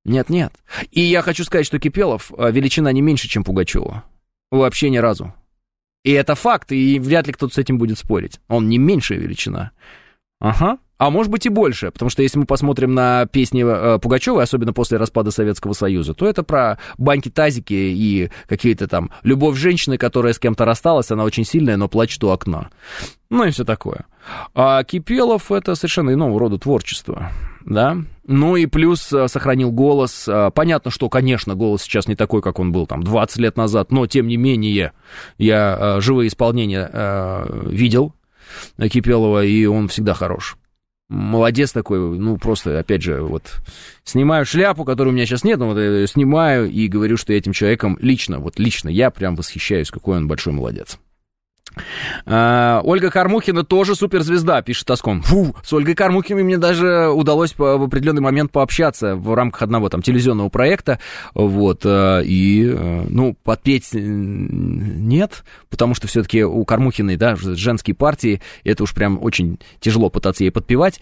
Нет-нет. 0.04 0.54
И 0.92 1.02
я 1.02 1.22
хочу 1.22 1.44
сказать, 1.44 1.66
что 1.66 1.80
Кипелов 1.80 2.32
а, 2.38 2.52
величина 2.52 2.92
не 2.92 3.02
меньше, 3.02 3.28
чем 3.28 3.44
Пугачева. 3.44 4.04
Вообще 4.52 4.90
ни 4.90 4.98
разу. 4.98 5.34
И 6.04 6.12
это 6.12 6.36
факт, 6.36 6.72
и 6.72 7.00
вряд 7.00 7.26
ли 7.26 7.34
кто-то 7.34 7.54
с 7.54 7.58
этим 7.58 7.80
будет 7.80 7.98
спорить. 7.98 8.40
Он 8.48 8.70
не 8.70 8.78
меньшая 8.78 9.18
величина. 9.18 9.72
Ага. 10.40 10.78
А 10.98 11.10
может 11.10 11.30
быть 11.30 11.46
и 11.46 11.50
больше, 11.50 11.92
потому 11.92 12.10
что 12.10 12.24
если 12.24 12.40
мы 12.40 12.46
посмотрим 12.46 12.94
на 12.94 13.26
песни 13.26 13.66
э, 13.66 14.42
особенно 14.42 14.72
после 14.72 14.98
распада 14.98 15.30
Советского 15.30 15.74
Союза, 15.74 16.14
то 16.14 16.26
это 16.26 16.42
про 16.42 16.78
банки-тазики 16.98 17.74
и 17.74 18.30
какие-то 18.48 18.88
там 18.88 19.12
любовь 19.24 19.58
женщины, 19.58 19.98
которая 19.98 20.32
с 20.32 20.40
кем-то 20.40 20.64
рассталась, 20.64 21.12
она 21.12 21.26
очень 21.26 21.44
сильная, 21.44 21.76
но 21.76 21.90
плачет 21.90 22.24
у 22.24 22.30
окна. 22.30 22.70
Ну 23.30 23.44
и 23.44 23.52
все 23.52 23.66
такое. 23.66 24.06
А 24.54 24.84
Кипелов 24.86 25.52
это 25.52 25.76
совершенно 25.76 26.14
иного 26.14 26.40
рода 26.40 26.58
творчество, 26.58 27.30
да. 27.66 27.98
Ну 28.26 28.56
и 28.56 28.66
плюс 28.66 29.12
э, 29.12 29.28
сохранил 29.28 29.72
голос. 29.72 30.28
Э, 30.30 30.50
понятно, 30.54 30.92
что, 30.92 31.10
конечно, 31.10 31.56
голос 31.56 31.82
сейчас 31.82 32.08
не 32.08 32.16
такой, 32.16 32.42
как 32.42 32.58
он 32.58 32.72
был 32.72 32.88
там 32.88 33.04
20 33.04 33.38
лет 33.38 33.58
назад, 33.58 33.92
но 33.92 34.08
тем 34.08 34.28
не 34.28 34.38
менее 34.38 34.94
я 35.38 35.78
э, 35.98 36.02
живые 36.02 36.30
исполнения 36.30 37.46
видел 37.66 38.14
Кипелова, 38.78 39.44
и 39.44 39.66
он 39.66 39.90
всегда 39.90 40.14
хорош 40.14 40.58
молодец 41.10 41.72
такой, 41.72 42.00
ну, 42.00 42.38
просто, 42.38 42.80
опять 42.80 43.02
же, 43.02 43.22
вот, 43.22 43.62
снимаю 44.04 44.46
шляпу, 44.46 44.86
которой 44.86 45.10
у 45.10 45.12
меня 45.12 45.26
сейчас 45.26 45.44
нет, 45.44 45.60
но 45.60 45.68
вот 45.68 45.78
я 45.78 45.86
ее 45.86 46.08
снимаю 46.08 46.70
и 46.70 46.88
говорю, 46.88 47.18
что 47.18 47.34
этим 47.34 47.54
человеком 47.54 47.98
лично, 48.02 48.40
вот 48.40 48.60
лично 48.60 48.90
я 48.90 49.12
прям 49.12 49.36
восхищаюсь, 49.36 49.92
какой 49.92 50.18
он 50.18 50.28
большой 50.28 50.54
молодец. 50.54 51.00
А, 52.26 52.82
Ольга 52.84 53.10
Кармухина 53.10 53.64
тоже 53.64 53.96
суперзвезда, 53.96 54.62
пишет 54.62 54.88
Тоском. 54.88 55.22
Фу, 55.24 55.56
с 55.64 55.74
Ольгой 55.74 55.96
Кармухиной 55.96 56.44
мне 56.44 56.58
даже 56.58 57.10
удалось 57.10 57.54
в 57.58 57.84
определенный 57.84 58.22
момент 58.22 58.52
пообщаться 58.52 59.16
в 59.16 59.34
рамках 59.34 59.64
одного 59.64 59.90
там 59.90 60.02
телевизионного 60.02 60.50
проекта. 60.50 61.00
Вот, 61.34 61.82
э, 61.84 62.24
и, 62.26 62.66
э, 62.66 63.06
ну, 63.10 63.36
подпеть 63.44 63.90
нет, 63.94 65.44
потому 65.70 65.96
что 65.96 66.08
все-таки 66.08 66.44
у 66.44 66.64
Кармухиной, 66.66 67.18
да, 67.18 67.36
женские 67.36 67.96
партии, 67.96 68.42
это 68.64 68.84
уж 68.84 68.94
прям 68.94 69.22
очень 69.22 69.60
тяжело 69.80 70.10
пытаться 70.10 70.44
ей 70.44 70.52
подпевать. 70.52 71.02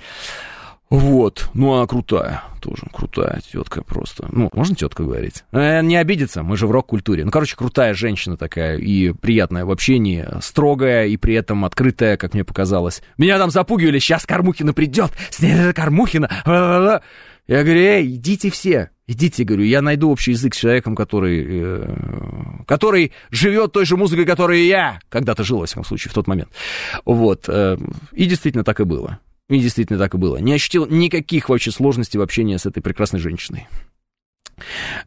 Вот, 0.93 1.49
ну 1.55 1.73
она 1.73 1.87
крутая, 1.87 2.43
тоже 2.61 2.83
крутая 2.93 3.41
тетка 3.51 3.83
просто. 3.83 4.27
Ну, 4.31 4.51
можно 4.53 4.75
тетка 4.75 5.01
говорить? 5.01 5.43
Э, 5.51 5.81
не 5.81 5.95
обидится, 5.95 6.43
мы 6.43 6.55
же 6.55 6.67
в 6.67 6.71
рок-культуре. 6.71 7.25
Ну, 7.25 7.31
короче, 7.31 7.55
крутая 7.55 7.95
женщина 7.95 8.37
такая 8.37 8.77
и 8.77 9.11
приятная 9.11 9.65
в 9.65 9.71
общении, 9.71 10.23
строгая 10.39 11.07
и 11.07 11.17
при 11.17 11.33
этом 11.33 11.65
открытая, 11.65 12.15
как 12.15 12.35
мне 12.35 12.43
показалось. 12.43 13.01
Меня 13.17 13.39
там 13.39 13.49
запугивали, 13.49 13.97
сейчас 13.97 14.27
Кормухина 14.27 14.71
придет, 14.71 15.09
с 15.31 15.39
ней 15.39 15.73
Кормухина. 15.73 16.29
Я 16.45 17.63
говорю, 17.63 17.79
эй, 17.79 18.15
идите 18.15 18.51
все, 18.51 18.91
идите, 19.07 19.43
говорю, 19.45 19.63
я 19.63 19.81
найду 19.81 20.11
общий 20.11 20.31
язык 20.31 20.53
с 20.53 20.57
человеком, 20.59 20.95
который, 20.95 21.43
э, 21.43 22.63
который 22.67 23.13
живет 23.31 23.71
той 23.71 23.85
же 23.85 23.97
музыкой, 23.97 24.25
которой 24.25 24.67
я 24.67 24.99
когда-то 25.09 25.43
жил, 25.43 25.57
во 25.57 25.65
всяком 25.65 25.85
случае, 25.85 26.11
в 26.11 26.13
тот 26.13 26.27
момент. 26.27 26.49
Вот, 27.03 27.45
э, 27.47 27.79
и 28.11 28.25
действительно 28.27 28.63
так 28.63 28.79
и 28.79 28.83
было. 28.83 29.19
И 29.49 29.59
действительно 29.59 29.99
так 29.99 30.13
и 30.13 30.17
было. 30.17 30.37
Не 30.37 30.53
ощутил 30.53 30.87
никаких 30.87 31.49
вообще 31.49 31.71
сложностей 31.71 32.17
в 32.17 32.21
общении 32.21 32.55
с 32.57 32.65
этой 32.65 32.81
прекрасной 32.81 33.19
женщиной. 33.19 33.67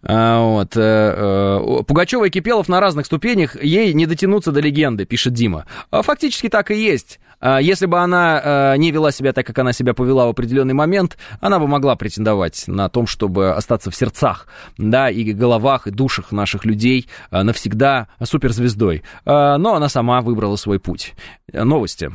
А, 0.02 0.40
вот. 0.42 0.76
Э, 0.76 0.80
э, 1.16 1.82
Пугачева 1.84 2.24
и 2.26 2.30
Кипелов 2.30 2.68
на 2.68 2.80
разных 2.80 3.06
ступенях, 3.06 3.62
ей 3.62 3.92
не 3.94 4.06
дотянуться 4.06 4.52
до 4.52 4.60
легенды, 4.60 5.04
пишет 5.04 5.32
Дима. 5.32 5.66
А 5.90 6.02
фактически 6.02 6.48
так 6.48 6.70
и 6.70 6.76
есть. 6.76 7.18
А, 7.40 7.60
если 7.60 7.86
бы 7.86 7.98
она 7.98 8.74
э, 8.74 8.76
не 8.78 8.90
вела 8.90 9.12
себя 9.12 9.32
так, 9.32 9.46
как 9.46 9.58
она 9.58 9.72
себя 9.72 9.94
повела 9.94 10.26
в 10.26 10.30
определенный 10.30 10.74
момент, 10.74 11.16
она 11.40 11.58
бы 11.58 11.66
могла 11.66 11.96
претендовать 11.96 12.64
на 12.66 12.88
том, 12.88 13.06
чтобы 13.06 13.52
остаться 13.52 13.90
в 13.90 13.96
сердцах, 13.96 14.48
да, 14.78 15.10
и 15.10 15.32
головах, 15.32 15.86
и 15.86 15.90
душах 15.90 16.32
наших 16.32 16.64
людей 16.64 17.08
навсегда 17.30 18.08
суперзвездой. 18.22 19.02
Но 19.24 19.74
она 19.74 19.88
сама 19.88 20.20
выбрала 20.20 20.56
свой 20.56 20.80
путь. 20.80 21.14
Новости. 21.52 22.10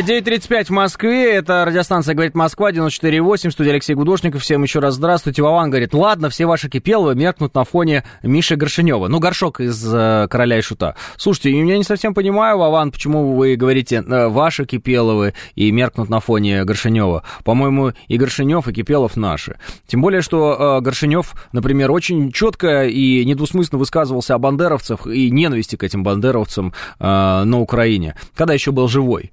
9.35 0.00 0.64
в 0.64 0.70
Москве, 0.70 1.34
это 1.34 1.66
радиостанция 1.66 2.14
«Говорит 2.14 2.34
Москва», 2.34 2.72
94.8, 2.72 3.50
студия 3.50 3.72
Алексей 3.72 3.94
Гудошников, 3.94 4.40
всем 4.40 4.62
еще 4.62 4.78
раз 4.78 4.94
здравствуйте. 4.94 5.42
Вован 5.42 5.68
говорит, 5.68 5.92
ладно, 5.92 6.30
все 6.30 6.46
ваши 6.46 6.70
кипеловы 6.70 7.14
меркнут 7.14 7.54
на 7.54 7.64
фоне 7.64 8.02
Миши 8.22 8.56
Горшинева. 8.56 9.08
Ну, 9.08 9.18
горшок 9.18 9.60
из 9.60 9.84
э, 9.92 10.28
«Короля 10.30 10.58
и 10.58 10.62
Шута». 10.62 10.96
Слушайте, 11.18 11.50
я 11.50 11.76
не 11.76 11.84
совсем 11.84 12.14
понимаю, 12.14 12.56
Вован, 12.56 12.90
почему 12.90 13.34
вы 13.34 13.54
говорите 13.56 13.96
э, 13.96 14.28
ваши 14.28 14.64
кипеловы 14.64 15.34
и 15.56 15.70
меркнут 15.70 16.08
на 16.08 16.20
фоне 16.20 16.64
Горшинева. 16.64 17.22
По-моему, 17.44 17.92
и 18.08 18.16
Горшинев, 18.16 18.68
и 18.68 18.72
Кипелов 18.72 19.16
наши. 19.16 19.58
Тем 19.86 20.00
более, 20.00 20.22
что 20.22 20.78
э, 20.78 20.80
Горшинев, 20.80 21.34
например, 21.52 21.90
очень 21.90 22.32
четко 22.32 22.86
и 22.86 23.26
недвусмысленно 23.26 23.78
высказывался 23.78 24.36
о 24.36 24.38
бандеровцах 24.38 25.06
и 25.06 25.30
ненависти 25.30 25.76
к 25.76 25.82
этим 25.82 26.02
бандеровцам 26.02 26.72
э, 26.98 27.04
на 27.44 27.60
Украине, 27.60 28.14
когда 28.34 28.54
еще 28.54 28.72
был 28.72 28.88
живой. 28.88 29.32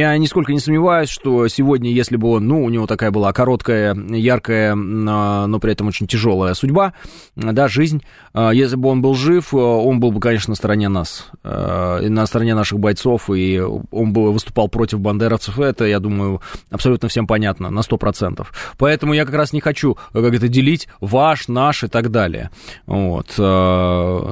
Я 0.00 0.16
нисколько 0.16 0.50
не 0.50 0.60
сомневаюсь, 0.60 1.10
что 1.10 1.46
сегодня, 1.48 1.92
если 1.92 2.16
бы 2.16 2.30
он, 2.30 2.48
ну, 2.48 2.64
у 2.64 2.70
него 2.70 2.86
такая 2.86 3.10
была 3.10 3.34
короткая, 3.34 3.94
яркая, 3.94 4.72
а, 4.72 5.46
но 5.46 5.60
при 5.60 5.72
этом 5.72 5.88
очень 5.88 6.06
тяжелая 6.06 6.54
судьба, 6.54 6.94
да, 7.36 7.68
жизнь, 7.68 8.02
а, 8.32 8.48
если 8.50 8.76
бы 8.76 8.88
он 8.88 9.02
был 9.02 9.14
жив, 9.14 9.52
а, 9.52 9.58
он 9.58 10.00
был 10.00 10.10
бы, 10.10 10.18
конечно, 10.18 10.52
на 10.52 10.56
стороне 10.56 10.88
нас, 10.88 11.28
на 11.42 12.24
стороне 12.24 12.54
наших 12.54 12.78
бойцов, 12.78 13.28
и 13.28 13.60
он 13.60 14.14
бы 14.14 14.32
выступал 14.32 14.68
против 14.68 15.00
бандеровцев, 15.00 15.60
это, 15.60 15.84
я 15.84 16.00
думаю, 16.00 16.40
абсолютно 16.70 17.10
всем 17.10 17.26
понятно, 17.26 17.68
на 17.68 17.80
100%. 17.80 18.46
Поэтому 18.78 19.12
я 19.12 19.26
как 19.26 19.34
раз 19.34 19.52
не 19.52 19.60
хочу 19.60 19.98
как 20.14 20.32
это 20.32 20.48
делить, 20.48 20.88
ваш, 21.00 21.48
наш 21.48 21.84
и 21.84 21.88
так 21.88 22.10
далее. 22.10 22.48
Вот. 22.86 23.34
Король 23.36 24.30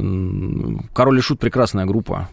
и 1.18 1.20
Шут 1.20 1.40
прекрасная 1.40 1.84
группа, 1.84 2.30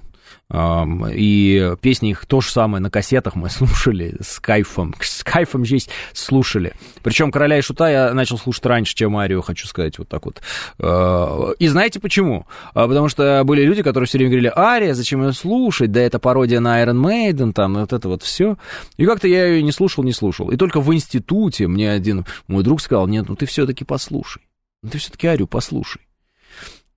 и 0.54 1.76
песни 1.82 2.12
их 2.12 2.26
то 2.28 2.40
же 2.40 2.52
самое 2.52 2.82
на 2.82 2.92
кассетах 2.92 3.36
мы 3.36 3.50
слушали 3.50 4.16
с 4.22 4.40
кайфом. 4.40 4.94
С 5.00 5.24
кайфом 5.24 5.66
здесь 5.66 5.90
слушали. 6.14 6.74
Причем 7.04 7.32
«Короля 7.32 7.58
и 7.58 7.62
Шута» 7.62 7.90
я 7.90 8.14
начал 8.14 8.38
слушать 8.38 8.66
раньше, 8.66 8.96
чем 8.96 9.18
Арию, 9.18 9.42
хочу 9.42 9.68
сказать, 9.68 9.98
вот 9.98 10.08
так 10.08 10.26
вот. 10.26 10.42
А, 10.80 11.52
и 11.58 11.68
знаете 11.68 12.00
почему? 12.00 12.46
А, 12.74 12.88
потому 12.88 13.10
что 13.10 13.42
были 13.44 13.64
люди, 13.64 13.82
которые 13.82 14.08
все 14.08 14.18
время 14.18 14.32
говорили, 14.32 14.54
Ария, 14.56 14.94
зачем 14.94 15.24
ее 15.24 15.34
слушать? 15.34 15.92
Да 15.92 16.02
это 16.02 16.20
пародия 16.20 16.60
на 16.60 16.84
Iron 16.84 17.02
Maiden, 17.02 17.52
там, 17.54 17.74
вот 17.76 17.92
это 17.92 18.08
вот 18.08 18.22
все. 18.22 18.58
И 18.98 19.06
как-то 19.06 19.28
я 19.28 19.48
ее 19.48 19.64
не 19.64 19.72
слушал, 19.72 20.04
не 20.04 20.14
слушал. 20.14 20.52
И 20.52 20.58
только 20.58 20.80
в 20.80 20.94
институте 20.94 21.68
мне 21.68 21.92
один 21.92 22.26
мой 22.48 22.64
друг 22.64 22.82
сказал, 22.82 23.08
нет, 23.08 23.28
ну 23.28 23.36
ты 23.36 23.48
все-таки 23.48 23.84
послушай. 23.84 24.44
Ну 24.84 24.92
ты 24.92 25.00
все-таки 25.00 25.26
Арию 25.28 25.48
послушай. 25.48 26.05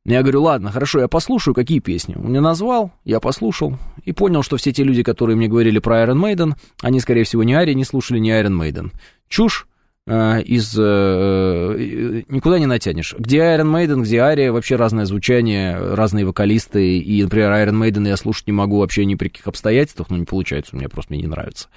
Я 0.05 0.23
говорю, 0.23 0.43
ладно, 0.43 0.73
хорошо, 0.73 1.01
я 1.01 1.09
послушаю, 1.09 1.55
какие 1.55 1.81
песни. 1.81 2.15
Он 2.16 2.31
мне 2.31 2.41
назвал, 2.41 2.93
я 3.05 3.20
послушал 3.20 3.79
и 4.05 4.12
понял, 4.12 4.43
что 4.43 4.57
все 4.57 4.73
те 4.73 4.83
люди, 4.83 5.03
которые 5.03 5.37
мне 5.37 5.49
говорили 5.49 5.79
про 5.81 6.03
Iron 6.05 6.16
Maiden, 6.16 6.55
они, 6.81 7.01
скорее 7.01 7.25
всего, 7.25 7.43
ни 7.43 7.53
Ари 7.53 7.75
не 7.75 7.85
слушали, 7.85 8.19
ни 8.19 8.33
Iron 8.33 8.59
Maiden. 8.59 8.93
Чушь, 9.29 9.66
из... 10.09 10.74
Э, 10.78 11.76
э, 11.76 12.22
никуда 12.28 12.59
не 12.59 12.66
натянешь. 12.66 13.14
Где 13.18 13.39
Iron 13.39 13.70
Maiden, 13.70 14.02
где 14.02 14.20
Ария, 14.20 14.52
вообще 14.52 14.76
разное 14.76 15.05
звучание, 15.05 15.76
разные 15.76 16.24
вокалисты. 16.24 16.98
И, 16.98 17.22
например, 17.22 17.51
Iron 17.52 17.80
Maiden 17.80 18.09
я 18.09 18.16
слушать 18.16 18.47
не 18.47 18.52
могу 18.52 18.78
вообще 18.78 19.05
ни 19.05 19.16
при 19.16 19.28
каких 19.28 19.47
обстоятельствах, 19.47 20.09
ну, 20.10 20.16
не 20.16 20.24
получается, 20.24 20.76
меня 20.76 20.89
просто 20.89 21.12
мне 21.12 21.22
не 21.22 21.28
нравится. 21.28 21.68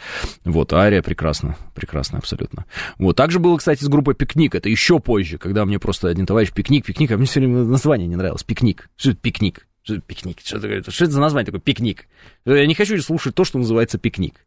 Вот, 0.45 0.71
Ария 0.73 1.01
прекрасно, 1.01 1.57
прекрасно 1.75 2.19
абсолютно. 2.19 2.65
Вот, 2.97 3.15
также 3.15 3.39
было, 3.39 3.57
кстати, 3.57 3.83
с 3.83 3.87
группой 3.87 4.15
Пикник, 4.15 4.55
это 4.55 4.69
еще 4.69 4.99
позже, 4.99 5.37
когда 5.37 5.65
мне 5.65 5.79
просто 5.79 6.07
один 6.07 6.25
товарищ 6.25 6.51
Пикник, 6.53 6.85
Пикник, 6.85 7.11
а 7.11 7.17
мне 7.17 7.25
все 7.25 7.41
время 7.41 7.63
название 7.63 8.07
не 8.07 8.15
нравилось, 8.15 8.43
Пикник. 8.43 8.89
Что 8.95 9.11
это 9.11 9.19
Пикник? 9.19 9.67
Что 9.83 9.95
это 9.95 10.03
пикник? 10.03 10.39
Что 10.43 10.57
это, 10.57 10.91
что 10.91 11.05
это 11.05 11.13
за 11.13 11.19
название 11.19 11.47
такое? 11.47 11.59
Пикник. 11.59 12.05
Я 12.45 12.67
не 12.67 12.75
хочу 12.75 12.99
слушать 13.01 13.33
то, 13.33 13.43
что 13.43 13.57
называется 13.57 13.97
пикник. 13.97 14.45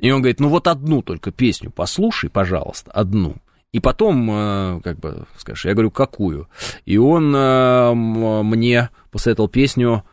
И 0.00 0.10
он 0.10 0.20
говорит, 0.22 0.40
ну 0.40 0.48
вот 0.48 0.68
одну 0.68 1.02
только 1.02 1.30
песню 1.32 1.70
послушай, 1.70 2.30
пожалуйста, 2.30 2.90
одну. 2.92 3.36
И 3.72 3.80
потом, 3.80 4.30
э, 4.30 4.80
как 4.82 4.98
бы, 4.98 5.26
скажешь, 5.36 5.66
я 5.66 5.74
говорю, 5.74 5.90
какую? 5.90 6.48
И 6.86 6.96
он 6.96 7.34
э, 7.34 7.92
мне 7.94 8.90
посоветовал 9.10 9.48
песню 9.48 10.04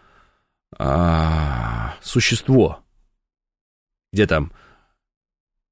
а, 0.78 1.94
«Существо». 2.02 2.80
Где 4.12 4.28
там? 4.28 4.52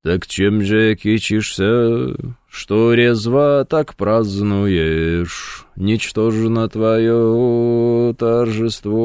Так 0.04 0.28
чем 0.28 0.62
же 0.64 0.96
кичишься, 0.96 2.16
что 2.50 2.94
резво 2.94 3.66
так 3.70 3.96
празднуешь? 3.96 5.66
Ничтожно 5.76 6.70
твое 6.70 8.14
торжество. 8.14 9.00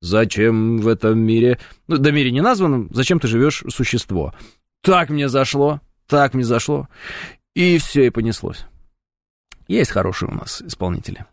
Зачем 0.00 0.78
в 0.78 0.88
этом 0.88 1.18
мире... 1.18 1.58
Ну, 1.86 1.98
до 1.98 2.12
мире 2.12 2.30
не 2.30 2.40
названном, 2.40 2.88
зачем 2.92 3.18
ты 3.18 3.26
живешь 3.26 3.64
существо? 3.68 4.34
Так 4.82 5.10
мне 5.10 5.28
зашло, 5.28 5.80
так 6.06 6.34
мне 6.34 6.44
зашло. 6.44 6.88
И 7.54 7.78
все, 7.78 8.06
и 8.06 8.10
понеслось. 8.10 8.64
Есть 9.66 9.90
хорошие 9.90 10.30
у 10.30 10.34
нас 10.34 10.62
исполнители. 10.62 11.26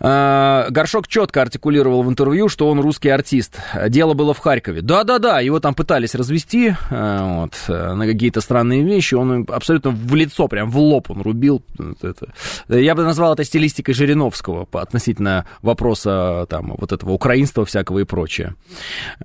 А, 0.00 0.66
Горшок 0.70 1.08
четко 1.08 1.42
артикулировал 1.42 2.02
в 2.02 2.08
интервью, 2.08 2.48
что 2.48 2.68
он 2.68 2.80
русский 2.80 3.08
артист. 3.08 3.58
Дело 3.88 4.14
было 4.14 4.34
в 4.34 4.38
Харькове. 4.38 4.82
Да-да-да, 4.82 5.40
его 5.40 5.60
там 5.60 5.74
пытались 5.74 6.14
развести 6.14 6.74
а, 6.90 7.42
вот, 7.42 7.54
на 7.68 8.06
какие-то 8.06 8.40
странные 8.40 8.82
вещи. 8.82 9.14
Он 9.14 9.46
абсолютно 9.48 9.90
в 9.90 10.14
лицо, 10.14 10.48
прям 10.48 10.70
в 10.70 10.78
лоб 10.78 11.10
он 11.10 11.22
рубил. 11.22 11.62
Это. 12.02 12.32
Я 12.68 12.94
бы 12.94 13.04
назвал 13.04 13.34
это 13.34 13.44
стилистикой 13.44 13.94
Жириновского 13.94 14.66
относительно 14.72 15.46
вопроса 15.62 16.46
там, 16.48 16.74
вот 16.76 16.92
этого 16.92 17.12
украинства 17.12 17.64
всякого 17.64 18.00
и 18.00 18.04
прочее. 18.04 18.54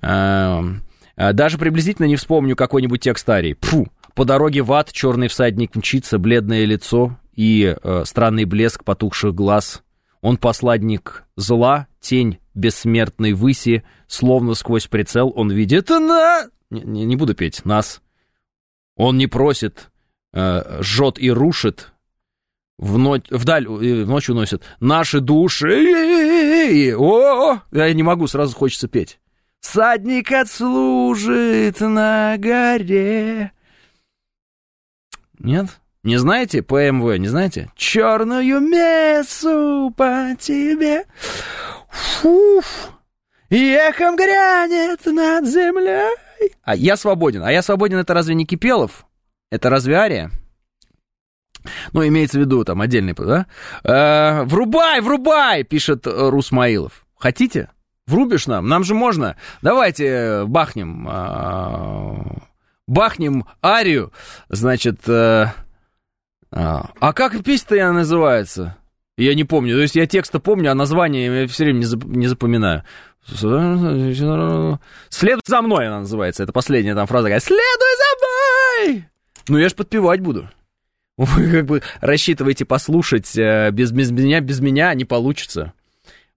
Даже 0.02 1.58
приблизительно 1.58 2.06
не 2.06 2.16
вспомню 2.16 2.56
какой-нибудь 2.56 3.02
текст 3.02 3.30
Арии. 3.30 3.58
Фу, 3.62 3.88
по 4.14 4.26
дороге 4.26 4.62
в 4.62 4.72
ад 4.74 4.92
черный 4.92 5.28
всадник 5.28 5.76
мчится, 5.76 6.18
бледное 6.18 6.66
лицо, 6.66 7.18
и 7.36 7.76
э, 7.82 8.04
странный 8.06 8.46
блеск 8.46 8.84
потухших 8.84 9.34
глаз. 9.34 9.82
Он 10.22 10.38
посладник 10.38 11.26
зла, 11.36 11.88
тень 12.00 12.40
бессмертной 12.54 13.34
выси, 13.34 13.84
словно 14.08 14.54
сквозь 14.54 14.88
прицел 14.88 15.32
он 15.36 15.52
видит 15.52 15.90
на... 15.90 16.48
Не, 16.70 16.82
не, 16.82 17.06
не 17.06 17.16
буду 17.16 17.34
петь, 17.36 17.66
нас. 17.66 18.02
Он 18.96 19.18
не 19.18 19.28
просит, 19.28 19.92
э, 20.34 20.82
жжет 20.82 21.18
и 21.20 21.32
рушит, 21.32 21.94
в 22.80 22.98
ночь, 22.98 23.26
вдаль, 23.30 23.66
э, 23.66 24.04
в 24.04 24.08
ночь 24.08 24.30
уносит 24.30 24.64
наши 24.80 25.20
души. 25.20 26.96
О, 26.98 27.60
я 27.72 27.94
не 27.94 28.04
могу, 28.04 28.28
сразу 28.28 28.56
хочется 28.56 28.88
петь. 28.88 29.20
Садник 29.60 30.32
отслужит 30.32 31.82
на 31.82 32.38
горе. 32.38 33.52
Нет? 35.38 35.80
Не 36.04 36.18
знаете 36.18 36.62
ПМВ, 36.62 37.18
не 37.18 37.28
знаете? 37.28 37.70
Черную 37.76 38.62
мессу 38.62 39.94
по 39.98 40.36
тебе. 40.40 41.06
Фуф. 41.90 42.90
И 43.50 43.72
эхом 43.72 44.16
грянет 44.16 45.06
над 45.06 45.46
землей. 45.46 46.16
А 46.64 46.76
я 46.76 46.96
свободен. 46.96 47.44
А 47.44 47.52
я 47.52 47.62
свободен, 47.62 47.98
это 47.98 48.14
разве 48.14 48.36
не 48.36 48.46
Кипелов? 48.46 49.06
Это 49.52 49.70
разве 49.70 49.96
Ария? 49.96 50.32
Ну, 51.92 52.08
имеется 52.08 52.38
в 52.38 52.42
виду 52.42 52.64
там 52.64 52.80
отдельный, 52.80 53.14
да? 53.14 53.48
Э, 53.84 54.44
врубай, 54.44 55.02
врубай, 55.02 55.64
пишет 55.64 56.08
Русмаилов. 56.08 57.06
Хотите? 57.18 57.70
Врубишь 58.08 58.48
нам? 58.48 58.68
Нам 58.68 58.84
же 58.84 58.96
можно. 58.96 59.36
Давайте 59.62 60.46
бахнем. 60.46 61.06
А, 61.10 62.38
бахнем 62.88 63.46
арию. 63.62 64.14
Значит, 64.48 65.02
а, 66.52 66.92
а 67.00 67.14
как 67.14 67.44
песня-то 67.44 67.92
называется? 67.92 68.78
Я 69.18 69.36
не 69.36 69.44
помню. 69.44 69.76
То 69.76 69.82
есть 69.82 69.96
я 69.96 70.06
текста 70.08 70.40
помню, 70.40 70.72
а 70.72 70.76
название 70.76 71.42
я 71.42 71.48
все 71.48 71.66
время 71.66 71.80
не 71.80 72.28
запоминаю. 72.28 72.84
Следуй 75.10 75.42
за 75.46 75.62
мной, 75.62 75.88
она 75.88 76.00
называется. 76.00 76.44
Это 76.44 76.54
последняя 76.54 76.96
там 76.96 77.06
фраза. 77.06 77.28
Следуй 77.40 77.64
за 77.98 78.90
мной! 78.90 79.06
Ну, 79.50 79.58
я 79.58 79.70
ж 79.70 79.74
подпевать 79.74 80.22
буду. 80.22 80.50
Вы 81.18 81.52
как 81.52 81.66
бы 81.66 81.82
рассчитываете 82.00 82.64
послушать 82.64 83.38
э, 83.38 83.72
без, 83.72 83.92
без 83.92 84.12
меня, 84.12 84.40
без 84.40 84.62
меня 84.62 84.94
не 84.94 85.04
получится. 85.04 85.74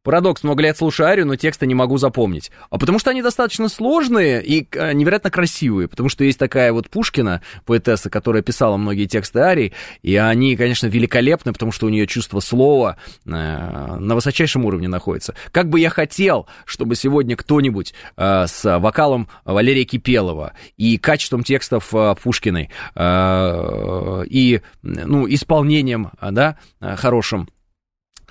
Парадокс, 0.02 0.42
много 0.42 0.64
лет 0.64 0.76
слушаю 0.76 1.08
Арию, 1.08 1.26
но 1.26 1.36
тексты 1.36 1.66
не 1.66 1.74
могу 1.74 1.96
запомнить. 1.96 2.50
А 2.70 2.78
потому 2.78 2.98
что 2.98 3.10
они 3.10 3.22
достаточно 3.22 3.68
сложные 3.68 4.42
и 4.44 4.66
э, 4.72 4.92
невероятно 4.94 5.30
красивые. 5.30 5.86
Потому 5.86 6.08
что 6.08 6.24
есть 6.24 6.38
такая 6.38 6.72
вот 6.72 6.90
Пушкина, 6.90 7.40
поэтесса, 7.66 8.10
которая 8.10 8.42
писала 8.42 8.76
многие 8.76 9.06
тексты 9.06 9.38
Арии, 9.38 9.72
и 10.02 10.16
они, 10.16 10.56
конечно, 10.56 10.88
великолепны, 10.88 11.52
потому 11.52 11.70
что 11.70 11.86
у 11.86 11.88
нее 11.88 12.08
чувство 12.08 12.40
слова 12.40 12.96
э, 13.24 13.30
на 13.30 14.14
высочайшем 14.16 14.64
уровне 14.64 14.88
находится. 14.88 15.34
Как 15.52 15.68
бы 15.68 15.78
я 15.78 15.88
хотел, 15.88 16.48
чтобы 16.64 16.96
сегодня 16.96 17.36
кто-нибудь 17.36 17.94
э, 18.16 18.46
с 18.48 18.78
вокалом 18.78 19.28
Валерия 19.44 19.84
Кипелова 19.84 20.54
и 20.76 20.98
качеством 20.98 21.44
текстов 21.44 21.94
э, 21.94 22.16
Пушкиной 22.20 22.70
и 22.92 24.60
ну, 24.82 25.28
исполнением, 25.28 26.10
да, 26.20 26.56
хорошим, 26.80 27.48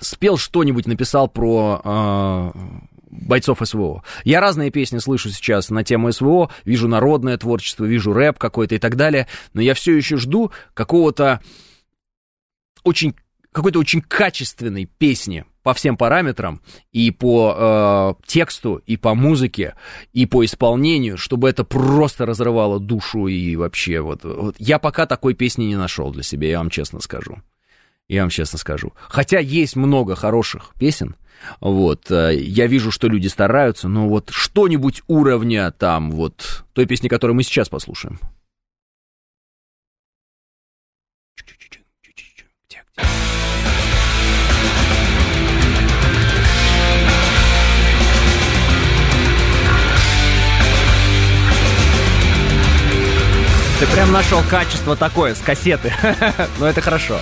спел 0.02 0.36
что-нибудь, 0.36 0.86
написал 0.86 1.28
про 1.28 1.80
э, 1.84 2.50
бойцов 3.10 3.58
СВО. 3.62 4.02
Я 4.24 4.40
разные 4.40 4.70
песни 4.70 4.98
слышу 4.98 5.30
сейчас 5.30 5.70
на 5.70 5.84
тему 5.84 6.10
СВО, 6.12 6.50
вижу 6.64 6.88
народное 6.88 7.36
творчество, 7.38 7.84
вижу 7.84 8.12
рэп 8.12 8.38
какой-то 8.38 8.74
и 8.74 8.78
так 8.78 8.96
далее, 8.96 9.28
но 9.52 9.60
я 9.60 9.74
все 9.74 9.96
еще 9.96 10.16
жду 10.16 10.50
какого-то 10.74 11.40
очень 12.82 13.14
какой-то 13.52 13.78
очень 13.78 14.00
качественной 14.00 14.86
песни 14.86 15.44
по 15.62 15.74
всем 15.74 15.96
параметрам, 15.96 16.60
и 16.90 17.10
по 17.10 18.16
э, 18.18 18.26
тексту, 18.26 18.82
и 18.86 18.96
по 18.96 19.14
музыке, 19.14 19.76
и 20.12 20.26
по 20.26 20.44
исполнению, 20.44 21.18
чтобы 21.18 21.48
это 21.50 21.62
просто 21.62 22.26
разрывало 22.26 22.80
душу 22.80 23.26
и 23.26 23.54
вообще 23.56 24.00
вот, 24.00 24.24
вот. 24.24 24.56
Я 24.58 24.78
пока 24.78 25.06
такой 25.06 25.34
песни 25.34 25.64
не 25.64 25.76
нашел 25.76 26.10
для 26.10 26.22
себя, 26.22 26.48
я 26.48 26.58
вам 26.58 26.70
честно 26.70 27.00
скажу 27.00 27.42
я 28.12 28.20
вам 28.22 28.30
честно 28.30 28.58
скажу. 28.58 28.92
Хотя 29.08 29.38
есть 29.38 29.74
много 29.74 30.14
хороших 30.14 30.74
песен, 30.78 31.16
вот, 31.60 32.10
э, 32.10 32.36
я 32.36 32.66
вижу, 32.66 32.90
что 32.90 33.08
люди 33.08 33.26
стараются, 33.26 33.88
но 33.88 34.08
вот 34.08 34.30
что-нибудь 34.30 35.02
уровня 35.08 35.70
там 35.72 36.10
вот 36.10 36.64
той 36.72 36.86
песни, 36.86 37.08
которую 37.08 37.36
мы 37.36 37.42
сейчас 37.42 37.68
послушаем. 37.68 38.20
Ты 53.80 53.86
прям 53.88 54.12
нашел 54.12 54.40
качество 54.48 54.94
такое 54.94 55.34
с 55.34 55.40
кассеты. 55.40 55.92
Но 56.60 56.66
это 56.66 56.80
хорошо. 56.80 57.18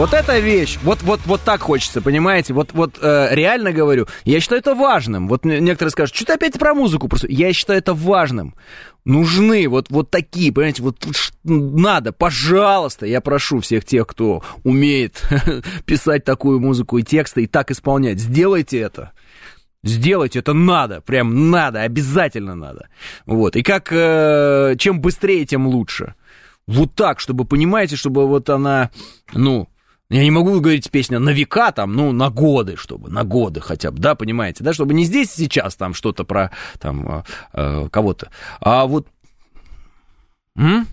Вот 0.00 0.14
эта 0.14 0.38
вещь, 0.38 0.78
вот, 0.82 1.02
вот, 1.02 1.20
вот 1.26 1.42
так 1.42 1.60
хочется, 1.60 2.00
понимаете? 2.00 2.54
Вот, 2.54 2.72
вот 2.72 2.98
э, 3.02 3.34
реально 3.34 3.70
говорю, 3.70 4.06
я 4.24 4.40
считаю 4.40 4.60
это 4.62 4.74
важным. 4.74 5.28
Вот 5.28 5.44
некоторые 5.44 5.90
скажут, 5.90 6.16
что 6.16 6.24
ты 6.24 6.32
опять 6.32 6.58
про 6.58 6.72
музыку 6.72 7.06
просто. 7.06 7.26
Я 7.28 7.52
считаю 7.52 7.80
это 7.80 7.92
важным. 7.92 8.54
Нужны 9.04 9.68
вот, 9.68 9.90
вот 9.90 10.10
такие, 10.10 10.54
понимаете, 10.54 10.82
вот 10.82 11.06
надо, 11.44 12.12
пожалуйста, 12.12 13.04
я 13.04 13.20
прошу 13.20 13.60
всех 13.60 13.84
тех, 13.84 14.06
кто 14.06 14.42
умеет 14.64 15.22
писать 15.84 16.24
такую 16.24 16.60
музыку 16.60 16.96
и 16.96 17.02
тексты, 17.02 17.42
и 17.42 17.46
так 17.46 17.70
исполнять, 17.70 18.18
сделайте 18.18 18.78
это. 18.78 19.12
Сделать 19.82 20.34
это 20.34 20.54
надо, 20.54 21.02
прям 21.02 21.50
надо, 21.50 21.82
обязательно 21.82 22.54
надо. 22.54 22.88
Вот. 23.26 23.54
И 23.54 23.62
как 23.62 23.88
э, 23.90 24.76
чем 24.78 25.02
быстрее, 25.02 25.44
тем 25.44 25.66
лучше 25.66 26.14
вот 26.66 26.94
так, 26.94 27.20
чтобы, 27.20 27.44
понимаете, 27.44 27.96
чтобы 27.96 28.26
вот 28.26 28.48
она, 28.48 28.90
ну, 29.32 29.68
я 30.10 30.24
не 30.24 30.30
могу 30.30 30.60
говорить 30.60 30.90
песня 30.90 31.18
на 31.20 31.30
века, 31.30 31.70
там, 31.72 31.94
ну, 31.94 32.12
на 32.12 32.30
годы, 32.30 32.76
чтобы, 32.76 33.10
на 33.10 33.24
годы 33.24 33.60
хотя 33.60 33.90
бы, 33.90 33.98
да, 33.98 34.14
понимаете, 34.14 34.64
да, 34.64 34.72
чтобы 34.72 34.92
не 34.92 35.04
здесь 35.04 35.30
сейчас 35.32 35.76
там 35.76 35.94
что-то 35.94 36.24
про, 36.24 36.50
там, 36.78 37.24
э, 37.52 37.88
кого-то, 37.90 38.30
а 38.60 38.86
вот, 38.86 39.06
м? 40.56 40.86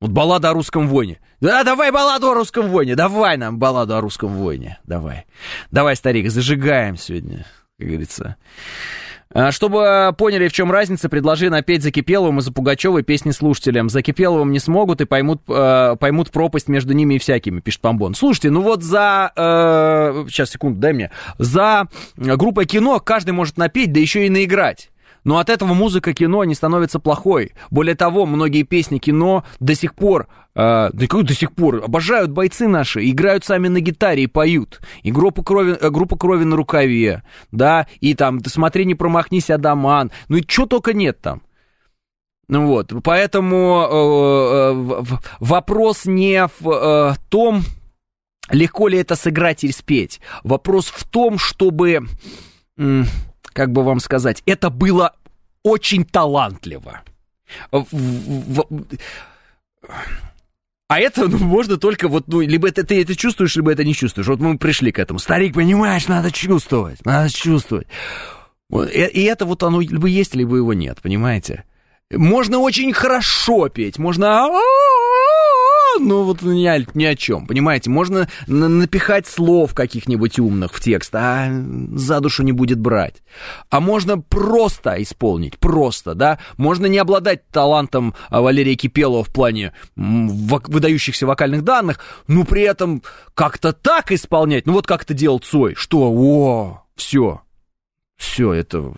вот 0.00 0.10
баллада 0.10 0.50
о 0.50 0.52
русском 0.54 0.88
воине. 0.88 1.18
Да, 1.40 1.64
давай 1.64 1.90
балладу 1.90 2.30
о 2.30 2.34
русском 2.34 2.68
воине, 2.68 2.94
давай 2.94 3.36
нам 3.36 3.58
балладу 3.58 3.96
о 3.96 4.00
русском 4.00 4.32
воине, 4.32 4.78
давай. 4.84 5.26
Давай, 5.72 5.96
старик, 5.96 6.30
зажигаем 6.30 6.96
сегодня, 6.96 7.44
как 7.78 7.88
говорится. 7.88 8.36
А, 9.34 9.50
чтобы 9.50 10.14
поняли, 10.16 10.48
в 10.48 10.52
чем 10.52 10.70
разница, 10.70 11.08
предложи 11.08 11.50
напеть 11.50 11.82
за 11.82 11.90
Кипеловым 11.90 12.38
и 12.38 12.42
за 12.42 12.52
Пугачевой 12.52 13.02
песни 13.02 13.30
слушателям. 13.30 13.88
За 13.88 14.02
Кипеловым 14.02 14.52
не 14.52 14.58
смогут 14.58 15.00
и 15.00 15.04
поймут, 15.04 15.42
э, 15.48 15.96
поймут 15.98 16.30
пропасть 16.30 16.68
между 16.68 16.92
ними 16.92 17.14
и 17.14 17.18
всякими, 17.18 17.60
пишет 17.60 17.80
Помбон. 17.80 18.14
Слушайте, 18.14 18.50
ну 18.50 18.62
вот 18.62 18.82
за... 18.82 19.32
Э, 19.36 20.24
сейчас, 20.28 20.50
секунду, 20.50 20.80
дай 20.80 20.92
мне. 20.92 21.10
За 21.38 21.88
группой 22.16 22.66
кино 22.66 23.00
каждый 23.00 23.32
может 23.32 23.56
напеть, 23.56 23.92
да 23.92 24.00
еще 24.00 24.26
и 24.26 24.30
наиграть. 24.30 24.91
Но 25.24 25.38
от 25.38 25.50
этого 25.50 25.74
музыка 25.74 26.12
кино 26.12 26.44
не 26.44 26.54
становится 26.54 26.98
плохой. 26.98 27.52
Более 27.70 27.94
того, 27.94 28.26
многие 28.26 28.64
песни 28.64 28.98
кино 28.98 29.44
до 29.60 29.74
сих 29.74 29.94
пор, 29.94 30.28
э, 30.54 30.90
да 30.92 31.06
как 31.06 31.24
до 31.24 31.34
сих 31.34 31.52
пор, 31.52 31.82
обожают 31.84 32.30
бойцы 32.30 32.68
наши, 32.68 33.08
играют 33.08 33.44
сами 33.44 33.68
на 33.68 33.80
гитаре 33.80 34.24
и 34.24 34.26
поют. 34.26 34.80
И 35.02 35.12
группа 35.12 35.42
крови, 35.42 35.76
э, 35.80 35.90
группа 35.90 36.16
крови 36.16 36.44
на 36.44 36.56
рукаве, 36.56 37.22
да, 37.52 37.86
и 38.00 38.14
там, 38.14 38.40
смотри, 38.44 38.84
не 38.84 38.94
промахнись, 38.94 39.50
Адаман. 39.50 40.10
Ну 40.28 40.38
и 40.38 40.44
что 40.46 40.66
только 40.66 40.92
нет 40.92 41.20
там. 41.20 41.42
Ну 42.48 42.66
вот, 42.66 42.92
поэтому 43.02 43.86
э, 43.88 45.02
э, 45.02 45.16
вопрос 45.40 46.04
не 46.04 46.46
в 46.58 46.68
э, 46.68 47.14
том, 47.28 47.62
легко 48.50 48.88
ли 48.88 48.98
это 48.98 49.16
сыграть 49.16 49.64
или 49.64 49.72
спеть. 49.72 50.20
Вопрос 50.44 50.86
в 50.86 51.04
том, 51.08 51.38
чтобы... 51.38 52.00
Э, 52.76 53.04
как 53.52 53.72
бы 53.72 53.82
вам 53.82 54.00
сказать, 54.00 54.42
это 54.46 54.70
было 54.70 55.14
очень 55.62 56.04
талантливо. 56.04 57.02
А 60.88 61.00
это 61.00 61.26
ну, 61.26 61.38
можно 61.38 61.78
только 61.78 62.08
вот, 62.08 62.28
ну, 62.28 62.40
либо 62.42 62.68
это, 62.68 62.84
ты 62.84 63.00
это 63.00 63.16
чувствуешь, 63.16 63.56
либо 63.56 63.72
это 63.72 63.82
не 63.82 63.94
чувствуешь. 63.94 64.28
Вот 64.28 64.40
мы 64.40 64.58
пришли 64.58 64.92
к 64.92 64.98
этому. 64.98 65.18
Старик, 65.18 65.54
понимаешь, 65.54 66.06
надо 66.06 66.30
чувствовать, 66.30 67.04
надо 67.06 67.32
чувствовать. 67.32 67.86
И 68.70 69.22
это 69.22 69.46
вот 69.46 69.62
оно 69.62 69.80
либо 69.80 70.06
есть, 70.06 70.34
либо 70.34 70.56
его 70.56 70.74
нет, 70.74 70.98
понимаете? 71.02 71.64
Можно 72.10 72.58
очень 72.58 72.92
хорошо 72.92 73.70
петь, 73.70 73.98
можно 73.98 74.48
ну 75.98 76.24
вот 76.24 76.42
ни 76.42 76.66
о, 76.66 76.84
ни 76.94 77.04
о 77.04 77.16
чем, 77.16 77.46
понимаете? 77.46 77.90
Можно 77.90 78.28
на 78.46 78.68
напихать 78.68 79.26
слов 79.26 79.74
каких-нибудь 79.74 80.38
умных 80.38 80.74
в 80.74 80.80
текст, 80.80 81.14
а 81.14 81.48
за 81.94 82.20
душу 82.20 82.42
не 82.42 82.52
будет 82.52 82.78
брать. 82.78 83.22
А 83.70 83.80
можно 83.80 84.18
просто 84.20 85.02
исполнить, 85.02 85.58
просто, 85.58 86.14
да? 86.14 86.38
Можно 86.56 86.86
не 86.86 86.98
обладать 86.98 87.46
талантом 87.48 88.14
а, 88.28 88.40
Валерия 88.40 88.76
Кипелова 88.76 89.24
в 89.24 89.32
плане 89.32 89.72
выдающихся 89.96 91.26
вокальных 91.26 91.62
данных, 91.62 92.00
но 92.26 92.44
при 92.44 92.62
этом 92.62 93.02
как-то 93.34 93.72
так 93.72 94.12
исполнять, 94.12 94.66
ну 94.66 94.74
вот 94.74 94.86
как 94.86 95.02
это 95.04 95.14
делал 95.14 95.38
Цой, 95.38 95.74
что, 95.74 96.10
о, 96.10 96.84
все, 96.96 97.42
все, 98.16 98.52
это 98.52 98.92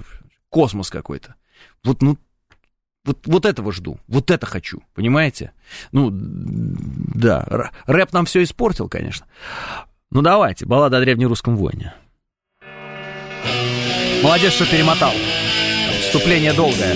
космос 0.51 0.91
какой-то. 0.91 1.35
Вот, 1.83 2.01
ну, 2.03 2.17
вот, 3.05 3.27
вот 3.27 3.45
этого 3.45 3.73
жду, 3.73 3.99
вот 4.09 4.31
это 4.31 4.47
хочу, 4.47 4.83
понимаете? 4.95 5.53
Ну, 5.93 6.11
да, 6.13 7.71
рэп 7.87 8.13
нам 8.13 8.25
все 8.25 8.43
испортил, 8.43 8.89
конечно. 8.89 9.27
Ну, 10.11 10.23
давайте, 10.23 10.67
баллада 10.67 10.99
о 10.99 11.01
древнерусском 11.01 11.57
воине. 11.57 11.95
Молодец, 14.23 14.53
что 14.55 14.65
перемотал. 14.65 15.13
Вступление 16.01 16.53
долгое. 16.53 16.95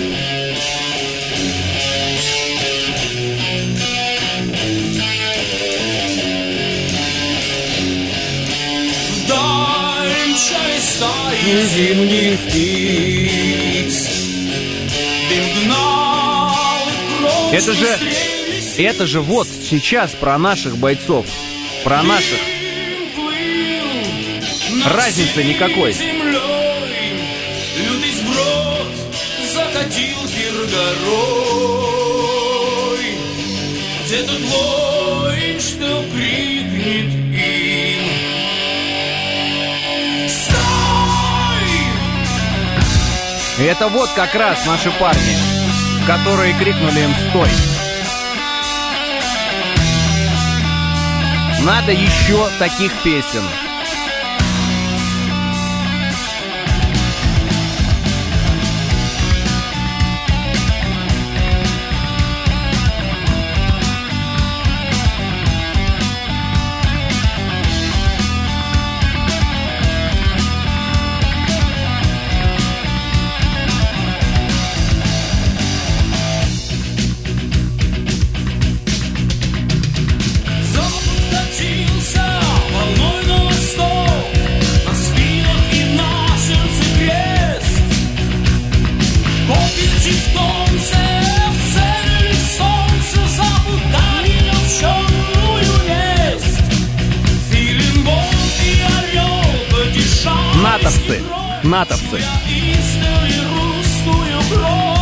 зимних 11.79 12.39
птиц 12.41 13.68
это 17.51 17.73
же, 17.73 17.99
это 18.77 19.05
же 19.05 19.21
вот 19.21 19.47
сейчас 19.47 20.11
про 20.11 20.37
наших 20.37 20.77
бойцов, 20.77 21.25
про 21.83 22.03
наших. 22.03 22.39
Разницы 24.85 25.43
никакой. 25.43 25.93
Сброд 28.19 28.87
закатил 29.53 30.17
горой. 30.71 31.38
Это 43.59 43.87
вот 43.89 44.09
как 44.15 44.33
раз 44.35 44.65
наши 44.65 44.91
парни 44.91 45.59
которые 46.09 46.57
крикнули 46.57 47.01
им 47.01 47.13
«Стой!». 47.29 47.49
Надо 51.63 51.91
еще 51.91 52.49
таких 52.57 52.91
песен. 53.03 53.43
Натовцы, 100.61 101.23
натовцы. 101.63 102.21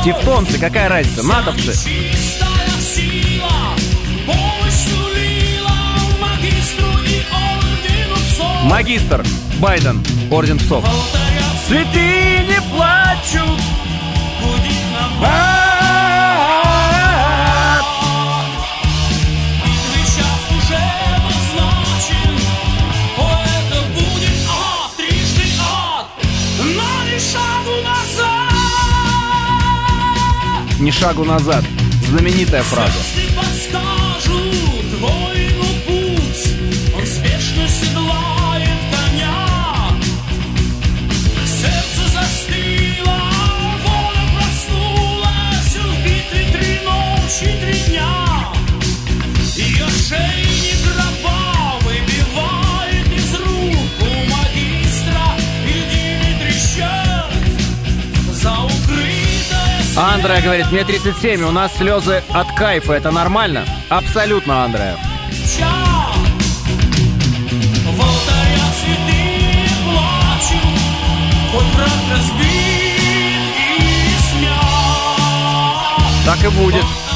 Тевтонцы, 0.03 0.59
какая 0.59 0.89
разница, 0.89 1.23
натовцы. 1.23 1.73
Магистр 8.63 9.25
Байден, 9.59 10.03
Орден 10.29 10.59
Псов. 10.59 10.85
Цветы 11.67 12.45
не 12.47 12.61
плачут. 12.75 13.59
Ни 30.87 30.91
шагу 30.91 31.25
назад. 31.25 31.65
Знаменитая 32.07 32.63
фраза. 32.63 32.93
Андрея 60.27 60.43
говорит, 60.43 60.71
мне 60.73 60.83
37, 60.83 61.41
у 61.43 61.51
нас 61.51 61.73
слезы 61.77 62.21
от 62.33 62.51
кайфа. 62.51 62.91
Это 62.91 63.11
нормально? 63.11 63.65
Абсолютно, 63.87 64.65
Андрея. 64.65 64.97
Так 76.25 76.43
и 76.43 76.49
будет. 76.49 77.06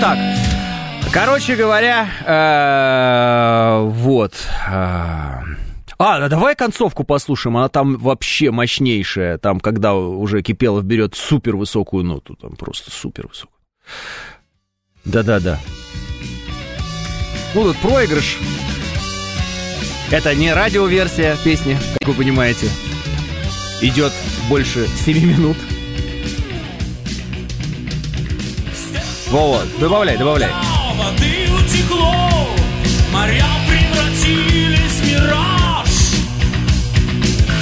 Так. 0.00 0.18
Короче 1.12 1.56
говоря, 1.56 2.08
э, 2.26 3.88
вот. 3.88 4.34
Э, 4.68 5.40
а, 5.98 6.28
давай 6.28 6.54
концовку 6.54 7.04
послушаем, 7.04 7.56
она 7.56 7.68
там 7.68 7.96
вообще 7.96 8.50
мощнейшая, 8.50 9.38
там, 9.38 9.60
когда 9.60 9.94
уже 9.94 10.42
Кипелов 10.42 10.84
берет 10.84 11.14
супер 11.14 11.56
высокую 11.56 12.04
ноту, 12.04 12.36
там 12.36 12.56
просто 12.56 12.90
супер 12.90 13.28
высокую. 13.28 13.56
Да-да-да. 15.04 15.58
Ну, 17.54 17.64
тут 17.64 17.76
проигрыш. 17.78 18.38
Это 20.10 20.34
не 20.34 20.52
радиоверсия 20.52 21.36
песни, 21.42 21.78
как 22.00 22.08
вы 22.08 22.14
понимаете. 22.14 22.66
Идет 23.80 24.12
больше 24.48 24.86
7 24.86 25.24
минут. 25.24 25.56
Вот, 29.28 29.66
добавляй, 29.80 30.16
добавляй. 30.16 30.50
Воды 30.94 31.48
утекло, 31.52 32.48
моря 33.12 33.44
превратились 33.68 35.00
в 35.00 35.06
мираж. 35.06 35.88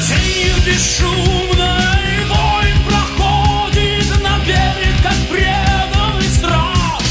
Тенью 0.06 0.54
бесшумной 0.66 2.26
воин 2.28 2.78
проходит 2.86 4.22
на 4.22 4.38
берег, 4.44 4.96
как 5.02 5.16
преданный 5.30 6.28
страж. 6.28 7.02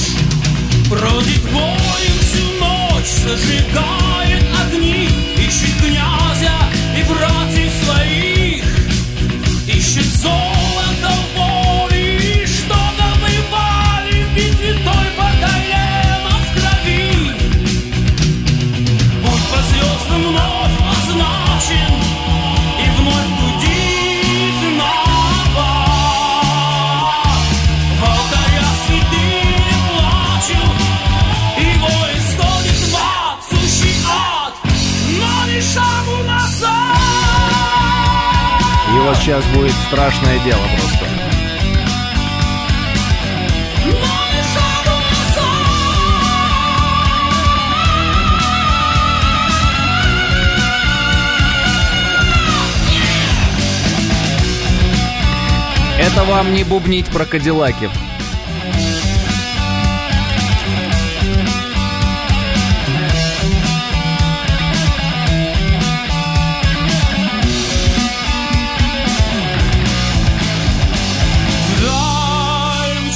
Бродит 0.88 1.44
воин 1.52 2.16
всю 2.22 2.46
ночь, 2.60 3.12
зажигает 3.26 4.44
огни, 4.68 5.10
ищет 5.36 5.76
князя 5.82 6.58
и 6.96 7.04
братьев 7.12 7.72
своих, 7.84 8.66
ищет 9.68 10.06
золото 10.22 10.53
вот 39.14 39.22
сейчас 39.22 39.46
будет 39.48 39.74
страшное 39.88 40.40
дело 40.40 40.62
просто. 40.78 41.06
Это 56.00 56.24
вам 56.26 56.54
не 56.54 56.64
бубнить 56.64 57.08
про 57.08 57.26
Кадиллаки. 57.26 57.90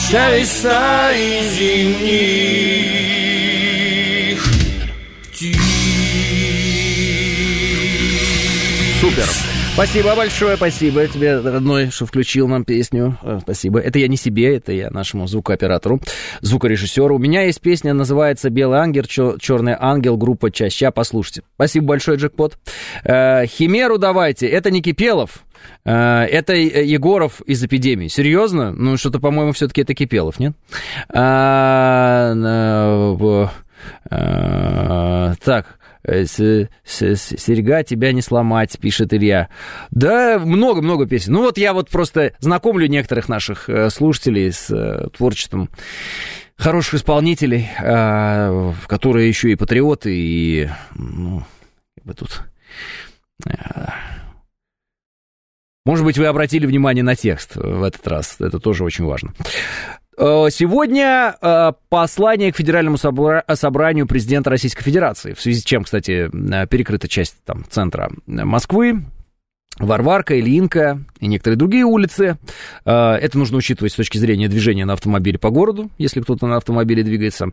Чудеса 0.10 1.12
и 1.12 1.44
зимних 1.50 2.97
Спасибо 9.78 10.16
большое, 10.16 10.58
спасибо 10.58 11.06
тебе, 11.08 11.40
родной, 11.40 11.92
что 11.92 12.08
включил 12.08 12.48
нам 12.48 12.66
песню. 12.66 13.16
Э, 13.22 13.38
спасибо. 13.44 13.78
Это 13.80 14.00
я 14.00 14.08
не 14.08 14.18
себе, 14.18 14.56
это 14.56 14.72
я 14.72 14.90
нашему 14.90 15.28
звукооператору, 15.28 16.02
звукорежиссеру. 16.42 17.16
У 17.16 17.20
меня 17.20 17.44
есть 17.44 17.62
песня, 17.62 17.94
называется 17.94 18.50
«Белый 18.50 18.80
ангел», 18.80 19.04
«Черный 19.04 19.76
ангел», 19.80 20.18
группа 20.18 20.50
«Чаща». 20.50 20.90
Послушайте. 20.90 21.44
Спасибо 21.54 21.86
большое, 21.86 22.18
Джекпот. 22.18 22.58
Э, 23.04 23.46
Химеру 23.46 24.00
давайте. 24.00 24.48
Это 24.48 24.72
не 24.72 24.82
Кипелов, 24.82 25.44
э, 25.86 25.92
это 25.92 26.56
Егоров 26.56 27.42
из 27.42 27.64
эпидемии. 27.64 28.08
Серьезно? 28.08 28.72
Ну, 28.72 28.98
что-то, 28.98 29.20
по-моему, 29.20 29.52
все-таки 29.52 29.82
это 29.82 29.94
Кипелов, 29.94 30.40
нет? 30.40 30.54
Э, 36.08 36.26
серьга 36.26 37.84
тебя 37.84 38.14
не 38.14 38.22
сломать, 38.22 38.80
пишет 38.80 39.14
Илья. 39.14 39.50
Да, 39.92 40.40
много-много 40.40 41.06
песен. 41.06 41.34
Ну 41.34 41.42
вот 41.42 41.58
я 41.58 41.74
вот 41.74 41.90
просто 41.90 42.34
знакомлю 42.40 42.88
некоторых 42.88 43.28
наших 43.28 43.70
э, 43.70 43.90
слушателей 43.90 44.54
с 44.54 44.72
э, 44.72 45.10
творчеством 45.16 45.70
хороших 46.56 46.96
исполнителей, 46.96 47.70
которые 47.78 49.28
еще 49.28 49.52
и 49.52 49.56
патриоты, 49.56 50.12
и, 50.12 50.70
ну, 50.96 51.44
как 51.96 52.06
бы 52.06 52.14
тут... 52.16 52.42
Может 55.86 56.04
быть, 56.04 56.18
вы 56.18 56.26
обратили 56.26 56.66
внимание 56.66 57.04
на 57.04 57.16
текст 57.16 57.56
в 57.56 57.84
этот 57.84 58.06
раз. 58.08 58.38
Это 58.40 58.60
тоже 58.60 58.84
очень 58.84 59.06
важно. 59.06 59.34
Э, 60.18 60.48
сегодня 60.50 61.36
э, 61.40 61.74
послание 61.90 62.52
к 62.52 62.58
Федеральному 62.58 62.98
собранию 62.98 64.08
президента 64.08 64.50
Российской 64.50 64.84
Федерации, 64.84 65.34
в 65.34 65.42
связи 65.42 65.60
с 65.60 65.64
чем, 65.64 65.84
кстати, 65.84 66.30
э, 66.32 66.68
перекрыта 66.68 67.08
часть 67.08 67.36
там, 67.46 67.64
центра 67.70 68.10
Москвы, 68.26 69.04
Варварка, 69.80 70.40
Ильинка 70.40 71.00
и 71.20 71.28
некоторые 71.28 71.58
другие 71.58 71.86
улицы. 71.86 72.38
А, 72.86 73.16
это 73.16 73.38
нужно 73.38 73.58
учитывать 73.58 73.94
с 73.94 73.96
точки 73.96 74.18
зрения 74.18 74.48
движения 74.48 74.86
на 74.86 74.94
автомобиле 74.94 75.38
по 75.38 75.50
городу, 75.50 75.90
если 75.98 76.22
кто-то 76.22 76.48
на 76.48 76.58
автомобиле 76.58 77.04
двигается. 77.04 77.48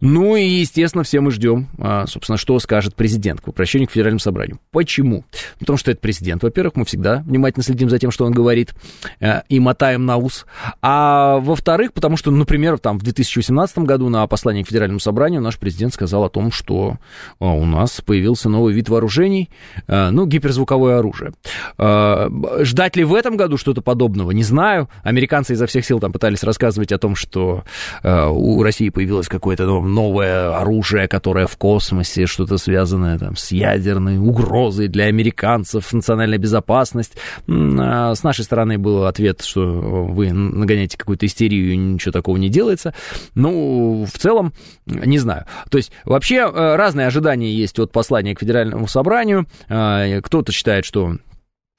Ну 0.00 0.36
и, 0.36 0.44
естественно, 0.44 1.04
все 1.04 1.20
мы 1.20 1.30
ждем, 1.30 1.68
а, 1.78 2.06
собственно, 2.06 2.38
что 2.38 2.58
скажет 2.58 2.94
президент 2.94 3.40
к 3.40 3.48
обращению 3.48 3.88
к 3.88 3.92
Федеральному 3.92 4.20
собранию. 4.20 4.58
Почему? 4.70 5.24
Потому 5.58 5.76
что 5.76 5.90
это 5.90 6.00
президент, 6.00 6.42
во-первых, 6.42 6.76
мы 6.76 6.84
всегда 6.84 7.22
внимательно 7.26 7.62
следим 7.62 7.88
за 7.88 7.98
тем, 7.98 8.10
что 8.10 8.24
он 8.24 8.32
говорит, 8.32 8.72
а, 9.20 9.44
и 9.48 9.60
мотаем 9.60 10.06
на 10.06 10.16
ус. 10.16 10.46
А 10.82 11.38
во-вторых, 11.38 11.92
потому 11.92 12.16
что, 12.16 12.30
например, 12.30 12.78
там 12.78 12.98
в 12.98 13.02
2018 13.02 13.78
году 13.78 14.08
на 14.08 14.26
послании 14.26 14.62
к 14.62 14.68
Федеральному 14.68 15.00
собранию 15.00 15.40
наш 15.40 15.58
президент 15.58 15.94
сказал 15.94 16.24
о 16.24 16.30
том, 16.30 16.50
что 16.50 16.98
у 17.38 17.64
нас 17.64 18.00
появился 18.00 18.48
новый 18.48 18.74
вид 18.74 18.88
вооружений, 18.88 19.50
ну, 19.86 20.26
гиперзвуковое 20.26 20.98
оружие. 20.98 21.32
Э, 21.78 22.28
ждать 22.60 22.96
ли 22.96 23.04
в 23.04 23.14
этом 23.14 23.36
году 23.36 23.56
что-то 23.56 23.82
подобного, 23.82 24.30
не 24.30 24.42
знаю. 24.42 24.88
Американцы 25.02 25.54
изо 25.54 25.66
всех 25.66 25.84
сил 25.84 26.00
там 26.00 26.12
пытались 26.12 26.42
рассказывать 26.42 26.92
о 26.92 26.98
том, 26.98 27.14
что 27.14 27.64
э, 28.02 28.26
у 28.26 28.62
России 28.62 28.88
появилось 28.88 29.28
какое-то 29.28 29.66
новое 29.80 30.56
оружие, 30.56 31.08
которое 31.08 31.46
в 31.46 31.56
космосе, 31.56 32.26
что-то 32.26 32.58
связанное 32.58 33.18
там 33.18 33.36
с 33.36 33.50
ядерной 33.50 34.18
угрозой 34.18 34.88
для 34.88 35.04
американцев, 35.04 35.92
национальная 35.92 36.38
безопасность. 36.38 37.16
А 37.48 38.14
с 38.14 38.22
нашей 38.22 38.44
стороны 38.44 38.78
был 38.78 39.06
ответ, 39.06 39.42
что 39.42 39.64
вы 39.64 40.32
нагоняете 40.32 40.96
какую-то 40.96 41.26
истерию, 41.26 41.78
ничего 41.78 42.12
такого 42.12 42.36
не 42.36 42.48
делается. 42.48 42.94
Ну, 43.34 44.06
в 44.12 44.18
целом, 44.18 44.52
не 44.86 45.18
знаю. 45.18 45.46
То 45.70 45.78
есть, 45.78 45.92
вообще, 46.04 46.36
э, 46.36 46.76
разные 46.76 47.06
ожидания 47.06 47.52
есть 47.52 47.78
от 47.78 47.92
послания 47.92 48.34
к 48.34 48.40
Федеральному 48.40 48.86
собранию. 48.86 49.46
Кто-то 49.68 50.52
считает, 50.52 50.84
что 50.84 51.16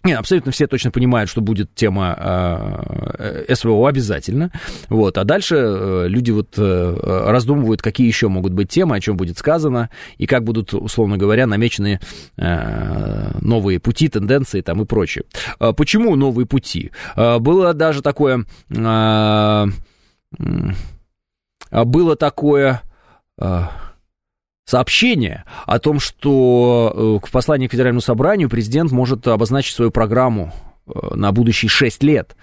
нет, 0.03 0.19
абсолютно 0.19 0.51
все 0.51 0.67
точно 0.67 0.91
понимают, 0.91 1.29
что 1.29 1.41
будет 1.41 1.75
тема 1.75 2.15
э, 2.17 3.53
СВО 3.53 3.87
обязательно. 3.87 4.51
Вот, 4.89 5.17
а 5.17 5.23
дальше 5.23 5.55
э, 5.57 6.05
люди 6.07 6.31
вот 6.31 6.55
э, 6.57 6.95
раздумывают, 7.27 7.81
какие 7.81 8.07
еще 8.07 8.27
могут 8.27 8.53
быть 8.53 8.69
темы, 8.69 8.95
о 8.95 8.99
чем 8.99 9.15
будет 9.15 9.37
сказано, 9.37 9.89
и 10.17 10.25
как 10.25 10.43
будут, 10.43 10.73
условно 10.73 11.17
говоря, 11.17 11.45
намечены 11.45 11.99
э, 12.37 13.31
новые 13.41 13.79
пути, 13.79 14.09
тенденции 14.09 14.61
там 14.61 14.81
и 14.81 14.85
прочее. 14.85 15.25
Э, 15.59 15.71
почему 15.73 16.15
новые 16.15 16.47
пути? 16.47 16.91
Э, 17.15 17.37
было 17.39 17.73
даже 17.73 18.01
такое... 18.01 18.45
Э, 18.69 19.67
э, 21.71 21.83
было 21.83 22.15
такое... 22.15 22.81
Э, 23.39 23.65
сообщение 24.65 25.43
о 25.65 25.79
том, 25.79 25.99
что 25.99 27.19
э, 27.23 27.27
в 27.27 27.31
послании 27.31 27.67
к 27.67 27.71
Федеральному 27.71 28.01
собранию 28.01 28.49
президент 28.49 28.91
может 28.91 29.27
обозначить 29.27 29.75
свою 29.75 29.91
программу 29.91 30.53
на 30.85 31.31
будущие 31.31 31.69
6 31.69 32.03
лет. 32.03 32.35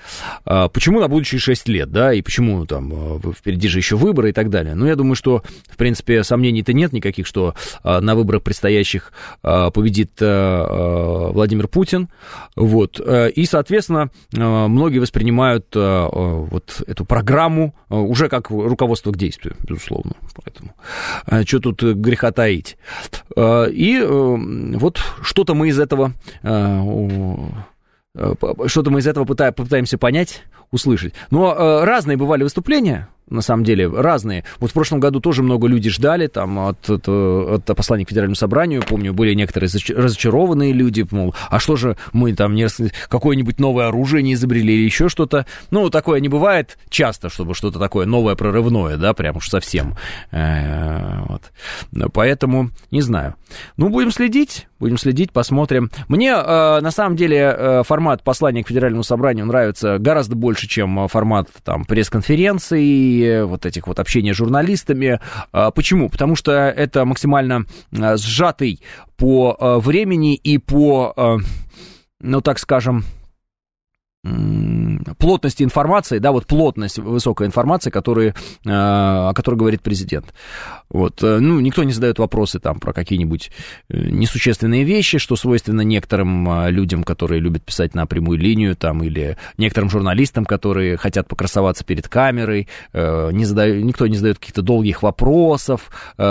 А, 0.45 0.69
почему 0.69 1.01
на 1.01 1.09
будущие 1.09 1.39
6 1.39 1.69
лет, 1.69 1.91
да, 1.91 2.13
и 2.13 2.23
почему 2.23 2.65
там 2.67 3.21
впереди 3.33 3.69
же 3.69 3.79
еще 3.79 3.97
выборы 3.97 4.31
и 4.31 4.33
так 4.33 4.49
далее? 4.49 4.75
Ну, 4.75 4.87
я 4.87 4.97
думаю, 4.97 5.17
что, 5.17 5.43
в 5.69 5.77
принципе, 5.77 6.23
сомнений-то 6.23 6.73
нет 6.73 6.93
никаких, 6.93 7.27
что 7.27 7.55
на 7.85 8.15
выборах 8.15 8.43
предстоящих 8.43 9.13
победит 9.43 10.13
Владимир 10.21 11.69
Путин, 11.69 12.09
вот, 12.57 13.01
и, 13.01 13.45
соответственно, 13.45 14.11
многие 14.33 14.99
воспринимают 14.99 15.67
вот 15.75 16.83
эту 16.87 17.05
программу 17.05 17.75
уже 17.89 18.29
как 18.29 18.51
руководство 18.51 19.13
к 19.13 19.17
действию, 19.17 19.57
безусловно, 19.61 20.13
поэтому 20.35 20.75
что 21.45 21.59
тут 21.61 21.83
греха 21.83 22.33
таить. 22.33 22.77
И 23.37 24.07
вот 24.09 25.01
что-то 25.23 25.55
мы 25.55 25.69
из 25.69 25.79
этого 25.79 26.13
что-то 28.17 28.91
мы 28.91 29.01
из 29.01 29.07
этого 29.07 29.25
пытаемся 29.25 29.99
понять, 29.99 30.43
услышать. 30.71 31.15
Но 31.31 31.85
разные 31.85 32.17
бывали 32.17 32.43
выступления 32.43 33.09
на 33.31 33.43
самом 33.43 33.65
деле, 33.65 33.89
разные. 33.89 34.45
Вот 34.59 34.71
в 34.71 34.75
прошлом 34.75 35.01
году 35.01 35.21
тоже 35.21 35.43
много 35.43 35.67
людей 35.67 35.91
ждали 35.91 36.27
там 36.27 36.59
от, 36.59 36.89
от, 36.89 37.09
от 37.09 37.65
послания 37.65 38.05
к 38.05 38.09
Федеральному 38.09 38.37
собранию. 38.37 38.83
Помню, 38.83 39.13
были 39.13 39.35
некоторые 39.35 39.71
разочарованные 39.95 40.73
люди, 40.73 41.07
мол, 41.11 41.35
а 41.51 41.59
что 41.59 41.77
же 41.77 41.97
мы 42.13 42.35
там 42.35 42.55
не, 42.55 42.69
какое-нибудь 43.09 43.59
новое 43.59 43.89
оружие 43.89 44.23
не 44.23 44.35
изобрели 44.35 44.75
или 44.75 44.85
еще 44.85 45.09
что-то. 45.09 45.47
Ну, 45.71 45.91
такое 45.91 46.21
не 46.21 46.29
бывает 46.29 46.79
часто, 46.89 47.29
чтобы 47.29 47.55
что-то 47.55 47.79
такое 47.79 48.07
новое, 48.07 48.35
прорывное, 48.35 48.97
да, 48.97 49.13
прям 49.15 49.37
уж 49.37 49.49
совсем. 49.49 49.97
Э, 50.31 51.21
вот. 51.29 51.43
Поэтому, 52.13 52.71
не 52.91 53.03
знаю. 53.03 53.35
Ну, 53.77 53.89
будем 53.89 54.11
следить, 54.11 54.69
будем 54.79 54.99
следить, 54.99 55.33
посмотрим. 55.33 55.91
Мне, 56.09 56.31
э, 56.31 56.81
на 56.81 56.91
самом 56.91 57.17
деле, 57.17 57.55
э, 57.57 57.83
формат 57.85 58.23
послания 58.23 58.63
к 58.63 58.69
Федеральному 58.69 59.03
собранию 59.03 59.47
нравится 59.47 59.99
гораздо 59.99 60.37
больше, 60.37 60.69
чем 60.69 61.09
формат 61.09 61.49
там 61.65 61.85
пресс-конференции 61.85 63.43
вот 63.43 63.67
этих 63.67 63.87
вот 63.87 63.99
общения 63.99 64.33
с 64.33 64.37
журналистами. 64.37 65.21
А, 65.53 65.71
почему? 65.71 66.09
Потому 66.09 66.37
что 66.37 66.53
это 66.53 67.05
максимально 67.05 67.65
а, 67.99 68.17
сжатый 68.17 68.81
по 69.17 69.57
а, 69.59 69.79
времени 69.79 70.35
и 70.35 70.59
по, 70.59 71.41
ну 72.21 72.41
так 72.41 72.59
скажем, 72.59 73.05
плотности 75.19 75.63
информации, 75.63 76.19
да, 76.19 76.33
вот 76.33 76.47
плотность 76.47 76.99
высокой 76.99 77.47
информации, 77.47 77.91
которые, 77.91 78.35
о 78.65 79.33
которой 79.35 79.57
говорит 79.57 79.83
президент. 79.83 80.33
Вот, 80.89 81.23
э, 81.23 81.39
ну, 81.39 81.61
никто 81.61 81.85
не 81.85 81.93
задает 81.93 82.19
вопросы 82.19 82.61
там 82.61 82.81
про 82.81 82.93
какие-нибудь 82.93 83.51
э, 83.91 84.09
несущественные 84.09 84.85
вещи, 84.85 85.19
что 85.19 85.37
свойственно 85.37 85.83
некоторым 85.83 86.69
людям, 86.69 87.05
которые 87.05 87.41
любят 87.41 87.63
писать 87.63 87.95
на 87.95 88.07
прямую 88.07 88.39
линию, 88.39 88.75
там, 88.75 89.03
или 89.03 89.37
некоторым 89.59 89.91
журналистам, 89.91 90.47
которые 90.47 90.97
хотят 90.97 91.29
покрасоваться 91.29 91.85
перед 91.85 92.09
камерой, 92.09 92.69
э, 92.95 93.31
не 93.33 93.45
задаю, 93.45 93.85
никто 93.85 94.07
не 94.07 94.17
задает 94.17 94.39
каких-то 94.39 94.63
долгих 94.63 95.03
вопросов, 95.03 95.91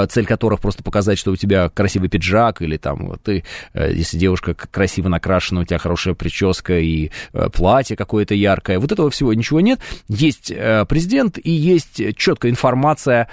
цель 0.09 0.25
которых 0.25 0.59
просто 0.59 0.83
показать, 0.83 1.19
что 1.19 1.31
у 1.31 1.35
тебя 1.35 1.69
красивый 1.69 2.09
пиджак, 2.09 2.61
или 2.61 2.77
там, 2.77 3.17
ты, 3.23 3.43
если 3.73 4.17
девушка 4.17 4.53
красиво 4.53 5.07
накрашена, 5.07 5.61
у 5.61 5.65
тебя 5.65 5.77
хорошая 5.77 6.13
прическа 6.13 6.79
и 6.79 7.11
платье 7.53 7.86
какое-то 7.95 8.33
яркое, 8.35 8.79
вот 8.79 8.91
этого 8.91 9.09
всего 9.09 9.33
ничего 9.33 9.61
нет. 9.61 9.79
Есть 10.07 10.51
президент 10.87 11.37
и 11.41 11.51
есть 11.51 12.01
четкая 12.15 12.51
информация, 12.51 13.29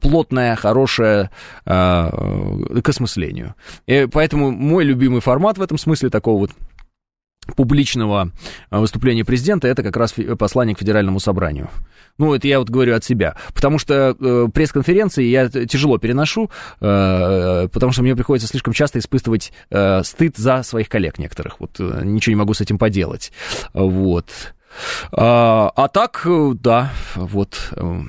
плотная, 0.00 0.56
хорошее 0.56 1.30
э, 1.64 2.80
к 2.82 2.88
осмыслению. 2.88 3.54
И 3.86 4.08
поэтому 4.10 4.50
мой 4.50 4.84
любимый 4.84 5.20
формат 5.20 5.58
в 5.58 5.62
этом 5.62 5.78
смысле 5.78 6.10
такого 6.10 6.40
вот 6.40 6.50
публичного 7.56 8.30
выступления 8.70 9.24
президента, 9.24 9.68
это 9.68 9.82
как 9.82 9.96
раз 9.96 10.14
послание 10.38 10.76
к 10.76 10.78
Федеральному 10.78 11.20
собранию. 11.20 11.70
Ну, 12.18 12.34
это 12.34 12.46
я 12.46 12.58
вот 12.58 12.70
говорю 12.70 12.94
от 12.94 13.04
себя. 13.04 13.36
Потому 13.54 13.78
что 13.78 14.16
э, 14.18 14.48
пресс-конференции 14.52 15.24
я 15.24 15.48
тяжело 15.48 15.98
переношу, 15.98 16.50
э, 16.80 17.68
потому 17.72 17.92
что 17.92 18.02
мне 18.02 18.14
приходится 18.14 18.48
слишком 18.48 18.72
часто 18.74 18.98
испытывать 18.98 19.52
э, 19.70 20.02
стыд 20.04 20.36
за 20.36 20.62
своих 20.62 20.88
коллег 20.88 21.18
некоторых. 21.18 21.58
Вот 21.58 21.80
э, 21.80 22.02
ничего 22.04 22.32
не 22.32 22.38
могу 22.38 22.54
с 22.54 22.60
этим 22.60 22.78
поделать. 22.78 23.32
Вот. 23.72 24.26
А, 25.10 25.72
а 25.74 25.88
так, 25.88 26.22
э, 26.26 26.52
да, 26.54 26.92
вот 27.14 27.70
э, 27.72 28.00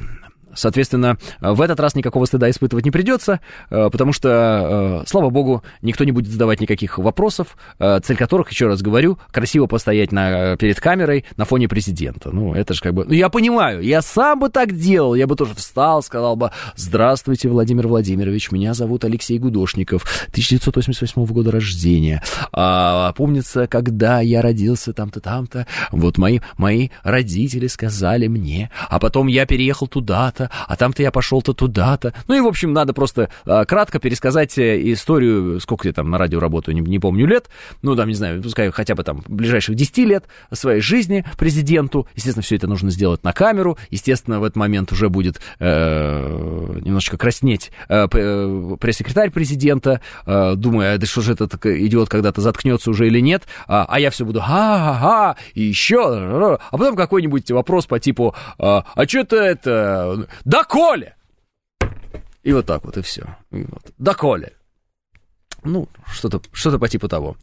Соответственно, 0.56 1.18
в 1.40 1.62
этот 1.62 1.80
раз 1.80 1.96
никакого 1.96 2.26
стыда 2.26 2.50
испытывать 2.50 2.86
не 2.86 2.92
придется, 2.92 3.40
э, 3.70 3.90
потому 3.92 4.14
что, 4.14 5.02
э, 5.04 5.08
слава 5.08 5.30
богу, 5.30 5.64
никто 5.82 6.04
не 6.04 6.12
будет 6.12 6.32
задавать 6.32 6.62
никаких 6.62 6.98
вопросов, 6.98 7.58
э, 7.80 8.00
цель 8.04 8.18
которых, 8.18 8.52
еще 8.52 8.68
раз 8.68 8.82
говорю, 8.82 9.18
красиво 9.32 9.66
постоять 9.66 10.12
на, 10.12 10.56
перед 10.58 10.80
камерой 10.80 11.26
на 11.38 11.46
фоне 11.46 11.68
президента. 11.68 12.32
Ну, 12.32 12.54
это 12.54 12.74
же 12.74 12.82
как 12.82 12.94
бы... 12.94 13.06
Ну, 13.06 13.14
я 13.14 13.30
понимаю, 13.30 13.82
я 13.82 14.02
сам 14.02 14.40
бы 14.40 14.50
так 14.50 14.78
делал, 14.78 15.16
я 15.16 15.28
бы 15.28 15.36
тоже 15.36 15.56
встал, 15.56 16.04
сказал 16.04 16.36
бы, 16.36 16.52
здравствуйте, 16.76 17.50
Владимир 17.50 17.88
Владимирович, 17.88 18.52
меня 18.52 18.74
зовут 18.74 19.06
Алексей 19.06 19.40
Гудошников, 19.40 20.04
1988 20.30 21.26
года 21.26 21.52
рождения. 21.52 22.24
А, 22.52 23.14
помнится, 23.14 23.68
когда 23.68 24.22
я 24.22 24.42
родился 24.42 24.94
там-то, 24.94 25.20
там-то, 25.20 25.68
вот 25.92 26.18
мои, 26.18 26.40
мои 26.58 26.90
родители 27.04 27.68
сказали 27.68 28.28
мне, 28.28 28.70
а 28.90 29.00
потом 29.00 29.28
я 29.28 29.46
переехал 29.46 29.88
туда-то, 29.88 30.43
туда-то, 30.44 30.50
а 30.68 30.76
там-то 30.76 31.02
я 31.02 31.12
пошел-то 31.12 31.54
туда-то. 31.54 32.14
Ну 32.28 32.36
и, 32.36 32.42
в 32.42 32.48
общем, 32.48 32.74
надо 32.74 32.94
просто 32.94 33.30
а, 33.46 33.66
кратко 33.66 34.00
пересказать 34.00 34.58
э, 34.58 34.92
историю, 34.94 35.60
сколько 35.60 35.88
я 35.88 35.94
там 35.94 36.10
на 36.10 36.18
радио 36.18 36.40
работаю, 36.40 36.76
не, 36.76 36.82
не 36.82 37.00
помню 37.00 37.26
лет, 37.28 37.50
ну, 37.82 37.96
там, 37.96 38.08
не 38.08 38.16
знаю, 38.16 38.42
пускай 38.42 38.72
хотя 38.72 38.96
бы 38.96 39.04
там 39.04 39.24
ближайших 39.28 39.76
10 39.76 39.98
лет 40.00 40.26
своей 40.52 40.82
жизни 40.82 41.26
президенту. 41.38 42.08
Естественно, 42.16 42.44
все 42.44 42.56
это 42.56 42.68
нужно 42.68 42.90
сделать 42.92 43.24
на 43.24 43.34
камеру. 43.34 43.78
Естественно, 43.90 44.40
в 44.40 44.44
этот 44.44 44.56
момент 44.56 44.92
уже 44.92 45.10
будет 45.10 45.40
э, 45.60 46.80
немножечко 46.82 47.18
краснеть 47.18 47.72
э, 47.90 48.08
э 48.12 48.78
пресс-секретарь 48.80 49.32
президента, 49.32 50.02
э, 50.26 50.54
думая, 50.56 50.98
да 50.98 51.06
что 51.06 51.22
же 51.22 51.34
этот 51.34 51.64
идиот 51.66 52.10
когда-то 52.10 52.42
заткнется 52.42 52.90
уже 52.90 53.08
или 53.08 53.20
нет, 53.20 53.44
а, 53.68 53.86
а 53.88 54.00
я 54.00 54.10
все 54.10 54.26
буду 54.26 54.40
ха-ха-ха, 54.40 55.36
и 55.54 55.62
еще, 55.62 56.00
а 56.00 56.78
потом 56.78 56.96
какой-нибудь 56.96 57.52
вопрос 57.52 57.86
по 57.86 58.00
типу, 58.00 58.36
а, 58.58 58.84
а 58.96 59.08
что-то 59.08 59.38
это, 59.38 60.16
да 60.18 60.28
Коля! 60.64 61.16
И 62.44 62.52
вот 62.52 62.66
так 62.66 62.84
вот, 62.84 62.98
и 62.98 63.02
все. 63.02 63.38
И 63.52 63.64
вот. 63.64 63.92
Да 63.98 64.14
Коля! 64.14 64.52
Ну, 65.64 65.88
что-то 66.06 66.42
что 66.52 66.78
по 66.78 66.90
типу 66.90 67.08
того. 67.08 67.38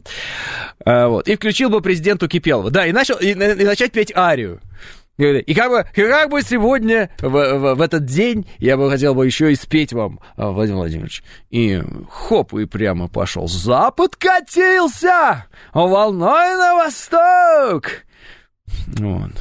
А, 0.85 1.07
вот. 1.07 1.27
И 1.27 1.35
включил 1.35 1.69
бы 1.69 1.81
президенту 1.81 2.27
Кипелова. 2.27 2.69
Да, 2.69 2.85
и, 2.85 2.91
начал, 2.91 3.17
и, 3.17 3.31
и 3.31 3.35
начать 3.35 3.91
петь 3.91 4.15
арию. 4.15 4.61
И 5.17 5.53
как 5.53 5.69
бы, 5.69 5.85
как 5.93 6.29
бы 6.29 6.41
сегодня, 6.41 7.11
в, 7.19 7.29
в, 7.29 7.75
в 7.75 7.81
этот 7.81 8.05
день, 8.05 8.47
я 8.57 8.77
бы 8.77 8.89
хотел 8.89 9.13
бы 9.13 9.25
еще 9.25 9.51
и 9.51 9.55
спеть 9.55 9.93
вам, 9.93 10.19
а, 10.35 10.51
Владимир 10.51 10.79
Владимирович. 10.79 11.23
И 11.49 11.81
хоп, 12.09 12.53
и 12.53 12.65
прямо 12.65 13.07
пошел. 13.07 13.47
Запад 13.47 14.15
катился 14.15 15.45
волной 15.73 16.55
на 16.57 16.75
восток. 16.75 18.03
Вот. 18.97 19.31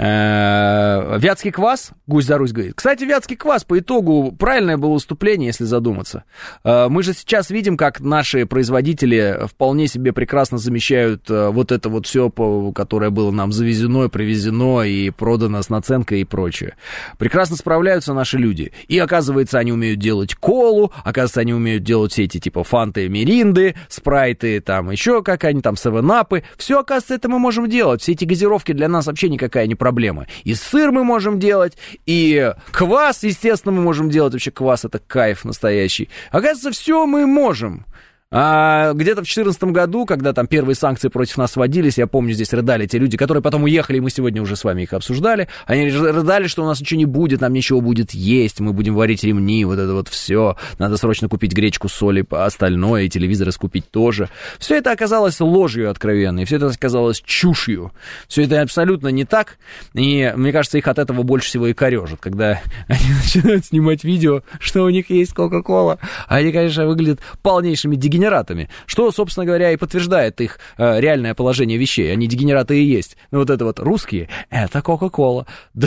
Э, 0.00 1.18
вятский 1.18 1.50
квас, 1.50 1.90
гусь 2.06 2.24
за 2.24 2.38
Русь 2.38 2.52
говорит. 2.52 2.74
Кстати, 2.76 3.02
Вятский 3.02 3.34
квас 3.34 3.64
по 3.64 3.80
итогу 3.80 4.30
правильное 4.30 4.76
было 4.76 4.92
выступление, 4.92 5.48
если 5.48 5.64
задуматься. 5.64 6.22
Э, 6.62 6.86
мы 6.88 7.02
же 7.02 7.12
сейчас 7.14 7.50
видим, 7.50 7.76
как 7.76 7.98
наши 7.98 8.46
производители 8.46 9.40
вполне 9.46 9.88
себе 9.88 10.12
прекрасно 10.12 10.58
замещают 10.58 11.28
э, 11.28 11.48
вот 11.48 11.72
это 11.72 11.88
вот 11.88 12.06
все, 12.06 12.30
которое 12.72 13.10
было 13.10 13.32
нам 13.32 13.50
завезено, 13.50 14.08
привезено 14.08 14.82
и 14.82 15.10
продано 15.10 15.62
с 15.62 15.68
наценкой 15.68 16.20
и 16.20 16.24
прочее. 16.24 16.76
Прекрасно 17.18 17.56
справляются 17.56 18.14
наши 18.14 18.38
люди. 18.38 18.72
И 18.86 18.98
оказывается, 19.00 19.58
они 19.58 19.72
умеют 19.72 19.98
делать 19.98 20.36
колу, 20.36 20.92
оказывается, 21.02 21.40
они 21.40 21.54
умеют 21.54 21.82
делать 21.82 22.12
все 22.12 22.24
эти 22.24 22.38
типа 22.38 22.62
фанты, 22.62 23.08
миринды, 23.08 23.74
спрайты, 23.88 24.60
там 24.60 24.92
еще 24.92 25.24
как 25.24 25.42
они 25.42 25.60
там, 25.60 25.76
севенапы. 25.76 26.44
Все, 26.56 26.78
оказывается, 26.78 27.14
это 27.14 27.28
мы 27.28 27.40
можем 27.40 27.68
делать. 27.68 28.00
Все 28.00 28.12
эти 28.12 28.24
газировки 28.24 28.70
для 28.70 28.88
нас 28.88 29.06
вообще 29.06 29.28
никакая 29.28 29.66
не 29.66 29.74
проблема 29.74 29.87
проблемы. 29.88 30.26
И 30.44 30.54
сыр 30.54 30.92
мы 30.92 31.02
можем 31.02 31.38
делать, 31.38 31.78
и 32.04 32.52
квас, 32.72 33.22
естественно, 33.22 33.72
мы 33.72 33.82
можем 33.82 34.10
делать. 34.10 34.34
Вообще 34.34 34.50
квас 34.50 34.84
это 34.84 34.98
кайф 34.98 35.46
настоящий. 35.46 36.10
Оказывается, 36.30 36.70
все 36.72 37.06
мы 37.06 37.26
можем. 37.26 37.86
А 38.30 38.92
где-то 38.92 39.22
в 39.22 39.24
2014 39.24 39.64
году, 39.64 40.04
когда 40.04 40.34
там 40.34 40.46
первые 40.46 40.76
санкции 40.76 41.08
против 41.08 41.38
нас 41.38 41.56
вводились, 41.56 41.96
я 41.96 42.06
помню, 42.06 42.34
здесь 42.34 42.52
рыдали 42.52 42.86
те 42.86 42.98
люди, 42.98 43.16
которые 43.16 43.42
потом 43.42 43.64
уехали, 43.64 43.96
и 43.96 44.00
мы 44.00 44.10
сегодня 44.10 44.42
уже 44.42 44.54
с 44.54 44.64
вами 44.64 44.82
их 44.82 44.92
обсуждали. 44.92 45.48
Они 45.64 45.88
рыдали, 45.88 46.46
что 46.46 46.62
у 46.62 46.66
нас 46.66 46.78
ничего 46.78 46.98
не 46.98 47.04
будет, 47.06 47.40
нам 47.40 47.54
ничего 47.54 47.80
будет 47.80 48.12
есть, 48.12 48.60
мы 48.60 48.74
будем 48.74 48.94
варить 48.94 49.24
ремни, 49.24 49.64
вот 49.64 49.78
это 49.78 49.94
вот 49.94 50.08
все. 50.08 50.56
Надо 50.78 50.98
срочно 50.98 51.30
купить 51.30 51.54
гречку, 51.54 51.88
соль 51.88 52.18
и 52.18 52.24
остальное, 52.30 53.04
и 53.04 53.08
телевизоры 53.08 53.50
скупить 53.50 53.90
тоже. 53.90 54.28
Все 54.58 54.76
это 54.76 54.92
оказалось 54.92 55.40
ложью 55.40 55.90
откровенной, 55.90 56.44
все 56.44 56.56
это 56.56 56.66
оказалось 56.66 57.22
чушью. 57.24 57.92
Все 58.28 58.42
это 58.42 58.60
абсолютно 58.60 59.08
не 59.08 59.24
так, 59.24 59.56
и 59.94 60.34
мне 60.36 60.52
кажется, 60.52 60.76
их 60.76 60.86
от 60.86 60.98
этого 60.98 61.22
больше 61.22 61.48
всего 61.48 61.68
и 61.68 61.72
корежит, 61.72 62.20
когда 62.20 62.60
они 62.88 63.14
начинают 63.22 63.64
снимать 63.64 64.04
видео, 64.04 64.42
что 64.60 64.84
у 64.84 64.90
них 64.90 65.08
есть 65.08 65.32
Кока-Кола. 65.32 65.98
Они, 66.26 66.52
конечно, 66.52 66.86
выглядят 66.86 67.20
полнейшими 67.40 67.96
дигитальными 67.96 68.17
дегенератами, 68.18 68.68
что, 68.86 69.10
собственно 69.12 69.46
говоря, 69.46 69.72
и 69.72 69.76
подтверждает 69.76 70.40
их 70.40 70.58
э, 70.76 71.00
реальное 71.00 71.34
положение 71.34 71.78
вещей. 71.78 72.12
Они 72.12 72.26
дегенераты 72.26 72.80
и 72.80 72.84
есть. 72.84 73.16
Ну, 73.30 73.38
вот 73.38 73.50
это 73.50 73.64
вот 73.64 73.78
русские, 73.80 74.28
это 74.50 74.82
Кока-Кола. 74.82 75.46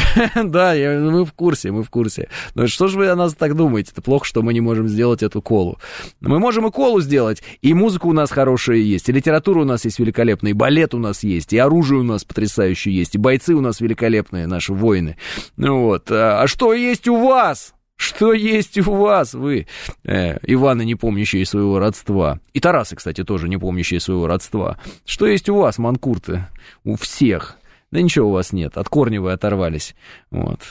Да, 0.42 0.74
да, 0.74 0.74
мы 0.74 1.26
в 1.26 1.34
курсе, 1.34 1.72
мы 1.72 1.84
в 1.84 1.90
курсе. 1.90 2.30
Но 2.56 2.68
что 2.68 2.88
же 2.88 2.98
вы 2.98 3.10
о 3.10 3.16
нас 3.16 3.34
так 3.34 3.56
думаете? 3.56 3.92
Это 3.92 4.02
плохо, 4.02 4.26
что 4.26 4.42
мы 4.42 4.54
не 4.54 4.62
можем 4.62 4.88
сделать 4.88 5.24
эту 5.24 5.42
колу. 5.42 5.78
Мы 6.20 6.40
можем 6.40 6.68
и 6.68 6.72
колу 6.72 7.02
сделать, 7.02 7.44
и 7.62 7.74
музыка 7.74 8.08
у 8.08 8.14
нас 8.14 8.32
хорошая 8.32 8.78
есть, 8.78 9.10
и 9.10 9.12
литература 9.12 9.62
у 9.62 9.66
нас 9.66 9.86
есть 9.86 10.00
великолепная, 10.00 10.52
и 10.52 10.54
балет 10.54 10.94
у 10.94 11.00
нас 11.00 11.24
есть, 11.24 11.54
и 11.54 11.58
оружие 11.58 12.02
у 12.02 12.04
нас 12.04 12.24
потрясающее 12.24 12.96
есть, 12.96 13.16
и 13.16 13.18
бойцы 13.18 13.54
у 13.54 13.62
нас 13.62 13.82
великолепные, 13.82 14.48
наши 14.48 14.74
воины. 14.74 15.18
Ну 15.58 15.84
вот. 15.84 16.10
А, 16.12 16.42
а 16.42 16.48
что 16.48 16.74
есть 16.74 17.08
у 17.08 17.18
вас? 17.18 17.74
Что 18.02 18.34
есть 18.34 18.80
у 18.80 18.94
вас, 18.96 19.36
вы, 19.36 19.68
э, 20.06 20.40
Иваны, 20.48 20.86
не 20.86 20.96
помнящие 20.96 21.46
своего 21.46 21.78
родства? 21.78 22.40
И 22.52 22.60
Тарасы, 22.60 22.96
кстати, 22.96 23.24
тоже 23.24 23.48
не 23.48 23.58
помнящие 23.58 24.00
своего 24.00 24.26
родства. 24.26 24.80
Что 25.06 25.28
есть 25.28 25.50
у 25.50 25.56
вас, 25.58 25.78
манкурты? 25.78 26.48
У 26.84 26.96
всех. 26.96 27.58
Да 27.92 28.02
ничего 28.02 28.30
у 28.30 28.32
вас 28.32 28.54
нет, 28.54 28.76
от 28.76 28.90
корня 28.90 29.22
вы 29.22 29.32
оторвались. 29.32 29.94
Вот. 30.32 30.62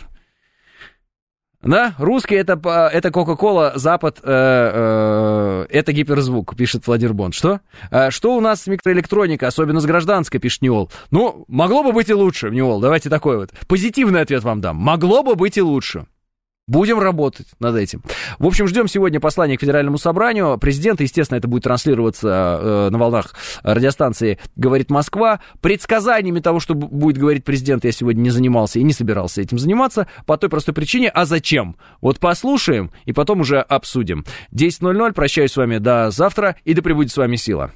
Да, 1.62 1.94
русский 1.98 2.34
это, 2.34 2.54
это 2.92 3.12
Кока-Кола, 3.12 3.74
Запад 3.76 4.18
э, 4.24 4.26
э, 4.26 5.66
это 5.70 5.92
гиперзвук, 5.92 6.56
пишет 6.56 6.84
Владимир 6.88 7.14
Бонд. 7.14 7.34
Что? 7.34 7.60
Э, 7.92 8.10
что 8.10 8.36
у 8.36 8.40
нас 8.40 8.62
с 8.62 8.66
микроэлектроникой, 8.66 9.46
особенно 9.46 9.78
с 9.78 9.86
гражданской, 9.86 10.40
пишет 10.40 10.62
Неол? 10.62 10.90
Ну, 11.12 11.44
могло 11.46 11.84
бы 11.84 11.92
быть 11.92 12.08
и 12.08 12.14
лучше, 12.14 12.50
Неол, 12.50 12.80
давайте 12.80 13.08
такой 13.08 13.36
вот. 13.36 13.50
Позитивный 13.68 14.22
ответ 14.22 14.42
вам 14.42 14.60
дам. 14.60 14.78
Могло 14.78 15.22
бы 15.22 15.36
быть 15.36 15.58
и 15.58 15.62
лучше. 15.62 16.06
Будем 16.70 17.00
работать 17.00 17.48
над 17.58 17.74
этим. 17.74 18.00
В 18.38 18.46
общем, 18.46 18.68
ждем 18.68 18.86
сегодня 18.86 19.18
послание 19.18 19.58
к 19.58 19.60
Федеральному 19.60 19.98
собранию. 19.98 20.56
Президент, 20.56 21.00
естественно, 21.00 21.36
это 21.36 21.48
будет 21.48 21.64
транслироваться 21.64 22.28
э, 22.62 22.88
на 22.90 22.96
волнах 22.96 23.34
радиостанции 23.64 24.38
«Говорит 24.54 24.88
Москва». 24.88 25.40
Предсказаниями 25.60 26.38
того, 26.38 26.60
что 26.60 26.74
будет 26.74 27.18
говорить 27.18 27.42
президент, 27.44 27.84
я 27.84 27.90
сегодня 27.90 28.20
не 28.20 28.30
занимался 28.30 28.78
и 28.78 28.84
не 28.84 28.92
собирался 28.92 29.42
этим 29.42 29.58
заниматься 29.58 30.06
по 30.26 30.36
той 30.36 30.48
простой 30.48 30.72
причине. 30.72 31.08
А 31.08 31.24
зачем? 31.24 31.74
Вот 32.00 32.20
послушаем 32.20 32.92
и 33.04 33.12
потом 33.12 33.40
уже 33.40 33.58
обсудим. 33.58 34.24
10.00. 34.52 35.12
Прощаюсь 35.12 35.50
с 35.50 35.56
вами 35.56 35.78
до 35.78 36.12
завтра 36.12 36.54
и 36.64 36.74
да 36.74 36.82
пребудет 36.82 37.10
с 37.10 37.16
вами 37.16 37.34
сила. 37.34 37.72